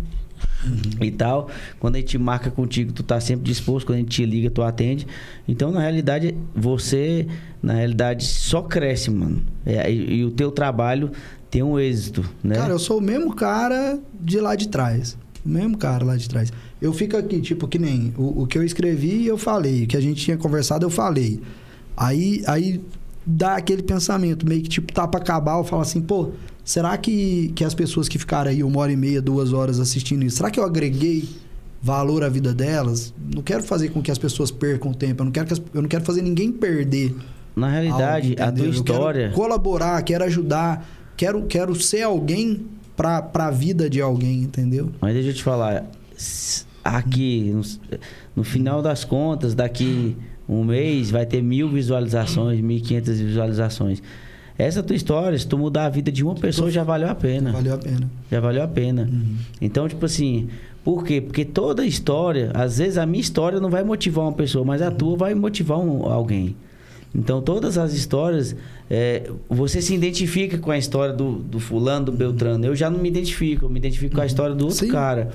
e 1.00 1.10
tal. 1.10 1.48
Quando 1.78 1.96
a 1.96 1.98
gente 1.98 2.16
marca 2.18 2.50
contigo, 2.50 2.92
tu 2.92 3.02
tá 3.02 3.20
sempre 3.20 3.44
disposto. 3.44 3.86
Quando 3.86 3.96
a 3.96 4.00
gente 4.00 4.10
te 4.10 4.24
liga, 4.24 4.50
tu 4.50 4.62
atende. 4.62 5.06
Então, 5.46 5.70
na 5.70 5.80
realidade, 5.80 6.34
você, 6.54 7.26
na 7.62 7.74
realidade, 7.74 8.24
só 8.24 8.62
cresce, 8.62 9.10
mano. 9.10 9.42
É, 9.64 9.90
e, 9.90 10.18
e 10.18 10.24
o 10.24 10.30
teu 10.30 10.50
trabalho 10.50 11.10
tem 11.50 11.62
um 11.62 11.78
êxito, 11.78 12.24
né? 12.42 12.54
Cara, 12.56 12.72
eu 12.72 12.78
sou 12.78 12.98
o 12.98 13.00
mesmo 13.00 13.34
cara 13.34 13.98
de 14.20 14.38
lá 14.40 14.54
de 14.54 14.68
trás. 14.68 15.16
O 15.44 15.48
mesmo 15.48 15.78
cara 15.78 16.04
lá 16.04 16.16
de 16.16 16.28
trás. 16.28 16.52
Eu 16.80 16.92
fico 16.92 17.16
aqui, 17.16 17.40
tipo, 17.40 17.66
que 17.66 17.78
nem 17.78 18.12
o, 18.18 18.42
o 18.42 18.46
que 18.46 18.58
eu 18.58 18.62
escrevi, 18.62 19.26
eu 19.26 19.38
falei. 19.38 19.84
O 19.84 19.86
que 19.86 19.96
a 19.96 20.00
gente 20.00 20.22
tinha 20.22 20.36
conversado, 20.36 20.84
eu 20.84 20.90
falei. 20.90 21.40
Aí, 21.96 22.42
aí 22.46 22.80
dá 23.26 23.56
aquele 23.56 23.82
pensamento, 23.82 24.46
meio 24.46 24.62
que 24.62 24.68
tipo, 24.68 24.92
tá 24.92 25.06
pra 25.06 25.20
acabar, 25.20 25.58
eu 25.58 25.64
falo 25.64 25.82
assim, 25.82 26.00
pô, 26.00 26.30
será 26.64 26.96
que, 26.96 27.52
que 27.54 27.64
as 27.64 27.74
pessoas 27.74 28.08
que 28.08 28.18
ficaram 28.18 28.50
aí 28.50 28.62
uma 28.62 28.78
hora 28.80 28.92
e 28.92 28.96
meia, 28.96 29.20
duas 29.20 29.52
horas 29.52 29.80
assistindo 29.80 30.24
isso, 30.24 30.36
será 30.38 30.50
que 30.50 30.58
eu 30.60 30.64
agreguei 30.64 31.28
valor 31.82 32.22
à 32.24 32.28
vida 32.28 32.54
delas? 32.54 33.12
Não 33.34 33.42
quero 33.42 33.62
fazer 33.62 33.88
com 33.90 34.00
que 34.00 34.10
as 34.10 34.18
pessoas 34.18 34.50
percam 34.50 34.92
tempo, 34.94 35.22
eu 35.22 35.24
não 35.26 35.32
quero, 35.32 35.46
que 35.46 35.52
as- 35.52 35.62
eu 35.74 35.82
não 35.82 35.88
quero 35.88 36.04
fazer 36.04 36.22
ninguém 36.22 36.50
perder. 36.52 37.14
Na 37.56 37.68
realidade, 37.68 38.28
algo, 38.38 38.42
a 38.42 38.52
tua 38.52 38.66
história. 38.68 39.22
Quero 39.24 39.34
colaborar, 39.34 40.00
quero 40.02 40.24
ajudar, 40.24 40.88
quero, 41.18 41.42
quero 41.42 41.74
ser 41.74 42.02
alguém 42.02 42.62
pra, 42.96 43.20
pra 43.20 43.50
vida 43.50 43.90
de 43.90 44.00
alguém, 44.00 44.42
entendeu? 44.42 44.90
Mas 45.00 45.12
deixa 45.12 45.28
eu 45.30 45.34
te 45.34 45.42
falar, 45.42 45.84
aqui, 46.82 47.50
no, 47.54 47.62
no 48.36 48.44
final 48.44 48.80
das 48.80 49.04
contas, 49.04 49.54
daqui 49.54 50.16
um 50.48 50.64
mês, 50.64 51.10
vai 51.10 51.26
ter 51.26 51.42
mil 51.42 51.68
visualizações, 51.68 52.60
mil 52.60 52.78
e 52.78 52.80
quinhentas 52.80 53.20
visualizações. 53.20 54.02
Essa 54.56 54.82
tua 54.82 54.96
história, 54.96 55.38
se 55.38 55.46
tu 55.46 55.56
mudar 55.58 55.84
a 55.84 55.88
vida 55.88 56.10
de 56.10 56.24
uma 56.24 56.34
pessoa, 56.34 56.70
já 56.70 56.82
valeu 56.82 57.08
a 57.08 57.14
pena. 57.14 57.52
Valeu 57.52 57.74
a 57.74 57.78
pena. 57.78 58.10
Já 58.30 58.40
valeu 58.40 58.62
a 58.62 58.66
pena. 58.68 59.08
Então, 59.60 59.86
tipo 59.88 60.04
assim, 60.04 60.48
por 60.82 61.04
quê? 61.04 61.20
Porque 61.20 61.44
toda 61.44 61.84
história, 61.86 62.50
às 62.54 62.78
vezes 62.78 62.98
a 62.98 63.06
minha 63.06 63.20
história 63.20 63.60
não 63.60 63.70
vai 63.70 63.84
motivar 63.84 64.24
uma 64.24 64.32
pessoa, 64.32 64.64
mas 64.64 64.82
a 64.82 64.90
tua 64.90 65.16
vai 65.16 65.34
motivar 65.34 65.78
um- 65.78 66.10
alguém. 66.10 66.56
Então, 67.14 67.40
todas 67.40 67.78
as 67.78 67.92
histórias, 67.92 68.54
é, 68.90 69.30
você 69.48 69.80
se 69.80 69.94
identifica 69.94 70.58
com 70.58 70.70
a 70.70 70.78
história 70.78 71.14
do, 71.14 71.32
do 71.32 71.58
fulano, 71.58 72.06
do 72.06 72.12
Beltrano. 72.12 72.64
Eu 72.66 72.76
já 72.76 72.90
não 72.90 72.98
me 72.98 73.08
identifico, 73.08 73.64
eu 73.64 73.70
me 73.70 73.78
identifico 73.78 74.14
com 74.14 74.20
a 74.20 74.26
história 74.26 74.54
do 74.54 74.64
outro 74.64 74.86
Sim. 74.86 74.92
cara. 74.92 75.30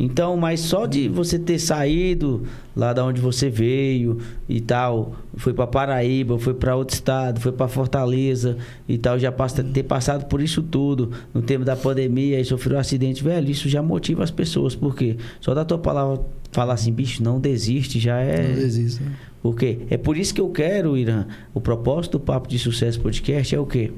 Então, 0.00 0.36
mas 0.36 0.60
só 0.60 0.86
de 0.86 1.08
você 1.08 1.38
ter 1.38 1.58
saído 1.58 2.42
lá 2.74 2.92
da 2.92 3.04
onde 3.04 3.20
você 3.20 3.50
veio 3.50 4.18
e 4.48 4.60
tal, 4.60 5.14
foi 5.36 5.52
para 5.52 5.66
Paraíba, 5.66 6.38
foi 6.38 6.54
para 6.54 6.74
outro 6.74 6.94
estado, 6.94 7.40
foi 7.40 7.52
para 7.52 7.68
Fortaleza 7.68 8.56
e 8.88 8.96
tal, 8.96 9.18
já 9.18 9.30
passa, 9.30 9.62
ter 9.62 9.82
passado 9.82 10.24
por 10.26 10.40
isso 10.40 10.62
tudo 10.62 11.12
no 11.32 11.42
tempo 11.42 11.64
da 11.64 11.76
pandemia 11.76 12.40
e 12.40 12.44
sofreu 12.44 12.76
um 12.76 12.80
acidente, 12.80 13.22
velho, 13.22 13.50
isso 13.50 13.68
já 13.68 13.82
motiva 13.82 14.24
as 14.24 14.30
pessoas, 14.30 14.74
porque 14.74 15.16
só 15.40 15.54
da 15.54 15.64
tua 15.64 15.78
palavra 15.78 16.20
falar 16.52 16.74
assim, 16.74 16.92
bicho, 16.92 17.22
não 17.22 17.40
desiste, 17.40 17.98
já 17.98 18.20
é 18.20 18.46
Não 18.48 18.54
desista. 18.54 19.02
porque 19.42 19.78
é 19.90 19.96
por 19.96 20.16
isso 20.16 20.32
que 20.34 20.40
eu 20.40 20.50
quero, 20.50 20.96
Irã. 20.96 21.26
O 21.52 21.60
propósito 21.60 22.12
do 22.18 22.20
Papo 22.20 22.46
de 22.46 22.58
Sucesso 22.58 23.00
Podcast 23.00 23.54
é 23.54 23.58
o 23.58 23.66
quê? 23.66 23.90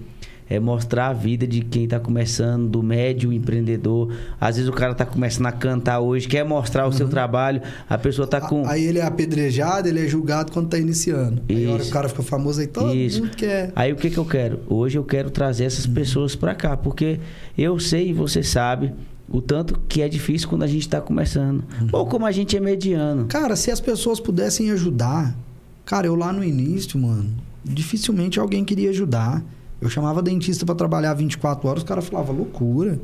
É 0.48 0.60
mostrar 0.60 1.06
a 1.08 1.12
vida 1.14 1.46
de 1.46 1.62
quem 1.62 1.84
está 1.84 1.98
começando, 1.98 2.68
do 2.68 2.82
médio 2.82 3.32
empreendedor. 3.32 4.12
Às 4.38 4.56
vezes 4.56 4.68
o 4.68 4.74
cara 4.74 4.92
está 4.92 5.06
começando 5.06 5.46
a 5.46 5.52
cantar 5.52 6.00
hoje, 6.00 6.28
quer 6.28 6.44
mostrar 6.44 6.86
o 6.86 6.92
seu 6.92 7.08
trabalho, 7.08 7.62
a 7.88 7.96
pessoa 7.96 8.26
está 8.26 8.42
com. 8.42 8.64
Aí 8.66 8.84
ele 8.84 8.98
é 8.98 9.02
apedrejado, 9.06 9.88
ele 9.88 10.04
é 10.04 10.06
julgado 10.06 10.52
quando 10.52 10.68
tá 10.68 10.78
iniciando. 10.78 11.42
Aí 11.48 11.64
a 11.64 11.68
hora 11.70 11.76
que 11.78 11.82
Isso. 11.84 11.90
o 11.90 11.94
cara 11.94 12.08
fica 12.10 12.22
famoso 12.22 12.60
aí, 12.60 12.66
todo 12.66 12.94
Isso. 12.94 13.22
mundo 13.22 13.34
quer. 13.34 13.72
Aí 13.74 13.90
o 13.90 13.96
que, 13.96 14.10
que 14.10 14.18
eu 14.18 14.24
quero? 14.26 14.60
Hoje 14.68 14.98
eu 14.98 15.02
quero 15.04 15.30
trazer 15.30 15.64
essas 15.64 15.86
pessoas 15.86 16.36
para 16.36 16.54
cá, 16.54 16.76
porque 16.76 17.18
eu 17.56 17.78
sei 17.80 18.10
e 18.10 18.12
você 18.12 18.42
sabe 18.42 18.92
o 19.28 19.40
tanto 19.40 19.80
que 19.88 20.02
é 20.02 20.08
difícil 20.08 20.48
quando 20.48 20.62
a 20.62 20.66
gente 20.66 20.82
está 20.82 21.00
começando. 21.00 21.64
Ou 21.92 22.06
como 22.06 22.26
a 22.26 22.32
gente 22.32 22.56
é 22.56 22.60
mediano. 22.60 23.26
Cara, 23.26 23.56
se 23.56 23.70
as 23.70 23.80
pessoas 23.80 24.20
pudessem 24.20 24.70
ajudar. 24.70 25.36
Cara, 25.84 26.06
eu 26.06 26.14
lá 26.14 26.32
no 26.32 26.42
início, 26.42 26.98
mano, 26.98 27.30
dificilmente 27.64 28.38
alguém 28.38 28.64
queria 28.64 28.90
ajudar. 28.90 29.44
Eu 29.80 29.90
chamava 29.90 30.22
dentista 30.22 30.64
pra 30.64 30.74
trabalhar 30.74 31.14
24 31.14 31.68
horas, 31.68 31.82
o 31.82 31.86
cara 31.86 32.00
falava, 32.00 32.32
loucura. 32.32 33.00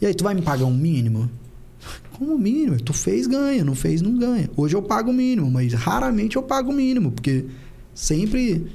E 0.00 0.06
aí, 0.06 0.14
tu 0.14 0.24
vai 0.24 0.34
me 0.34 0.42
pagar 0.42 0.66
um 0.66 0.76
mínimo? 0.76 1.30
Como 2.12 2.36
mínimo? 2.38 2.78
Tu 2.80 2.92
fez, 2.92 3.26
ganha. 3.26 3.64
Não 3.64 3.74
fez, 3.74 4.02
não 4.02 4.16
ganha. 4.16 4.50
Hoje 4.56 4.74
eu 4.74 4.82
pago 4.82 5.10
o 5.10 5.14
mínimo, 5.14 5.50
mas 5.50 5.72
raramente 5.72 6.36
eu 6.36 6.42
pago 6.42 6.70
o 6.70 6.74
mínimo, 6.74 7.12
porque 7.12 7.46
sempre 7.94 8.66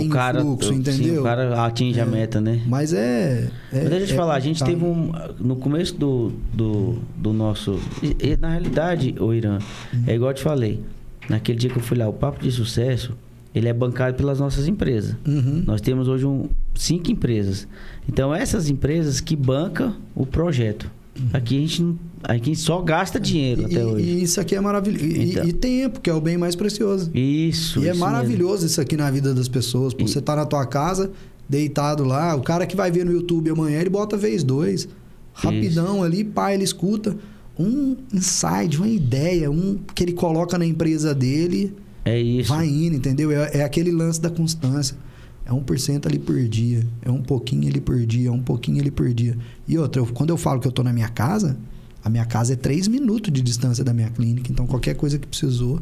tem 0.00 0.06
o 0.08 0.10
cara, 0.10 0.40
fluxo, 0.40 0.68
sim, 0.68 0.74
entendeu? 0.76 1.20
o 1.20 1.24
cara 1.24 1.64
atinge 1.64 2.00
a 2.00 2.04
É. 2.04 2.06
meta, 2.06 2.40
né? 2.40 2.60
Mas 2.66 2.92
é. 2.92 3.48
é 3.72 3.80
Mas 3.80 3.88
deixa 3.90 3.96
eu 4.04 4.06
te 4.08 4.12
é 4.12 4.16
falar, 4.16 4.34
a 4.34 4.40
gente 4.40 4.62
teve 4.62 4.84
um. 4.84 5.12
No 5.40 5.56
começo 5.56 5.94
do, 5.96 6.32
do, 6.52 6.98
do 7.16 7.32
nosso. 7.32 7.78
e- 8.02 8.16
e, 8.32 8.36
na 8.36 8.48
realidade, 8.50 9.14
o 9.18 9.32
Irã, 9.32 9.58
é 10.06 10.14
igual 10.14 10.30
eu 10.30 10.34
te 10.34 10.42
falei. 10.42 10.80
Naquele 11.28 11.58
dia 11.58 11.70
que 11.70 11.76
eu 11.78 11.82
fui 11.82 11.96
lá, 11.96 12.06
o 12.08 12.12
Papo 12.12 12.42
de 12.42 12.50
Sucesso, 12.50 13.12
ele 13.54 13.68
é 13.68 13.72
bancado 13.72 14.14
pelas 14.16 14.40
nossas 14.40 14.68
empresas. 14.68 15.16
Uhum. 15.26 15.62
Nós 15.66 15.80
temos 15.80 16.06
hoje 16.08 16.26
um, 16.26 16.48
cinco 16.74 17.10
empresas. 17.10 17.66
Então, 18.08 18.34
essas 18.34 18.68
empresas 18.68 19.20
que 19.20 19.34
bancam 19.36 19.94
o 20.14 20.26
projeto. 20.26 20.90
Aqui 21.32 21.56
a 21.56 21.60
gente, 21.60 21.82
não- 21.82 21.98
aqui 22.22 22.42
a 22.42 22.44
gente 22.54 22.58
só 22.60 22.80
gasta 22.82 23.20
dinheiro 23.20 23.62
E, 23.62 23.64
até 23.66 23.74
e- 23.80 23.84
hoje. 23.84 24.04
e 24.04 24.22
isso 24.22 24.40
aqui 24.40 24.54
é 24.56 24.60
maravilhoso. 24.60 25.04
E, 25.06 25.30
Então. 25.30 25.44
e 25.46 25.52
tempo, 25.52 26.00
que 26.00 26.10
é 26.10 26.14
o 26.14 26.20
bem 26.20 26.36
mais 26.36 26.56
precioso. 26.56 27.10
Isso. 27.14 27.80
E 27.80 27.88
é 27.88 27.92
isso 27.92 28.00
maravilhoso 28.00 28.66
isso 28.66 28.80
aqui 28.80 28.96
na 28.96 29.10
vida 29.10 29.32
das 29.34 29.48
pessoas. 29.48 29.94
Pô, 29.94 30.04
E- 30.04 30.08
Você 30.08 30.20
tá 30.20 30.34
na 30.34 30.44
tua 30.44 30.66
casa, 30.66 31.10
deitado 31.48 32.02
lá, 32.04 32.34
o 32.34 32.40
cara 32.42 32.66
que 32.66 32.74
vai 32.76 32.90
ver 32.90 33.04
no 33.04 33.12
YouTube 33.12 33.50
amanhã, 33.50 33.80
ele 33.80 33.90
bota 33.90 34.16
vez 34.16 34.42
dois. 34.42 34.88
Rapidão 35.32 36.02
ali, 36.02 36.22
pá, 36.24 36.52
ele 36.54 36.64
escuta 36.64 37.16
um 37.58 37.96
insight, 38.12 38.76
uma 38.76 38.88
ideia, 38.88 39.50
um 39.50 39.78
que 39.94 40.02
ele 40.04 40.12
coloca 40.12 40.56
na 40.58 40.66
empresa 40.66 41.14
dele, 41.14 41.58
mesmo. 41.58 41.76
É 42.06 42.20
isso. 42.20 42.48
vai 42.52 42.66
indo, 42.68 42.96
entendeu? 42.96 43.30
É, 43.30 43.58
é 43.58 43.62
aquele 43.64 43.90
lance 43.90 44.20
da 44.20 44.28
constância. 44.30 44.96
É 45.46 45.52
um 45.52 45.62
por 45.62 45.78
cento 45.78 46.06
ali 46.08 46.18
por 46.18 46.42
dia. 46.48 46.86
É 47.02 47.10
um 47.10 47.20
pouquinho 47.22 47.68
ali 47.68 47.80
por 47.80 48.04
dia, 48.06 48.28
é 48.28 48.32
um 48.32 48.42
pouquinho 48.42 48.80
ali 48.80 48.90
por 48.90 49.12
dia. 49.12 49.36
E 49.68 49.76
outra, 49.78 50.00
eu- 50.00 50.06
quando 50.06 50.30
eu 50.30 50.36
falo 50.36 50.60
que 50.60 50.66
eu 50.66 50.72
tô 50.72 50.82
na 50.82 50.92
minha 50.92 51.08
casa, 51.08 51.56
a 52.02 52.08
minha 52.08 52.24
casa 52.24 52.54
é 52.54 52.56
três 52.56 52.88
minutos 52.88 53.32
de 53.32 53.40
distância 53.42 53.84
da 53.84 53.92
minha 53.92 54.08
clínica. 54.10 54.50
Então, 54.50 54.66
qualquer 54.66 54.94
coisa 54.94 55.18
que 55.18 55.26
precisou, 55.26 55.80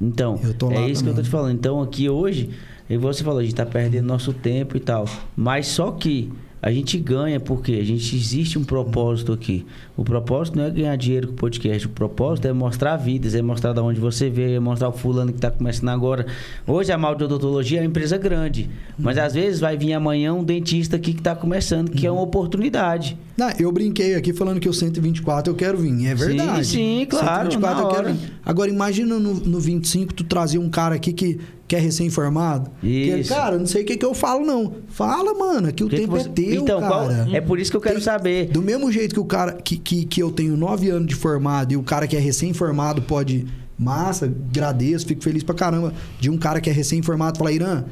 Então, 0.00 0.40
Eu 0.42 0.52
tô 0.52 0.68
lá 0.68 0.74
é 0.74 0.90
isso 0.90 1.02
que 1.04 1.08
eu 1.08 1.12
tô 1.12 1.16
também. 1.18 1.24
te 1.24 1.30
falando. 1.30 1.54
Então, 1.54 1.80
aqui 1.80 2.08
hoje, 2.10 2.50
e 2.90 2.96
você 2.96 3.22
falou, 3.22 3.38
a 3.38 3.44
gente 3.44 3.54
tá 3.54 3.64
perdendo 3.64 4.06
nosso 4.06 4.32
tempo 4.32 4.76
e 4.76 4.80
tal. 4.80 5.08
Mas 5.36 5.68
só 5.68 5.92
que 5.92 6.32
a 6.64 6.72
gente 6.72 6.96
ganha 6.96 7.38
porque 7.38 7.72
a 7.72 7.84
gente 7.84 8.16
existe 8.16 8.58
um 8.58 8.64
propósito 8.64 9.34
aqui. 9.34 9.66
O 9.94 10.02
propósito 10.02 10.56
não 10.56 10.64
é 10.64 10.70
ganhar 10.70 10.96
dinheiro 10.96 11.26
com 11.28 11.34
o 11.34 11.36
podcast. 11.36 11.86
O 11.86 11.90
propósito 11.90 12.48
é 12.48 12.54
mostrar 12.54 12.96
vidas, 12.96 13.34
é 13.34 13.42
mostrar 13.42 13.74
de 13.74 13.80
onde 13.80 14.00
você 14.00 14.30
veio, 14.30 14.56
é 14.56 14.60
mostrar 14.60 14.88
o 14.88 14.92
fulano 14.92 15.30
que 15.30 15.38
tá 15.38 15.50
começando 15.50 15.90
agora. 15.90 16.24
Hoje 16.66 16.90
a 16.90 16.96
Maldodontologia 16.96 17.80
é 17.80 17.82
uma 17.82 17.88
empresa 17.88 18.16
grande. 18.16 18.70
Mas 18.98 19.18
às 19.18 19.34
vezes 19.34 19.60
vai 19.60 19.76
vir 19.76 19.92
amanhã 19.92 20.32
um 20.32 20.42
dentista 20.42 20.96
aqui 20.96 21.12
que 21.12 21.20
tá 21.20 21.36
começando, 21.36 21.90
que 21.90 22.06
é 22.06 22.10
uma 22.10 22.22
oportunidade. 22.22 23.18
Não, 23.36 23.50
eu 23.58 23.70
brinquei 23.70 24.14
aqui 24.14 24.32
falando 24.32 24.58
que 24.58 24.68
o 24.68 24.72
124 24.72 25.52
eu 25.52 25.56
quero 25.56 25.76
vir. 25.76 26.06
É 26.06 26.14
verdade. 26.14 26.66
Sim, 26.66 27.00
sim, 27.00 27.06
claro, 27.10 27.52
124 27.52 27.82
eu 27.82 27.88
quero 27.90 28.14
vir. 28.14 28.32
Agora, 28.42 28.70
imagina 28.70 29.18
no, 29.18 29.34
no 29.34 29.60
25 29.60 30.14
tu 30.14 30.24
trazer 30.24 30.56
um 30.56 30.70
cara 30.70 30.94
aqui 30.94 31.12
que, 31.12 31.38
que 31.66 31.74
é 31.74 31.78
recém-formado. 31.78 32.70
Que 32.80 32.86
Isso. 33.20 33.28
cara, 33.32 33.58
não 33.58 33.66
sei 33.66 33.82
o 33.82 33.86
que, 33.86 33.96
que 33.96 34.04
eu 34.04 34.12
falo, 34.14 34.44
não. 34.44 34.74
Fala, 34.88 35.32
mano, 35.34 35.72
que 35.72 35.82
o 35.82 35.88
Que 35.88 35.96
que 35.96 36.02
tempo 36.02 36.12
você- 36.16 36.28
é 36.28 36.32
teu, 36.32 36.62
Então, 36.62 36.78
qual- 36.80 37.08
cara. 37.08 37.28
é 37.32 37.40
por 37.40 37.58
isso 37.58 37.70
que 37.70 37.76
eu 37.76 37.80
quero 37.80 37.94
Tem- 37.96 38.04
saber. 38.04 38.46
Do 38.48 38.60
mesmo 38.62 38.90
jeito 38.92 39.14
que 39.14 39.20
o 39.20 39.24
cara 39.24 39.52
que, 39.52 39.76
que, 39.78 40.04
que 40.04 40.22
eu 40.22 40.30
tenho 40.30 40.56
nove 40.56 40.90
anos 40.90 41.06
de 41.08 41.14
formado 41.14 41.72
e 41.72 41.76
o 41.76 41.82
cara 41.82 42.06
que 42.06 42.16
é 42.16 42.20
recém-formado 42.20 43.02
pode. 43.02 43.46
Massa, 43.76 44.26
agradeço, 44.26 45.04
fico 45.06 45.22
feliz 45.22 45.42
pra 45.42 45.54
caramba. 45.54 45.92
De 46.20 46.30
um 46.30 46.36
cara 46.38 46.60
que 46.60 46.70
é 46.70 46.72
recém-formado 46.72 47.38
falar, 47.38 47.50
Irã, 47.50 47.84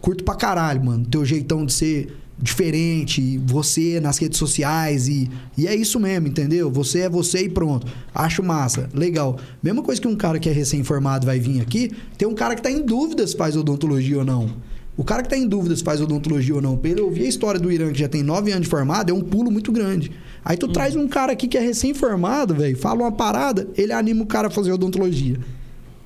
curto 0.00 0.22
pra 0.22 0.34
caralho, 0.34 0.84
mano. 0.84 1.06
Teu 1.06 1.24
jeitão 1.24 1.64
de 1.64 1.72
ser 1.72 2.14
diferente, 2.42 3.38
você 3.44 4.00
nas 4.00 4.18
redes 4.18 4.38
sociais 4.38 5.08
e, 5.08 5.30
e 5.56 5.66
é 5.66 5.74
isso 5.74 6.00
mesmo, 6.00 6.28
entendeu? 6.28 6.70
Você 6.70 7.00
é 7.00 7.08
você 7.08 7.42
e 7.42 7.48
pronto. 7.48 7.86
Acho 8.14 8.42
massa, 8.42 8.88
legal. 8.94 9.38
Mesma 9.62 9.82
coisa 9.82 10.00
que 10.00 10.08
um 10.08 10.16
cara 10.16 10.38
que 10.38 10.48
é 10.48 10.52
recém-formado 10.52 11.26
vai 11.26 11.38
vir 11.38 11.60
aqui, 11.60 11.90
tem 12.16 12.26
um 12.26 12.34
cara 12.34 12.54
que 12.54 12.62
tá 12.62 12.70
em 12.70 12.82
dúvida 12.84 13.26
se 13.26 13.36
faz 13.36 13.56
odontologia 13.56 14.18
ou 14.18 14.24
não. 14.24 14.50
O 14.96 15.04
cara 15.04 15.22
que 15.22 15.28
tá 15.28 15.36
em 15.36 15.46
dúvida 15.46 15.74
se 15.76 15.82
faz 15.84 16.00
odontologia 16.00 16.54
ou 16.54 16.60
não, 16.60 16.76
pra 16.76 16.90
ele 16.90 17.00
ouvir 17.00 17.24
a 17.24 17.28
história 17.28 17.60
do 17.60 17.70
Irã, 17.70 17.90
que 17.92 17.98
já 17.98 18.08
tem 18.08 18.22
nove 18.22 18.50
anos 18.50 18.64
de 18.64 18.70
formado, 18.70 19.10
é 19.10 19.14
um 19.14 19.22
pulo 19.22 19.50
muito 19.50 19.72
grande. 19.72 20.10
Aí 20.44 20.56
tu 20.56 20.68
traz 20.68 20.96
um 20.96 21.08
cara 21.08 21.32
aqui 21.32 21.46
que 21.46 21.56
é 21.56 21.60
recém-formado, 21.60 22.54
velho, 22.54 22.76
fala 22.76 23.00
uma 23.02 23.12
parada, 23.12 23.68
ele 23.76 23.92
anima 23.92 24.22
o 24.22 24.26
cara 24.26 24.48
a 24.48 24.50
fazer 24.50 24.72
odontologia. 24.72 25.38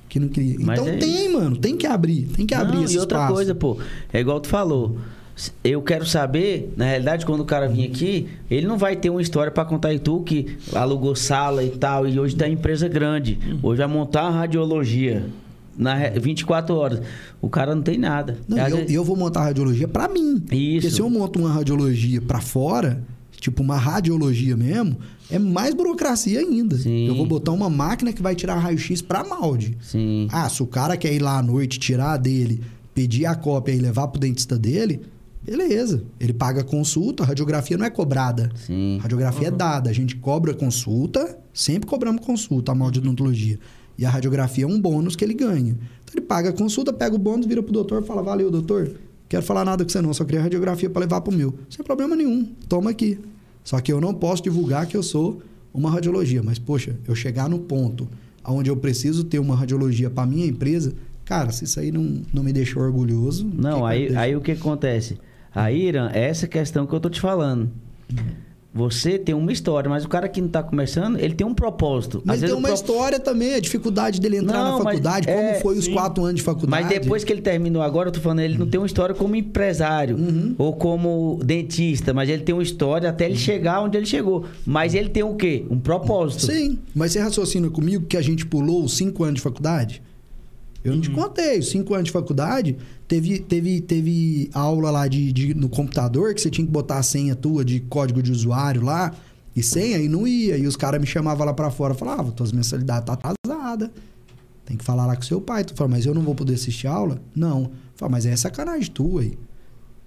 Que 0.09 0.21
não 0.21 0.29
queria. 0.29 0.57
Mas 0.61 0.79
então 0.79 0.93
é 0.93 0.97
tem, 0.97 1.33
mano, 1.33 1.57
tem 1.57 1.77
que 1.77 1.87
abrir. 1.89 2.27
Tem 2.37 2.47
que 2.47 2.55
abrir 2.55 2.77
Não, 2.77 2.85
esse 2.85 2.95
e 2.95 2.99
outra 2.99 3.19
espaço. 3.19 3.35
coisa, 3.35 3.55
pô, 3.55 3.79
é 4.13 4.21
igual 4.21 4.39
tu 4.41 4.49
falou. 4.49 4.97
Eu 5.65 5.83
quero 5.83 6.07
saber, 6.07 6.73
na 6.77 6.85
realidade, 6.85 7.27
quando 7.27 7.41
o 7.41 7.45
cara 7.45 7.67
vir 7.69 7.87
aqui, 7.91 8.29
ele 8.51 8.67
não 8.67 8.79
vai 8.79 8.95
ter 8.95 9.11
uma 9.11 9.21
história 9.21 9.51
pra 9.51 9.65
contar 9.65 9.93
e 9.93 9.99
tu 9.99 10.21
que 10.21 10.57
alugou 10.73 11.17
sala 11.17 11.65
e 11.65 11.71
tal, 11.71 12.07
e 12.07 12.19
hoje 12.21 12.37
tá 12.37 12.49
empresa 12.49 12.87
grande. 12.89 13.39
Hoje 13.63 13.79
vai 13.79 13.89
montar 13.89 14.23
uma 14.31 14.39
radiologia 14.39 15.27
na 15.77 15.95
re- 15.95 16.21
24 16.21 16.75
horas. 16.77 17.01
O 17.43 17.49
cara 17.49 17.75
não 17.75 17.83
tem 17.83 17.99
nada. 17.99 18.39
Não, 18.47 18.57
eu, 18.59 18.77
vezes- 18.77 18.93
eu 18.95 19.03
vou 19.05 19.17
montar 19.17 19.43
radiologia 19.43 19.89
pra 19.89 20.07
mim. 20.09 20.39
Porque 20.39 20.55
Isso. 20.57 20.91
se 20.93 21.01
eu 21.03 21.11
monto 21.11 21.39
uma 21.41 21.51
radiologia 21.53 22.23
pra 22.23 22.41
fora, 22.41 23.03
tipo 23.41 23.61
uma 23.61 23.77
radiologia 23.77 24.57
mesmo, 24.57 24.97
é 25.29 25.39
mais 25.39 25.75
burocracia 25.75 26.39
ainda. 26.39 26.77
Sim. 26.79 27.09
Eu 27.09 27.17
vou 27.17 27.27
botar 27.27 27.51
uma 27.51 27.69
máquina 27.69 28.13
que 28.13 28.23
vai 28.23 28.37
tirar 28.37 28.55
raio-x 28.57 29.03
pra 29.03 29.25
molde. 29.25 29.77
Sim. 29.83 30.29
Ah, 30.31 30.49
se 30.49 30.63
o 30.63 30.67
cara 30.67 30.97
quer 30.97 31.13
ir 31.13 31.19
lá 31.21 31.39
à 31.39 31.43
noite, 31.43 31.81
tirar 31.81 32.17
dele, 32.19 32.61
pedir 32.95 33.27
a 33.27 33.35
cópia 33.35 33.73
e 33.73 33.79
levar 33.81 34.07
pro 34.07 34.21
dentista 34.21 34.57
dele, 34.57 35.01
beleza. 35.45 36.03
Ele 36.19 36.33
paga 36.33 36.63
a 36.63 36.65
consulta, 36.65 37.23
a 37.23 37.27
radiografia 37.27 37.77
não 37.77 37.85
é 37.85 37.91
cobrada. 37.91 38.51
Sim. 38.55 38.99
A 38.99 39.03
radiografia 39.03 39.49
é 39.49 39.51
dada. 39.51 39.91
A 39.91 39.93
gente 39.93 40.17
cobra 40.17 40.55
consulta, 40.55 41.39
sempre 41.53 41.89
cobramos 41.89 42.25
consulta, 42.25 42.73
a 42.73 42.75
mal 42.75 42.91
de 42.91 42.99
odontologia. 42.99 43.59
E 43.97 44.05
a 44.05 44.11
radiografia 44.11 44.65
é 44.65 44.67
um 44.67 44.81
bônus 44.81 45.15
que 45.15 45.25
ele 45.25 45.35
ganha. 45.35 45.73
Então 46.05 46.15
ele 46.15 46.23
paga 46.23 46.51
a 46.51 46.53
consulta, 46.53 46.93
pega 46.93 47.15
o 47.15 47.19
bônus, 47.19 47.47
vira 47.47 47.63
pro 47.63 47.73
doutor 47.73 48.03
e 48.03 48.07
fala: 48.07 48.23
Valeu, 48.23 48.51
doutor, 48.51 48.93
quero 49.29 49.43
falar 49.43 49.65
nada 49.65 49.85
com 49.85 49.91
você 49.91 50.01
não, 50.01 50.13
só 50.13 50.25
queria 50.25 50.43
radiografia 50.43 50.91
para 50.91 51.01
levar 51.01 51.21
pro 51.21 51.33
meu. 51.33 51.55
Sem 51.71 51.85
problema 51.85 52.17
nenhum, 52.17 52.45
toma 52.69 52.91
aqui. 52.91 53.19
Só 53.63 53.81
que 53.81 53.93
eu 53.93 54.01
não 54.01 54.13
posso 54.13 54.43
divulgar 54.43 54.87
que 54.87 54.97
eu 54.97 55.03
sou 55.03 55.41
uma 55.73 55.91
radiologia. 55.91 56.43
Mas, 56.43 56.59
poxa, 56.59 56.97
eu 57.07 57.15
chegar 57.15 57.49
no 57.49 57.61
ponto 57.61 58.09
onde 58.47 58.69
eu 58.69 58.77
preciso 58.77 59.25
ter 59.25 59.39
uma 59.39 59.57
radiologia 59.57 60.11
para 60.11 60.27
minha 60.27 60.47
empresa, 60.47 60.93
cara, 61.25 61.51
se 61.51 61.65
isso 61.65 61.81
aí 61.81 61.91
não, 61.91 62.23
não 62.33 62.43
me 62.43 62.53
deixou 62.53 62.83
orgulhoso. 62.83 63.51
Não, 63.55 63.87
aí, 63.87 64.15
aí 64.15 64.37
o 64.37 64.41
que 64.41 64.53
acontece? 64.53 65.19
Aí, 65.55 65.87
Irã, 65.89 66.11
é 66.13 66.25
essa 66.29 66.47
questão 66.49 66.87
que 66.87 66.93
eu 66.95 67.01
tô 67.01 67.09
te 67.09 67.21
falando. 67.21 67.71
Você 68.77 69.17
tem 69.21 69.33
uma 69.37 69.53
história, 69.53 69.89
mas 69.89 70.05
o 70.05 70.09
cara 70.09 70.29
que 70.29 70.41
não 70.41 70.49
tá 70.49 70.61
começando, 70.61 71.17
ele 71.21 71.33
tem 71.33 71.47
um 71.47 71.55
propósito. 71.55 72.21
Mas 72.25 72.43
Às 72.43 72.51
tem 72.51 72.59
uma 72.59 72.67
pro- 72.67 72.75
história 72.75 73.21
também, 73.21 73.55
a 73.55 73.61
dificuldade 73.61 74.21
dele 74.21 74.39
entrar 74.39 74.65
Não, 74.65 74.79
na 74.79 74.85
faculdade, 74.85 75.31
é, 75.31 75.33
como 75.33 75.61
foi 75.63 75.79
os 75.79 75.85
sim. 75.85 75.93
quatro 75.93 76.25
anos 76.25 76.37
de 76.41 76.43
faculdade. 76.43 76.83
Mas 76.83 76.89
depois 77.01 77.23
que 77.23 77.33
ele 77.33 77.41
terminou 77.41 77.83
agora, 77.83 78.09
eu 78.09 78.13
tô 78.13 78.19
falando, 78.21 78.41
ele 78.41 78.59
não 78.59 78.67
tem 78.67 78.81
uma 78.81 78.87
história 78.89 79.15
como 79.15 79.37
empresário 79.37 80.17
Uhum. 80.17 80.57
ou 80.59 80.73
como 80.73 81.39
dentista, 81.45 82.13
mas 82.13 82.29
ele 82.29 82.43
tem 82.43 82.53
uma 82.53 82.65
história 82.65 83.09
até 83.09 83.27
ele 83.27 83.37
chegar 83.37 83.81
onde 83.81 83.97
ele 83.97 84.07
chegou. 84.07 84.45
Mas 84.67 84.93
ele 84.93 85.09
tem 85.09 85.23
o 85.23 85.37
quê? 85.37 85.65
Um 85.71 85.79
propósito. 85.79 86.47
Sim, 86.47 86.77
mas 86.93 87.13
você 87.13 87.21
raciocina 87.21 87.71
comigo 87.71 88.07
que 88.07 88.17
a 88.17 88.23
gente 88.23 88.45
pulou 88.45 88.83
os 88.83 88.97
cinco 88.97 89.23
anos 89.23 89.37
de 89.37 89.41
faculdade? 89.43 90.03
Eu 90.85 90.93
não 90.95 91.01
te 91.01 91.09
contei, 91.11 91.59
os 91.59 91.71
cinco 91.71 91.95
anos 91.95 92.05
de 92.07 92.13
faculdade, 92.13 92.77
teve, 93.09 93.39
teve, 93.39 93.81
teve 93.81 94.51
aula 94.53 94.91
lá 94.91 95.09
de, 95.09 95.33
de- 95.33 95.55
no 95.55 95.69
computador 95.71 96.35
que 96.35 96.41
você 96.43 96.51
tinha 96.51 96.67
que 96.67 96.71
botar 96.73 96.99
a 96.99 97.03
senha 97.03 97.35
tua 97.35 97.65
de 97.65 97.81
código 97.81 98.23
de 98.23 98.31
usuário 98.31 98.83
lá, 98.83 99.13
e 99.57 99.63
senha, 99.63 99.97
e 99.99 100.09
não 100.09 100.27
ia. 100.27 100.59
E 100.59 100.67
os 100.67 100.77
caras 100.77 101.01
me 101.01 101.07
chamavam 101.07 101.47
lá 101.47 101.55
pra 101.55 101.71
fora, 101.71 101.95
falavam, 101.95 102.31
tuas 102.33 102.53
mensalidades 102.53 103.07
tá 103.07 103.13
atrasada. 103.15 103.91
Tem 104.67 104.77
que 104.77 104.85
falar 104.85 105.07
lá 105.07 105.15
com 105.17 105.23
seu 105.23 105.41
pai. 105.41 105.63
Tu 105.65 105.75
fala, 105.75 105.91
mas 105.91 106.05
eu 106.07 106.13
não 106.15 106.23
vou 106.23 106.35
poder 106.35 106.55
assistir 106.55 106.87
aula? 106.87 107.21
Não. 107.35 107.71
Fala, 107.95 108.11
mas 108.13 108.27
é 108.27 108.35
sacanagem 108.37 108.91
tua 108.91 109.21
aí. 109.23 109.39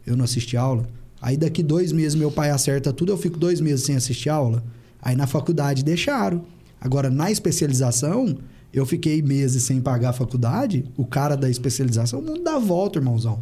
Eu 0.05 0.15
não 0.17 0.25
assisti 0.25 0.57
aula. 0.57 0.87
Aí 1.21 1.37
daqui 1.37 1.63
dois 1.63 1.91
meses 1.91 2.13
meu 2.13 2.29
pai 2.29 2.49
acerta 2.51 2.91
tudo, 2.93 3.11
eu 3.11 3.17
fico 3.17 3.37
dois 3.39 3.59
meses 3.61 3.85
sem 3.85 3.95
assistir 3.95 4.29
aula. 4.29 4.63
Aí 5.01 5.15
na 5.15 5.25
faculdade 5.25 5.83
deixaram. 5.83 6.43
Agora, 6.81 7.09
na 7.09 7.31
especialização, 7.31 8.37
eu 8.73 8.85
fiquei 8.85 9.21
meses 9.21 9.63
sem 9.63 9.81
pagar 9.81 10.09
a 10.09 10.13
faculdade. 10.13 10.85
O 10.97 11.05
cara 11.05 11.35
da 11.35 11.49
especialização, 11.49 12.19
o 12.19 12.23
mundo 12.23 12.43
dá 12.43 12.57
volta, 12.59 12.99
irmãozão. 12.99 13.41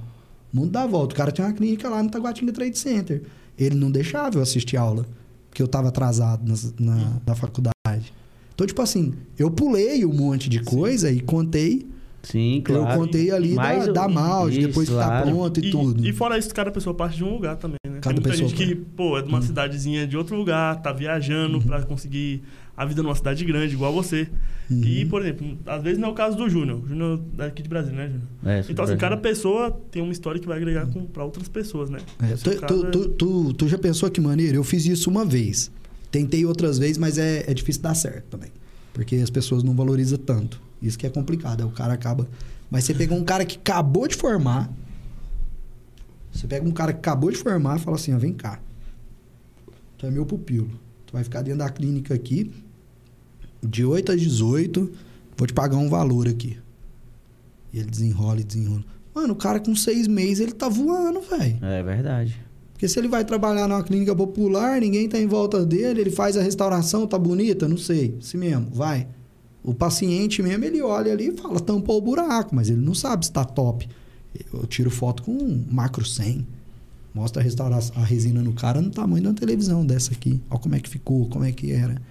O 0.54 0.58
mundo 0.58 0.72
dá 0.72 0.86
volta. 0.86 1.14
O 1.14 1.18
cara 1.18 1.32
tinha 1.32 1.48
uma 1.48 1.54
clínica 1.54 1.90
lá 1.90 2.02
no 2.02 2.10
Taguatinga 2.10 2.52
Trade 2.54 2.78
Center. 2.78 3.24
Ele 3.58 3.76
não 3.76 3.90
deixava 3.92 4.38
eu 4.38 4.42
assistir 4.42 4.78
aula, 4.78 5.06
porque 5.50 5.62
eu 5.62 5.68
tava 5.68 5.88
atrasado 5.90 6.48
nas- 6.48 6.74
na, 6.80 7.20
na 7.26 7.36
faculdade. 7.36 8.14
Então, 8.54 8.66
tipo 8.66 8.82
assim, 8.82 9.14
eu 9.38 9.52
pulei 9.52 10.06
um 10.06 10.14
monte 10.14 10.50
de 10.50 10.60
coisa 10.62 11.12
e 11.12 11.20
contei. 11.20 11.86
Sim, 12.24 12.62
claro. 12.66 12.90
Eu 12.90 12.98
contei 12.98 13.30
ali 13.32 13.54
Mas 13.54 13.86
da, 13.88 14.08
da 14.08 14.48
isso, 14.50 14.60
depois 14.62 14.90
que 14.90 14.96
tá 14.96 15.06
claro. 15.06 15.30
pronto 15.30 15.60
e, 15.60 15.70
tudo. 15.70 16.08
E 16.08 16.12
fora 16.14 16.38
isso, 16.38 16.54
cada 16.54 16.72
pessoa 16.72 16.94
parte 16.96 17.18
de 17.18 17.24
um 17.24 17.34
lugar 17.34 17.56
também? 17.58 17.78
Cada 18.06 18.22
Tem 18.22 18.24
muita 18.24 18.30
pessoa 18.30 18.50
gente 18.50 18.68
que, 18.68 18.76
pô, 18.76 19.18
é 19.18 19.22
de 19.22 19.28
uma 19.28 19.42
cidadezinha 19.42 20.06
de 20.08 20.16
outro 20.16 20.36
lugar, 20.36 20.82
tá 20.82 20.92
viajando 20.94 21.60
pra 21.62 21.82
conseguir 21.84 22.44
a 22.78 22.86
vida 22.86 23.02
numa 23.02 23.16
cidade 23.16 23.44
grande, 23.46 23.74
igual 23.74 23.92
você. 23.94 24.28
E, 24.70 25.06
por 25.06 25.22
exemplo, 25.22 25.58
às 25.66 25.82
vezes 25.84 25.98
não 26.00 26.10
é 26.10 26.12
o 26.12 26.16
caso 26.16 26.36
do 26.38 26.50
Júnior. 26.50 26.82
O 26.84 26.88
Júnior 26.88 27.20
é 27.34 27.38
daqui 27.38 27.62
de 27.64 27.70
Brasília, 27.70 27.98
né, 27.98 28.06
Júnior? 28.08 28.28
É, 28.46 28.66
Então, 28.70 28.86
assim, 28.86 28.98
cada 28.98 29.16
pessoa 29.18 29.72
tem 29.92 30.02
uma 30.02 30.12
história 30.12 30.40
que 30.42 30.48
vai 30.48 30.58
agregar 30.58 30.88
pra 31.14 31.24
outras 31.24 31.48
pessoas, 31.48 31.90
né? 31.90 32.00
É, 32.22 32.36
seu 32.36 32.54
tu, 32.56 32.60
caso, 32.62 32.82
tu, 32.82 32.88
é- 32.88 32.92
tu, 32.92 33.08
tu- 33.10 33.54
tu 33.54 33.68
já 33.68 33.78
pensou 33.78 34.10
que 34.10 34.20
maneiro? 34.22 34.58
Eu 34.58 34.64
fiz 34.64 34.86
isso 34.86 35.10
uma 35.10 35.24
vez. 35.26 35.72
Tentei 36.12 36.46
outras 36.46 36.78
vezes, 36.80 36.98
mas 36.98 37.18
é, 37.18 37.44
é 37.50 37.54
difícil 37.54 37.82
dar 37.82 37.94
certo 37.94 38.26
também. 38.30 38.50
Porque 38.94 39.16
as 39.18 39.30
pessoas 39.30 39.64
não 39.64 39.74
valorizam 39.76 40.18
tanto. 40.18 40.60
Isso 40.82 40.98
que 40.98 41.06
é 41.06 41.10
complicado. 41.10 41.62
aí 41.62 41.68
O 41.68 41.72
cara 41.72 41.94
acaba. 41.94 42.28
Mas 42.72 42.84
você 42.86 42.94
pega 42.94 43.14
um 43.14 43.24
cara 43.24 43.46
que 43.46 43.58
acabou 43.58 44.08
de 44.08 44.16
formar. 44.16 44.72
Você 46.36 46.48
pega 46.48 46.68
um 46.68 46.72
cara 46.72 46.92
que 46.92 47.00
acabou 47.00 47.32
de 47.32 47.38
formar 47.38 47.78
e 47.78 47.80
fala 47.80 47.96
assim: 47.96 48.14
ó, 48.14 48.18
vem 48.18 48.34
cá. 48.34 48.60
Tu 49.98 50.06
é 50.06 50.12
meu 50.12 50.26
pupilo. 50.26 50.70
Tu 51.06 51.14
vai 51.14 51.24
ficar 51.24 51.42
dentro 51.42 51.60
da 51.60 51.70
clínica 51.70 52.14
aqui, 52.14 52.52
de 53.64 53.86
8 53.86 54.12
às 54.12 54.22
18, 54.22 54.92
vou 55.38 55.48
te 55.48 55.54
pagar 55.54 55.78
um 55.78 55.90
valor 55.90 56.28
aqui. 56.28 56.58
E 57.72 57.80
ele 57.80 57.90
desenrola 57.90 58.42
e 58.42 58.44
desenrola. 58.44 58.84
Mano, 59.14 59.34
o 59.34 59.36
cara 59.36 59.62
com 59.62 59.74
seis 59.76 60.08
meses, 60.08 60.42
ele 60.42 60.52
tá 60.52 60.68
voando, 60.68 61.22
velho. 61.22 61.58
É 61.62 61.82
verdade. 61.82 62.38
Porque 62.74 62.90
se 62.90 63.00
ele 63.00 63.08
vai 63.08 63.24
trabalhar 63.24 63.68
numa 63.70 63.82
clínica 63.82 64.14
popular, 64.14 64.82
ninguém 64.82 65.08
tá 65.08 65.18
em 65.18 65.28
volta 65.28 65.66
dele, 65.66 66.02
ele 66.02 66.12
faz 66.12 66.36
a 66.36 66.42
restauração, 66.42 67.08
tá 67.08 67.18
bonita? 67.18 67.66
Não 67.66 67.78
sei. 67.78 68.18
Se 68.20 68.36
mesmo, 68.36 68.68
vai. 68.72 69.08
O 69.64 69.74
paciente 69.74 70.44
mesmo, 70.44 70.66
ele 70.66 70.82
olha 70.82 71.14
ali 71.14 71.30
e 71.30 71.38
fala, 71.38 71.62
tampou 71.62 71.98
o 71.98 72.02
buraco, 72.02 72.54
mas 72.54 72.70
ele 72.70 72.82
não 72.82 72.94
sabe 72.94 73.26
se 73.26 73.32
tá 73.32 73.46
top. 73.46 73.88
Eu 74.54 74.66
tiro 74.66 74.90
foto 74.90 75.24
com 75.24 75.32
um 75.32 75.66
macro 75.70 76.06
100. 76.06 76.46
Mostra 77.14 77.42
a 77.42 77.46
a 77.96 78.04
resina 78.04 78.42
no 78.42 78.54
cara 78.54 78.82
no 78.82 78.90
tamanho 78.90 79.22
de 79.22 79.28
uma 79.30 79.34
televisão 79.34 79.86
dessa 79.86 80.12
aqui. 80.14 80.42
Olha 80.50 80.60
como 80.60 80.76
é 80.76 80.80
que 80.80 80.90
ficou, 80.90 81.28
como 81.30 81.46
é 81.46 81.52
que 81.52 81.72
era. 81.72 82.02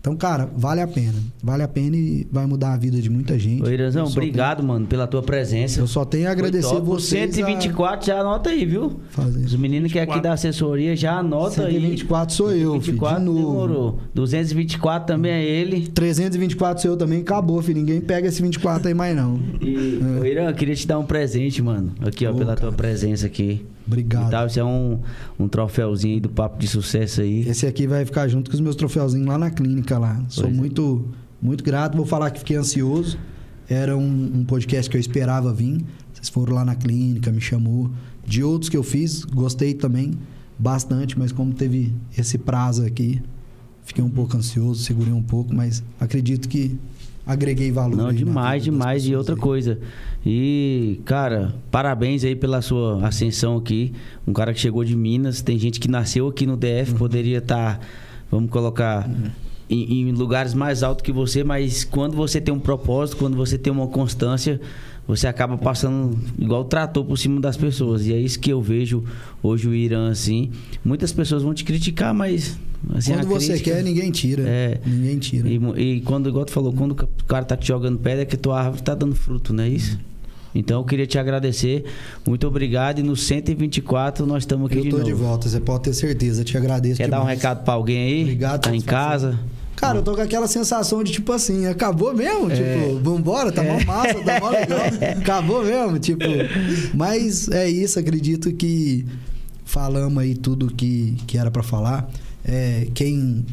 Então, 0.00 0.16
cara, 0.16 0.48
vale 0.56 0.80
a 0.80 0.86
pena. 0.86 1.12
Vale 1.42 1.62
a 1.62 1.68
pena 1.68 1.94
e 1.94 2.26
vai 2.32 2.46
mudar 2.46 2.72
a 2.72 2.76
vida 2.78 3.00
de 3.02 3.10
muita 3.10 3.38
gente. 3.38 3.62
Ô, 3.62 3.68
Iranzão, 3.70 4.04
Eu 4.04 4.06
só 4.10 4.18
obrigado, 4.18 4.62
mano, 4.62 4.86
pela 4.86 5.06
tua 5.06 5.22
presença. 5.22 5.74
tenho- 5.74 5.84
eu 5.84 5.88
só 5.88 6.04
tenho 6.06 6.26
a 6.26 6.30
agradecer 6.32 6.70
top. 6.70 6.86
Vocês. 6.86 7.34
124 7.34 8.06
já 8.06 8.18
anota 8.20 8.48
aí, 8.48 8.64
viu? 8.64 8.98
a 9.10 9.12
fazer. 9.12 9.44
Os 9.44 9.54
meninos 9.56 9.92
que 9.92 9.98
é 9.98 10.02
aqui 10.02 10.12
24. 10.14 10.22
da 10.22 10.32
assessoria 10.34 10.96
já 10.96 11.18
anota 11.18 11.66
aí. 11.66 11.74
124 11.74 12.34
sou 12.34 12.50
eu, 12.50 12.80
filho, 12.80 12.98
124 12.98 13.18
de 13.18 13.24
novo. 13.26 13.38
demorou. 13.50 13.98
224 14.14 15.06
também 15.06 15.32
é 15.32 15.44
ele. 15.44 15.86
324 15.88 16.80
seu 16.82 16.96
também 16.96 17.20
acabou, 17.20 17.60
filho. 17.60 17.78
Ninguém 17.80 18.00
pega 18.00 18.28
esse 18.28 18.40
24 18.40 18.88
aí 18.88 18.94
mais 18.94 19.14
não. 19.14 19.38
E, 19.60 20.00
ô, 20.20 20.24
Irã, 20.24 20.48
eu 20.48 20.54
queria 20.54 20.74
te 20.74 20.86
dar 20.86 20.98
um 20.98 21.04
presente, 21.04 21.60
mano. 21.62 21.92
Aqui, 22.00 22.26
ó, 22.26 22.30
Ô, 22.30 22.34
pela 22.34 22.54
tua 22.56 22.70
cara. 22.70 22.72
presença 22.72 23.26
aqui. 23.26 23.66
Obrigado. 23.86 24.30
Tal, 24.30 24.46
isso 24.46 24.58
é 24.60 24.64
um, 24.64 25.00
um 25.38 25.48
troféuzinho 25.48 26.14
aí 26.14 26.20
do 26.20 26.28
Papo 26.28 26.58
de 26.58 26.68
Sucesso 26.68 27.20
aí. 27.22 27.40
Esse 27.48 27.66
aqui 27.66 27.86
vai 27.88 28.04
ficar 28.04 28.28
junto 28.28 28.48
com 28.50 28.54
os 28.54 28.60
meus 28.60 28.76
troféuzinhos 28.76 29.26
lá 29.26 29.36
na 29.36 29.50
clínica 29.50 29.89
lá. 29.98 30.22
Sou 30.28 30.44
Pois 30.44 30.54
é. 30.54 30.58
muito, 30.58 31.04
muito 31.40 31.64
grato. 31.64 31.96
Vou 31.96 32.06
falar 32.06 32.30
que 32.30 32.38
fiquei 32.40 32.56
ansioso. 32.56 33.18
Era 33.68 33.96
um, 33.96 34.32
um 34.40 34.44
podcast 34.44 34.90
que 34.90 34.96
eu 34.96 35.00
esperava 35.00 35.52
vir. 35.52 35.84
Vocês 36.12 36.28
foram 36.28 36.54
lá 36.54 36.64
na 36.64 36.74
clínica, 36.74 37.30
me 37.30 37.40
chamou. 37.40 37.90
De 38.26 38.42
outros 38.44 38.68
que 38.68 38.76
eu 38.76 38.82
fiz, 38.82 39.24
gostei 39.24 39.74
também 39.74 40.12
bastante, 40.58 41.18
mas 41.18 41.32
como 41.32 41.52
teve 41.54 41.92
esse 42.16 42.36
prazo 42.36 42.84
aqui, 42.84 43.22
fiquei 43.84 44.04
um 44.04 44.10
pouco 44.10 44.36
ansioso, 44.36 44.82
segurei 44.82 45.12
um 45.12 45.22
pouco, 45.22 45.54
mas 45.54 45.82
acredito 45.98 46.48
que 46.48 46.78
agreguei 47.26 47.70
valor. 47.72 47.96
Não, 47.96 48.12
demais, 48.12 48.62
demais. 48.64 49.06
E 49.06 49.14
outra 49.14 49.34
aí. 49.34 49.40
coisa. 49.40 49.78
E, 50.24 51.00
cara, 51.04 51.54
parabéns 51.70 52.24
aí 52.24 52.36
pela 52.36 52.60
sua 52.60 53.06
ascensão 53.06 53.56
aqui. 53.56 53.92
Um 54.26 54.32
cara 54.32 54.52
que 54.52 54.60
chegou 54.60 54.84
de 54.84 54.94
Minas. 54.96 55.40
Tem 55.40 55.58
gente 55.58 55.80
que 55.80 55.88
nasceu 55.88 56.28
aqui 56.28 56.44
no 56.44 56.52
Uhum. 56.54 56.58
DF, 56.58 56.94
poderia 56.94 57.38
estar, 57.38 57.80
vamos 58.30 58.50
colocar, 58.50 59.08
em, 59.70 60.08
em 60.08 60.12
lugares 60.12 60.52
mais 60.54 60.82
altos 60.82 61.02
que 61.02 61.12
você, 61.12 61.44
mas 61.44 61.84
quando 61.84 62.16
você 62.16 62.40
tem 62.40 62.52
um 62.52 62.58
propósito, 62.58 63.16
quando 63.16 63.36
você 63.36 63.56
tem 63.56 63.72
uma 63.72 63.86
constância, 63.86 64.60
você 65.06 65.26
acaba 65.26 65.56
passando 65.56 66.18
igual 66.38 66.64
trator 66.64 67.04
por 67.04 67.16
cima 67.16 67.40
das 67.40 67.56
pessoas. 67.56 68.06
E 68.06 68.12
é 68.12 68.18
isso 68.18 68.38
que 68.38 68.50
eu 68.52 68.60
vejo 68.60 69.04
hoje 69.42 69.68
o 69.68 69.74
Irã 69.74 70.10
assim. 70.10 70.50
Muitas 70.84 71.12
pessoas 71.12 71.42
vão 71.42 71.54
te 71.54 71.64
criticar, 71.64 72.12
mas. 72.14 72.58
Assim, 72.94 73.12
Quando 73.12 73.26
você 73.28 73.48
crítica- 73.54 73.76
quer, 73.76 73.82
ninguém 73.84 74.10
tira. 74.10 74.42
É. 74.46 74.80
Ninguém 74.86 75.18
tira. 75.18 75.46
e, 75.48 75.60
e 75.96 76.00
quando, 76.00 76.28
igual 76.28 76.44
tu 76.46 76.50
falou, 76.52 76.72
quando 76.72 76.92
o 76.92 77.24
cara 77.26 77.44
tá 77.44 77.56
te 77.56 77.68
jogando 77.68 77.98
pedra, 77.98 78.22
é 78.22 78.24
que 78.24 78.36
tua 78.36 78.58
árvore 78.60 78.82
tá 78.82 78.94
dando 78.94 79.14
fruto, 79.14 79.52
não 79.52 79.64
é 79.64 79.68
isso? 79.68 79.98
Então 80.54 80.80
eu 80.80 80.84
queria 80.84 81.06
te 81.06 81.18
agradecer. 81.18 81.84
Muito 82.26 82.46
obrigado. 82.46 82.98
E 82.98 83.02
no 83.02 83.14
124 83.14 84.26
nós 84.26 84.42
estamos 84.42 84.66
aqui 84.70 84.78
Eu 84.78 84.82
de 84.84 84.90
tô 84.90 84.96
novo. 84.98 85.08
de 85.08 85.14
volta, 85.14 85.48
você 85.48 85.60
pode 85.60 85.84
ter 85.84 85.92
certeza. 85.94 86.42
Te 86.42 86.56
agradeço 86.56 86.96
Quer 86.96 87.08
dar 87.08 87.18
um 87.18 87.20
demais. 87.20 87.38
recado 87.38 87.64
pra 87.64 87.74
alguém 87.74 87.98
aí? 87.98 88.22
Obrigado, 88.22 88.62
Tá 88.62 88.74
em 88.74 88.80
casa? 88.80 89.38
Cara, 89.80 89.98
eu 89.98 90.02
tô 90.02 90.14
com 90.14 90.20
aquela 90.20 90.46
sensação 90.46 91.02
de 91.02 91.10
tipo 91.10 91.32
assim, 91.32 91.66
acabou 91.66 92.14
mesmo? 92.14 92.50
É. 92.52 92.54
Tipo, 92.54 92.98
vambora, 92.98 93.50
tá 93.50 93.62
mó 93.62 93.82
massa, 93.82 94.20
tá 94.22 94.38
mó 94.38 94.50
legal. 94.50 94.80
Acabou 95.18 95.64
mesmo, 95.64 95.98
tipo. 95.98 96.24
Mas 96.92 97.48
é 97.48 97.66
isso, 97.68 97.98
acredito 97.98 98.52
que 98.52 99.06
falamos 99.64 100.22
aí 100.22 100.34
tudo 100.34 100.66
que, 100.66 101.16
que 101.26 101.38
era 101.38 101.50
pra 101.50 101.62
falar. 101.62 102.10
É, 102.44 102.88
quem, 102.92 103.46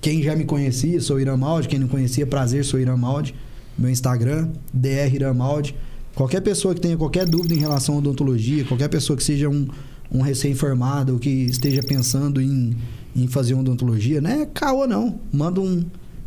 quem 0.00 0.20
já 0.24 0.34
me 0.34 0.44
conhecia, 0.44 1.00
sou 1.00 1.20
Irã 1.20 1.36
Maldi. 1.36 1.68
Quem 1.68 1.78
não 1.78 1.86
conhecia, 1.86 2.26
prazer, 2.26 2.64
sou 2.64 2.80
Irã 2.80 2.96
Maldi. 2.96 3.32
Meu 3.78 3.90
Instagram, 3.90 4.48
DR 4.74 5.14
Irã 5.14 5.32
Maldi. 5.32 5.76
Qualquer 6.16 6.40
pessoa 6.40 6.74
que 6.74 6.80
tenha 6.80 6.96
qualquer 6.96 7.26
dúvida 7.26 7.54
em 7.54 7.58
relação 7.58 7.94
à 7.94 7.98
odontologia, 7.98 8.64
qualquer 8.64 8.88
pessoa 8.88 9.16
que 9.16 9.22
seja 9.22 9.48
um, 9.48 9.68
um 10.10 10.20
recém-formado 10.20 11.12
ou 11.12 11.18
que 11.20 11.30
esteja 11.30 11.80
pensando 11.80 12.42
em, 12.42 12.76
em 13.14 13.26
fazer 13.26 13.54
odontologia, 13.54 14.20
não 14.20 14.30
é 14.30 14.46
caô 14.46 14.86
não. 14.86 15.18
Manda 15.32 15.60
um, 15.60 15.84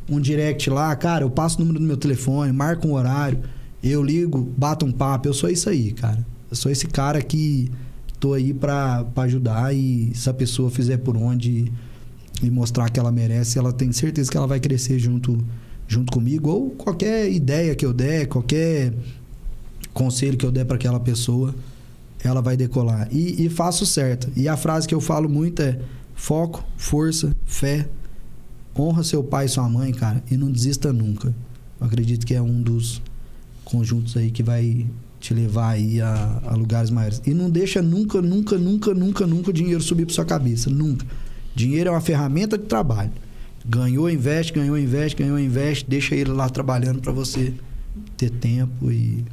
um 0.10 0.20
direct 0.20 0.70
lá, 0.70 0.96
cara, 0.96 1.24
eu 1.24 1.30
passo 1.30 1.58
o 1.58 1.60
número 1.60 1.80
do 1.80 1.86
meu 1.86 1.98
telefone, 1.98 2.52
marca 2.52 2.88
um 2.88 2.94
horário, 2.94 3.40
eu 3.84 4.04
ligo, 4.04 4.42
bato 4.58 4.86
um 4.86 4.92
papo, 4.92 5.28
eu 5.28 5.34
sou 5.34 5.50
isso 5.50 5.70
aí, 5.70 5.92
cara. 5.92 6.26
Eu 6.50 6.56
sou 6.56 6.72
esse 6.72 6.88
cara 6.88 7.22
que 7.22 7.72
tô 8.20 8.34
aí 8.34 8.54
pra 8.54 9.06
ajudar 9.18 9.76
e 9.76 10.12
se 10.16 10.30
a 10.30 10.34
pessoa 10.34 10.70
fizer 10.70 10.98
por 10.98 11.18
onde 11.18 11.72
e 12.42 12.50
mostrar 12.50 12.90
que 12.90 13.00
ela 13.00 13.12
merece, 13.12 13.60
ela 13.60 13.72
tem 13.72 13.92
certeza 13.92 14.30
que 14.30 14.38
ela 14.38 14.48
vai 14.48 14.60
crescer 14.60 15.00
junto, 15.00 15.44
junto 15.88 16.12
comigo. 16.12 16.50
Ou 16.50 16.70
qualquer 16.72 17.32
ideia 17.32 17.76
que 17.76 17.86
eu 17.86 17.94
der, 17.94 18.28
qualquer 18.28 18.94
conselho 19.94 20.38
que 20.38 20.46
eu 20.46 20.52
der 20.52 20.66
para 20.66 20.76
aquela 20.76 21.00
pessoa, 21.00 21.54
ela 22.24 22.42
vai 22.42 22.56
decolar. 22.56 23.08
E, 23.12 23.46
e 23.46 23.50
faço 23.50 23.86
certo. 23.86 24.30
E 24.36 24.48
a 24.48 24.58
frase 24.58 24.88
que 24.88 24.96
eu 24.96 25.02
falo 25.02 25.30
muito 25.30 25.62
é: 25.62 25.80
foco, 26.14 26.64
força, 26.78 27.36
fé. 27.46 27.88
Honra 28.78 29.04
seu 29.04 29.24
pai 29.24 29.46
e 29.46 29.50
sua 29.50 29.70
mãe, 29.70 29.92
cara, 29.92 30.24
e 30.32 30.36
não 30.36 30.52
desista 30.52 30.92
nunca. 30.92 31.34
Eu 31.80 31.88
acredito 31.88 32.26
que 32.26 32.34
é 32.34 32.42
um 32.42 32.62
dos 32.62 33.02
conjuntos 33.64 34.18
aí 34.18 34.32
que 34.32 34.42
vai 34.42 34.86
te 35.20 35.34
levar 35.34 35.70
aí 35.70 36.02
a, 36.02 36.42
a 36.46 36.56
lugares 36.56 36.90
maiores. 36.90 37.22
E 37.26 37.34
não 37.34 37.50
deixa 37.50 37.82
nunca, 37.82 38.22
nunca, 38.22 38.58
nunca, 38.58 38.94
nunca, 38.94 39.26
nunca 39.26 39.50
o 39.52 39.54
dinheiro 39.54 39.82
subir 39.82 40.06
para 40.06 40.16
sua 40.16 40.26
cabeça. 40.26 40.70
Nunca. 40.70 41.06
Dinheiro 41.56 41.90
é 41.90 41.92
uma 41.92 42.02
ferramenta 42.02 42.58
de 42.58 42.66
trabalho. 42.66 43.12
Ganhou, 43.66 44.10
investe, 44.10 44.52
ganhou, 44.52 44.78
investe, 44.78 45.18
ganhou, 45.18 45.40
investe. 45.40 45.90
Deixa 45.90 46.14
ele 46.16 46.32
lá 46.32 46.50
trabalhando 46.50 47.00
para 47.00 47.12
você 47.12 47.54
ter 48.18 48.30
tempo 48.30 48.92
e. 48.92 49.24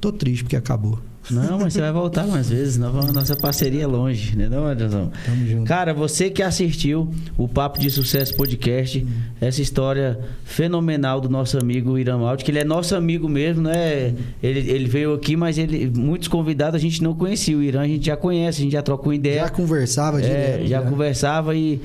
Tô 0.00 0.10
triste 0.10 0.44
porque 0.44 0.56
acabou. 0.56 0.98
Não, 1.30 1.58
mas 1.58 1.72
você 1.72 1.80
vai 1.80 1.92
voltar 1.92 2.26
mais 2.26 2.50
vezes, 2.50 2.76
nossa 2.78 3.36
parceria 3.36 3.84
é 3.84 3.86
longe, 3.86 4.36
né, 4.36 4.48
não, 4.48 4.66
Anderson? 4.66 5.10
Tamo 5.24 5.46
junto. 5.46 5.68
Cara, 5.68 5.94
você 5.94 6.28
que 6.28 6.42
assistiu 6.42 7.08
o 7.38 7.46
Papo 7.46 7.78
de 7.78 7.90
Sucesso 7.90 8.36
Podcast, 8.36 9.06
essa 9.40 9.62
história 9.62 10.18
fenomenal 10.44 11.20
do 11.20 11.28
nosso 11.28 11.56
amigo 11.58 11.96
Irã 11.98 12.18
Maldi, 12.18 12.44
que 12.44 12.50
ele 12.50 12.58
é 12.58 12.64
nosso 12.64 12.94
amigo 12.96 13.28
mesmo, 13.28 13.62
né? 13.62 14.12
Ele, 14.42 14.70
ele 14.70 14.86
veio 14.86 15.14
aqui, 15.14 15.36
mas 15.36 15.58
ele 15.58 15.90
muitos 15.94 16.26
convidados 16.28 16.74
a 16.74 16.78
gente 16.82 17.02
não 17.02 17.14
conhecia. 17.14 17.56
O 17.56 17.62
Irã 17.62 17.82
a 17.82 17.86
gente 17.86 18.04
já 18.06 18.16
conhece, 18.16 18.60
a 18.60 18.62
gente 18.64 18.72
já 18.72 18.82
troca 18.82 19.04
uma 19.08 19.14
ideia. 19.14 19.42
Já 19.42 19.48
conversava 19.48 20.18
É, 20.20 20.22
direto. 20.22 20.66
já 20.66 20.82
conversava 20.82 21.54
e 21.56 21.80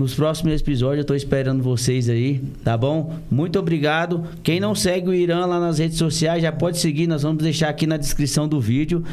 nos 0.00 0.14
próximos 0.14 0.58
episódios 0.58 1.00
eu 1.00 1.04
tô 1.04 1.14
esperando 1.14 1.62
vocês 1.62 2.08
aí, 2.08 2.40
tá 2.64 2.74
bom? 2.76 3.14
Muito 3.30 3.58
obrigado. 3.58 4.24
Quem 4.42 4.58
não 4.58 4.74
segue 4.74 5.10
o 5.10 5.14
Irã 5.14 5.44
lá 5.44 5.60
nas 5.60 5.78
redes 5.78 5.98
sociais 5.98 6.42
já 6.42 6.50
pode 6.50 6.78
seguir, 6.78 7.06
nós 7.06 7.22
vamos 7.22 7.42
deixar 7.42 7.68
aqui 7.68 7.86
na 7.86 7.98
descrição 7.98 8.48
do 8.48 8.58
vídeo. 8.58 9.04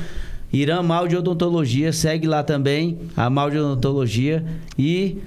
Irã 0.51 0.81
Mal 0.81 1.05
de 1.09 1.17
Odontologia, 1.17 1.91
segue 1.91 2.25
lá 2.25 2.41
também, 2.41 2.97
a 3.17 3.29
Mal 3.29 3.51
de 3.51 3.57
Odontologia 3.57 4.45
e 4.79 5.17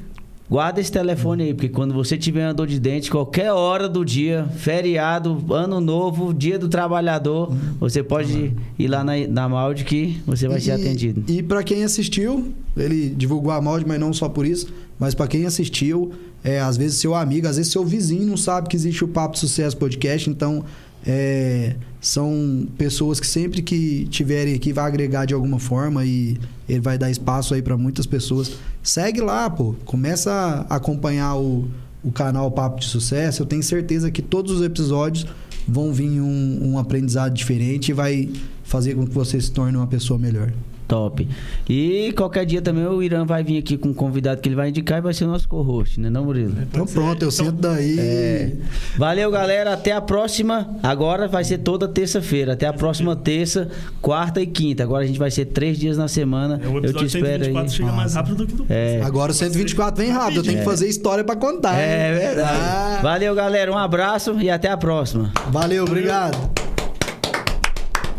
guarda 0.49 0.81
esse 0.81 0.91
telefone 0.91 1.43
aí, 1.45 1.55
porque 1.55 1.69
quando 1.69 1.93
você 1.93 2.16
tiver 2.16 2.47
uma 2.49 2.55
dor 2.55 2.66
de 2.66 2.81
dente, 2.81 3.11
qualquer 3.11 3.53
hora 3.53 3.87
do 3.87 4.03
dia, 4.03 4.47
feriado, 4.57 5.45
ano 5.51 5.78
novo, 5.78 6.32
dia 6.32 6.59
do 6.59 6.69
trabalhador, 6.70 7.55
você 7.78 8.03
pode 8.03 8.53
ir 8.78 8.89
lá 8.89 9.05
na, 9.05 9.12
na 9.28 9.47
Malde 9.49 9.85
que 9.85 10.19
você 10.27 10.49
vai 10.49 10.59
ser 10.59 10.70
E- 10.70 10.73
atendido. 10.81 11.23
E 11.31 11.43
para 11.43 11.62
quem 11.62 11.85
assistiu, 11.85 12.51
ele 12.76 13.10
divulgou 13.10 13.52
a 13.52 13.60
molde, 13.60 13.84
mas 13.86 13.98
não 13.98 14.12
só 14.12 14.28
por 14.28 14.47
isso. 14.47 14.72
Mas 14.98 15.14
para 15.14 15.26
quem 15.26 15.47
assistiu, 15.47 16.12
é, 16.44 16.60
às 16.60 16.76
vezes 16.76 16.98
seu 16.98 17.14
amigo, 17.14 17.47
às 17.47 17.56
vezes 17.56 17.72
seu 17.72 17.84
vizinho 17.84 18.26
não 18.26 18.36
sabe 18.36 18.68
que 18.68 18.76
existe 18.76 19.05
o 19.05 19.09
Papo 19.09 19.34
de 19.34 19.40
Sucesso 19.40 19.76
Podcast. 19.76 20.28
Então, 20.28 20.64
é, 21.06 21.74
são 22.01 22.66
pessoas 22.76 23.18
que 23.18 23.26
sempre 23.26 23.62
que 23.62 24.06
tiverem 24.10 24.55
aqui 24.55 24.72
vai 24.72 24.84
agregar 24.84 25.24
de 25.24 25.34
alguma 25.34 25.59
forma 25.59 26.05
e 26.05 26.38
ele 26.68 26.80
vai 26.80 26.98
dar 26.98 27.10
espaço 27.10 27.55
aí 27.55 27.62
para 27.62 27.76
muitas 27.76 28.06
pessoas. 28.06 28.52
Segue 28.82 29.20
lá, 29.20 29.48
pô. 29.48 29.74
Começa 29.84 30.66
a 30.68 30.76
acompanhar 30.76 31.36
o, 31.36 31.68
o 32.02 32.12
canal 32.12 32.51
Papo 32.51 32.80
de 32.80 32.86
Sucesso. 32.86 33.42
Eu 33.42 33.47
tenho 33.47 33.62
certeza 33.62 34.10
que 34.10 34.22
todos 34.22 34.52
os 34.52 34.62
episódios 34.62 35.26
vão 35.66 35.92
vir 35.92 36.20
um, 36.20 36.72
um 36.72 36.78
aprendizado 36.78 37.32
diferente 37.32 37.90
e 37.90 37.92
vai 37.92 38.30
fazer 38.64 38.94
com 38.94 39.06
que 39.06 39.14
você 39.14 39.40
se 39.40 39.51
torne 39.51 39.76
uma 39.76 39.86
pessoa 39.86 40.18
melhor. 40.18 40.52
Top. 40.90 41.24
E 41.68 42.12
qualquer 42.16 42.44
dia 42.44 42.60
também 42.60 42.84
o 42.84 43.00
Irã 43.00 43.24
vai 43.24 43.44
vir 43.44 43.58
aqui 43.58 43.76
com 43.76 43.90
um 43.90 43.94
convidado 43.94 44.40
que 44.40 44.48
ele 44.48 44.56
vai 44.56 44.70
indicar 44.70 44.98
e 44.98 45.00
vai 45.00 45.14
ser 45.14 45.24
o 45.24 45.28
nosso 45.28 45.48
co-host, 45.48 46.00
né, 46.00 46.10
não, 46.10 46.24
Murilo? 46.24 46.52
Então 46.60 46.84
pronto, 46.84 47.22
eu 47.22 47.30
sento 47.30 47.52
daí. 47.52 47.96
É. 47.96 48.52
Valeu, 48.98 49.30
galera. 49.30 49.74
Até 49.74 49.92
a 49.92 50.00
próxima. 50.00 50.68
Agora 50.82 51.28
vai 51.28 51.44
ser 51.44 51.58
toda 51.58 51.86
terça-feira. 51.86 52.54
Até 52.54 52.66
a 52.66 52.72
próxima 52.72 53.14
terça, 53.14 53.70
quarta 54.02 54.42
e 54.42 54.46
quinta. 54.48 54.82
Agora 54.82 55.04
a 55.04 55.06
gente 55.06 55.18
vai 55.18 55.30
ser 55.30 55.44
três 55.44 55.78
dias 55.78 55.96
na 55.96 56.08
semana. 56.08 56.60
É, 56.60 56.66
O 56.66 56.84
Eu 56.84 56.92
te 56.92 57.04
espero 57.04 57.44
aí. 57.44 57.52
124 57.52 57.70
chega 57.72 57.92
mais 57.92 58.14
rápido 58.14 58.34
do 58.34 58.46
que 58.48 58.54
do 58.54 58.66
É. 58.68 59.00
Agora 59.02 59.30
o 59.30 59.34
124 59.34 60.02
vem 60.02 60.12
rápido, 60.12 60.38
eu 60.38 60.42
tenho 60.42 60.58
que 60.58 60.64
fazer 60.64 60.88
história 60.88 61.22
pra 61.22 61.36
contar. 61.36 61.78
É 61.78 62.08
hein? 62.08 62.18
verdade. 62.18 62.58
Ah, 62.60 62.98
Valeu, 63.00 63.32
galera. 63.32 63.70
Um 63.70 63.78
abraço 63.78 64.36
e 64.40 64.50
até 64.50 64.68
a 64.68 64.76
próxima. 64.76 65.32
valeu, 65.52 65.84
obrigado. 65.84 66.50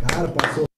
Cara, 0.07 0.29
passou. 0.29 0.70